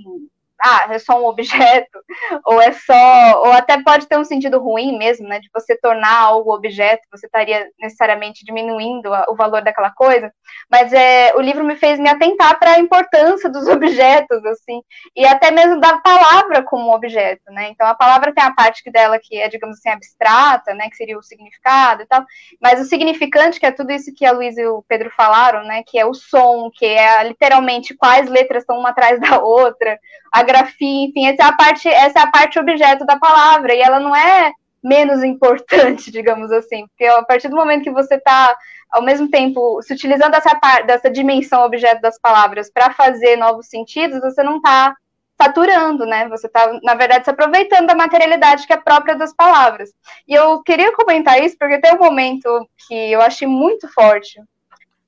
ah, 0.63 0.87
é 0.89 0.97
só 0.97 1.21
um 1.21 1.25
objeto, 1.25 1.99
ou 2.45 2.61
é 2.61 2.71
só, 2.71 3.41
ou 3.41 3.51
até 3.51 3.83
pode 3.83 4.07
ter 4.07 4.17
um 4.17 4.23
sentido 4.23 4.59
ruim 4.59 4.97
mesmo, 4.97 5.27
né, 5.27 5.39
de 5.39 5.49
você 5.53 5.77
tornar 5.77 6.17
algo 6.21 6.53
objeto, 6.53 7.01
você 7.11 7.25
estaria 7.25 7.67
necessariamente 7.77 8.45
diminuindo 8.45 9.09
o 9.27 9.35
valor 9.35 9.61
daquela 9.61 9.91
coisa, 9.91 10.31
mas 10.71 10.93
é, 10.93 11.33
o 11.35 11.41
livro 11.41 11.65
me 11.65 11.75
fez 11.75 11.99
me 11.99 12.09
atentar 12.09 12.57
para 12.57 12.75
a 12.75 12.79
importância 12.79 13.49
dos 13.49 13.67
objetos, 13.69 14.45
assim, 14.45 14.81
e 15.13 15.25
até 15.25 15.51
mesmo 15.51 15.81
da 15.81 15.97
palavra 15.97 16.63
como 16.63 16.95
objeto, 16.95 17.51
né, 17.51 17.69
então 17.69 17.85
a 17.85 17.95
palavra 17.95 18.33
tem 18.33 18.43
a 18.43 18.53
parte 18.53 18.89
dela 18.89 19.19
que 19.21 19.37
é, 19.37 19.49
digamos 19.49 19.77
assim, 19.77 19.89
abstrata, 19.89 20.73
né, 20.73 20.89
que 20.89 20.95
seria 20.95 21.17
o 21.17 21.23
significado 21.23 22.03
e 22.03 22.05
tal, 22.05 22.23
mas 22.61 22.79
o 22.79 22.85
significante, 22.85 23.59
que 23.59 23.65
é 23.65 23.71
tudo 23.71 23.91
isso 23.91 24.13
que 24.15 24.25
a 24.25 24.31
Luísa 24.31 24.61
e 24.61 24.67
o 24.67 24.81
Pedro 24.87 25.09
falaram, 25.09 25.65
né, 25.65 25.83
que 25.85 25.99
é 25.99 26.05
o 26.05 26.13
som, 26.13 26.71
que 26.73 26.85
é 26.85 27.21
literalmente 27.23 27.93
quais 27.93 28.29
letras 28.29 28.63
estão 28.63 28.79
uma 28.79 28.89
atrás 28.89 29.19
da 29.19 29.39
outra, 29.39 29.99
a 30.31 30.41
enfim, 30.61 31.27
essa 31.27 31.43
é 31.43 31.45
a 31.45 31.53
parte, 31.53 31.87
essa 31.87 32.19
é 32.19 32.21
a 32.21 32.31
parte 32.31 32.59
objeto 32.59 33.05
da 33.05 33.17
palavra, 33.17 33.73
e 33.73 33.81
ela 33.81 33.99
não 33.99 34.15
é 34.15 34.51
menos 34.83 35.23
importante, 35.23 36.11
digamos 36.11 36.51
assim, 36.51 36.87
porque 36.87 37.05
a 37.05 37.23
partir 37.23 37.47
do 37.47 37.55
momento 37.55 37.83
que 37.83 37.91
você 37.91 38.15
está, 38.15 38.55
ao 38.91 39.01
mesmo 39.01 39.29
tempo, 39.29 39.81
se 39.81 39.93
utilizando 39.93 40.31
dessa, 40.31 40.59
dessa 40.85 41.09
dimensão 41.09 41.63
objeto 41.63 42.01
das 42.01 42.19
palavras 42.19 42.69
para 42.69 42.91
fazer 42.93 43.37
novos 43.37 43.67
sentidos, 43.67 44.19
você 44.19 44.43
não 44.43 44.57
está 44.57 44.95
saturando, 45.41 46.05
né? 46.05 46.27
Você 46.29 46.47
está, 46.47 46.79
na 46.83 46.93
verdade, 46.93 47.25
se 47.25 47.29
aproveitando 47.29 47.87
da 47.87 47.95
materialidade 47.95 48.67
que 48.67 48.73
é 48.73 48.77
própria 48.77 49.15
das 49.15 49.33
palavras. 49.33 49.91
E 50.27 50.33
eu 50.33 50.61
queria 50.61 50.95
comentar 50.95 51.41
isso 51.41 51.57
porque 51.57 51.79
tem 51.79 51.95
um 51.95 51.99
momento 51.99 52.67
que 52.87 52.93
eu 52.93 53.21
achei 53.21 53.47
muito 53.47 53.87
forte 53.87 54.39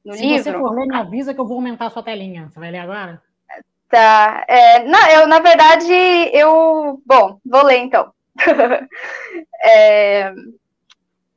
no 0.03 0.13
se 0.13 0.21
livro. 0.21 0.43
Se 0.43 0.51
você 0.51 0.57
for 0.57 0.73
ler, 0.73 0.87
me 0.87 0.95
avisa 0.95 1.33
que 1.33 1.39
eu 1.39 1.47
vou 1.47 1.57
aumentar 1.57 1.87
a 1.87 1.89
sua 1.89 2.03
telinha. 2.03 2.49
Você 2.49 2.59
vai 2.59 2.71
ler 2.71 2.79
agora? 2.79 3.21
Tá. 3.89 4.43
É, 4.47 4.83
não, 4.83 5.07
eu, 5.09 5.27
na 5.27 5.39
verdade, 5.39 5.93
eu. 6.33 7.01
Bom, 7.05 7.39
vou 7.45 7.63
ler 7.63 7.77
então. 7.77 8.11
é, 9.63 10.33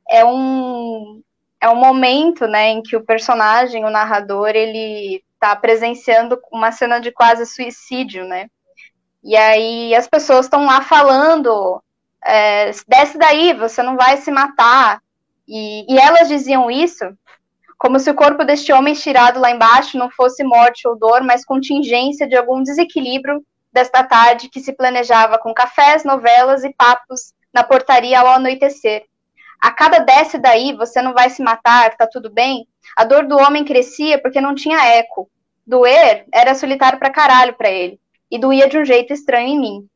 é, 0.09 0.25
um, 0.25 1.21
é 1.61 1.69
um 1.69 1.75
momento 1.75 2.47
né, 2.47 2.69
em 2.69 2.81
que 2.81 2.95
o 2.95 3.05
personagem, 3.05 3.85
o 3.85 3.89
narrador, 3.89 4.49
ele 4.49 5.23
está 5.33 5.55
presenciando 5.55 6.39
uma 6.51 6.71
cena 6.71 6.99
de 6.99 7.11
quase 7.11 7.45
suicídio, 7.45 8.25
né? 8.25 8.47
E 9.23 9.35
aí 9.35 9.95
as 9.95 10.07
pessoas 10.07 10.45
estão 10.45 10.65
lá 10.65 10.81
falando: 10.81 11.81
é, 12.25 12.71
desce 12.87 13.17
daí, 13.17 13.53
você 13.53 13.83
não 13.83 13.95
vai 13.95 14.17
se 14.17 14.31
matar. 14.31 15.01
E, 15.47 15.85
e 15.91 15.97
elas 15.97 16.27
diziam 16.27 16.69
isso 16.69 17.05
como 17.79 17.97
se 17.97 18.11
o 18.11 18.13
corpo 18.13 18.43
deste 18.43 18.73
homem 18.73 18.91
estirado 18.91 19.39
lá 19.39 19.49
embaixo 19.49 19.97
não 19.97 20.11
fosse 20.11 20.43
morte 20.43 20.85
ou 20.85 20.99
dor, 20.99 21.23
mas 21.23 21.45
contingência 21.45 22.27
de 22.27 22.35
algum 22.35 22.61
desequilíbrio 22.61 23.41
desta 23.71 24.03
tarde 24.03 24.49
que 24.49 24.59
se 24.59 24.73
planejava 24.73 25.37
com 25.37 25.53
cafés, 25.53 26.03
novelas 26.03 26.65
e 26.65 26.73
papos 26.73 27.33
na 27.53 27.63
portaria 27.63 28.19
ao 28.19 28.27
anoitecer. 28.27 29.05
A 29.61 29.71
cada 29.71 29.99
desce 29.99 30.37
daí, 30.37 30.75
você 30.75 31.01
não 31.01 31.13
vai 31.13 31.29
se 31.29 31.41
matar, 31.41 31.95
tá 31.95 32.05
tudo 32.05 32.29
bem? 32.29 32.67
A 32.97 33.05
dor 33.05 33.25
do 33.25 33.37
homem 33.37 33.63
crescia 33.63 34.21
porque 34.21 34.41
não 34.41 34.53
tinha 34.53 34.85
eco. 34.97 35.29
Doer 35.65 36.25
era 36.33 36.55
solitário 36.55 36.99
pra 36.99 37.09
caralho 37.09 37.55
pra 37.55 37.69
ele, 37.69 37.97
e 38.29 38.37
doía 38.37 38.67
de 38.67 38.77
um 38.77 38.83
jeito 38.83 39.13
estranho 39.13 39.47
em 39.47 39.59
mim. 39.59 39.87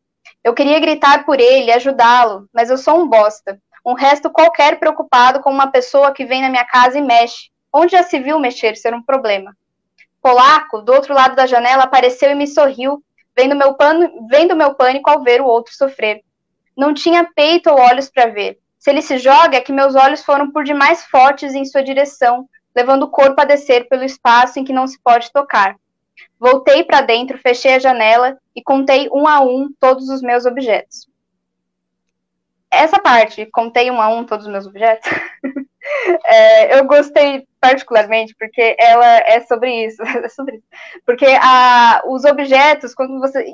Eu 0.42 0.54
queria 0.54 0.80
gritar 0.80 1.26
por 1.26 1.38
ele, 1.38 1.72
ajudá-lo, 1.72 2.48
mas 2.54 2.70
eu 2.70 2.78
sou 2.78 3.02
um 3.02 3.10
bosta. 3.10 3.60
Um 3.86 3.94
resto 3.94 4.30
qualquer 4.30 4.80
preocupado 4.80 5.42
com 5.42 5.50
uma 5.50 5.68
pessoa 5.68 6.14
que 6.14 6.24
vem 6.24 6.42
na 6.42 6.50
minha 6.50 6.64
casa 6.64 6.98
e 6.98 7.02
mexe. 7.02 7.52
Onde 7.74 7.93
já 7.93 8.03
se 8.03 8.19
viu 8.19 8.39
mexer 8.39 8.76
ser 8.78 8.93
um 8.93 9.01
problema? 9.01 9.55
Polaco, 10.21 10.82
do 10.82 10.93
outro 10.93 11.13
lado 11.13 11.36
da 11.36 11.47
janela, 11.47 11.84
apareceu 11.84 12.30
e 12.30 12.36
me 12.36 12.45
sorriu, 12.45 13.03
vendo 13.36 13.55
meu, 13.55 13.74
pano, 13.74 14.28
vendo 14.30 14.55
meu 14.55 14.76
pânico 14.76 15.09
ao 15.09 15.24
ver 15.24 15.41
o 15.41 15.45
outro 15.45 15.74
sofrer. 15.74 16.21
Não 16.78 16.93
tinha 16.93 17.30
peito 17.36 17.69
ou 17.69 17.80
olhos 17.80 18.09
para 18.09 18.28
ver. 18.28 18.59
Se 18.78 18.89
ele 18.89 19.01
se 19.01 19.17
joga, 19.17 19.57
é 19.57 19.61
que 19.61 19.71
meus 19.71 19.95
olhos 19.95 20.24
foram 20.24 20.51
por 20.51 20.63
demais 20.63 21.05
fortes 21.05 21.53
em 21.53 21.65
sua 21.65 21.84
direção, 21.84 22.47
levando 22.76 23.03
o 23.03 23.09
corpo 23.09 23.41
a 23.41 23.45
descer 23.45 23.88
pelo 23.88 24.03
espaço 24.03 24.59
em 24.59 24.63
que 24.63 24.74
não 24.74 24.88
se 24.88 24.99
pode 25.01 25.32
tocar. 25.32 25.76
Voltei 26.39 26.84
para 26.84 27.01
dentro, 27.01 27.38
fechei 27.38 27.74
a 27.74 27.80
janela 27.80 28.38
e 28.55 28.61
contei 28.61 29.09
um 29.11 29.28
a 29.28 29.39
um 29.39 29.69
todos 29.80 30.09
os 30.09 30.21
meus 30.21 30.45
objetos. 30.45 31.07
Essa 32.69 32.99
parte, 32.99 33.45
contei 33.47 33.89
um 33.89 34.01
a 34.01 34.09
um 34.09 34.26
todos 34.26 34.45
os 34.45 34.51
meus 34.51 34.65
objetos, 34.65 35.09
é, 36.26 36.78
eu 36.78 36.86
gostei 36.86 37.47
particularmente 37.64 38.36
porque 38.38 38.76
ela 38.78 39.20
é 39.20 39.39
sobre 39.39 39.86
isso, 39.86 40.03
é 40.03 40.28
sobre 40.28 40.57
isso. 40.57 40.66
porque 41.05 41.26
a, 41.41 42.03
os 42.05 42.26
objetos, 42.26 42.93
quando 42.93 43.18
você, 43.22 43.49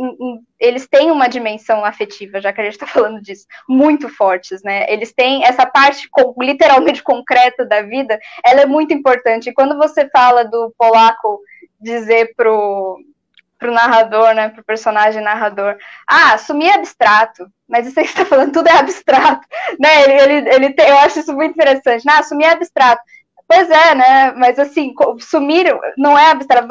eles 0.60 0.88
têm 0.88 1.12
uma 1.12 1.30
dimensão 1.30 1.86
afetiva, 1.86 2.42
já 2.42 2.52
que 2.52 2.60
a 2.60 2.64
gente 2.64 2.74
está 2.74 2.88
falando 2.90 3.22
disso, 3.22 3.46
muito 3.68 4.10
fortes, 4.10 4.64
né? 4.64 4.92
Eles 4.92 5.14
têm 5.14 5.46
essa 5.46 5.64
parte 5.64 6.10
com, 6.10 6.34
literalmente 6.42 7.04
concreta 7.04 7.64
da 7.64 7.84
vida, 7.84 8.20
ela 8.44 8.62
é 8.62 8.66
muito 8.66 8.96
importante. 8.96 9.50
E 9.50 9.54
quando 9.54 9.78
você 9.78 10.10
fala 10.10 10.44
do 10.44 10.74
polaco 10.76 11.40
dizer 11.80 12.34
pro 12.36 12.98
pro 13.60 13.74
narrador, 13.74 14.34
né, 14.34 14.48
pro 14.48 14.64
personagem 14.64 15.22
narrador, 15.22 15.76
ah, 16.08 16.38
sumir 16.38 16.70
é 16.70 16.76
abstrato, 16.76 17.46
mas 17.68 17.86
isso 17.86 18.00
aí 18.00 18.06
que 18.08 18.14
você 18.14 18.22
está 18.22 18.26
falando, 18.26 18.54
tudo 18.54 18.70
é 18.70 18.72
abstrato, 18.72 19.46
né, 19.78 20.04
ele, 20.04 20.14
ele, 20.14 20.50
ele 20.56 20.74
tem, 20.74 20.88
eu 20.88 20.98
acho 21.00 21.20
isso 21.20 21.34
muito 21.34 21.56
interessante, 21.56 22.06
né, 22.06 22.24
sumir 22.24 22.46
é 22.46 22.52
abstrato, 22.52 23.02
pois 23.50 23.68
é, 23.68 23.96
né, 23.96 24.32
mas 24.34 24.60
assim, 24.60 24.94
sumir 25.20 25.76
não 25.98 26.16
é 26.16 26.30
abstrato, 26.30 26.68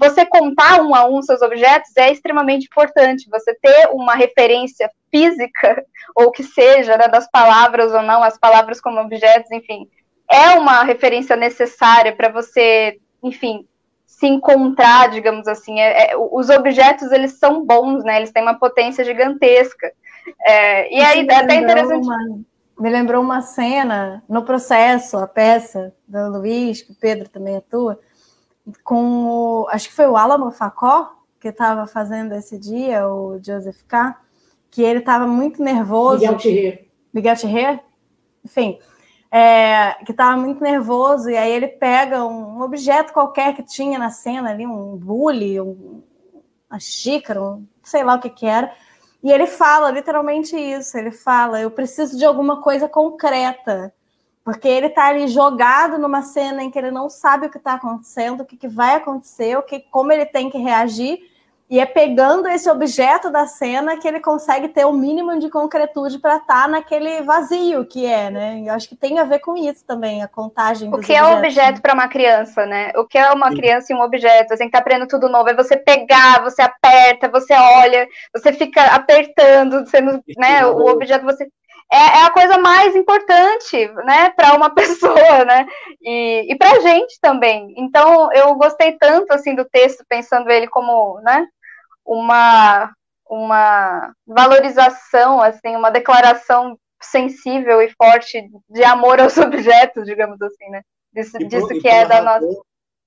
você 0.00 0.26
contar 0.26 0.82
um 0.82 0.92
a 0.92 1.06
um 1.06 1.22
seus 1.22 1.40
objetos 1.42 1.96
é 1.96 2.10
extremamente 2.10 2.66
importante, 2.66 3.30
você 3.30 3.54
ter 3.54 3.88
uma 3.92 4.16
referência 4.16 4.90
física, 5.12 5.84
ou 6.16 6.32
que 6.32 6.42
seja, 6.42 6.96
né, 6.96 7.06
das 7.06 7.30
palavras 7.30 7.92
ou 7.94 8.02
não, 8.02 8.24
as 8.24 8.36
palavras 8.36 8.80
como 8.80 9.00
objetos, 9.00 9.48
enfim, 9.52 9.88
é 10.28 10.50
uma 10.58 10.82
referência 10.82 11.36
necessária 11.36 12.12
para 12.12 12.28
você, 12.28 12.98
enfim, 13.22 13.64
se 14.04 14.26
encontrar, 14.26 15.10
digamos 15.10 15.46
assim. 15.46 15.80
É, 15.80 16.10
é, 16.10 16.16
os 16.16 16.50
objetos, 16.50 17.12
eles 17.12 17.38
são 17.38 17.64
bons, 17.64 18.04
né? 18.04 18.18
Eles 18.18 18.30
têm 18.30 18.42
uma 18.42 18.58
potência 18.58 19.04
gigantesca. 19.04 19.90
É, 20.44 20.94
e 20.94 21.00
aí, 21.00 21.26
é 21.26 21.34
até 21.34 21.54
interessante... 21.54 22.04
Uma, 22.04 22.40
me 22.78 22.90
lembrou 22.90 23.22
uma 23.22 23.40
cena 23.40 24.22
no 24.28 24.44
processo, 24.44 25.16
a 25.16 25.26
peça 25.26 25.94
do 26.06 26.38
Luiz, 26.38 26.82
que 26.82 26.92
o 26.92 26.94
Pedro 26.94 27.28
também 27.28 27.56
atua, 27.56 27.98
com, 28.84 29.26
o, 29.26 29.68
acho 29.70 29.88
que 29.88 29.94
foi 29.94 30.06
o 30.06 30.16
Alamo 30.16 30.50
Facó, 30.50 31.16
que 31.40 31.48
estava 31.48 31.86
fazendo 31.86 32.34
esse 32.34 32.58
dia, 32.58 33.08
o 33.08 33.38
Joseph 33.42 33.82
K., 33.86 34.18
que 34.70 34.82
ele 34.82 34.98
estava 34.98 35.26
muito 35.26 35.62
nervoso. 35.62 36.20
Miguel 36.20 36.36
Thierry. 36.36 36.90
Miguel 37.12 37.36
Thierry? 37.36 37.80
Enfim, 38.44 38.78
é, 39.30 39.94
que 40.04 40.12
estava 40.12 40.36
muito 40.36 40.62
nervoso, 40.62 41.30
e 41.30 41.36
aí 41.36 41.50
ele 41.50 41.68
pega 41.68 42.24
um 42.24 42.60
objeto 42.60 43.12
qualquer 43.12 43.54
que 43.54 43.62
tinha 43.62 43.98
na 43.98 44.10
cena 44.10 44.50
ali, 44.50 44.66
um 44.66 44.96
bule, 44.96 45.60
um, 45.60 46.02
uma 46.70 46.78
xícara, 46.78 47.42
um, 47.42 47.66
sei 47.82 48.04
lá 48.04 48.14
o 48.14 48.20
que 48.20 48.30
que 48.30 48.46
era, 48.46 48.72
e 49.22 49.30
ele 49.30 49.46
fala 49.46 49.90
literalmente 49.90 50.56
isso, 50.56 50.96
ele 50.96 51.10
fala, 51.10 51.60
eu 51.60 51.70
preciso 51.70 52.16
de 52.16 52.24
alguma 52.24 52.62
coisa 52.62 52.88
concreta, 52.88 53.92
porque 54.44 54.68
ele 54.68 54.86
está 54.86 55.08
ali 55.08 55.28
jogado 55.28 55.98
numa 55.98 56.22
cena 56.22 56.62
em 56.62 56.70
que 56.70 56.78
ele 56.78 56.90
não 56.90 57.10
sabe 57.10 57.46
o 57.46 57.50
que 57.50 57.58
está 57.58 57.74
acontecendo, 57.74 58.40
o 58.40 58.44
que, 58.46 58.56
que 58.56 58.68
vai 58.68 58.94
acontecer, 58.94 59.58
o 59.58 59.62
que, 59.62 59.80
como 59.80 60.12
ele 60.12 60.24
tem 60.24 60.48
que 60.48 60.58
reagir, 60.58 61.18
e 61.70 61.78
é 61.78 61.84
pegando 61.84 62.48
esse 62.48 62.70
objeto 62.70 63.30
da 63.30 63.46
cena 63.46 63.98
que 63.98 64.08
ele 64.08 64.20
consegue 64.20 64.68
ter 64.68 64.86
o 64.86 64.92
mínimo 64.92 65.38
de 65.38 65.50
concretude 65.50 66.18
para 66.18 66.36
estar 66.36 66.62
tá 66.62 66.68
naquele 66.68 67.20
vazio 67.22 67.84
que 67.84 68.06
é, 68.06 68.30
né? 68.30 68.62
Eu 68.64 68.72
acho 68.72 68.88
que 68.88 68.96
tem 68.96 69.18
a 69.18 69.24
ver 69.24 69.40
com 69.40 69.56
isso 69.56 69.84
também, 69.84 70.22
a 70.22 70.28
contagem. 70.28 70.92
O 70.92 70.98
que 70.98 71.12
é 71.12 71.22
um 71.22 71.38
objeto 71.38 71.82
para 71.82 71.92
uma 71.92 72.08
criança, 72.08 72.64
né? 72.64 72.90
O 72.96 73.04
que 73.04 73.18
é 73.18 73.30
uma 73.32 73.50
Sim. 73.50 73.56
criança 73.56 73.92
e 73.92 73.96
um 73.96 74.00
objeto? 74.00 74.48
Você 74.48 74.56
tem 74.56 74.70
que 74.70 74.76
estar 74.76 74.78
tá 74.78 74.82
aprendendo 74.82 75.08
tudo 75.08 75.28
novo. 75.28 75.50
É 75.50 75.54
você 75.54 75.76
pegar, 75.76 76.42
você 76.42 76.62
aperta, 76.62 77.28
você 77.28 77.52
olha, 77.52 78.08
você 78.34 78.52
fica 78.52 78.82
apertando, 78.94 79.86
sendo, 79.88 80.22
né? 80.38 80.64
O 80.66 80.88
objeto 80.88 81.24
você 81.24 81.46
é, 81.90 81.96
é, 81.96 82.24
a 82.24 82.30
coisa 82.30 82.58
mais 82.58 82.94
importante, 82.94 83.88
né, 84.04 84.28
para 84.36 84.54
uma 84.54 84.68
pessoa, 84.74 85.44
né, 85.46 85.66
e, 86.02 86.52
e 86.52 86.56
para 86.56 86.72
a 86.72 86.80
gente 86.80 87.18
também. 87.20 87.72
Então, 87.78 88.30
eu 88.32 88.54
gostei 88.56 88.92
tanto, 88.92 89.32
assim, 89.32 89.54
do 89.54 89.64
texto, 89.64 90.04
pensando 90.06 90.50
ele 90.50 90.68
como, 90.68 91.18
né, 91.22 91.46
uma, 92.08 92.90
uma 93.28 94.14
valorização, 94.26 95.42
assim, 95.42 95.76
uma 95.76 95.90
declaração 95.90 96.78
sensível 97.00 97.82
e 97.82 97.90
forte 97.90 98.48
de 98.68 98.82
amor 98.82 99.20
aos 99.20 99.36
objetos, 99.36 100.06
digamos 100.06 100.40
assim, 100.40 100.70
né? 100.70 100.82
Disso, 101.12 101.32
pro, 101.32 101.46
disso 101.46 101.68
que 101.80 101.88
é 101.88 102.06
da 102.06 102.22
nossa. 102.22 102.62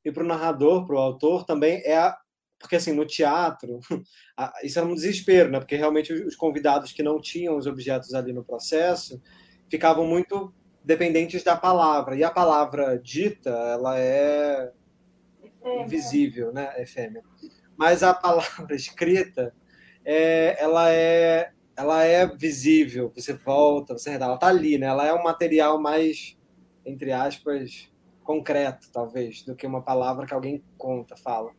E 0.06 0.12
para 0.12 0.24
o 0.24 0.28
narrador, 0.28 0.86
para 0.86 0.95
o 0.95 0.99
autor, 0.99 1.45
também 1.45 1.82
é 1.84 1.97
a. 1.97 2.16
Porque, 2.60 2.76
assim, 2.76 2.93
no 2.93 3.08
teatro, 3.08 3.80
isso 4.64 4.78
é 4.78 4.84
um 4.84 4.93
desespero, 4.93 5.49
né? 5.49 5.60
Porque 5.60 5.76
realmente 5.76 6.14
os 6.14 6.36
convidados 6.36 6.91
que 6.91 7.02
não 7.02 7.20
tinham 7.20 7.58
os 7.58 7.66
objetos 7.66 8.14
ali 8.14 8.32
no 8.32 8.43
processo 8.43 9.20
ficavam 9.68 10.06
muito 10.06 10.54
dependentes 10.84 11.43
da 11.43 11.58
palavra. 11.58 12.16
E 12.16 12.24
a 12.24 12.30
palavra 12.30 12.99
dita, 12.99 13.49
ela 13.49 13.97
é 13.97 14.72
invisível, 15.80 16.54
né? 16.54 16.72
Efêmera 16.80 17.26
mas 17.82 18.03
a 18.03 18.13
palavra 18.13 18.75
escrita 18.77 19.51
é, 20.05 20.55
ela 20.61 20.91
é 20.91 21.51
ela 21.75 22.03
é 22.03 22.27
visível, 22.27 23.11
você 23.15 23.34
volta, 23.34 23.97
você 23.97 24.11
ela 24.11 24.36
está 24.36 24.47
ali, 24.47 24.77
né? 24.77 24.86
Ela 24.86 25.07
é 25.07 25.13
um 25.13 25.23
material 25.23 25.82
mais 25.82 26.38
entre 26.86 27.11
aspas 27.11 27.89
concreto, 28.23 28.88
talvez, 28.93 29.41
do 29.41 29.55
que 29.55 29.65
uma 29.65 29.82
palavra 29.82 30.27
que 30.27 30.34
alguém 30.34 30.63
conta, 30.77 31.17
fala. 31.17 31.49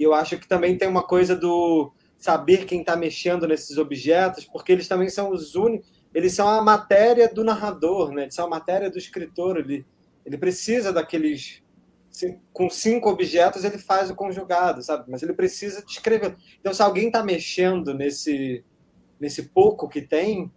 E 0.00 0.02
eu 0.02 0.12
acho 0.12 0.36
que 0.36 0.48
também 0.48 0.76
tem 0.76 0.88
uma 0.88 1.04
coisa 1.04 1.36
do 1.36 1.92
saber 2.16 2.64
quem 2.64 2.80
está 2.80 2.96
mexendo 2.96 3.46
nesses 3.46 3.78
objetos, 3.78 4.44
porque 4.44 4.72
eles 4.72 4.88
também 4.88 5.08
são 5.08 5.30
os 5.30 5.54
únicos, 5.54 5.92
eles 6.12 6.34
são 6.34 6.48
a 6.48 6.60
matéria 6.60 7.32
do 7.32 7.44
narrador, 7.44 8.10
né? 8.10 8.22
Eles 8.22 8.34
são 8.34 8.46
a 8.46 8.50
matéria 8.50 8.90
do 8.90 8.98
escritor, 8.98 9.58
ele 9.58 9.86
ele 10.26 10.36
precisa 10.36 10.92
daqueles 10.92 11.62
com 12.52 12.68
cinco 12.68 13.08
objetos 13.08 13.64
ele 13.64 13.78
faz 13.78 14.10
o 14.10 14.14
conjugado, 14.14 14.82
sabe? 14.82 15.04
Mas 15.08 15.22
ele 15.22 15.32
precisa 15.32 15.84
descrever. 15.84 16.36
Então, 16.60 16.72
se 16.72 16.82
alguém 16.82 17.06
está 17.06 17.22
mexendo 17.22 17.94
nesse, 17.94 18.64
nesse 19.20 19.44
pouco 19.50 19.88
que 19.88 20.00
tem, 20.00 20.50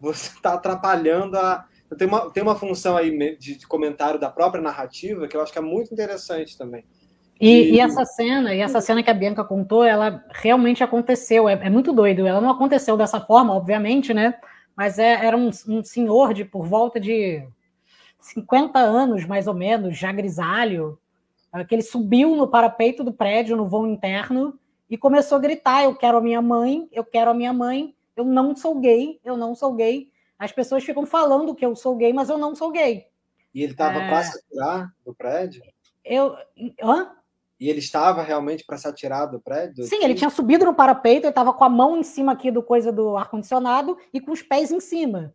você 0.00 0.34
está 0.34 0.54
atrapalhando 0.54 1.36
a. 1.36 1.66
Tem 1.98 2.08
uma, 2.08 2.30
tem 2.30 2.42
uma 2.42 2.56
função 2.56 2.96
aí 2.96 3.36
de, 3.36 3.56
de, 3.56 3.66
comentário 3.66 4.18
da 4.18 4.30
própria 4.30 4.62
narrativa 4.62 5.28
que 5.28 5.36
eu 5.36 5.42
acho 5.42 5.52
que 5.52 5.58
é 5.58 5.62
muito 5.62 5.92
interessante 5.92 6.56
também. 6.56 6.84
E, 7.38 7.50
e, 7.50 7.74
e 7.74 7.80
essa 7.80 8.04
cena, 8.06 8.54
e 8.54 8.60
essa 8.60 8.80
cena 8.80 9.02
que 9.02 9.10
a 9.10 9.14
Bianca 9.14 9.44
contou, 9.44 9.84
ela 9.84 10.24
realmente 10.30 10.82
aconteceu. 10.82 11.48
É, 11.48 11.52
é 11.52 11.68
muito 11.68 11.92
doido. 11.92 12.26
Ela 12.26 12.40
não 12.40 12.48
aconteceu 12.50 12.96
dessa 12.96 13.20
forma, 13.20 13.52
obviamente, 13.54 14.14
né? 14.14 14.34
Mas 14.74 14.98
é, 14.98 15.26
era 15.26 15.36
um, 15.36 15.50
um 15.68 15.84
senhor 15.84 16.32
de 16.32 16.46
por 16.46 16.66
volta 16.66 16.98
de 16.98 17.46
50 18.22 18.78
anos, 18.78 19.26
mais 19.26 19.46
ou 19.46 19.54
menos, 19.54 19.98
já 19.98 20.12
grisalho, 20.12 20.98
ah, 21.52 21.64
que 21.64 21.74
ele 21.74 21.82
subiu 21.82 22.34
no 22.36 22.48
parapeito 22.48 23.04
do 23.04 23.12
prédio, 23.12 23.56
no 23.56 23.66
vão 23.66 23.86
interno, 23.86 24.58
e 24.88 24.96
começou 24.96 25.36
a 25.36 25.40
gritar: 25.40 25.84
Eu 25.84 25.94
quero 25.94 26.18
a 26.18 26.20
minha 26.20 26.40
mãe, 26.40 26.88
eu 26.92 27.04
quero 27.04 27.30
a 27.30 27.34
minha 27.34 27.52
mãe, 27.52 27.94
eu 28.16 28.24
não 28.24 28.54
sou 28.54 28.78
gay, 28.78 29.20
eu 29.24 29.36
não 29.36 29.54
sou 29.54 29.74
gay. 29.74 30.10
As 30.38 30.52
pessoas 30.52 30.84
ficam 30.84 31.04
falando 31.04 31.54
que 31.54 31.64
eu 31.64 31.74
sou 31.76 31.96
gay, 31.96 32.12
mas 32.12 32.28
eu 32.28 32.38
não 32.38 32.54
sou 32.54 32.70
gay. 32.70 33.06
E 33.54 33.62
ele 33.62 33.72
estava 33.72 33.98
é... 33.98 34.08
para 34.08 34.22
se 34.22 34.38
atirar 34.38 34.92
do 35.04 35.14
prédio? 35.14 35.62
Eu. 36.04 36.36
Hã? 36.82 37.12
E 37.60 37.68
ele 37.68 37.78
estava 37.78 38.22
realmente 38.22 38.64
para 38.64 38.76
se 38.76 38.88
atirar 38.88 39.26
do 39.26 39.38
prédio? 39.38 39.84
Sim, 39.84 40.02
ele 40.02 40.14
tinha 40.14 40.30
subido 40.30 40.64
no 40.64 40.74
parapeito, 40.74 41.26
ele 41.26 41.28
estava 41.30 41.52
com 41.52 41.62
a 41.62 41.68
mão 41.68 41.96
em 41.96 42.02
cima 42.02 42.32
aqui 42.32 42.50
do 42.50 42.62
coisa 42.62 42.90
do 42.90 43.16
ar-condicionado 43.16 43.96
e 44.12 44.20
com 44.20 44.32
os 44.32 44.42
pés 44.42 44.72
em 44.72 44.80
cima. 44.80 45.32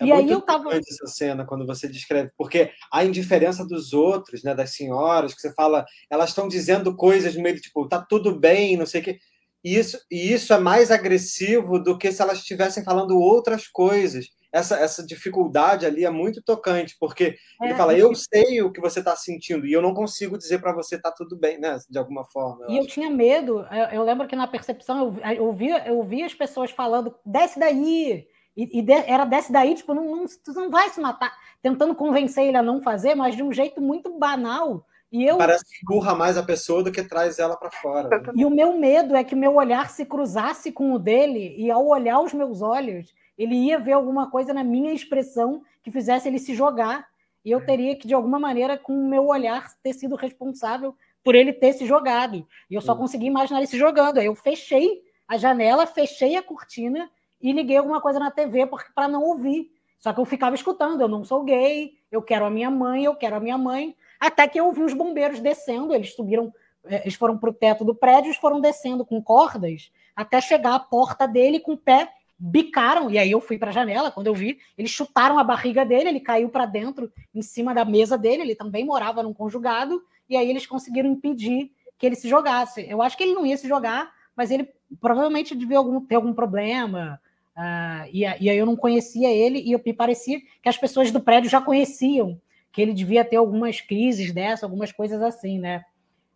É 0.00 0.06
e 0.06 0.12
aí 0.12 0.30
eu 0.30 0.40
tava 0.40 0.74
essa 0.74 1.06
cena 1.06 1.44
quando 1.44 1.66
você 1.66 1.88
descreve, 1.88 2.30
porque 2.36 2.70
a 2.92 3.04
indiferença 3.04 3.66
dos 3.66 3.92
outros, 3.92 4.44
né, 4.44 4.54
das 4.54 4.70
senhoras, 4.70 5.34
que 5.34 5.40
você 5.40 5.52
fala, 5.52 5.84
elas 6.08 6.30
estão 6.30 6.46
dizendo 6.46 6.94
coisas 6.94 7.34
no 7.34 7.42
meio 7.42 7.60
tipo, 7.60 7.88
tá 7.88 8.00
tudo 8.00 8.38
bem, 8.38 8.76
não 8.76 8.86
sei 8.86 9.00
o 9.00 9.04
quê. 9.04 9.18
E 9.64 9.76
isso, 9.76 9.98
e 10.10 10.32
isso 10.32 10.52
é 10.52 10.58
mais 10.58 10.90
agressivo 10.90 11.80
do 11.80 11.98
que 11.98 12.12
se 12.12 12.22
elas 12.22 12.38
estivessem 12.38 12.84
falando 12.84 13.18
outras 13.18 13.66
coisas. 13.66 14.28
Essa, 14.52 14.76
essa 14.76 15.04
dificuldade 15.04 15.84
ali 15.84 16.04
é 16.04 16.10
muito 16.10 16.40
tocante, 16.42 16.96
porque 16.98 17.36
é, 17.60 17.66
ele 17.66 17.74
fala, 17.74 17.98
eu 17.98 18.14
sei 18.14 18.62
o 18.62 18.72
que 18.72 18.80
você 18.80 19.00
está 19.00 19.14
sentindo, 19.14 19.66
e 19.66 19.72
eu 19.72 19.82
não 19.82 19.92
consigo 19.92 20.38
dizer 20.38 20.58
para 20.60 20.72
você 20.72 20.98
tá 20.98 21.12
tudo 21.12 21.36
bem, 21.36 21.58
né? 21.58 21.76
De 21.90 21.98
alguma 21.98 22.24
forma. 22.24 22.64
Eu 22.64 22.70
e 22.70 22.78
acho. 22.78 22.86
eu 22.86 22.86
tinha 22.86 23.10
medo, 23.10 23.66
eu, 23.70 23.98
eu, 23.98 24.04
lembro 24.04 24.26
que 24.26 24.36
na 24.36 24.46
percepção 24.46 25.20
eu, 25.22 25.34
eu, 25.34 25.52
via, 25.52 25.86
eu 25.86 26.02
via 26.02 26.24
as 26.24 26.34
pessoas 26.34 26.70
falando, 26.70 27.14
desce 27.26 27.58
daí, 27.58 28.26
e, 28.58 28.80
e 28.80 28.82
de, 28.82 28.92
era 28.92 29.24
desce 29.24 29.52
daí, 29.52 29.76
tipo, 29.76 29.94
não, 29.94 30.16
não, 30.16 30.24
tu 30.26 30.52
não 30.52 30.68
vai 30.68 30.90
se 30.90 31.00
matar, 31.00 31.32
tentando 31.62 31.94
convencer 31.94 32.48
ele 32.48 32.56
a 32.56 32.62
não 32.62 32.82
fazer, 32.82 33.14
mas 33.14 33.36
de 33.36 33.42
um 33.44 33.52
jeito 33.52 33.80
muito 33.80 34.18
banal. 34.18 34.84
E 35.12 35.24
eu... 35.24 35.38
Parece 35.38 35.64
que 35.64 35.84
empurra 35.84 36.12
mais 36.12 36.36
a 36.36 36.42
pessoa 36.42 36.82
do 36.82 36.90
que 36.90 37.04
traz 37.04 37.38
ela 37.38 37.56
para 37.56 37.70
fora. 37.70 38.08
Né? 38.08 38.32
E 38.34 38.44
o 38.44 38.50
meu 38.50 38.76
medo 38.76 39.14
é 39.14 39.22
que 39.22 39.32
o 39.32 39.38
meu 39.38 39.54
olhar 39.54 39.88
se 39.90 40.04
cruzasse 40.04 40.72
com 40.72 40.92
o 40.92 40.98
dele, 40.98 41.54
e 41.56 41.70
ao 41.70 41.86
olhar 41.86 42.18
os 42.18 42.34
meus 42.34 42.60
olhos, 42.60 43.14
ele 43.38 43.54
ia 43.54 43.78
ver 43.78 43.92
alguma 43.92 44.28
coisa 44.28 44.52
na 44.52 44.64
minha 44.64 44.92
expressão 44.92 45.62
que 45.80 45.92
fizesse 45.92 46.26
ele 46.26 46.40
se 46.40 46.52
jogar. 46.52 47.06
E 47.44 47.52
eu 47.52 47.64
teria 47.64 47.94
que, 47.94 48.08
de 48.08 48.14
alguma 48.14 48.40
maneira, 48.40 48.76
com 48.76 48.92
o 48.92 49.08
meu 49.08 49.28
olhar, 49.28 49.68
ter 49.84 49.92
sido 49.92 50.16
responsável 50.16 50.96
por 51.22 51.36
ele 51.36 51.52
ter 51.52 51.74
se 51.74 51.86
jogado. 51.86 52.44
E 52.68 52.74
eu 52.74 52.80
só 52.80 52.96
consegui 52.96 53.26
imaginar 53.26 53.60
ele 53.60 53.68
se 53.68 53.78
jogando. 53.78 54.18
Aí 54.18 54.26
eu 54.26 54.34
fechei 54.34 55.00
a 55.28 55.38
janela, 55.38 55.86
fechei 55.86 56.34
a 56.34 56.42
cortina 56.42 57.08
e 57.40 57.52
liguei 57.52 57.76
alguma 57.76 58.00
coisa 58.00 58.18
na 58.18 58.30
TV 58.30 58.68
para 58.94 59.08
não 59.08 59.22
ouvir. 59.22 59.70
Só 59.98 60.12
que 60.12 60.20
eu 60.20 60.24
ficava 60.24 60.54
escutando, 60.54 61.00
eu 61.00 61.08
não 61.08 61.24
sou 61.24 61.42
gay, 61.44 61.92
eu 62.10 62.22
quero 62.22 62.44
a 62.44 62.50
minha 62.50 62.70
mãe, 62.70 63.04
eu 63.04 63.14
quero 63.14 63.36
a 63.36 63.40
minha 63.40 63.58
mãe. 63.58 63.96
Até 64.20 64.46
que 64.46 64.58
eu 64.58 64.66
ouvi 64.66 64.82
os 64.82 64.94
bombeiros 64.94 65.40
descendo, 65.40 65.94
eles 65.94 66.14
subiram, 66.14 66.52
é, 66.84 67.02
eles 67.02 67.14
foram 67.14 67.36
para 67.36 67.50
o 67.50 67.52
teto 67.52 67.84
do 67.84 67.94
prédio, 67.94 68.28
eles 68.28 68.36
foram 68.36 68.60
descendo 68.60 69.04
com 69.04 69.22
cordas 69.22 69.90
até 70.18 70.40
chegar 70.40 70.74
à 70.74 70.80
porta 70.80 71.28
dele 71.28 71.60
com 71.60 71.74
o 71.74 71.76
pé, 71.76 72.12
bicaram, 72.36 73.08
e 73.08 73.16
aí 73.16 73.30
eu 73.30 73.40
fui 73.40 73.56
para 73.56 73.70
a 73.70 73.72
janela, 73.72 74.10
quando 74.10 74.26
eu 74.26 74.34
vi, 74.34 74.58
eles 74.76 74.90
chutaram 74.90 75.38
a 75.38 75.44
barriga 75.44 75.86
dele, 75.86 76.08
ele 76.08 76.18
caiu 76.18 76.48
para 76.48 76.66
dentro, 76.66 77.08
em 77.32 77.40
cima 77.40 77.72
da 77.72 77.84
mesa 77.84 78.18
dele, 78.18 78.42
ele 78.42 78.56
também 78.56 78.84
morava 78.84 79.22
num 79.22 79.32
conjugado, 79.32 80.02
e 80.28 80.36
aí 80.36 80.50
eles 80.50 80.66
conseguiram 80.66 81.08
impedir 81.08 81.70
que 81.96 82.04
ele 82.04 82.16
se 82.16 82.28
jogasse. 82.28 82.84
Eu 82.88 83.00
acho 83.00 83.16
que 83.16 83.22
ele 83.22 83.32
não 83.32 83.46
ia 83.46 83.56
se 83.56 83.68
jogar, 83.68 84.12
mas 84.34 84.50
ele 84.50 84.68
provavelmente 85.00 85.54
devia 85.54 85.78
algum, 85.78 86.00
ter 86.00 86.16
algum 86.16 86.32
problema, 86.32 87.20
Uh, 87.58 88.06
e, 88.12 88.20
e, 88.20 88.48
aí 88.48 88.56
eu 88.56 88.64
não 88.64 88.76
conhecia 88.76 89.28
ele 89.32 89.58
e 89.58 89.72
eu, 89.72 89.82
me 89.84 89.92
parecia 89.92 90.38
que 90.62 90.68
as 90.68 90.76
pessoas 90.76 91.10
do 91.10 91.18
prédio 91.18 91.50
já 91.50 91.60
conheciam 91.60 92.40
que 92.70 92.80
ele 92.80 92.94
devia 92.94 93.24
ter 93.24 93.34
algumas 93.34 93.80
crises 93.80 94.32
dessa, 94.32 94.64
algumas 94.64 94.92
coisas 94.92 95.20
assim, 95.20 95.58
né? 95.58 95.84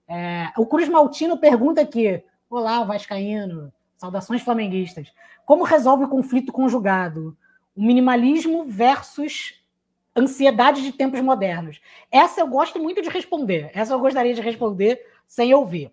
É, 0.08 0.50
o 0.58 0.66
Cruz 0.66 0.88
Maltino 0.88 1.38
pergunta 1.38 1.80
aqui: 1.80 2.24
Olá, 2.50 2.82
Vascaíno, 2.82 3.72
saudações 3.96 4.42
flamenguistas. 4.42 5.12
Como 5.46 5.62
resolve 5.62 6.04
o 6.04 6.08
conflito 6.08 6.50
conjugado? 6.50 7.36
O 7.76 7.82
minimalismo 7.82 8.64
versus 8.64 9.62
ansiedade 10.16 10.82
de 10.82 10.90
tempos 10.90 11.20
modernos. 11.20 11.80
Essa 12.10 12.40
eu 12.40 12.48
gosto 12.48 12.80
muito 12.80 13.00
de 13.00 13.08
responder. 13.08 13.70
Essa 13.72 13.94
eu 13.94 14.00
gostaria 14.00 14.34
de 14.34 14.40
responder 14.40 15.00
sem 15.28 15.54
ouvir. 15.54 15.92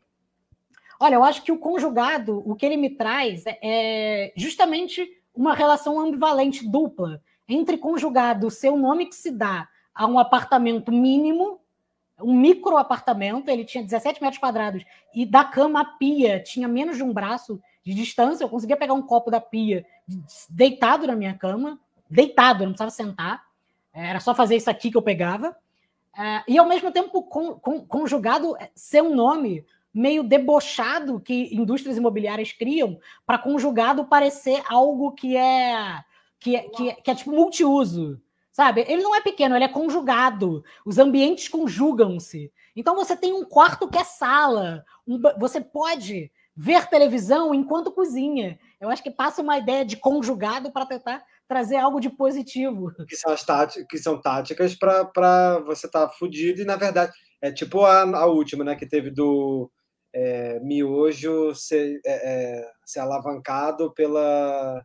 Olha, 1.00 1.16
eu 1.16 1.24
acho 1.24 1.44
que 1.44 1.52
o 1.52 1.60
conjugado, 1.60 2.44
o 2.46 2.56
que 2.56 2.66
ele 2.66 2.76
me 2.76 2.90
traz 2.90 3.44
é 3.46 4.34
justamente 4.36 5.08
uma 5.40 5.56
relação 5.56 5.98
ambivalente 5.98 6.68
dupla 6.68 7.22
entre 7.48 7.78
conjugado, 7.78 8.52
seu 8.52 8.76
nome 8.76 9.06
que 9.06 9.16
se 9.16 9.32
dá 9.32 9.70
a 9.96 10.06
um 10.06 10.20
apartamento 10.20 10.92
mínimo, 10.92 11.62
um 12.22 12.38
micro 12.38 12.76
apartamento, 12.76 13.48
ele 13.48 13.64
tinha 13.64 13.82
17 13.82 14.22
metros 14.22 14.38
quadrados, 14.38 14.84
e 15.16 15.26
da 15.26 15.46
cama 15.46 15.80
à 15.80 15.86
pia 15.86 16.44
tinha 16.44 16.68
menos 16.68 16.98
de 16.98 17.04
um 17.04 17.14
braço 17.14 17.58
de 17.82 17.94
distância, 17.94 18.44
eu 18.44 18.50
conseguia 18.50 18.76
pegar 18.76 18.94
um 18.94 19.02
copo 19.02 19.32
da 19.32 19.40
pia 19.40 19.86
deitado 20.50 21.08
na 21.08 21.16
minha 21.16 21.34
cama, 21.34 21.80
deitado, 22.10 22.64
eu 22.64 22.68
não 22.68 22.74
precisava 22.74 22.92
sentar, 22.92 23.46
era 23.94 24.20
só 24.20 24.36
fazer 24.36 24.58
isso 24.58 24.70
aqui 24.70 24.92
que 24.92 24.98
eu 24.98 25.02
pegava, 25.02 25.56
é, 26.18 26.44
e 26.50 26.58
ao 26.58 26.68
mesmo 26.68 26.92
tempo 26.92 27.24
conjugado 27.88 28.58
ser 28.76 29.02
um 29.02 29.16
nome 29.16 29.66
meio 29.94 30.24
debochado 30.24 31.20
que 31.20 31.54
indústrias 31.54 31.98
imobiliárias 31.98 32.52
criam 32.52 33.00
para 33.26 33.40
conjugado 33.40 34.06
parecer 34.06 34.62
algo 34.68 35.14
que 35.14 35.36
é 35.36 36.04
que 36.40 36.56
é, 36.56 36.70
que 36.70 36.90
é, 36.90 36.94
que 36.96 37.12
é 37.12 37.16
tipo 37.16 37.32
multiuso, 37.32 38.22
sabe? 38.52 38.86
Ele 38.88 39.04
não 39.04 39.14
é 39.16 39.22
pequeno, 39.22 39.56
ele 39.56 39.66
é 39.66 39.70
conjugado. 39.70 40.64
Os 40.86 40.98
ambientes 40.98 41.50
conjugam-se. 41.50 42.52
Então 42.76 42.96
você 42.96 43.16
tem 43.16 43.34
um 43.34 43.44
quarto 43.44 43.90
que 43.90 43.98
é 43.98 44.04
sala, 44.04 44.86
um, 45.06 45.20
você 45.38 45.60
pode 45.60 46.32
ver 46.56 46.88
televisão 46.88 47.54
enquanto 47.54 47.92
cozinha. 47.92 48.58
Eu 48.80 48.90
acho 48.90 49.04
que 49.04 49.12
passa 49.12 49.42
uma 49.42 49.58
ideia 49.58 49.86
de 49.86 49.98
conjugado 49.98 50.72
para 50.72 50.86
tentar 50.86 51.24
trazer 51.48 51.78
algo 51.78 52.00
de 52.00 52.10
positivo. 52.10 52.92
Que 53.08 53.16
são 53.16 53.34
as 53.34 53.44
táticas, 53.44 53.86
que 53.90 53.98
são 53.98 54.22
táticas 54.22 54.76
para 54.76 55.60
você 55.66 55.88
estar 55.88 56.08
tá 56.08 56.14
fudido 56.14 56.62
e 56.62 56.66
na 56.66 56.76
verdade 56.76 57.12
é 57.42 57.52
tipo 57.52 57.84
a, 57.84 58.02
a 58.02 58.26
última, 58.26 58.64
né, 58.64 58.76
que 58.76 58.86
teve 58.86 59.10
do 59.10 59.72
é, 60.14 60.60
miojo 60.60 61.54
ser, 61.56 62.00
é, 62.06 62.12
é, 62.62 62.72
ser 62.86 63.00
alavancado 63.00 63.94
pela, 63.94 64.84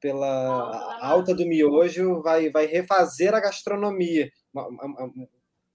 pela 0.00 0.98
alta 1.00 1.34
do 1.34 1.46
miojo, 1.46 2.22
vai, 2.22 2.50
vai 2.50 2.66
refazer 2.66 3.34
a 3.34 3.40
gastronomia. 3.40 4.30
Uma, 4.52 4.68
uma, 4.68 5.12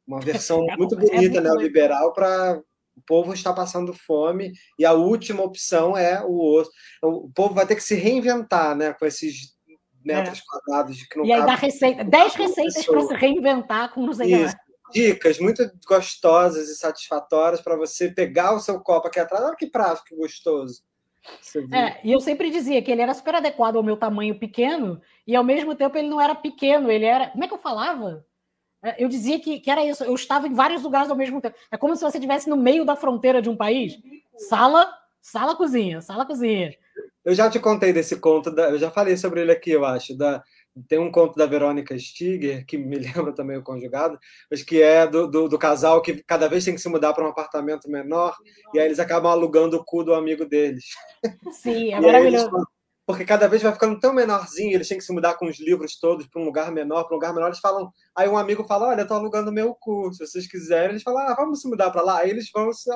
uma 0.06 0.20
versão 0.20 0.64
é 0.70 0.78
muito 0.78 0.96
bonita, 0.96 1.38
é 1.38 1.42
neoliberal, 1.42 2.14
para 2.14 2.62
o 2.96 3.02
povo 3.06 3.34
estar 3.34 3.54
passando 3.54 3.94
fome, 3.94 4.52
e 4.78 4.86
a 4.86 4.94
última 4.94 5.42
opção 5.44 5.98
é 5.98 6.24
o 6.24 6.56
osso. 6.56 6.70
O 7.02 7.32
povo 7.34 7.54
vai 7.54 7.66
ter 7.66 7.76
que 7.76 7.84
se 7.84 7.96
reinventar 7.96 8.76
né, 8.76 8.94
com 8.94 9.06
esses 9.06 9.56
metros 10.04 10.40
é. 10.40 10.42
quadrados 10.46 10.98
de 10.98 11.08
que 11.08 11.18
não 11.18 11.26
E 11.26 11.32
aí 11.32 11.46
dá 11.46 11.56
receita, 11.56 12.04
10 12.04 12.36
receitas 12.36 12.86
para 12.86 13.02
se 13.02 13.14
reinventar 13.14 13.94
com 13.94 14.06
não 14.06 14.14
sei 14.14 14.34
Isso 14.34 14.56
dicas 14.92 15.40
muito 15.40 15.70
gostosas 15.88 16.70
e 16.70 16.76
satisfatórias 16.76 17.62
para 17.62 17.76
você 17.76 18.10
pegar 18.12 18.54
o 18.54 18.60
seu 18.60 18.80
copo 18.80 19.08
aqui 19.08 19.20
atrás. 19.20 19.44
Olha 19.44 19.56
que 19.56 19.68
prático, 19.68 20.16
gostoso. 20.16 20.84
É, 21.72 22.00
e 22.04 22.12
eu 22.12 22.20
sempre 22.20 22.50
dizia 22.50 22.82
que 22.82 22.92
ele 22.92 23.02
era 23.02 23.14
super 23.14 23.36
adequado 23.36 23.76
ao 23.76 23.84
meu 23.84 23.96
tamanho 23.96 24.40
pequeno, 24.40 25.00
e 25.26 25.36
ao 25.36 25.44
mesmo 25.44 25.76
tempo 25.76 25.98
ele 25.98 26.10
não 26.10 26.20
era 26.20 26.34
pequeno, 26.34 26.90
ele 26.90 27.06
era. 27.06 27.30
Como 27.30 27.44
é 27.44 27.48
que 27.48 27.54
eu 27.54 27.60
falava? 27.60 28.26
É, 28.84 29.04
eu 29.04 29.08
dizia 29.08 29.40
que, 29.40 29.60
que 29.60 29.70
era 29.70 29.86
isso, 29.86 30.04
eu 30.04 30.16
estava 30.16 30.48
em 30.48 30.54
vários 30.54 30.82
lugares 30.82 31.10
ao 31.12 31.16
mesmo 31.16 31.40
tempo. 31.40 31.56
É 31.72 31.78
como 31.78 31.96
se 31.96 32.02
você 32.02 32.18
estivesse 32.18 32.50
no 32.50 32.58
meio 32.58 32.84
da 32.84 32.96
fronteira 32.96 33.42
de 33.42 33.50
um 33.50 33.56
país. 33.56 34.00
Sala, 34.50 34.92
sala, 35.22 35.56
cozinha, 35.56 36.02
sala, 36.02 36.26
cozinha. 36.26 36.74
Eu 37.24 37.36
já 37.36 37.50
te 37.50 37.60
contei 37.60 37.94
desse 37.94 38.20
conto, 38.20 38.50
da, 38.50 38.72
eu 38.72 38.80
já 38.80 38.90
falei 38.90 39.16
sobre 39.16 39.42
ele 39.42 39.52
aqui, 39.52 39.70
eu 39.70 39.86
acho, 39.86 40.18
da, 40.18 40.44
tem 40.88 41.00
um 41.00 41.12
conto 41.12 41.38
da 41.38 41.46
Verônica 41.46 41.98
Stiger, 41.98 42.66
que 42.66 42.78
me 42.78 42.98
lembra 43.00 43.34
também 43.34 43.58
o 43.58 43.64
conjugado, 43.64 44.20
mas 44.50 44.64
que 44.64 44.82
é 44.82 45.06
do, 45.08 45.28
do, 45.28 45.48
do 45.48 45.60
casal 45.60 46.02
que 46.02 46.24
cada 46.24 46.48
vez 46.48 46.64
tem 46.64 46.76
que 46.76 46.82
se 46.82 46.90
mudar 46.90 47.14
para 47.14 47.26
um 47.26 47.30
apartamento 47.30 47.90
menor, 47.90 48.36
e 48.74 48.80
aí 48.80 48.86
eles 48.86 49.00
acabam 49.00 49.32
alugando 49.32 49.78
o 49.78 49.84
cu 49.84 50.04
do 50.04 50.14
amigo 50.14 50.46
deles. 50.46 50.86
Sim, 51.52 51.94
é 51.94 52.00
maravilhoso. 52.02 52.48
Eles, 52.56 52.66
porque 53.06 53.26
cada 53.26 53.48
vez 53.48 53.62
vai 53.62 53.74
ficando 53.74 54.00
tão 54.00 54.14
menorzinho, 54.14 54.74
eles 54.74 54.88
têm 54.88 54.98
que 54.98 55.04
se 55.04 55.12
mudar 55.12 55.34
com 55.34 55.46
os 55.48 55.60
livros 55.60 56.00
todos 56.00 56.28
para 56.28 56.42
um 56.42 56.46
lugar 56.46 56.72
menor, 56.72 57.04
para 57.04 57.14
um 57.14 57.18
lugar 57.18 57.34
menor, 57.34 57.48
eles 57.48 57.60
falam. 57.60 57.92
Aí 58.16 58.28
um 58.28 58.38
amigo 58.38 58.64
fala: 58.66 58.90
Olha, 58.90 59.02
eu 59.02 59.08
tô 59.08 59.14
alugando 59.14 59.52
meu 59.52 59.74
curso, 59.74 60.26
se 60.26 60.32
vocês 60.32 60.48
quiserem. 60.48 60.92
Eles 60.92 61.04
falam: 61.04 61.22
Ah, 61.22 61.36
vamos 61.36 61.62
se 61.62 61.70
mudar 61.70 61.90
para 61.92 62.02
lá. 62.02 62.20
Aí 62.20 62.30
eles 62.30 62.50
vão 62.54 62.72
se, 62.74 62.90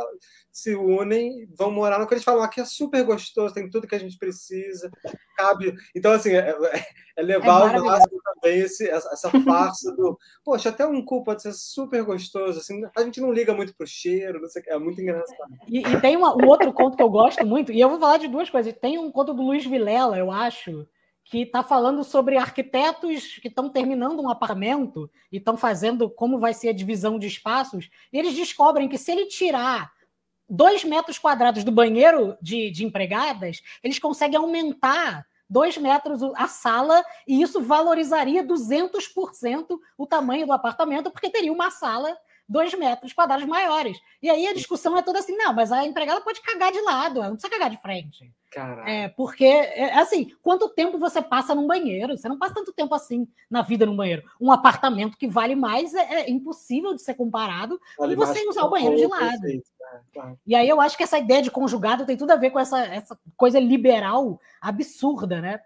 se 0.52 0.76
unem, 0.76 1.48
vão 1.57 1.72
morar 1.72 1.99
no 1.99 2.07
que 2.07 2.14
eles 2.14 2.23
falam: 2.23 2.44
Aqui 2.44 2.60
é 2.60 2.65
super 2.65 3.03
gostoso, 3.03 3.53
tem 3.53 3.69
tudo 3.69 3.88
que 3.88 3.95
a 3.95 3.99
gente 3.99 4.18
precisa, 4.18 4.91
cabe. 5.38 5.73
Então, 5.95 6.11
assim, 6.11 6.31
é, 6.34 6.49
é, 6.49 6.85
é 7.18 7.22
levar 7.23 7.73
é 7.73 7.77
ao 7.77 7.85
máximo 7.85 8.19
também 8.23 8.60
esse, 8.60 8.89
essa 8.89 9.31
farsa 9.45 9.95
do. 9.95 10.18
Poxa, 10.44 10.68
até 10.68 10.85
um 10.85 11.03
cu 11.03 11.23
pode 11.23 11.41
ser 11.41 11.53
super 11.53 12.03
gostoso. 12.03 12.60
Assim, 12.60 12.81
a 12.95 13.02
gente 13.02 13.22
não 13.22 13.31
liga 13.31 13.53
muito 13.53 13.73
pro 13.73 13.88
cheiro, 13.88 14.41
não 14.41 14.49
sei, 14.49 14.64
é 14.68 14.77
muito 14.77 15.02
engraçado. 15.02 15.49
E, 15.69 15.80
e 15.80 16.02
tem 16.02 16.18
uma, 16.18 16.35
um 16.35 16.48
outro 16.48 16.73
conto 16.73 16.98
que 16.98 17.03
eu 17.03 17.10
gosto 17.10 17.45
muito, 17.45 17.72
e 17.72 17.80
eu 17.80 17.89
vou 17.89 17.99
falar 17.99 18.18
de 18.18 18.27
duas 18.27 18.49
coisas. 18.49 18.73
Tem 18.73 18.98
um 18.98 19.10
conto 19.10 19.34
do 19.34 19.44
Luiz 19.44 19.65
Vilela, 19.65 20.18
eu 20.18 20.30
acho, 20.30 20.85
que 21.26 21.39
está 21.39 21.64
falando 21.64 22.03
sobre 22.03 22.38
arquitetos 22.38 23.39
que 23.41 23.47
estão 23.47 23.68
terminando 23.68 24.22
um 24.22 24.30
apartamento 24.30 25.10
e 25.31 25.38
estão 25.38 25.57
fazendo 25.57 26.07
como 26.07 26.39
vai 26.39 26.53
ser 26.53 26.69
a 26.69 26.73
divisão 26.73 27.18
de 27.18 27.26
espaços. 27.26 27.89
E 28.14 28.19
eles 28.19 28.35
descobrem 28.35 28.88
que 28.88 28.97
se 28.97 29.11
ele 29.11 29.26
tirar 29.26 29.91
dois 30.47 30.84
metros 30.84 31.18
quadrados 31.18 31.64
do 31.64 31.72
banheiro 31.72 32.38
de, 32.39 32.69
de 32.69 32.85
empregadas, 32.85 33.64
eles 33.84 33.97
conseguem 33.97 34.38
aumentar 34.38 35.26
dois 35.49 35.77
metros 35.77 36.22
a 36.35 36.47
sala 36.47 37.03
e 37.27 37.41
isso 37.41 37.60
valorizaria 37.60 38.43
200% 38.43 39.80
o 39.97 40.06
tamanho 40.06 40.45
do 40.45 40.53
apartamento, 40.53 41.10
porque 41.10 41.30
teria 41.30 41.52
uma 41.52 41.72
sala 41.72 42.15
dois 42.47 42.73
metros 42.73 43.13
quadrados 43.13 43.45
maiores. 43.45 43.99
E 44.22 44.30
aí 44.30 44.47
a 44.47 44.53
discussão 44.53 44.97
é 44.97 45.01
toda 45.01 45.19
assim: 45.19 45.35
não, 45.35 45.53
mas 45.53 45.72
a 45.72 45.85
empregada 45.85 46.22
pode 46.22 46.41
cagar 46.41 46.72
de 46.72 46.81
lado, 46.81 47.19
ela 47.19 47.30
não 47.30 47.35
precisa 47.35 47.51
cagar 47.51 47.69
de 47.69 47.81
frente. 47.81 48.31
Caralho. 48.51 48.88
É, 48.88 49.09
porque, 49.09 49.43
é, 49.43 49.97
assim, 49.99 50.31
quanto 50.41 50.69
tempo 50.69 50.97
você 50.97 51.22
passa 51.22 51.53
num 51.53 51.67
banheiro? 51.67 52.17
Você 52.17 52.30
não 52.30 52.39
passa 52.39 52.53
tanto 52.53 52.72
tempo 52.72 52.95
assim 52.95 53.27
na 53.49 53.61
vida 53.61 53.85
num 53.85 53.95
banheiro. 53.95 54.23
Um 54.39 54.49
apartamento 54.49 55.17
que 55.17 55.27
vale 55.27 55.55
mais 55.55 55.93
é, 55.93 56.22
é 56.22 56.30
impossível 56.30 56.93
de 56.93 57.01
ser 57.01 57.15
comparado 57.15 57.80
Vale 57.97 58.15
com 58.15 58.26
você 58.26 58.47
usar 58.47 58.63
o 58.63 58.69
banheiro 58.69 58.95
de 58.95 59.07
lado. 59.07 59.41
né? 59.41 59.61
Claro. 60.13 60.39
E 60.47 60.55
aí 60.55 60.69
eu 60.69 60.80
acho 60.80 60.95
que 60.95 61.03
essa 61.03 61.19
ideia 61.19 61.41
de 61.41 61.51
conjugado 61.51 62.05
tem 62.05 62.15
tudo 62.15 62.31
a 62.31 62.38
ver 62.38 62.51
com 62.51 62.59
essa, 62.59 62.80
essa 62.85 63.19
coisa 63.35 63.59
liberal 63.59 64.39
absurda, 64.61 65.41
né? 65.41 65.59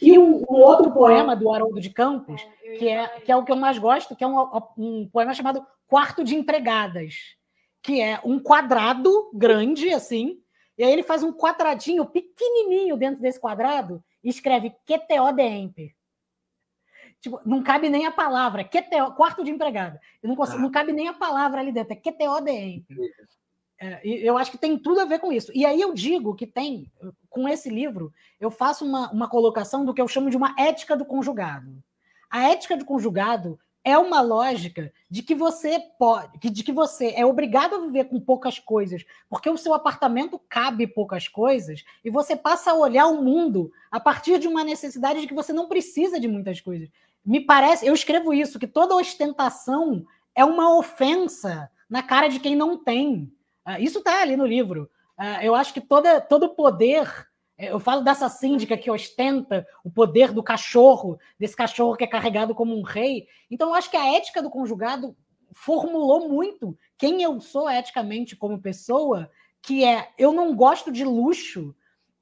E 0.00 0.18
um, 0.18 0.38
um 0.48 0.54
outro 0.54 0.92
poema 0.92 1.34
do 1.34 1.50
Haroldo 1.52 1.80
de 1.80 1.90
Campos, 1.90 2.40
que 2.78 2.88
é, 2.88 3.08
que 3.20 3.32
é 3.32 3.36
o 3.36 3.44
que 3.44 3.50
eu 3.52 3.56
mais 3.56 3.78
gosto, 3.78 4.14
que 4.14 4.22
é 4.22 4.26
um, 4.26 4.38
um 4.76 5.08
poema 5.12 5.34
chamado 5.34 5.66
Quarto 5.86 6.22
de 6.22 6.36
Empregadas, 6.36 7.14
que 7.82 8.00
é 8.00 8.20
um 8.24 8.38
quadrado 8.38 9.30
grande, 9.32 9.90
assim, 9.90 10.40
e 10.76 10.84
aí 10.84 10.92
ele 10.92 11.02
faz 11.02 11.22
um 11.24 11.32
quadradinho 11.32 12.06
pequenininho 12.06 12.96
dentro 12.96 13.20
desse 13.20 13.40
quadrado 13.40 14.02
e 14.22 14.28
escreve 14.28 14.70
QTO 14.86 15.32
de 15.34 15.42
Emper. 15.42 15.90
Tipo, 17.20 17.40
não 17.44 17.64
cabe 17.64 17.88
nem 17.88 18.06
a 18.06 18.12
palavra, 18.12 18.62
QTO, 18.62 19.12
quarto 19.16 19.42
de 19.42 19.50
empregada. 19.50 20.00
Eu 20.22 20.28
não, 20.28 20.36
consigo, 20.36 20.58
Ah. 20.58 20.62
não 20.62 20.70
cabe 20.70 20.92
nem 20.92 21.08
a 21.08 21.12
palavra 21.14 21.60
ali 21.60 21.72
dentro, 21.72 21.92
é 21.92 21.96
QTO 21.96 22.40
de 22.40 22.52
Emper. 22.52 22.96
É, 23.80 24.00
eu 24.04 24.36
acho 24.36 24.50
que 24.50 24.58
tem 24.58 24.76
tudo 24.76 25.00
a 25.00 25.04
ver 25.04 25.20
com 25.20 25.32
isso. 25.32 25.52
E 25.54 25.64
aí 25.64 25.80
eu 25.80 25.94
digo 25.94 26.34
que 26.34 26.46
tem, 26.46 26.90
com 27.30 27.48
esse 27.48 27.70
livro, 27.70 28.12
eu 28.40 28.50
faço 28.50 28.84
uma, 28.84 29.10
uma 29.12 29.28
colocação 29.28 29.84
do 29.84 29.94
que 29.94 30.00
eu 30.00 30.08
chamo 30.08 30.30
de 30.30 30.36
uma 30.36 30.54
ética 30.58 30.96
do 30.96 31.04
conjugado. 31.04 31.82
A 32.28 32.50
ética 32.50 32.76
do 32.76 32.84
conjugado 32.84 33.58
é 33.84 33.96
uma 33.96 34.20
lógica 34.20 34.92
de 35.08 35.22
que 35.22 35.34
você 35.34 35.80
pode, 35.98 36.38
de 36.50 36.62
que 36.62 36.72
você 36.72 37.12
é 37.16 37.24
obrigado 37.24 37.74
a 37.74 37.80
viver 37.80 38.04
com 38.04 38.20
poucas 38.20 38.58
coisas, 38.58 39.04
porque 39.30 39.48
o 39.48 39.56
seu 39.56 39.72
apartamento 39.72 40.38
cabe 40.48 40.86
poucas 40.86 41.26
coisas, 41.26 41.84
e 42.04 42.10
você 42.10 42.36
passa 42.36 42.72
a 42.72 42.74
olhar 42.74 43.06
o 43.06 43.22
mundo 43.22 43.72
a 43.90 43.98
partir 43.98 44.38
de 44.38 44.48
uma 44.48 44.62
necessidade 44.62 45.22
de 45.22 45.26
que 45.26 45.34
você 45.34 45.52
não 45.52 45.68
precisa 45.68 46.20
de 46.20 46.28
muitas 46.28 46.60
coisas. 46.60 46.90
Me 47.24 47.40
parece, 47.40 47.86
eu 47.86 47.94
escrevo 47.94 48.34
isso, 48.34 48.58
que 48.58 48.66
toda 48.66 48.94
ostentação 48.94 50.04
é 50.34 50.44
uma 50.44 50.76
ofensa 50.76 51.70
na 51.88 52.02
cara 52.02 52.28
de 52.28 52.40
quem 52.40 52.54
não 52.54 52.76
tem. 52.76 53.32
Ah, 53.68 53.78
Isso 53.78 53.98
está 53.98 54.22
ali 54.22 54.34
no 54.34 54.46
livro. 54.46 54.88
Ah, 55.16 55.44
Eu 55.44 55.54
acho 55.54 55.74
que 55.74 55.80
toda, 55.80 56.20
todo 56.22 56.54
poder. 56.54 57.06
eh, 57.58 57.70
Eu 57.70 57.78
falo 57.78 58.02
dessa 58.02 58.28
síndica 58.28 58.78
que 58.78 58.90
ostenta 58.90 59.66
o 59.84 59.90
poder 59.90 60.32
do 60.32 60.42
cachorro, 60.42 61.18
desse 61.38 61.54
cachorro 61.54 61.96
que 61.96 62.04
é 62.04 62.06
carregado 62.06 62.54
como 62.54 62.74
um 62.78 62.82
rei. 62.82 63.26
Então, 63.50 63.68
eu 63.68 63.74
acho 63.74 63.90
que 63.90 63.96
a 63.96 64.14
ética 64.16 64.42
do 64.42 64.48
conjugado 64.50 65.14
formulou 65.52 66.28
muito 66.28 66.76
quem 66.96 67.22
eu 67.22 67.38
sou 67.40 67.68
eticamente 67.68 68.34
como 68.36 68.60
pessoa, 68.60 69.30
que 69.60 69.84
é 69.84 70.08
eu 70.16 70.32
não 70.32 70.54
gosto 70.54 70.90
de 70.90 71.04
luxo. 71.04 71.74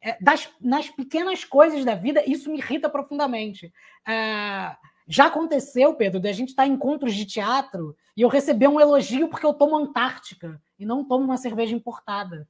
eh, 0.03 0.17
Das, 0.21 0.49
nas 0.61 0.89
pequenas 0.91 1.45
coisas 1.45 1.85
da 1.85 1.95
vida, 1.95 2.23
isso 2.27 2.51
me 2.51 2.59
irrita 2.59 2.89
profundamente. 2.91 3.73
Ah, 4.05 4.77
já 5.07 5.27
aconteceu, 5.27 5.95
Pedro, 5.95 6.21
de 6.21 6.29
a 6.29 6.33
gente 6.33 6.49
estar 6.49 6.67
em 6.67 6.73
encontros 6.73 7.15
de 7.15 7.25
teatro 7.25 7.97
e 8.17 8.23
eu 8.23 8.29
receber 8.29 8.69
um 8.69 8.81
elogio 8.81 9.29
porque 9.29 9.47
eu 9.47 9.55
tomo 9.55 9.77
Antártica 9.77 10.61
e 10.79 10.85
não 10.85 11.05
tomo 11.05 11.25
uma 11.25 11.37
cerveja 11.37 11.75
importada. 11.75 12.49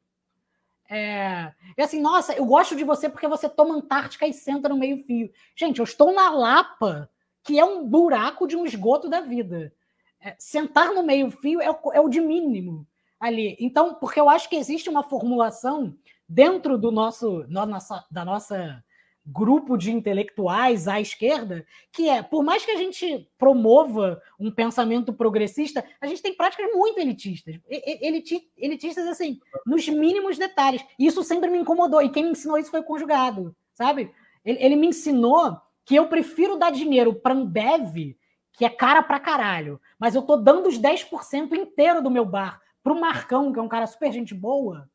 É, 0.89 1.53
e 1.77 1.83
assim, 1.83 2.01
nossa, 2.01 2.33
eu 2.33 2.47
gosto 2.47 2.77
de 2.77 2.85
você 2.85 3.09
porque 3.09 3.29
você 3.29 3.49
toma 3.49 3.75
Antártica 3.75 4.27
e 4.27 4.33
senta 4.33 4.69
no 4.69 4.77
meio-fio. 4.77 5.31
Gente, 5.55 5.81
eu 5.81 5.85
estou 5.85 6.13
na 6.13 6.31
Lapa, 6.31 7.11
que 7.43 7.59
é 7.59 7.65
um 7.65 7.87
buraco 7.87 8.47
de 8.47 8.57
um 8.57 8.65
esgoto 8.65 9.09
da 9.09 9.21
vida. 9.21 9.73
É, 10.21 10.35
sentar 10.39 10.95
no 10.95 11.03
meio-fio 11.03 11.61
é, 11.61 11.67
é 11.67 12.01
o 12.01 12.09
de 12.09 12.21
mínimo 12.21 12.87
ali. 13.21 13.57
Então, 13.61 13.95
porque 13.95 14.21
eu 14.21 14.29
acho 14.29 14.49
que 14.49 14.57
existe 14.57 14.89
uma 14.89 15.03
formulação 15.03 15.95
dentro 16.29 16.79
do 16.79 16.91
nosso, 16.91 17.45
no- 17.49 17.67
nossa, 17.67 18.05
da 18.11 18.25
nossa 18.25 18.83
grupo 19.27 19.77
de 19.77 19.91
intelectuais 19.91 20.87
à 20.87 21.01
esquerda, 21.01 21.67
que 21.93 22.09
é, 22.09 22.23
por 22.23 22.45
mais 22.45 22.65
que 22.65 22.71
a 22.71 22.77
gente 22.77 23.29
promova 23.37 24.23
um 24.39 24.51
pensamento 24.51 25.13
progressista, 25.13 25.85
a 26.01 26.07
gente 26.07 26.23
tem 26.23 26.35
práticas 26.37 26.67
muito 26.73 26.99
elitistas. 27.01 27.59
Eliti- 27.69 28.49
Elitistas, 28.57 29.07
assim, 29.09 29.41
nos 29.67 29.89
mínimos 29.89 30.39
detalhes. 30.39 30.85
E 30.99 31.07
isso 31.07 31.25
sempre 31.25 31.51
me 31.51 31.59
incomodou. 31.59 32.01
E 32.01 32.09
quem 32.09 32.25
me 32.25 32.31
ensinou 32.31 32.57
isso 32.59 32.71
foi 32.71 32.81
o 32.81 32.85
conjugado, 32.85 33.55
sabe? 33.75 34.13
Ele, 34.45 34.59
ele 34.63 34.77
me 34.77 34.87
ensinou 34.89 35.57
que 35.85 35.97
eu 35.97 36.07
prefiro 36.09 36.57
dar 36.57 36.71
dinheiro 36.71 37.15
para 37.15 37.35
Ambev, 37.35 38.17
que 38.53 38.65
é 38.65 38.71
cara 38.71 39.03
pra 39.03 39.21
caralho, 39.21 39.81
mas 39.99 40.15
eu 40.15 40.23
tô 40.23 40.37
dando 40.37 40.69
os 40.69 40.79
10% 40.79 41.53
inteiro 41.53 42.01
do 42.03 42.11
meu 42.11 42.25
bar 42.25 42.61
pro 42.83 42.99
Marcão, 42.99 43.53
que 43.53 43.59
é 43.59 43.63
um 43.63 43.69
cara 43.69 43.87
super 43.87 44.11
gente 44.13 44.33
boa, 44.35 44.89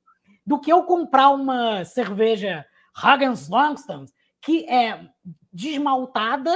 do 0.45 0.59
que 0.59 0.71
eu 0.71 0.83
comprar 0.83 1.29
uma 1.29 1.83
cerveja 1.85 2.65
Hagens 2.95 3.47
Langston, 3.49 4.05
que 4.41 4.65
é 4.69 5.07
desmaltada, 5.53 6.53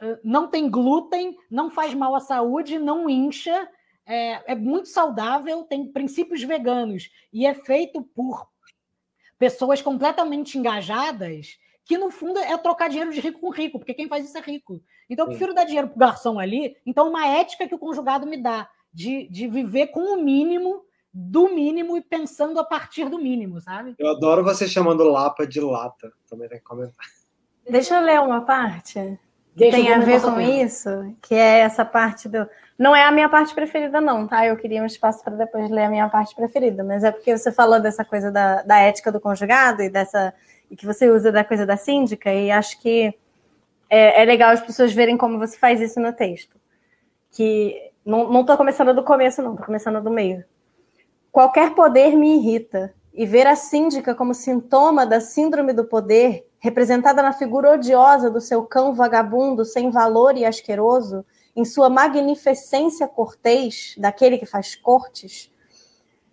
eh, 0.00 0.18
não 0.24 0.48
tem 0.48 0.70
glúten, 0.70 1.36
não 1.50 1.70
faz 1.70 1.94
mal 1.94 2.14
à 2.14 2.20
saúde, 2.20 2.78
não 2.78 3.08
incha, 3.08 3.68
é, 4.06 4.52
é 4.52 4.54
muito 4.54 4.88
saudável, 4.88 5.64
tem 5.64 5.92
princípios 5.92 6.42
veganos 6.42 7.10
e 7.32 7.46
é 7.46 7.54
feito 7.54 8.02
por 8.02 8.48
pessoas 9.38 9.82
completamente 9.82 10.58
engajadas, 10.58 11.58
que 11.84 11.98
no 11.98 12.10
fundo 12.10 12.38
é 12.38 12.56
trocar 12.56 12.88
dinheiro 12.88 13.12
de 13.12 13.20
rico 13.20 13.40
com 13.40 13.50
rico, 13.50 13.78
porque 13.78 13.94
quem 13.94 14.08
faz 14.08 14.24
isso 14.24 14.38
é 14.38 14.40
rico. 14.40 14.82
Então 15.10 15.24
eu 15.24 15.30
prefiro 15.30 15.54
dar 15.54 15.64
dinheiro 15.64 15.88
pro 15.88 15.98
garçom 15.98 16.38
ali. 16.38 16.76
Então, 16.86 17.08
uma 17.08 17.26
ética 17.26 17.66
que 17.66 17.74
o 17.74 17.78
conjugado 17.78 18.26
me 18.26 18.36
dá 18.36 18.68
de, 18.92 19.28
de 19.28 19.48
viver 19.48 19.88
com 19.88 20.14
o 20.14 20.22
mínimo, 20.22 20.84
do 21.12 21.54
mínimo 21.54 21.96
e 21.96 22.00
pensando 22.00 22.58
a 22.58 22.64
partir 22.64 23.08
do 23.08 23.18
mínimo, 23.18 23.60
sabe? 23.60 23.94
Eu 23.98 24.08
adoro 24.08 24.42
você 24.42 24.66
chamando 24.66 25.04
Lapa 25.04 25.46
de 25.46 25.60
lata. 25.60 26.12
Também 26.28 26.48
tem 26.48 26.58
que 26.58 26.64
comentar. 26.64 27.06
Deixa 27.68 27.96
eu 27.96 28.04
ler 28.04 28.20
uma 28.20 28.40
parte 28.40 29.18
que 29.54 29.70
Deixa 29.70 29.76
tem 29.76 29.92
a 29.92 29.98
ver 29.98 30.20
com 30.22 30.40
isso, 30.40 31.14
que 31.20 31.34
é 31.34 31.60
essa 31.60 31.84
parte 31.84 32.28
do. 32.28 32.48
Não 32.78 32.96
é 32.96 33.04
a 33.04 33.12
minha 33.12 33.28
parte 33.28 33.54
preferida, 33.54 34.00
não, 34.00 34.26
tá? 34.26 34.46
Eu 34.46 34.56
queria 34.56 34.82
um 34.82 34.86
espaço 34.86 35.22
para 35.22 35.36
depois 35.36 35.70
ler 35.70 35.84
a 35.84 35.90
minha 35.90 36.08
parte 36.08 36.34
preferida, 36.34 36.82
mas 36.82 37.04
é 37.04 37.10
porque 37.10 37.36
você 37.36 37.52
falou 37.52 37.78
dessa 37.78 38.04
coisa 38.04 38.30
da, 38.32 38.62
da 38.62 38.78
ética 38.78 39.12
do 39.12 39.20
conjugado 39.20 39.82
e 39.82 39.90
dessa. 39.90 40.32
e 40.70 40.76
que 40.76 40.86
você 40.86 41.10
usa 41.10 41.30
da 41.30 41.44
coisa 41.44 41.66
da 41.66 41.76
síndica, 41.76 42.32
e 42.32 42.50
acho 42.50 42.80
que 42.80 43.14
é, 43.90 44.22
é 44.22 44.24
legal 44.24 44.50
as 44.50 44.62
pessoas 44.62 44.92
verem 44.92 45.18
como 45.18 45.38
você 45.38 45.58
faz 45.58 45.80
isso 45.80 46.00
no 46.00 46.14
texto. 46.14 46.56
Que 47.30 47.92
não, 48.04 48.32
não 48.32 48.44
tô 48.44 48.56
começando 48.56 48.94
do 48.94 49.04
começo, 49.04 49.42
não, 49.42 49.54
tô 49.54 49.64
começando 49.64 50.02
do 50.02 50.10
meio. 50.10 50.42
Qualquer 51.32 51.74
poder 51.74 52.14
me 52.14 52.36
irrita, 52.36 52.94
e 53.14 53.24
ver 53.24 53.46
a 53.46 53.56
síndica 53.56 54.14
como 54.14 54.34
sintoma 54.34 55.06
da 55.06 55.18
síndrome 55.18 55.72
do 55.72 55.82
poder, 55.82 56.46
representada 56.58 57.22
na 57.22 57.32
figura 57.32 57.72
odiosa 57.72 58.30
do 58.30 58.38
seu 58.38 58.66
cão 58.66 58.92
vagabundo, 58.92 59.64
sem 59.64 59.90
valor 59.90 60.36
e 60.36 60.44
asqueroso, 60.44 61.24
em 61.56 61.64
sua 61.64 61.88
magnificência 61.88 63.08
cortês, 63.08 63.94
daquele 63.96 64.36
que 64.36 64.44
faz 64.44 64.74
cortes, 64.74 65.50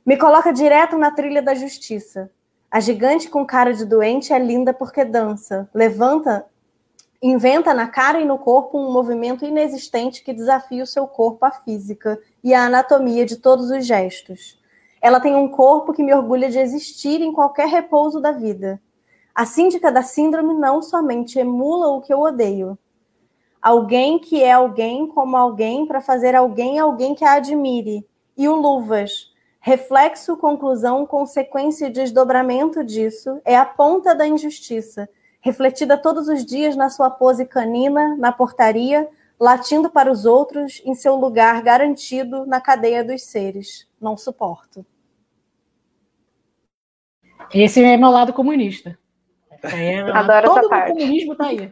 me 0.06 0.18
coloca 0.18 0.52
direto 0.52 0.98
na 0.98 1.12
trilha 1.12 1.42
da 1.42 1.56
justiça. 1.56 2.30
A 2.70 2.82
gigante 2.82 3.30
com 3.30 3.46
cara 3.46 3.74
de 3.74 3.86
doente 3.86 4.34
é 4.34 4.40
linda 4.40 4.74
porque 4.74 5.06
dança, 5.06 5.70
levanta, 5.74 6.46
inventa 7.22 7.74
na 7.74 7.88
cara 7.88 8.20
e 8.20 8.26
no 8.26 8.38
corpo 8.38 8.78
um 8.78 8.92
movimento 8.92 9.46
inexistente 9.46 10.24
que 10.26 10.34
desafia 10.34 10.84
o 10.84 10.88
seu 10.88 11.08
corpo 11.08 11.46
à 11.46 11.52
física 11.52 12.20
e 12.44 12.54
à 12.54 12.66
anatomia 12.66 13.26
de 13.26 13.38
todos 13.38 13.70
os 13.70 13.86
gestos. 13.86 14.59
Ela 15.02 15.20
tem 15.20 15.36
um 15.36 15.48
corpo 15.48 15.94
que 15.94 16.04
me 16.04 16.14
orgulha 16.14 16.50
de 16.50 16.60
existir 16.60 17.22
em 17.22 17.32
qualquer 17.32 17.68
repouso 17.68 18.20
da 18.20 18.32
vida. 18.32 18.82
A 19.34 19.46
síndica 19.46 19.92
da 19.92 20.02
síndrome 20.02 20.54
não 20.54 20.82
somente 20.82 21.40
emula 21.40 21.88
o 21.88 22.02
que 22.02 22.14
eu 22.14 22.20
odeio. 22.20 22.78
Alguém 23.62 24.20
que 24.20 24.44
é 24.44 24.52
alguém 24.52 25.08
como 25.08 25.36
alguém 25.36 25.86
para 25.86 26.02
fazer 26.02 26.36
alguém 26.36 26.80
alguém 26.80 27.16
que 27.16 27.24
a 27.24 27.34
admire. 27.34 28.06
E 28.38 28.48
o 28.48 28.56
Luvas, 28.56 29.34
reflexo, 29.60 30.38
conclusão, 30.38 31.06
consequência 31.06 31.88
e 31.88 31.90
desdobramento 31.90 32.84
disso, 32.84 33.42
é 33.44 33.58
a 33.58 33.66
ponta 33.66 34.16
da 34.16 34.26
injustiça, 34.26 35.10
refletida 35.42 35.98
todos 35.98 36.28
os 36.28 36.46
dias 36.46 36.76
na 36.76 36.90
sua 36.90 37.10
pose 37.10 37.46
canina, 37.46 38.16
na 38.18 38.32
portaria, 38.32 39.10
latindo 39.40 39.90
para 39.90 40.12
os 40.12 40.26
outros 40.26 40.82
em 40.86 40.94
seu 40.94 41.16
lugar 41.16 41.62
garantido 41.62 42.46
na 42.46 42.60
cadeia 42.60 43.04
dos 43.04 43.24
seres. 43.24 43.88
Não 44.02 44.18
suporto. 44.18 44.86
Esse 47.54 47.84
é 47.84 47.98
meu 47.98 48.10
lado 48.10 48.34
comunista. 48.34 48.98
É, 49.64 50.00
Adoro 50.12 50.48
todo 50.48 50.58
essa 50.58 50.62
meu 50.62 50.70
parte. 50.70 50.92
comunismo 50.94 51.36
tá 51.36 51.46
aí. 51.48 51.72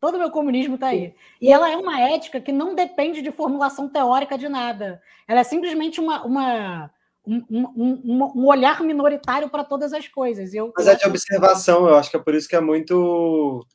Todo 0.00 0.18
meu 0.18 0.30
comunismo 0.30 0.76
tá 0.78 0.88
aí. 0.88 1.14
E 1.40 1.50
ela 1.50 1.70
é 1.70 1.76
uma 1.76 2.00
ética 2.00 2.40
que 2.40 2.52
não 2.52 2.74
depende 2.74 3.22
de 3.22 3.32
formulação 3.32 3.88
teórica 3.88 4.36
de 4.36 4.48
nada. 4.48 5.00
Ela 5.26 5.40
é 5.40 5.44
simplesmente 5.44 6.00
uma, 6.00 6.22
uma, 6.24 6.90
um, 7.26 7.42
um- 7.50 7.72
um- 8.04 8.32
um 8.42 8.46
olhar 8.46 8.82
minoritário 8.82 9.48
para 9.48 9.64
todas 9.64 9.92
as 9.94 10.06
coisas. 10.06 10.52
Eu, 10.52 10.70
Mas 10.76 10.86
é 10.86 10.94
de 10.94 11.06
observação, 11.08 11.88
eu 11.88 11.96
acho 11.96 12.10
que 12.10 12.16
é 12.16 12.20
por 12.20 12.34
isso 12.34 12.46
que 12.48 12.54
é 12.54 12.60
muito 12.60 13.66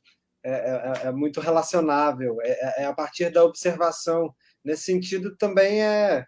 é, 0.43 1.03
é- 1.05 1.07
é 1.07 1.11
muito 1.11 1.39
relacionável. 1.41 2.37
É, 2.41 2.81
é- 2.81 2.83
é 2.83 2.85
a 2.85 2.93
partir 2.93 3.29
da 3.31 3.43
observação. 3.43 4.33
Nesse 4.63 4.83
sentido, 4.83 5.35
também 5.37 5.83
é 5.83 6.25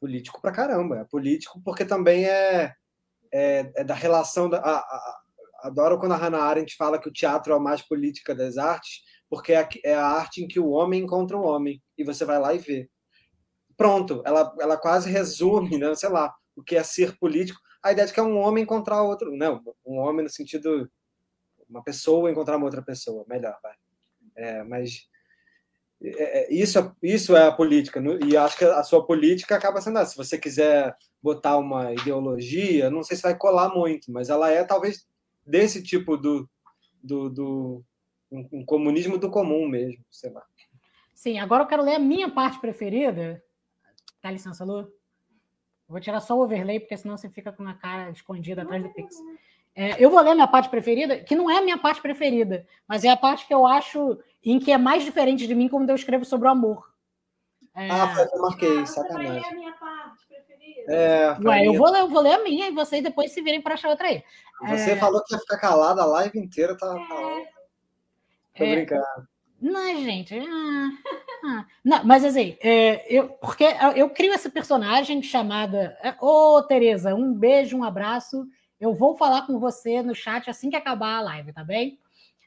político 0.00 0.40
pra 0.40 0.52
caramba. 0.52 1.00
É 1.00 1.04
político 1.04 1.60
porque 1.64 1.84
também 1.84 2.26
é, 2.26 2.74
é, 3.32 3.72
é 3.76 3.84
da 3.84 3.94
relação. 3.94 4.48
Da, 4.48 4.58
a, 4.58 4.78
a, 4.78 5.20
adoro 5.64 5.98
quando 5.98 6.12
a 6.12 6.16
Hannah 6.16 6.42
Arendt 6.42 6.76
fala 6.76 6.98
que 7.00 7.08
o 7.08 7.12
teatro 7.12 7.52
é 7.52 7.56
a 7.56 7.60
mais 7.60 7.80
política 7.82 8.34
das 8.34 8.58
artes, 8.58 9.02
porque 9.30 9.52
é, 9.52 9.68
é 9.84 9.94
a 9.94 10.06
arte 10.06 10.42
em 10.42 10.48
que 10.48 10.58
o 10.60 10.70
homem 10.70 11.02
encontra 11.02 11.36
o 11.36 11.44
homem, 11.44 11.80
e 11.96 12.04
você 12.04 12.24
vai 12.24 12.38
lá 12.38 12.52
e 12.54 12.58
vê. 12.58 12.90
Pronto, 13.76 14.22
ela, 14.26 14.54
ela 14.60 14.76
quase 14.76 15.10
resume, 15.10 15.78
né, 15.78 15.94
sei 15.94 16.08
lá, 16.08 16.32
o 16.56 16.62
que 16.62 16.76
é 16.76 16.82
ser 16.82 17.16
político. 17.18 17.58
A 17.82 17.92
ideia 17.92 18.06
de 18.06 18.12
que 18.12 18.20
é 18.20 18.22
um 18.22 18.38
homem 18.38 18.62
encontrar 18.64 19.02
outro. 19.02 19.36
Não, 19.36 19.60
um 19.84 19.98
homem 19.98 20.22
no 20.24 20.30
sentido. 20.30 20.88
Uma 21.72 21.82
pessoa 21.82 22.30
encontrar 22.30 22.58
uma 22.58 22.66
outra 22.66 22.82
pessoa, 22.82 23.24
melhor, 23.26 23.58
vai. 23.62 23.74
É, 24.36 24.62
mas 24.62 25.08
é, 26.02 26.40
é, 26.40 26.52
isso, 26.52 26.94
isso 27.02 27.34
é 27.34 27.46
a 27.46 27.52
política, 27.52 28.02
e 28.26 28.36
acho 28.36 28.58
que 28.58 28.64
a 28.64 28.82
sua 28.82 29.06
política 29.06 29.56
acaba 29.56 29.80
sendo 29.80 29.98
essa. 29.98 30.10
Se 30.10 30.16
você 30.16 30.36
quiser 30.36 30.94
botar 31.22 31.56
uma 31.56 31.92
ideologia, 31.92 32.90
não 32.90 33.02
sei 33.02 33.16
se 33.16 33.22
vai 33.22 33.36
colar 33.36 33.74
muito, 33.74 34.12
mas 34.12 34.28
ela 34.28 34.50
é 34.50 34.62
talvez 34.64 35.06
desse 35.46 35.82
tipo 35.82 36.16
do, 36.16 36.48
do, 37.02 37.30
do 37.30 37.84
um, 38.30 38.48
um 38.52 38.64
comunismo 38.66 39.16
do 39.16 39.30
comum 39.30 39.66
mesmo, 39.66 40.04
sei 40.10 40.30
lá. 40.30 40.44
Sim, 41.14 41.38
agora 41.38 41.62
eu 41.62 41.68
quero 41.68 41.82
ler 41.82 41.94
a 41.94 42.00
minha 42.00 42.30
parte 42.30 42.60
preferida. 42.60 43.42
Dá 44.22 44.30
licença, 44.30 44.64
Lu? 44.64 44.92
Vou 45.88 46.00
tirar 46.00 46.20
só 46.20 46.36
o 46.36 46.42
overlay, 46.42 46.80
porque 46.80 46.96
senão 46.96 47.16
você 47.16 47.28
fica 47.28 47.52
com 47.52 47.66
a 47.66 47.74
cara 47.74 48.10
escondida 48.10 48.62
atrás 48.62 48.82
do 48.82 48.92
Pix. 48.92 49.14
É, 49.74 49.96
eu 50.02 50.10
vou 50.10 50.20
ler 50.20 50.32
a 50.32 50.34
minha 50.34 50.48
parte 50.48 50.68
preferida, 50.68 51.18
que 51.18 51.34
não 51.34 51.50
é 51.50 51.58
a 51.58 51.62
minha 51.62 51.78
parte 51.78 52.00
preferida, 52.00 52.66
mas 52.86 53.04
é 53.04 53.08
a 53.08 53.16
parte 53.16 53.46
que 53.46 53.54
eu 53.54 53.66
acho 53.66 54.18
em 54.44 54.58
que 54.58 54.70
é 54.70 54.78
mais 54.78 55.02
diferente 55.02 55.46
de 55.46 55.54
mim 55.54 55.68
quando 55.68 55.88
eu 55.88 55.96
escrevo 55.96 56.24
sobre 56.24 56.46
o 56.46 56.50
amor. 56.50 56.92
É... 57.74 57.88
Ah, 57.90 58.28
eu 58.32 58.42
marquei, 58.42 58.80
ah, 58.80 58.86
sacanagem. 58.86 59.32
Você 59.32 59.40
vai 59.40 59.40
ler 59.40 59.46
a 59.46 59.54
minha 59.54 59.72
parte 59.72 60.26
preferida? 60.26 60.92
É, 60.92 61.36
Ué, 61.42 61.66
eu 61.66 61.74
vou, 61.74 61.90
ler, 61.90 62.00
eu 62.00 62.08
vou 62.08 62.20
ler 62.20 62.34
a 62.34 62.42
minha 62.42 62.68
e 62.68 62.72
vocês 62.72 63.02
depois 63.02 63.32
se 63.32 63.40
virem 63.40 63.62
para 63.62 63.74
achar 63.74 63.88
outra 63.88 64.08
aí. 64.08 64.22
Você 64.68 64.90
é... 64.90 64.96
falou 64.96 65.24
que 65.24 65.34
ia 65.34 65.40
ficar 65.40 65.58
calada 65.58 66.02
a 66.02 66.06
live 66.06 66.38
inteira, 66.38 66.76
tá? 66.76 66.86
tá... 66.86 67.42
Tô 68.54 68.64
é... 68.64 68.74
brincando. 68.76 69.32
Não, 69.62 70.02
gente. 70.02 70.36
Ah, 70.36 70.90
ah. 71.44 71.66
Não, 71.84 72.04
mas 72.04 72.24
assim, 72.24 72.56
é, 72.60 73.06
eu, 73.08 73.28
porque 73.28 73.64
eu 73.94 74.10
crio 74.10 74.32
essa 74.32 74.50
personagem 74.50 75.22
chamada. 75.22 75.96
É, 76.02 76.10
Ô, 76.20 76.56
oh, 76.56 76.62
Tereza, 76.64 77.14
um 77.14 77.32
beijo, 77.32 77.76
um 77.76 77.84
abraço. 77.84 78.44
Eu 78.82 78.92
vou 78.92 79.14
falar 79.14 79.46
com 79.46 79.60
você 79.60 80.02
no 80.02 80.12
chat 80.12 80.50
assim 80.50 80.68
que 80.68 80.74
acabar 80.74 81.18
a 81.18 81.20
live, 81.20 81.52
tá 81.52 81.62
bem? 81.62 82.00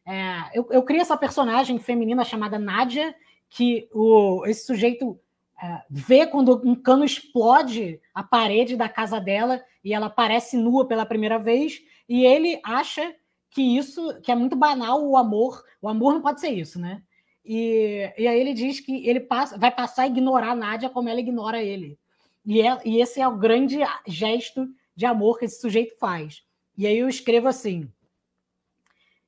É, 0.05 0.51
eu, 0.53 0.67
eu 0.69 0.83
crio 0.83 0.99
essa 0.99 1.15
personagem 1.15 1.79
feminina 1.79 2.25
chamada 2.25 2.59
Nádia, 2.59 3.15
que 3.49 3.87
o, 3.93 4.45
esse 4.45 4.65
sujeito 4.65 5.17
é, 5.63 5.81
vê 5.89 6.27
quando 6.27 6.61
um 6.67 6.75
cano 6.75 7.05
explode 7.05 8.01
a 8.13 8.21
parede 8.21 8.75
da 8.75 8.89
casa 8.89 9.17
dela 9.17 9.63
e 9.81 9.93
ela 9.93 10.07
aparece 10.07 10.57
nua 10.57 10.85
pela 10.85 11.05
primeira 11.05 11.39
vez, 11.39 11.81
e 12.09 12.25
ele 12.25 12.59
acha 12.65 13.15
que 13.49 13.61
isso, 13.61 14.19
que 14.21 14.29
é 14.29 14.35
muito 14.35 14.57
banal 14.57 15.07
o 15.07 15.15
amor. 15.15 15.63
O 15.81 15.87
amor 15.87 16.15
não 16.15 16.21
pode 16.21 16.41
ser 16.41 16.49
isso, 16.49 16.77
né? 16.77 17.01
E, 17.45 18.11
e 18.17 18.27
aí 18.27 18.37
ele 18.37 18.53
diz 18.53 18.81
que 18.81 19.07
ele 19.07 19.21
passa, 19.21 19.57
vai 19.57 19.71
passar 19.71 20.01
a 20.01 20.07
ignorar 20.07 20.49
a 20.49 20.55
Nádia 20.55 20.89
como 20.89 21.07
ela 21.07 21.21
ignora 21.21 21.63
ele. 21.63 21.97
E, 22.45 22.61
é, 22.61 22.77
e 22.83 22.99
esse 22.99 23.21
é 23.21 23.27
o 23.27 23.37
grande 23.37 23.77
gesto 24.05 24.67
de 24.95 25.05
amor 25.05 25.37
que 25.37 25.45
esse 25.45 25.59
sujeito 25.59 25.97
faz. 25.99 26.43
E 26.77 26.87
aí 26.87 26.97
eu 26.97 27.09
escrevo 27.09 27.47
assim. 27.47 27.91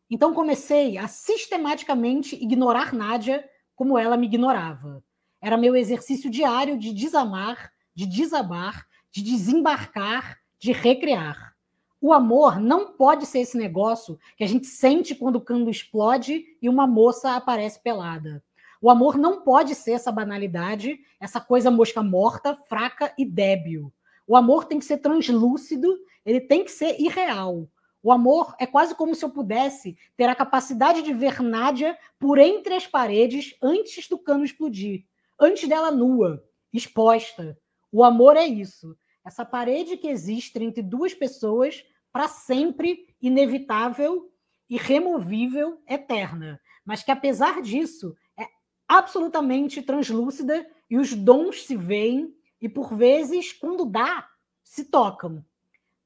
Então 0.09 0.33
comecei 0.33 0.97
a 0.97 1.07
sistematicamente 1.07 2.35
ignorar 2.35 2.93
Nádia 2.93 3.47
como 3.75 3.97
ela 3.97 4.17
me 4.17 4.27
ignorava. 4.27 5.03
Era 5.41 5.57
meu 5.57 5.75
exercício 5.75 6.29
diário 6.29 6.77
de 6.77 6.93
desamar, 6.93 7.71
de 7.93 8.05
desabar, 8.05 8.87
de 9.11 9.21
desembarcar, 9.21 10.39
de 10.59 10.71
recriar. 10.71 11.55
O 11.99 12.13
amor 12.13 12.59
não 12.59 12.93
pode 12.93 13.25
ser 13.25 13.39
esse 13.39 13.57
negócio 13.57 14.19
que 14.35 14.43
a 14.43 14.47
gente 14.47 14.67
sente 14.67 15.15
quando 15.15 15.37
o 15.37 15.41
cano 15.41 15.69
explode 15.69 16.45
e 16.61 16.69
uma 16.69 16.87
moça 16.87 17.35
aparece 17.35 17.81
pelada. 17.81 18.43
O 18.79 18.89
amor 18.89 19.17
não 19.17 19.41
pode 19.41 19.73
ser 19.73 19.93
essa 19.93 20.11
banalidade, 20.11 20.99
essa 21.19 21.41
coisa 21.41 21.71
mosca 21.71 22.03
morta, 22.03 22.55
fraca 22.55 23.13
e 23.17 23.25
débil. 23.25 23.91
O 24.27 24.35
amor 24.35 24.65
tem 24.65 24.77
que 24.77 24.85
ser 24.85 24.97
translúcido, 24.97 25.97
ele 26.25 26.41
tem 26.41 26.63
que 26.63 26.71
ser 26.71 26.99
irreal. 26.99 27.67
O 28.03 28.11
amor 28.11 28.53
é 28.59 28.67
quase 28.67 28.93
como 28.93 29.15
se 29.15 29.25
eu 29.25 29.29
pudesse 29.29 29.97
ter 30.15 30.25
a 30.25 30.35
capacidade 30.35 31.01
de 31.01 31.13
ver 31.13 31.41
Nádia 31.41 31.97
por 32.19 32.37
entre 32.37 32.73
as 32.75 32.85
paredes 32.85 33.55
antes 33.61 34.07
do 34.07 34.19
cano 34.19 34.45
explodir, 34.45 35.05
antes 35.39 35.67
dela 35.67 35.89
nua, 35.89 36.43
exposta. 36.71 37.57
O 37.91 38.03
amor 38.03 38.37
é 38.37 38.45
isso 38.45 38.95
essa 39.27 39.43
parede 39.43 39.97
que 39.97 40.07
existe 40.07 40.57
entre 40.63 40.81
duas 40.81 41.13
pessoas 41.13 41.83
para 42.13 42.29
sempre 42.29 43.13
inevitável, 43.21 44.31
irremovível, 44.69 45.81
eterna, 45.85 46.61
mas 46.85 47.03
que 47.03 47.11
apesar 47.11 47.61
disso 47.61 48.15
é 48.39 48.47
absolutamente 48.87 49.81
translúcida 49.81 50.65
e 50.89 50.97
os 50.97 51.13
dons 51.13 51.65
se 51.65 51.75
veem 51.75 52.33
e 52.61 52.67
por 52.67 52.95
vezes 52.95 53.53
quando 53.53 53.85
dá 53.85 54.29
se 54.63 54.85
tocam. 54.85 55.43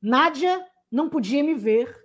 Nádia 0.01 0.65
não 0.91 1.09
podia 1.09 1.43
me 1.43 1.53
ver, 1.53 1.95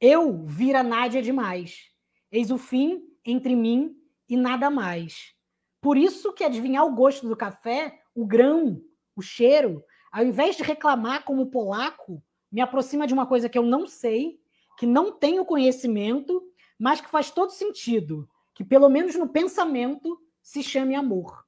eu 0.00 0.44
vira 0.46 0.82
Nádia 0.82 1.22
demais. 1.22 1.90
Eis 2.30 2.50
o 2.50 2.58
fim 2.58 3.02
entre 3.24 3.54
mim 3.54 3.96
e 4.28 4.36
nada 4.36 4.70
mais. 4.70 5.34
Por 5.80 5.96
isso 5.96 6.32
que 6.32 6.44
adivinhar 6.44 6.86
o 6.86 6.94
gosto 6.94 7.28
do 7.28 7.36
café, 7.36 8.00
o 8.14 8.24
grão, 8.24 8.82
o 9.14 9.22
cheiro, 9.22 9.84
ao 10.10 10.24
invés 10.24 10.56
de 10.56 10.62
reclamar 10.62 11.24
como 11.24 11.50
polaco, 11.50 12.22
me 12.50 12.60
aproxima 12.60 13.06
de 13.06 13.14
uma 13.14 13.26
coisa 13.26 13.48
que 13.48 13.58
eu 13.58 13.62
não 13.62 13.86
sei, 13.86 14.40
que 14.78 14.86
não 14.86 15.12
tenho 15.12 15.44
conhecimento, 15.44 16.42
mas 16.78 17.00
que 17.00 17.08
faz 17.08 17.30
todo 17.30 17.50
sentido, 17.50 18.28
que 18.54 18.64
pelo 18.64 18.88
menos 18.88 19.14
no 19.16 19.28
pensamento 19.28 20.20
se 20.42 20.62
chame 20.62 20.94
amor. 20.94 21.44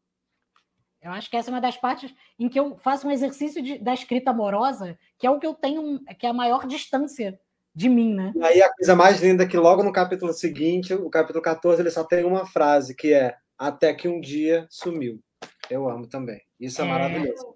Eu 1.05 1.13
acho 1.13 1.29
que 1.29 1.37
essa 1.37 1.51
é 1.51 1.53
uma 1.53 1.61
das 1.61 1.77
partes 1.77 2.15
em 2.39 2.49
que 2.49 2.59
eu 2.59 2.79
faço 2.79 3.07
um 3.07 3.11
exercício 3.11 3.63
de, 3.63 3.79
da 3.79 3.93
escrita 3.93 4.31
amorosa, 4.31 4.99
que 5.19 5.27
é 5.27 5.31
o 5.31 5.39
que 5.39 5.47
eu 5.47 5.53
tenho, 5.53 6.01
que 6.19 6.25
é 6.25 6.31
a 6.31 6.33
maior 6.33 6.67
distância 6.67 7.39
de 7.75 7.91
mim, 7.91 8.15
né? 8.15 8.33
E 8.35 8.43
aí 8.43 8.63
a 8.63 8.73
coisa 8.73 8.97
mais 8.97 9.21
linda 9.21 9.45
é 9.45 9.47
que 9.47 9.59
logo 9.59 9.83
no 9.83 9.93
capítulo 9.93 10.33
seguinte, 10.33 10.95
o 10.95 11.11
capítulo 11.11 11.43
14, 11.43 11.83
ele 11.83 11.91
só 11.91 12.05
tem 12.05 12.25
uma 12.25 12.47
frase, 12.47 12.97
que 12.97 13.13
é 13.13 13.37
até 13.59 13.93
que 13.93 14.09
um 14.09 14.19
dia 14.19 14.67
sumiu. 14.71 15.21
Eu 15.69 15.91
amo 15.91 16.09
também. 16.09 16.41
Isso 16.59 16.81
é, 16.81 16.87
é... 16.87 16.89
maravilhoso. 16.89 17.55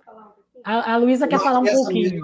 A, 0.63 0.93
a 0.93 0.97
Luísa 0.99 1.27
quer 1.27 1.41
falar 1.41 1.61
um 1.61 1.65
pouquinho. 1.65 2.21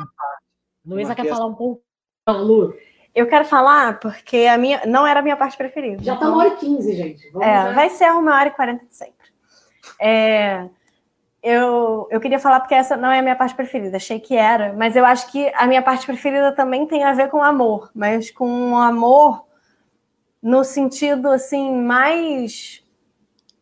Luísa 0.85 1.15
quer 1.15 1.27
falar 1.27 1.47
um 1.47 1.55
pouco. 1.55 1.83
Lu. 2.29 2.75
Eu 3.15 3.27
quero 3.29 3.47
falar 3.47 3.99
porque 3.99 4.39
a 4.39 4.59
minha 4.59 4.85
não 4.85 5.07
era 5.07 5.21
a 5.21 5.23
minha 5.23 5.37
parte 5.39 5.57
preferida. 5.57 6.03
Já 6.03 6.15
está 6.15 6.29
uma 6.29 6.39
hora 6.39 6.49
e 6.49 6.57
quinze, 6.57 6.95
gente. 6.95 7.31
Vamos 7.31 7.49
é, 7.49 7.73
vai 7.73 7.89
ser 7.89 8.11
uma 8.11 8.35
hora 8.35 8.49
e 8.49 8.53
quarenta 8.53 8.85
de 8.85 8.95
sempre. 8.95 9.33
É, 9.99 10.69
eu, 11.45 12.09
eu 12.11 12.19
queria 12.21 12.39
falar 12.39 12.59
porque 12.59 12.75
essa 12.75 12.97
não 12.97 13.11
é 13.11 13.19
a 13.19 13.23
minha 13.23 13.37
parte 13.37 13.55
preferida, 13.55 13.99
achei 13.99 14.19
que 14.19 14.35
era, 14.35 14.73
mas 14.73 14.97
eu 14.97 15.05
acho 15.05 15.31
que 15.31 15.53
a 15.55 15.67
minha 15.67 15.83
parte 15.83 16.07
preferida 16.07 16.51
também 16.53 16.87
tem 16.87 17.05
a 17.05 17.13
ver 17.13 17.29
com 17.29 17.43
amor, 17.43 17.91
mas 17.95 18.31
com 18.31 18.49
um 18.49 18.79
amor 18.79 19.45
no 20.43 20.65
sentido 20.65 21.29
assim 21.29 21.77
mais 21.77 22.83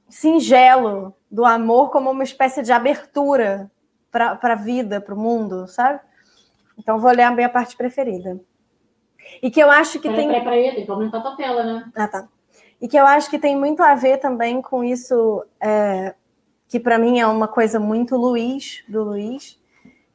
singelo 0.08 1.12
do 1.28 1.44
amor 1.44 1.90
como 1.90 2.08
uma 2.08 2.22
espécie 2.22 2.62
de 2.62 2.70
abertura 2.70 3.68
para 4.12 4.38
a 4.40 4.54
vida, 4.54 5.00
para 5.00 5.14
o 5.14 5.18
mundo, 5.18 5.66
sabe? 5.66 5.98
Então 6.78 7.00
vou 7.00 7.10
ler 7.10 7.24
a 7.24 7.32
minha 7.32 7.48
parte 7.48 7.76
preferida. 7.76 8.40
E 9.42 9.50
que 9.50 9.60
eu 9.60 9.70
acho 9.70 9.98
que 9.98 10.08
tem. 10.08 10.28
Peraí, 10.28 10.44
peraí, 10.44 10.74
tem 10.74 10.84
que 10.84 10.90
aumentar 10.90 11.18
a 11.18 11.22
tua 11.22 11.36
tela, 11.36 11.64
né? 11.64 11.90
Ah, 11.96 12.06
tá. 12.06 12.28
E 12.80 12.86
que 12.86 12.96
eu 12.96 13.06
acho 13.06 13.28
que 13.28 13.38
tem 13.38 13.56
muito 13.56 13.82
a 13.82 13.94
ver 13.94 14.18
também 14.18 14.60
com 14.62 14.84
isso, 14.84 15.44
é, 15.60 16.14
que 16.72 16.80
para 16.80 16.98
mim 16.98 17.20
é 17.20 17.26
uma 17.26 17.46
coisa 17.46 17.78
muito 17.78 18.16
Luiz, 18.16 18.82
do 18.88 19.04
Luiz, 19.04 19.60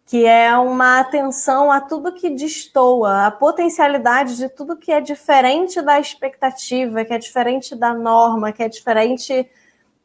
que 0.08 0.26
é 0.26 0.58
uma 0.58 1.00
atenção 1.00 1.72
a 1.72 1.80
tudo 1.80 2.16
que 2.16 2.32
destoa, 2.32 3.28
a 3.28 3.30
potencialidade 3.30 4.36
de 4.38 4.50
tudo 4.50 4.76
que 4.76 4.92
é 4.92 5.00
diferente 5.00 5.80
da 5.84 6.00
expectativa, 6.00 7.06
que 7.06 7.14
é 7.14 7.20
diferente 7.20 7.76
da 7.76 7.94
norma, 7.94 8.52
que 8.52 8.64
é 8.64 8.68
diferente 8.68 9.48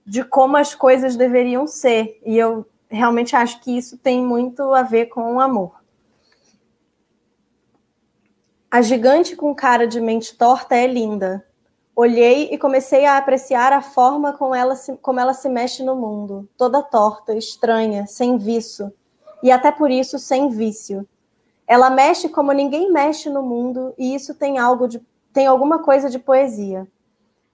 de 0.04 0.22
como 0.22 0.58
as 0.58 0.74
coisas 0.74 1.16
deveriam 1.16 1.66
ser. 1.66 2.20
E 2.22 2.36
eu 2.36 2.66
realmente 2.90 3.34
acho 3.34 3.58
que 3.62 3.74
isso 3.74 3.96
tem 3.96 4.20
muito 4.20 4.74
a 4.74 4.82
ver 4.82 5.06
com 5.06 5.36
o 5.36 5.40
amor. 5.40 5.80
A 8.70 8.82
gigante 8.82 9.34
com 9.34 9.54
cara 9.54 9.86
de 9.86 10.02
mente 10.02 10.36
torta 10.36 10.76
é 10.76 10.86
linda. 10.86 11.46
Olhei 11.94 12.48
e 12.50 12.56
comecei 12.56 13.04
a 13.04 13.18
apreciar 13.18 13.72
a 13.72 13.82
forma 13.82 14.32
como 14.32 14.54
ela, 14.54 14.74
se, 14.74 14.96
como 14.96 15.20
ela 15.20 15.34
se 15.34 15.48
mexe 15.48 15.82
no 15.82 15.94
mundo, 15.94 16.48
toda 16.56 16.82
torta, 16.82 17.34
estranha, 17.34 18.06
sem 18.06 18.38
viço, 18.38 18.90
e 19.42 19.50
até 19.50 19.70
por 19.70 19.90
isso 19.90 20.18
sem 20.18 20.48
vício. 20.48 21.06
Ela 21.66 21.90
mexe 21.90 22.30
como 22.30 22.50
ninguém 22.52 22.90
mexe 22.90 23.28
no 23.28 23.42
mundo, 23.42 23.92
e 23.98 24.14
isso 24.14 24.34
tem 24.34 24.58
algo 24.58 24.88
de 24.88 25.00
tem 25.32 25.46
alguma 25.46 25.78
coisa 25.78 26.10
de 26.10 26.18
poesia. 26.18 26.86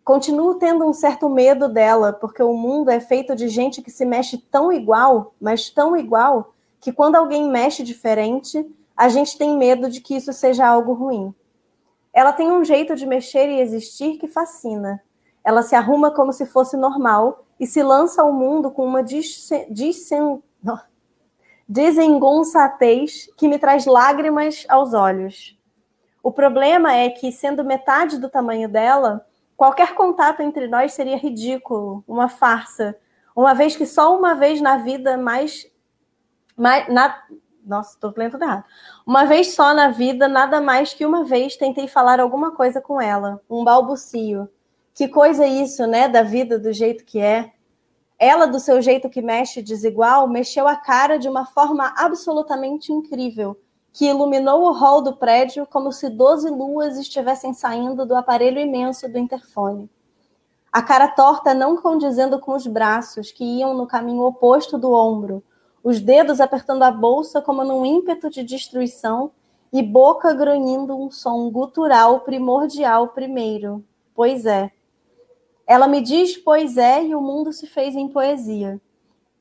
Continuo 0.04 0.54
tendo 0.54 0.84
um 0.84 0.92
certo 0.92 1.28
medo 1.28 1.68
dela, 1.68 2.12
porque 2.12 2.42
o 2.42 2.54
mundo 2.54 2.90
é 2.90 2.98
feito 2.98 3.36
de 3.36 3.48
gente 3.48 3.82
que 3.82 3.90
se 3.90 4.04
mexe 4.04 4.38
tão 4.38 4.72
igual, 4.72 5.34
mas 5.40 5.70
tão 5.70 5.96
igual, 5.96 6.54
que 6.80 6.92
quando 6.92 7.16
alguém 7.16 7.48
mexe 7.48 7.82
diferente, 7.82 8.66
a 8.96 9.08
gente 9.08 9.36
tem 9.36 9.56
medo 9.56 9.88
de 9.88 10.00
que 10.00 10.16
isso 10.16 10.32
seja 10.32 10.66
algo 10.66 10.92
ruim. 10.92 11.34
Ela 12.12 12.32
tem 12.32 12.50
um 12.50 12.64
jeito 12.64 12.94
de 12.94 13.06
mexer 13.06 13.48
e 13.48 13.60
existir 13.60 14.18
que 14.18 14.26
fascina. 14.26 15.02
Ela 15.44 15.62
se 15.62 15.74
arruma 15.74 16.10
como 16.10 16.32
se 16.32 16.46
fosse 16.46 16.76
normal 16.76 17.46
e 17.58 17.66
se 17.66 17.82
lança 17.82 18.22
ao 18.22 18.32
mundo 18.32 18.70
com 18.70 18.84
uma 18.84 19.02
desengonçatez 21.68 23.28
que 23.36 23.48
me 23.48 23.58
traz 23.58 23.84
lágrimas 23.84 24.64
aos 24.68 24.94
olhos. 24.94 25.58
O 26.22 26.32
problema 26.32 26.94
é 26.94 27.10
que, 27.10 27.30
sendo 27.30 27.64
metade 27.64 28.18
do 28.18 28.28
tamanho 28.28 28.68
dela, 28.68 29.26
qualquer 29.56 29.94
contato 29.94 30.40
entre 30.40 30.68
nós 30.68 30.92
seria 30.92 31.16
ridículo, 31.16 32.02
uma 32.06 32.28
farsa, 32.28 32.96
uma 33.34 33.54
vez 33.54 33.76
que 33.76 33.86
só 33.86 34.16
uma 34.16 34.34
vez 34.34 34.60
na 34.60 34.78
vida 34.78 35.16
mais. 35.16 35.70
mais 36.56 36.92
na, 36.92 37.22
nossa, 37.68 37.94
estou 37.94 38.12
lendo 38.16 38.40
errado. 38.42 38.64
Uma 39.06 39.24
vez 39.24 39.54
só 39.54 39.74
na 39.74 39.88
vida, 39.88 40.26
nada 40.26 40.60
mais 40.60 40.94
que 40.94 41.04
uma 41.04 41.24
vez 41.24 41.56
tentei 41.56 41.86
falar 41.86 42.18
alguma 42.18 42.52
coisa 42.52 42.80
com 42.80 43.00
ela, 43.00 43.40
um 43.48 43.62
balbucio. 43.62 44.48
Que 44.94 45.06
coisa 45.06 45.44
é 45.44 45.48
isso, 45.48 45.86
né, 45.86 46.08
da 46.08 46.22
vida 46.22 46.58
do 46.58 46.72
jeito 46.72 47.04
que 47.04 47.20
é. 47.20 47.52
Ela, 48.18 48.46
do 48.46 48.58
seu 48.58 48.82
jeito 48.82 49.08
que 49.08 49.22
mexe 49.22 49.62
desigual, 49.62 50.26
mexeu 50.26 50.66
a 50.66 50.74
cara 50.74 51.18
de 51.18 51.28
uma 51.28 51.46
forma 51.46 51.94
absolutamente 51.96 52.92
incrível, 52.92 53.56
que 53.92 54.06
iluminou 54.06 54.64
o 54.64 54.72
hall 54.72 55.00
do 55.00 55.16
prédio 55.16 55.66
como 55.66 55.92
se 55.92 56.08
doze 56.08 56.50
luas 56.50 56.98
estivessem 56.98 57.54
saindo 57.54 58.04
do 58.04 58.16
aparelho 58.16 58.58
imenso 58.58 59.08
do 59.08 59.18
interfone. 59.18 59.88
A 60.72 60.82
cara 60.82 61.08
torta 61.08 61.54
não 61.54 61.76
condizendo 61.76 62.38
com 62.38 62.54
os 62.54 62.66
braços, 62.66 63.30
que 63.30 63.44
iam 63.44 63.74
no 63.74 63.86
caminho 63.86 64.22
oposto 64.22 64.76
do 64.76 64.92
ombro, 64.92 65.42
os 65.82 66.00
dedos 66.00 66.40
apertando 66.40 66.82
a 66.82 66.90
bolsa 66.90 67.40
como 67.40 67.64
num 67.64 67.84
ímpeto 67.84 68.30
de 68.30 68.42
destruição 68.42 69.30
e 69.72 69.82
boca 69.82 70.32
grunhindo 70.32 70.96
um 70.96 71.10
som 71.10 71.50
gutural 71.50 72.20
primordial 72.20 73.08
primeiro. 73.08 73.84
Pois 74.14 74.46
é. 74.46 74.70
Ela 75.66 75.86
me 75.86 76.00
diz 76.00 76.36
pois 76.36 76.76
é 76.76 77.04
e 77.04 77.14
o 77.14 77.20
mundo 77.20 77.52
se 77.52 77.66
fez 77.66 77.94
em 77.94 78.08
poesia. 78.08 78.80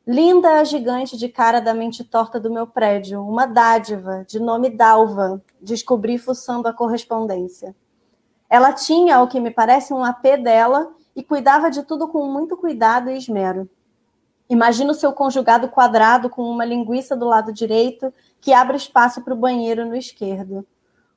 Linda 0.06 0.60
a 0.60 0.64
gigante 0.64 1.18
de 1.18 1.28
cara 1.28 1.60
da 1.60 1.74
mente 1.74 2.04
torta 2.04 2.40
do 2.40 2.52
meu 2.52 2.66
prédio, 2.66 3.22
uma 3.22 3.46
dádiva, 3.46 4.26
de 4.26 4.40
nome 4.40 4.70
Dalva, 4.70 5.42
descobri 5.62 6.18
fuçando 6.18 6.68
a 6.68 6.74
correspondência. 6.74 7.76
Ela 8.50 8.72
tinha, 8.72 9.18
ao 9.18 9.28
que 9.28 9.40
me 9.40 9.52
parece, 9.52 9.94
um 9.94 10.04
AP 10.04 10.24
dela 10.42 10.94
e 11.14 11.22
cuidava 11.22 11.70
de 11.70 11.84
tudo 11.84 12.08
com 12.08 12.26
muito 12.26 12.56
cuidado 12.56 13.10
e 13.10 13.18
esmero. 13.18 13.70
Imagina 14.50 14.92
o 14.92 14.96
seu 14.96 15.12
conjugado 15.12 15.68
quadrado 15.68 16.30
com 16.30 16.44
uma 16.44 16.64
linguiça 16.64 17.16
do 17.16 17.26
lado 17.26 17.52
direito 17.52 18.14
que 18.40 18.54
abre 18.54 18.78
espaço 18.78 19.22
para 19.22 19.34
o 19.34 19.38
banheiro 19.38 19.86
no 19.86 19.96
esquerdo. 19.96 20.66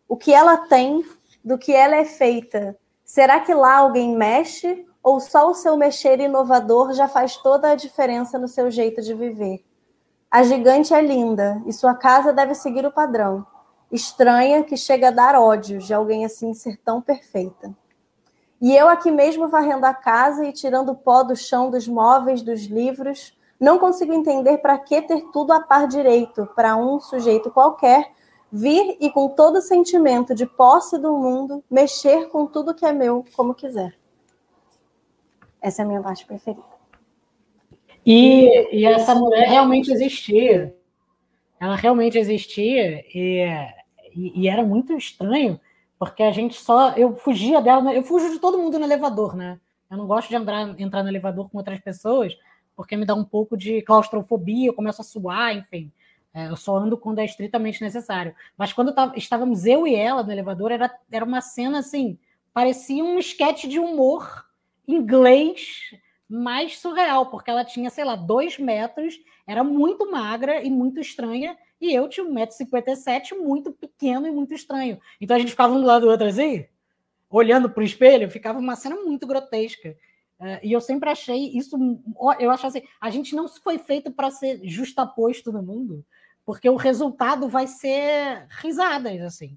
O 0.09 0.17
que 0.17 0.33
ela 0.33 0.57
tem, 0.57 1.05
do 1.45 1.57
que 1.57 1.73
ela 1.73 1.95
é 1.95 2.05
feita, 2.05 2.77
será 3.05 3.39
que 3.41 3.55
lá 3.55 3.77
alguém 3.77 4.17
mexe 4.17 4.85
ou 5.03 5.21
só 5.21 5.49
o 5.49 5.55
seu 5.55 5.77
mexer 5.77 6.19
inovador 6.21 6.93
já 6.93 7.07
faz 7.07 7.37
toda 7.37 7.71
a 7.71 7.77
diferença 7.77 8.39
no 8.39 8.49
seu 8.49 8.71
jeito 8.71 9.01
de 9.01 9.15
viver? 9.15 9.65
A 10.31 10.43
gigante 10.43 10.93
é 10.93 11.01
linda 11.01 11.63
e 11.67 11.73
sua 11.73 11.95
casa 11.95 12.33
deve 12.33 12.55
seguir 12.55 12.85
o 12.85 12.93
padrão. 12.93 13.47
Estranha 13.91 14.63
que 14.63 14.77
chega 14.77 15.09
a 15.09 15.13
dar 15.13 15.35
ódio 15.35 15.79
de 15.79 15.93
alguém 15.95 16.25
assim 16.25 16.55
ser 16.55 16.77
tão 16.85 17.01
perfeita. 17.01 17.75
E 18.61 18.77
eu 18.77 18.89
aqui 18.89 19.11
mesmo 19.11 19.49
varrendo 19.49 19.87
a 19.87 19.95
casa 19.95 20.47
e 20.47 20.53
tirando 20.53 20.91
o 20.91 20.97
pó 20.97 21.23
do 21.23 21.35
chão 21.35 21.71
dos 21.71 21.89
móveis, 21.89 22.43
dos 22.43 22.65
livros, 22.67 23.37
não 23.59 23.79
consigo 23.79 24.13
entender 24.13 24.59
para 24.59 24.79
que 24.79 25.01
ter 25.01 25.23
tudo 25.33 25.53
a 25.53 25.61
par 25.61 25.89
direito, 25.89 26.47
para 26.55 26.77
um 26.77 27.01
sujeito 27.01 27.51
qualquer 27.51 28.13
vir 28.53 28.97
e 29.01 29.11
com 29.11 29.29
todo 29.29 29.57
o 29.57 29.63
sentimento 29.63 30.35
de 30.35 30.45
posse 30.45 30.99
do 30.99 31.17
mundo, 31.17 31.65
mexer 31.71 32.29
com 32.29 32.47
tudo 32.47 32.75
que 32.75 32.85
é 32.85 32.93
meu 32.93 33.25
como 33.35 33.55
quiser. 33.55 33.97
Essa 35.63 35.83
é 35.83 35.85
a 35.85 35.89
minha 35.89 36.03
parte 36.03 36.27
preferida. 36.27 36.63
E, 38.05 38.77
e 38.77 38.85
essa 38.87 39.15
mulher 39.15 39.49
realmente 39.49 39.93
existia. 39.93 40.75
Ela 41.61 41.77
realmente 41.77 42.19
existia 42.19 43.05
e, 43.15 43.47
e, 44.15 44.43
e 44.43 44.49
era 44.49 44.63
muito 44.63 44.95
estranho 44.95 45.61
porque 46.01 46.23
a 46.23 46.33
gente 46.33 46.59
só. 46.59 46.93
Eu 46.93 47.15
fugia 47.15 47.61
dela, 47.61 47.93
eu 47.93 48.03
fujo 48.03 48.31
de 48.31 48.39
todo 48.39 48.57
mundo 48.57 48.79
no 48.79 48.87
elevador, 48.87 49.37
né? 49.37 49.61
Eu 49.91 49.99
não 49.99 50.07
gosto 50.07 50.31
de 50.31 50.35
entrar, 50.35 50.81
entrar 50.81 51.03
no 51.03 51.11
elevador 51.11 51.51
com 51.51 51.59
outras 51.59 51.79
pessoas, 51.79 52.35
porque 52.75 52.97
me 52.97 53.05
dá 53.05 53.15
um 53.15 53.23
pouco 53.23 53.55
de 53.55 53.83
claustrofobia, 53.83 54.69
eu 54.69 54.73
começo 54.73 55.03
a 55.03 55.05
suar, 55.05 55.55
enfim. 55.55 55.93
É, 56.33 56.47
eu 56.47 56.57
só 56.57 56.79
ando 56.79 56.97
quando 56.97 57.19
é 57.19 57.25
estritamente 57.27 57.83
necessário. 57.83 58.35
Mas 58.57 58.73
quando 58.73 58.95
estávamos 59.15 59.67
eu 59.67 59.87
e 59.87 59.95
ela 59.95 60.23
no 60.23 60.33
elevador, 60.33 60.73
era, 60.73 60.91
era 61.13 61.25
uma 61.25 61.43
cena 61.43 61.81
assim, 61.81 62.19
parecia 62.55 63.05
um 63.05 63.19
esquete 63.19 63.69
de 63.69 63.79
humor 63.79 64.47
inglês 64.89 65.91
mais 66.27 66.79
surreal, 66.79 67.27
porque 67.27 67.51
ela 67.51 67.65
tinha, 67.65 67.91
sei 67.91 68.05
lá, 68.05 68.17
dois 68.17 68.59
metros, 68.59 69.21
era 69.47 69.63
muito 69.63 70.11
magra 70.11 70.63
e 70.63 70.71
muito 70.71 70.99
estranha, 70.99 71.59
e 71.81 71.95
eu 71.95 72.09
tinha 72.09 72.27
1,57m, 72.27 73.39
muito 73.39 73.73
pequeno 73.73 74.27
e 74.27 74.31
muito 74.31 74.53
estranho. 74.53 75.01
Então 75.21 75.37
a 75.37 75.41
gente 75.41 75.51
ficava 75.51 75.73
um 75.73 75.81
do 75.81 75.87
lado 75.87 76.03
do 76.03 76.11
outro 76.11 76.27
assim, 76.27 76.67
olhando 77.31 77.71
para 77.71 77.81
o 77.81 77.85
espelho, 77.85 78.31
ficava 78.31 78.59
uma 78.59 78.77
cena 78.77 78.97
muito 78.97 79.27
grotesca. 79.27 79.97
Uh, 80.39 80.59
e 80.63 80.73
eu 80.73 80.81
sempre 80.81 81.09
achei 81.09 81.57
isso. 81.57 81.77
Eu 82.39 82.51
acho 82.51 82.67
assim: 82.67 82.83
a 83.01 83.11
gente 83.11 83.35
não 83.35 83.49
foi 83.49 83.79
feito 83.79 84.11
para 84.11 84.31
ser 84.31 84.61
justaposto 84.65 85.53
no 85.53 85.63
mundo, 85.63 86.05
porque 86.45 86.69
o 86.69 86.77
resultado 86.77 87.49
vai 87.49 87.67
ser 87.67 88.47
risadas, 88.49 89.21
assim. 89.23 89.57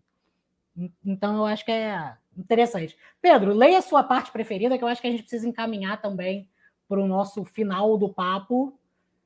Então 1.06 1.38
eu 1.38 1.46
acho 1.46 1.66
que 1.66 1.72
é 1.72 2.14
interessante. 2.38 2.98
Pedro, 3.22 3.54
leia 3.54 3.78
a 3.78 3.82
sua 3.82 4.04
parte 4.04 4.32
preferida, 4.32 4.78
que 4.78 4.84
eu 4.84 4.88
acho 4.88 5.02
que 5.02 5.08
a 5.08 5.12
gente 5.12 5.24
precisa 5.24 5.48
encaminhar 5.48 6.02
também 6.02 6.50
para 6.88 7.00
o 7.00 7.08
nosso 7.08 7.44
final 7.46 7.98
do 7.98 8.10
papo. 8.10 8.78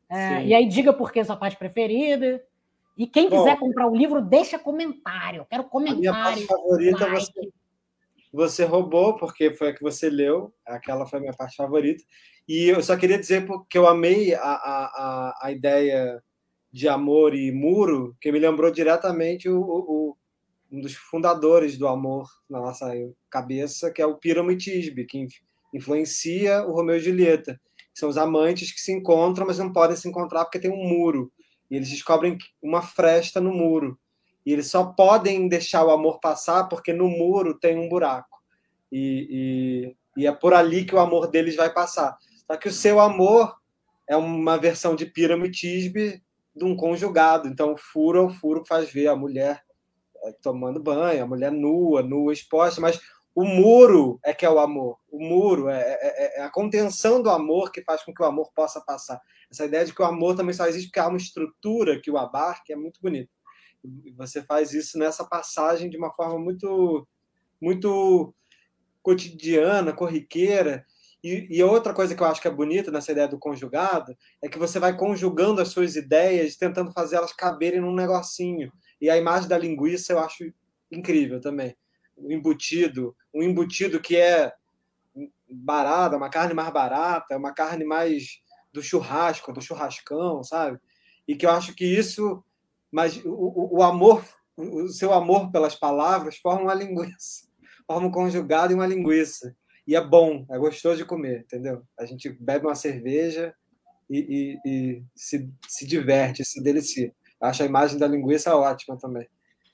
É, 0.10 0.46
e 0.46 0.54
aí 0.54 0.68
diga 0.68 0.94
por 0.94 1.12
que 1.12 1.20
a 1.20 1.26
sua 1.26 1.36
parte 1.36 1.58
preferida. 1.58 2.44
E 2.98 3.06
quem 3.06 3.30
quiser 3.30 3.56
Bom, 3.56 3.68
comprar 3.68 3.88
o 3.88 3.96
livro, 3.96 4.22
deixa 4.22 4.58
comentário. 4.58 5.42
Eu 5.42 5.46
quero 5.46 5.64
comentário. 5.66 6.10
A 6.10 6.14
minha 6.14 6.24
parte 6.24 6.46
favorita 6.48 7.10
você, 7.10 7.52
você 8.34 8.66
roubou, 8.66 9.16
porque 9.18 9.54
foi 9.54 9.70
a 9.70 9.74
que 9.74 9.84
você 9.84 10.10
leu. 10.10 10.52
Aquela 10.66 11.06
foi 11.06 11.20
a 11.20 11.22
minha 11.22 11.34
parte 11.34 11.56
favorita. 11.56 12.04
E 12.48 12.70
eu 12.70 12.82
só 12.82 12.98
queria 12.98 13.20
dizer 13.20 13.46
que 13.70 13.78
eu 13.78 13.88
amei 13.88 14.34
a, 14.34 14.42
a, 14.42 15.40
a 15.44 15.52
ideia 15.52 16.24
de 16.72 16.88
amor 16.88 17.36
e 17.36 17.52
muro, 17.52 18.16
que 18.20 18.32
me 18.32 18.40
lembrou 18.40 18.72
diretamente 18.72 19.48
o, 19.48 19.62
o, 19.62 20.18
um 20.72 20.82
dos 20.82 20.96
fundadores 20.96 21.78
do 21.78 21.88
amor 21.88 22.28
na 22.50 22.60
nossa 22.60 22.92
cabeça, 23.30 23.92
que 23.92 24.02
é 24.02 24.06
o 24.06 24.18
Pyramid 24.18 24.64
Tisbe, 24.64 25.06
que 25.06 25.28
influencia 25.74 26.64
o 26.64 26.72
Romeu 26.74 26.98
e 26.98 27.00
Julieta. 27.00 27.60
São 27.94 28.10
os 28.10 28.18
amantes 28.18 28.72
que 28.72 28.80
se 28.80 28.92
encontram, 28.92 29.46
mas 29.46 29.58
não 29.58 29.72
podem 29.72 29.98
se 29.98 30.08
encontrar 30.08 30.46
porque 30.46 30.60
tem 30.60 30.72
um 30.72 30.88
muro. 30.88 31.32
E 31.70 31.76
eles 31.76 31.90
descobrem 31.90 32.38
uma 32.62 32.82
fresta 32.82 33.42
no 33.42 33.52
muro. 33.52 34.00
E 34.46 34.54
eles 34.54 34.72
só 34.72 34.86
podem 34.86 35.48
deixar 35.48 35.86
o 35.86 35.92
amor 35.92 36.20
passar 36.20 36.70
porque 36.70 36.94
no 36.94 37.10
muro 37.10 37.60
tem 37.60 37.78
um 37.78 37.90
buraco. 37.90 38.38
E, 38.92 39.94
e, 40.18 40.22
e 40.24 40.28
é 40.28 40.32
por 40.32 40.54
ali 40.54 40.86
que 40.86 40.96
o 40.96 41.00
amor 41.00 41.28
deles 41.28 41.56
vai 41.56 41.72
passar. 41.74 42.18
Só 42.46 42.56
que 42.56 42.70
o 42.70 42.74
seu 42.74 43.00
amor 43.00 43.54
é 44.08 44.16
uma 44.16 44.58
versão 44.58 44.96
de 44.96 45.06
piramitisbe 45.06 46.24
de 46.56 46.64
um 46.64 46.76
conjugado. 46.76 47.48
Então, 47.48 47.74
o 47.74 47.78
furo 47.78 48.20
é 48.20 48.22
o 48.22 48.30
furo 48.30 48.64
que 48.64 48.70
faz 48.70 48.92
ver 48.92 49.08
a 49.08 49.16
mulher 49.16 49.62
é, 50.24 50.32
tomando 50.42 50.82
banho, 50.82 51.24
a 51.24 51.28
mulher 51.28 51.52
nua, 51.52 52.02
nua, 52.02 52.34
exposta, 52.34 52.82
mas 52.82 53.00
o 53.36 53.44
muro 53.44 54.20
é 54.24 54.34
que 54.34 54.46
é 54.46 54.50
o 54.50 54.60
amor. 54.60 54.98
O 55.12 55.20
muro 55.20 55.70
é, 55.70 55.82
é, 55.82 56.40
é, 56.40 56.42
a 56.42 56.50
contenção 56.50 57.22
do 57.22 57.30
amor 57.30 57.72
que 57.72 57.84
faz 57.84 58.04
com 58.04 58.14
que 58.14 58.22
o 58.22 58.26
amor 58.26 58.52
possa 58.56 58.82
passar. 58.82 59.22
Essa 59.52 59.66
ideia 59.66 59.86
de 59.86 59.94
que 59.94 60.02
o 60.02 60.06
amor 60.06 60.36
também 60.36 60.54
só 60.54 60.66
existe 60.68 60.88
porque 60.88 61.00
há 61.00 61.08
uma 61.08 61.18
estrutura 61.18 62.00
que 62.02 62.12
o 62.12 62.18
abarque 62.18 62.74
é 62.74 62.76
muito 62.76 63.00
bonito. 63.02 63.30
E 64.04 64.12
você 64.12 64.42
faz 64.44 64.74
isso 64.74 64.98
nessa 64.98 65.26
passagem 65.26 65.90
de 65.90 65.98
uma 65.98 66.12
forma 66.12 66.38
muito, 66.38 67.08
muito 67.62 68.34
cotidiana, 69.02 69.94
corriqueira. 69.94 70.86
E, 71.24 71.48
e 71.50 71.64
outra 71.64 71.94
coisa 71.94 72.14
que 72.14 72.22
eu 72.22 72.28
acho 72.28 72.42
que 72.42 72.48
é 72.48 72.52
bonita 72.52 72.92
nessa 72.92 73.12
ideia 73.12 73.28
do 73.28 73.40
conjugado 73.40 74.16
é 74.44 74.50
que 74.50 74.60
você 74.60 74.80
vai 74.80 74.96
conjugando 74.96 75.62
as 75.62 75.70
suas 75.70 75.96
ideias, 75.96 76.58
tentando 76.58 76.92
fazer 76.92 77.16
elas 77.16 77.34
caberem 77.34 77.82
num 77.82 77.96
negocinho. 77.96 78.72
E 79.00 79.10
a 79.10 79.18
imagem 79.18 79.48
da 79.48 79.58
linguiça 79.58 80.14
eu 80.14 80.20
acho 80.20 80.52
incrível 80.92 81.40
também 81.40 81.76
um 82.18 82.32
embutido, 82.32 83.16
um 83.34 83.44
embutido 83.44 84.02
que 84.02 84.16
é 84.16 84.52
barata, 85.48 86.18
uma 86.18 86.30
carne 86.30 86.54
mais 86.54 86.74
barata, 86.74 87.38
uma 87.38 87.54
carne 87.54 87.86
mais 87.86 88.42
do 88.74 88.82
churrasco, 88.82 89.54
do 89.54 89.62
churrascão, 89.62 90.44
sabe? 90.44 90.80
E 91.28 91.36
que 91.36 91.46
eu 91.46 91.52
acho 91.52 91.74
que 91.74 91.86
isso, 91.86 92.44
mas 92.92 93.22
o, 93.26 93.78
o 93.78 93.84
amor, 93.84 94.24
o 94.56 94.88
seu 94.88 95.14
amor 95.14 95.52
pelas 95.52 95.76
palavras 95.76 96.38
forma 96.38 96.64
uma 96.64 96.74
linguiça, 96.74 97.48
forma 97.86 98.08
um 98.08 98.12
conjugado 98.12 98.72
e 98.72 98.76
uma 98.76 98.88
linguiça. 98.88 99.56
E 99.86 99.96
é 99.96 100.02
bom, 100.02 100.46
é 100.50 100.58
gostoso 100.58 100.98
de 100.98 101.06
comer, 101.06 101.42
entendeu? 101.42 101.82
A 101.98 102.06
gente 102.06 102.30
bebe 102.30 102.66
uma 102.66 102.76
cerveja 102.76 103.54
e, 104.10 104.60
e, 104.66 104.70
e 104.70 105.04
se, 105.16 105.50
se 105.68 105.86
diverte, 105.86 106.44
se 106.44 106.62
delicia. 106.62 107.14
Acho 107.40 107.64
a 107.64 107.66
imagem 107.66 107.98
da 107.98 108.08
linguiça 108.08 108.56
ótima 108.56 108.98
também. 108.98 109.28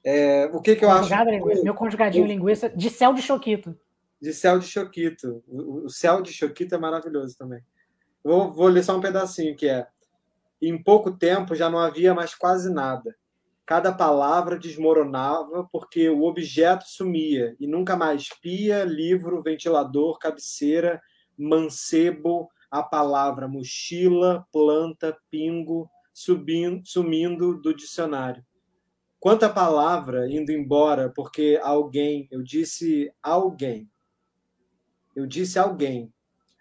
É, 0.05 0.45
o 0.47 0.61
que, 0.61 0.75
que 0.75 0.83
eu 0.83 0.89
Conjugado 0.89 1.29
acho. 1.29 1.39
linguiça, 1.39 1.63
Meu 1.63 1.73
conjugadinho 1.73 2.27
linguiça 2.27 2.69
de 2.69 2.89
céu 2.89 3.13
de 3.13 3.21
choquito. 3.21 3.77
De 4.21 4.33
céu 4.33 4.59
de 4.59 4.67
choquito. 4.67 5.41
O, 5.47 5.85
o 5.85 5.89
céu 5.89 6.21
de 6.21 6.33
choquito 6.33 6.75
é 6.75 6.77
maravilhoso 6.77 7.37
também. 7.37 7.61
Vou, 8.23 8.53
vou 8.53 8.67
ler 8.67 8.83
só 8.83 8.97
um 8.97 9.01
pedacinho 9.01 9.55
que 9.55 9.67
é. 9.67 9.87
Em 10.61 10.81
pouco 10.81 11.11
tempo 11.11 11.55
já 11.55 11.69
não 11.69 11.79
havia 11.79 12.13
mais 12.13 12.33
quase 12.33 12.71
nada. 12.71 13.15
Cada 13.65 13.91
palavra 13.91 14.57
desmoronava 14.57 15.67
porque 15.71 16.09
o 16.09 16.23
objeto 16.23 16.85
sumia 16.85 17.55
e 17.59 17.67
nunca 17.67 17.95
mais 17.95 18.29
pia, 18.41 18.83
livro, 18.83 19.41
ventilador, 19.41 20.17
cabeceira, 20.19 21.01
mancebo, 21.37 22.49
a 22.69 22.81
palavra 22.81 23.47
mochila, 23.47 24.45
planta, 24.51 25.17
pingo, 25.29 25.89
subindo, 26.13 26.81
sumindo 26.85 27.59
do 27.61 27.73
dicionário. 27.73 28.43
Quanta 29.19 29.49
palavra 29.49 30.29
indo 30.29 30.51
embora 30.51 31.09
porque 31.15 31.59
alguém, 31.63 32.27
eu 32.29 32.43
disse 32.43 33.13
alguém. 33.21 33.89
Eu 35.15 35.25
disse 35.25 35.57
alguém. 35.57 36.11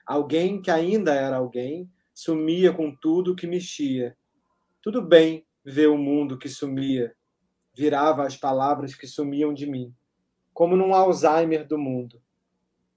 Alguém 0.06 0.60
que 0.60 0.70
ainda 0.70 1.14
era 1.14 1.36
alguém, 1.36 1.90
sumia 2.14 2.72
com 2.72 2.94
tudo 2.94 3.36
que 3.36 3.46
mexia. 3.46 4.16
Tudo 4.82 5.00
bem 5.00 5.46
ver 5.64 5.88
o 5.88 5.96
mundo 5.96 6.38
que 6.38 6.48
sumia, 6.48 7.14
virava 7.74 8.26
as 8.26 8.36
palavras 8.36 8.94
que 8.94 9.06
sumiam 9.06 9.54
de 9.54 9.66
mim, 9.66 9.94
como 10.52 10.76
num 10.76 10.94
Alzheimer 10.94 11.66
do 11.66 11.78
mundo. 11.78 12.20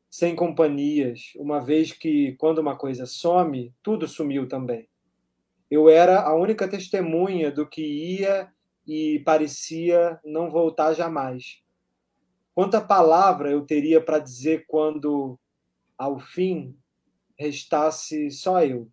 Sem 0.09 0.35
companhias, 0.35 1.33
uma 1.35 1.59
vez 1.59 1.91
que, 1.91 2.35
quando 2.37 2.59
uma 2.59 2.77
coisa 2.77 3.05
some, 3.05 3.73
tudo 3.83 4.07
sumiu 4.07 4.47
também. 4.47 4.89
Eu 5.69 5.89
era 5.89 6.21
a 6.21 6.35
única 6.35 6.67
testemunha 6.67 7.51
do 7.51 7.67
que 7.67 7.81
ia 7.81 8.49
e 8.87 9.19
parecia 9.25 10.19
não 10.23 10.49
voltar 10.49 10.93
jamais. 10.93 11.61
Quanta 12.53 12.79
palavra 12.79 13.51
eu 13.51 13.65
teria 13.65 13.99
para 13.99 14.19
dizer 14.19 14.65
quando, 14.67 15.37
ao 15.97 16.19
fim, 16.19 16.77
restasse 17.37 18.31
só 18.31 18.63
eu? 18.63 18.89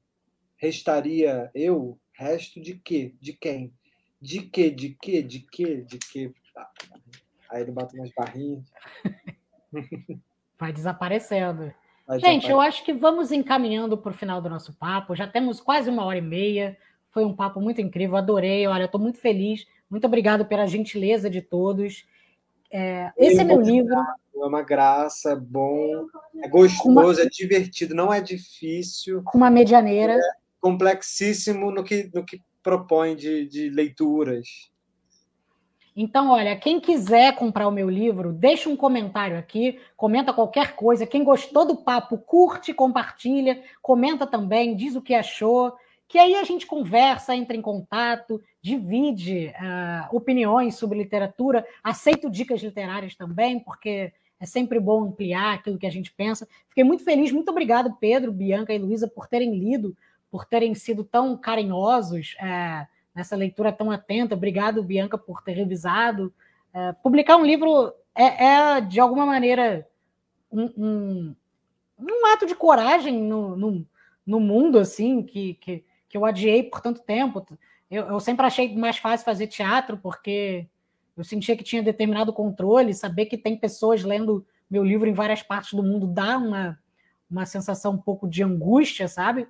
Restaria 0.56 1.50
eu? 1.54 1.98
Resto 2.12 2.60
de 2.60 2.74
quê? 2.74 3.14
De 3.20 3.32
quem? 3.32 3.72
De 4.20 4.42
quê? 4.42 4.70
De 4.70 4.90
quê? 4.90 5.22
De 5.22 5.40
quê? 5.40 5.76
De 5.82 5.98
quê? 5.98 6.32
Aí 7.50 7.62
ele 7.62 7.72
bota 7.72 7.96
umas 7.96 8.10
barrinhas. 8.16 8.64
Vai 10.58 10.72
desaparecendo. 10.72 11.72
Vai 12.06 12.20
Gente, 12.20 12.50
eu 12.50 12.60
acho 12.60 12.84
que 12.84 12.92
vamos 12.92 13.32
encaminhando 13.32 13.98
para 13.98 14.10
o 14.10 14.14
final 14.14 14.40
do 14.40 14.48
nosso 14.48 14.72
papo. 14.74 15.16
Já 15.16 15.26
temos 15.26 15.60
quase 15.60 15.90
uma 15.90 16.04
hora 16.04 16.18
e 16.18 16.22
meia. 16.22 16.76
Foi 17.10 17.24
um 17.24 17.34
papo 17.34 17.60
muito 17.60 17.80
incrível, 17.80 18.16
adorei. 18.16 18.66
Olha, 18.66 18.84
estou 18.84 19.00
muito 19.00 19.18
feliz. 19.18 19.66
Muito 19.90 20.06
obrigado 20.06 20.44
pela 20.46 20.66
gentileza 20.66 21.28
de 21.28 21.42
todos. 21.42 22.06
É, 22.70 23.12
esse 23.16 23.40
é 23.40 23.44
meu 23.44 23.60
livro. 23.60 23.94
É 24.34 24.44
uma 24.44 24.62
graça, 24.62 25.32
é 25.32 25.36
bom, 25.36 26.06
é 26.42 26.48
gostoso, 26.48 26.90
uma... 26.90 27.22
é 27.22 27.28
divertido, 27.28 27.94
não 27.94 28.12
é 28.12 28.20
difícil. 28.20 29.22
Uma 29.34 29.50
medianeira. 29.50 30.14
É 30.14 30.20
complexíssimo 30.60 31.70
no 31.70 31.84
que, 31.84 32.10
no 32.14 32.24
que 32.24 32.40
propõe 32.62 33.14
de, 33.14 33.46
de 33.46 33.68
leituras. 33.68 34.72
Então, 35.94 36.30
olha, 36.30 36.56
quem 36.56 36.80
quiser 36.80 37.36
comprar 37.36 37.68
o 37.68 37.72
meu 37.72 37.88
livro, 37.88 38.32
deixa 38.32 38.70
um 38.70 38.76
comentário 38.76 39.38
aqui, 39.38 39.78
comenta 39.94 40.32
qualquer 40.32 40.74
coisa. 40.74 41.06
Quem 41.06 41.22
gostou 41.22 41.66
do 41.66 41.76
papo, 41.76 42.16
curte, 42.16 42.72
compartilha, 42.72 43.62
comenta 43.82 44.26
também, 44.26 44.74
diz 44.74 44.96
o 44.96 45.02
que 45.02 45.12
achou, 45.12 45.74
que 46.08 46.18
aí 46.18 46.34
a 46.34 46.44
gente 46.44 46.66
conversa, 46.66 47.34
entra 47.34 47.56
em 47.56 47.60
contato, 47.60 48.40
divide 48.62 49.52
uh, 49.58 50.16
opiniões 50.16 50.76
sobre 50.76 50.98
literatura, 50.98 51.66
aceito 51.84 52.30
dicas 52.30 52.62
literárias 52.62 53.14
também, 53.14 53.60
porque 53.60 54.12
é 54.42 54.46
sempre 54.46 54.80
bom 54.80 55.04
ampliar 55.04 55.54
aquilo 55.54 55.78
que 55.78 55.86
a 55.86 55.90
gente 55.90 56.12
pensa. 56.12 56.48
Fiquei 56.68 56.82
muito 56.82 57.04
feliz, 57.04 57.30
muito 57.30 57.48
obrigado, 57.48 57.96
Pedro, 58.00 58.32
Bianca 58.32 58.74
e 58.74 58.78
Luísa, 58.78 59.06
por 59.06 59.28
terem 59.28 59.56
lido, 59.56 59.96
por 60.32 60.44
terem 60.44 60.74
sido 60.74 61.04
tão 61.04 61.36
carinhosos. 61.36 62.34
É, 62.40 62.88
nessa 63.14 63.36
leitura 63.36 63.70
tão 63.70 63.88
atenta. 63.88 64.34
Obrigado, 64.34 64.82
Bianca, 64.82 65.16
por 65.16 65.42
ter 65.42 65.52
revisado. 65.52 66.34
É, 66.74 66.92
publicar 66.92 67.36
um 67.36 67.46
livro 67.46 67.94
é, 68.16 68.44
é 68.44 68.80
de 68.80 68.98
alguma 68.98 69.24
maneira, 69.24 69.86
um, 70.50 70.64
um, 70.76 71.36
um, 72.00 72.26
ato 72.32 72.44
de 72.44 72.56
coragem 72.56 73.22
no, 73.22 73.56
no, 73.56 73.86
no 74.26 74.40
mundo, 74.40 74.76
assim, 74.76 75.22
que, 75.22 75.54
que, 75.54 75.84
que, 76.08 76.16
eu 76.16 76.24
adiei 76.24 76.64
por 76.64 76.80
tanto 76.80 77.00
tempo. 77.00 77.46
Eu, 77.88 78.08
eu, 78.08 78.18
sempre 78.18 78.44
achei 78.44 78.74
mais 78.76 78.98
fácil 78.98 79.24
fazer 79.24 79.46
teatro, 79.46 79.96
porque 79.98 80.66
eu 81.16 81.24
sentia 81.24 81.56
que 81.56 81.64
tinha 81.64 81.82
determinado 81.82 82.32
controle, 82.32 82.94
saber 82.94 83.26
que 83.26 83.36
tem 83.36 83.56
pessoas 83.56 84.02
lendo 84.02 84.46
meu 84.72 84.82
livro 84.82 85.06
em 85.06 85.12
várias 85.12 85.42
partes 85.42 85.74
do 85.74 85.82
mundo 85.82 86.06
dá 86.06 86.38
uma, 86.38 86.78
uma 87.30 87.44
sensação 87.44 87.92
um 87.92 87.98
pouco 87.98 88.26
de 88.26 88.42
angústia, 88.42 89.06
sabe? 89.06 89.46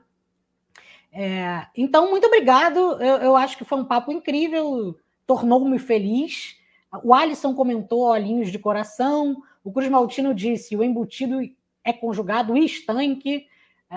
É, 1.12 1.66
então, 1.76 2.10
muito 2.10 2.26
obrigado. 2.26 3.00
Eu, 3.00 3.16
eu, 3.18 3.36
acho 3.36 3.56
que 3.56 3.64
foi 3.64 3.78
um 3.78 3.84
papo 3.84 4.10
incrível, 4.10 4.98
tornou-me 5.24 5.78
feliz. 5.78 6.56
O 7.04 7.14
Alisson 7.14 7.54
comentou 7.54 8.00
olhinhos 8.00 8.50
de 8.50 8.58
coração. 8.58 9.40
O 9.62 9.70
Cruz 9.70 9.88
Maltino 9.88 10.34
disse: 10.34 10.74
o 10.74 10.82
embutido 10.82 11.38
é 11.84 11.92
conjugado 11.92 12.56
e 12.56 12.64
estanque. 12.64 13.46
É, 13.88 13.96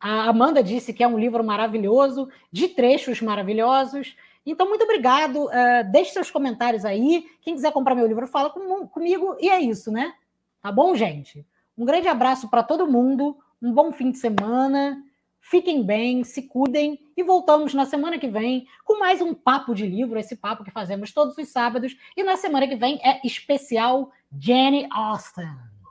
a 0.00 0.30
Amanda 0.30 0.62
disse 0.62 0.94
que 0.94 1.02
é 1.02 1.08
um 1.08 1.18
livro 1.18 1.44
maravilhoso, 1.44 2.30
de 2.50 2.68
trechos 2.68 3.20
maravilhosos. 3.20 4.16
Então, 4.44 4.68
muito 4.68 4.84
obrigado. 4.84 5.50
É, 5.50 5.84
deixe 5.84 6.12
seus 6.12 6.30
comentários 6.30 6.84
aí. 6.84 7.26
Quem 7.42 7.54
quiser 7.54 7.72
comprar 7.72 7.94
meu 7.94 8.06
livro, 8.06 8.26
fala 8.26 8.50
com, 8.50 8.86
comigo. 8.88 9.36
E 9.40 9.48
é 9.48 9.60
isso, 9.60 9.90
né? 9.90 10.14
Tá 10.62 10.70
bom, 10.72 10.94
gente? 10.94 11.46
Um 11.76 11.84
grande 11.84 12.08
abraço 12.08 12.48
para 12.48 12.62
todo 12.62 12.90
mundo. 12.90 13.36
Um 13.62 13.72
bom 13.72 13.92
fim 13.92 14.10
de 14.10 14.18
semana. 14.18 15.02
Fiquem 15.40 15.82
bem, 15.82 16.22
se 16.22 16.42
cuidem 16.42 17.00
e 17.16 17.22
voltamos 17.22 17.72
na 17.72 17.86
semana 17.86 18.18
que 18.18 18.28
vem 18.28 18.66
com 18.84 18.98
mais 18.98 19.20
um 19.20 19.34
papo 19.34 19.74
de 19.74 19.86
livro, 19.86 20.18
esse 20.18 20.36
papo 20.36 20.62
que 20.62 20.70
fazemos 20.70 21.12
todos 21.12 21.36
os 21.36 21.48
sábados. 21.48 21.96
E 22.16 22.22
na 22.22 22.36
semana 22.36 22.68
que 22.68 22.76
vem 22.76 23.00
é 23.02 23.26
especial 23.26 24.12
Jane 24.38 24.86
Austen. 24.90 25.48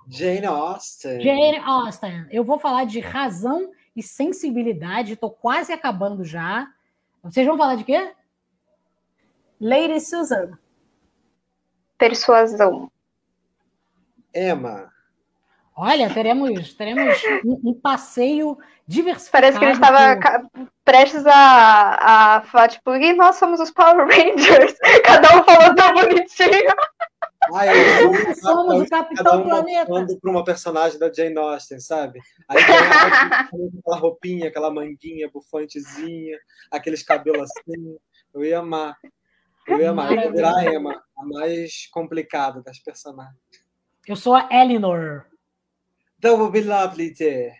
Jane 0.07 0.45
Austen. 0.45 1.19
Jane 1.19 1.57
Austen. 1.57 2.27
Eu 2.31 2.43
vou 2.43 2.59
falar 2.59 2.85
de 2.85 2.99
razão 2.99 3.71
e 3.95 4.03
sensibilidade, 4.03 5.13
estou 5.13 5.31
quase 5.31 5.73
acabando 5.73 6.23
já. 6.23 6.71
Vocês 7.23 7.45
vão 7.45 7.57
falar 7.57 7.75
de 7.75 7.83
quê? 7.83 8.13
Lady 9.59 9.99
Susan. 9.99 10.57
Persuasão. 11.97 12.91
Emma. 14.33 14.91
Olha, 15.75 16.13
teremos, 16.13 16.73
teremos 16.73 17.15
um, 17.45 17.69
um 17.69 17.73
passeio 17.73 18.57
diversificado. 18.85 19.31
Parece 19.31 19.59
que 19.59 19.65
ele 19.65 19.73
estava 19.73 20.49
prestes 20.83 21.25
a, 21.25 22.35
a 22.37 22.41
falar, 22.41 22.67
tipo, 22.67 22.93
e 22.95 23.13
nós 23.13 23.37
somos 23.37 23.59
os 23.59 23.71
Power 23.71 24.07
Rangers. 24.07 24.75
Cada 25.05 25.37
um 25.37 25.43
falou 25.43 25.75
tão 25.75 25.93
bonitinho. 25.93 26.73
Ah, 27.53 27.67
eu, 27.67 28.13
eu, 28.13 28.35
somos 28.35 28.81
o 28.81 28.89
Capitão 28.89 29.41
um 29.41 29.43
Planeta. 29.43 30.17
para 30.21 30.31
uma 30.31 30.43
personagem 30.43 30.99
da 30.99 31.11
Jane 31.11 31.37
Austen, 31.37 31.79
sabe? 31.79 32.19
Aí 32.47 32.57
tem 32.65 32.75
aquela 33.79 33.97
roupinha, 33.97 34.49
aquela 34.49 34.71
manguinha 34.71 35.29
bufantezinha, 35.29 36.37
aqueles 36.71 37.03
cabelos 37.03 37.43
assim. 37.43 37.97
Eu 38.33 38.43
ia 38.43 38.59
amar. 38.59 38.97
Eu 39.69 39.79
ia 39.79 39.89
amar. 39.91 40.11
Eu 40.11 40.21
ia 40.21 40.31
virar 40.31 40.55
a 40.55 40.65
Emma, 40.65 41.03
a 41.17 41.25
mais 41.25 41.87
complicada 41.91 42.61
das 42.61 42.79
personagens. 42.79 43.37
Eu 44.07 44.15
sou 44.15 44.33
a 44.33 44.49
Eleanor. 44.51 45.25
That 46.21 46.35
would 46.35 46.51
be 46.51 46.61
lovely, 46.61 47.13
dear. 47.13 47.53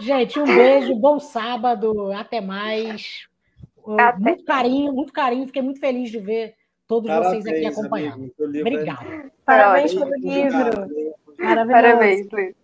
Gente, 0.00 0.38
um 0.38 0.44
beijo, 0.44 0.94
bom 0.94 1.18
sábado, 1.18 2.12
até 2.12 2.40
mais. 2.40 3.26
Até. 3.98 4.18
Muito 4.18 4.44
carinho, 4.44 4.92
muito 4.92 5.12
carinho. 5.12 5.46
Fiquei 5.46 5.62
muito 5.62 5.80
feliz 5.80 6.10
de 6.10 6.18
ver 6.18 6.54
todos 6.86 7.08
Parabéns, 7.08 7.44
vocês 7.44 7.56
aqui 7.56 7.66
acompanhando. 7.66 8.32
Obrigada. 8.38 9.32
Parabéns 9.44 9.94
pelo 9.94 10.14
livro. 10.16 10.70
Parabéns, 11.38 12.28
Luiz. 12.30 12.61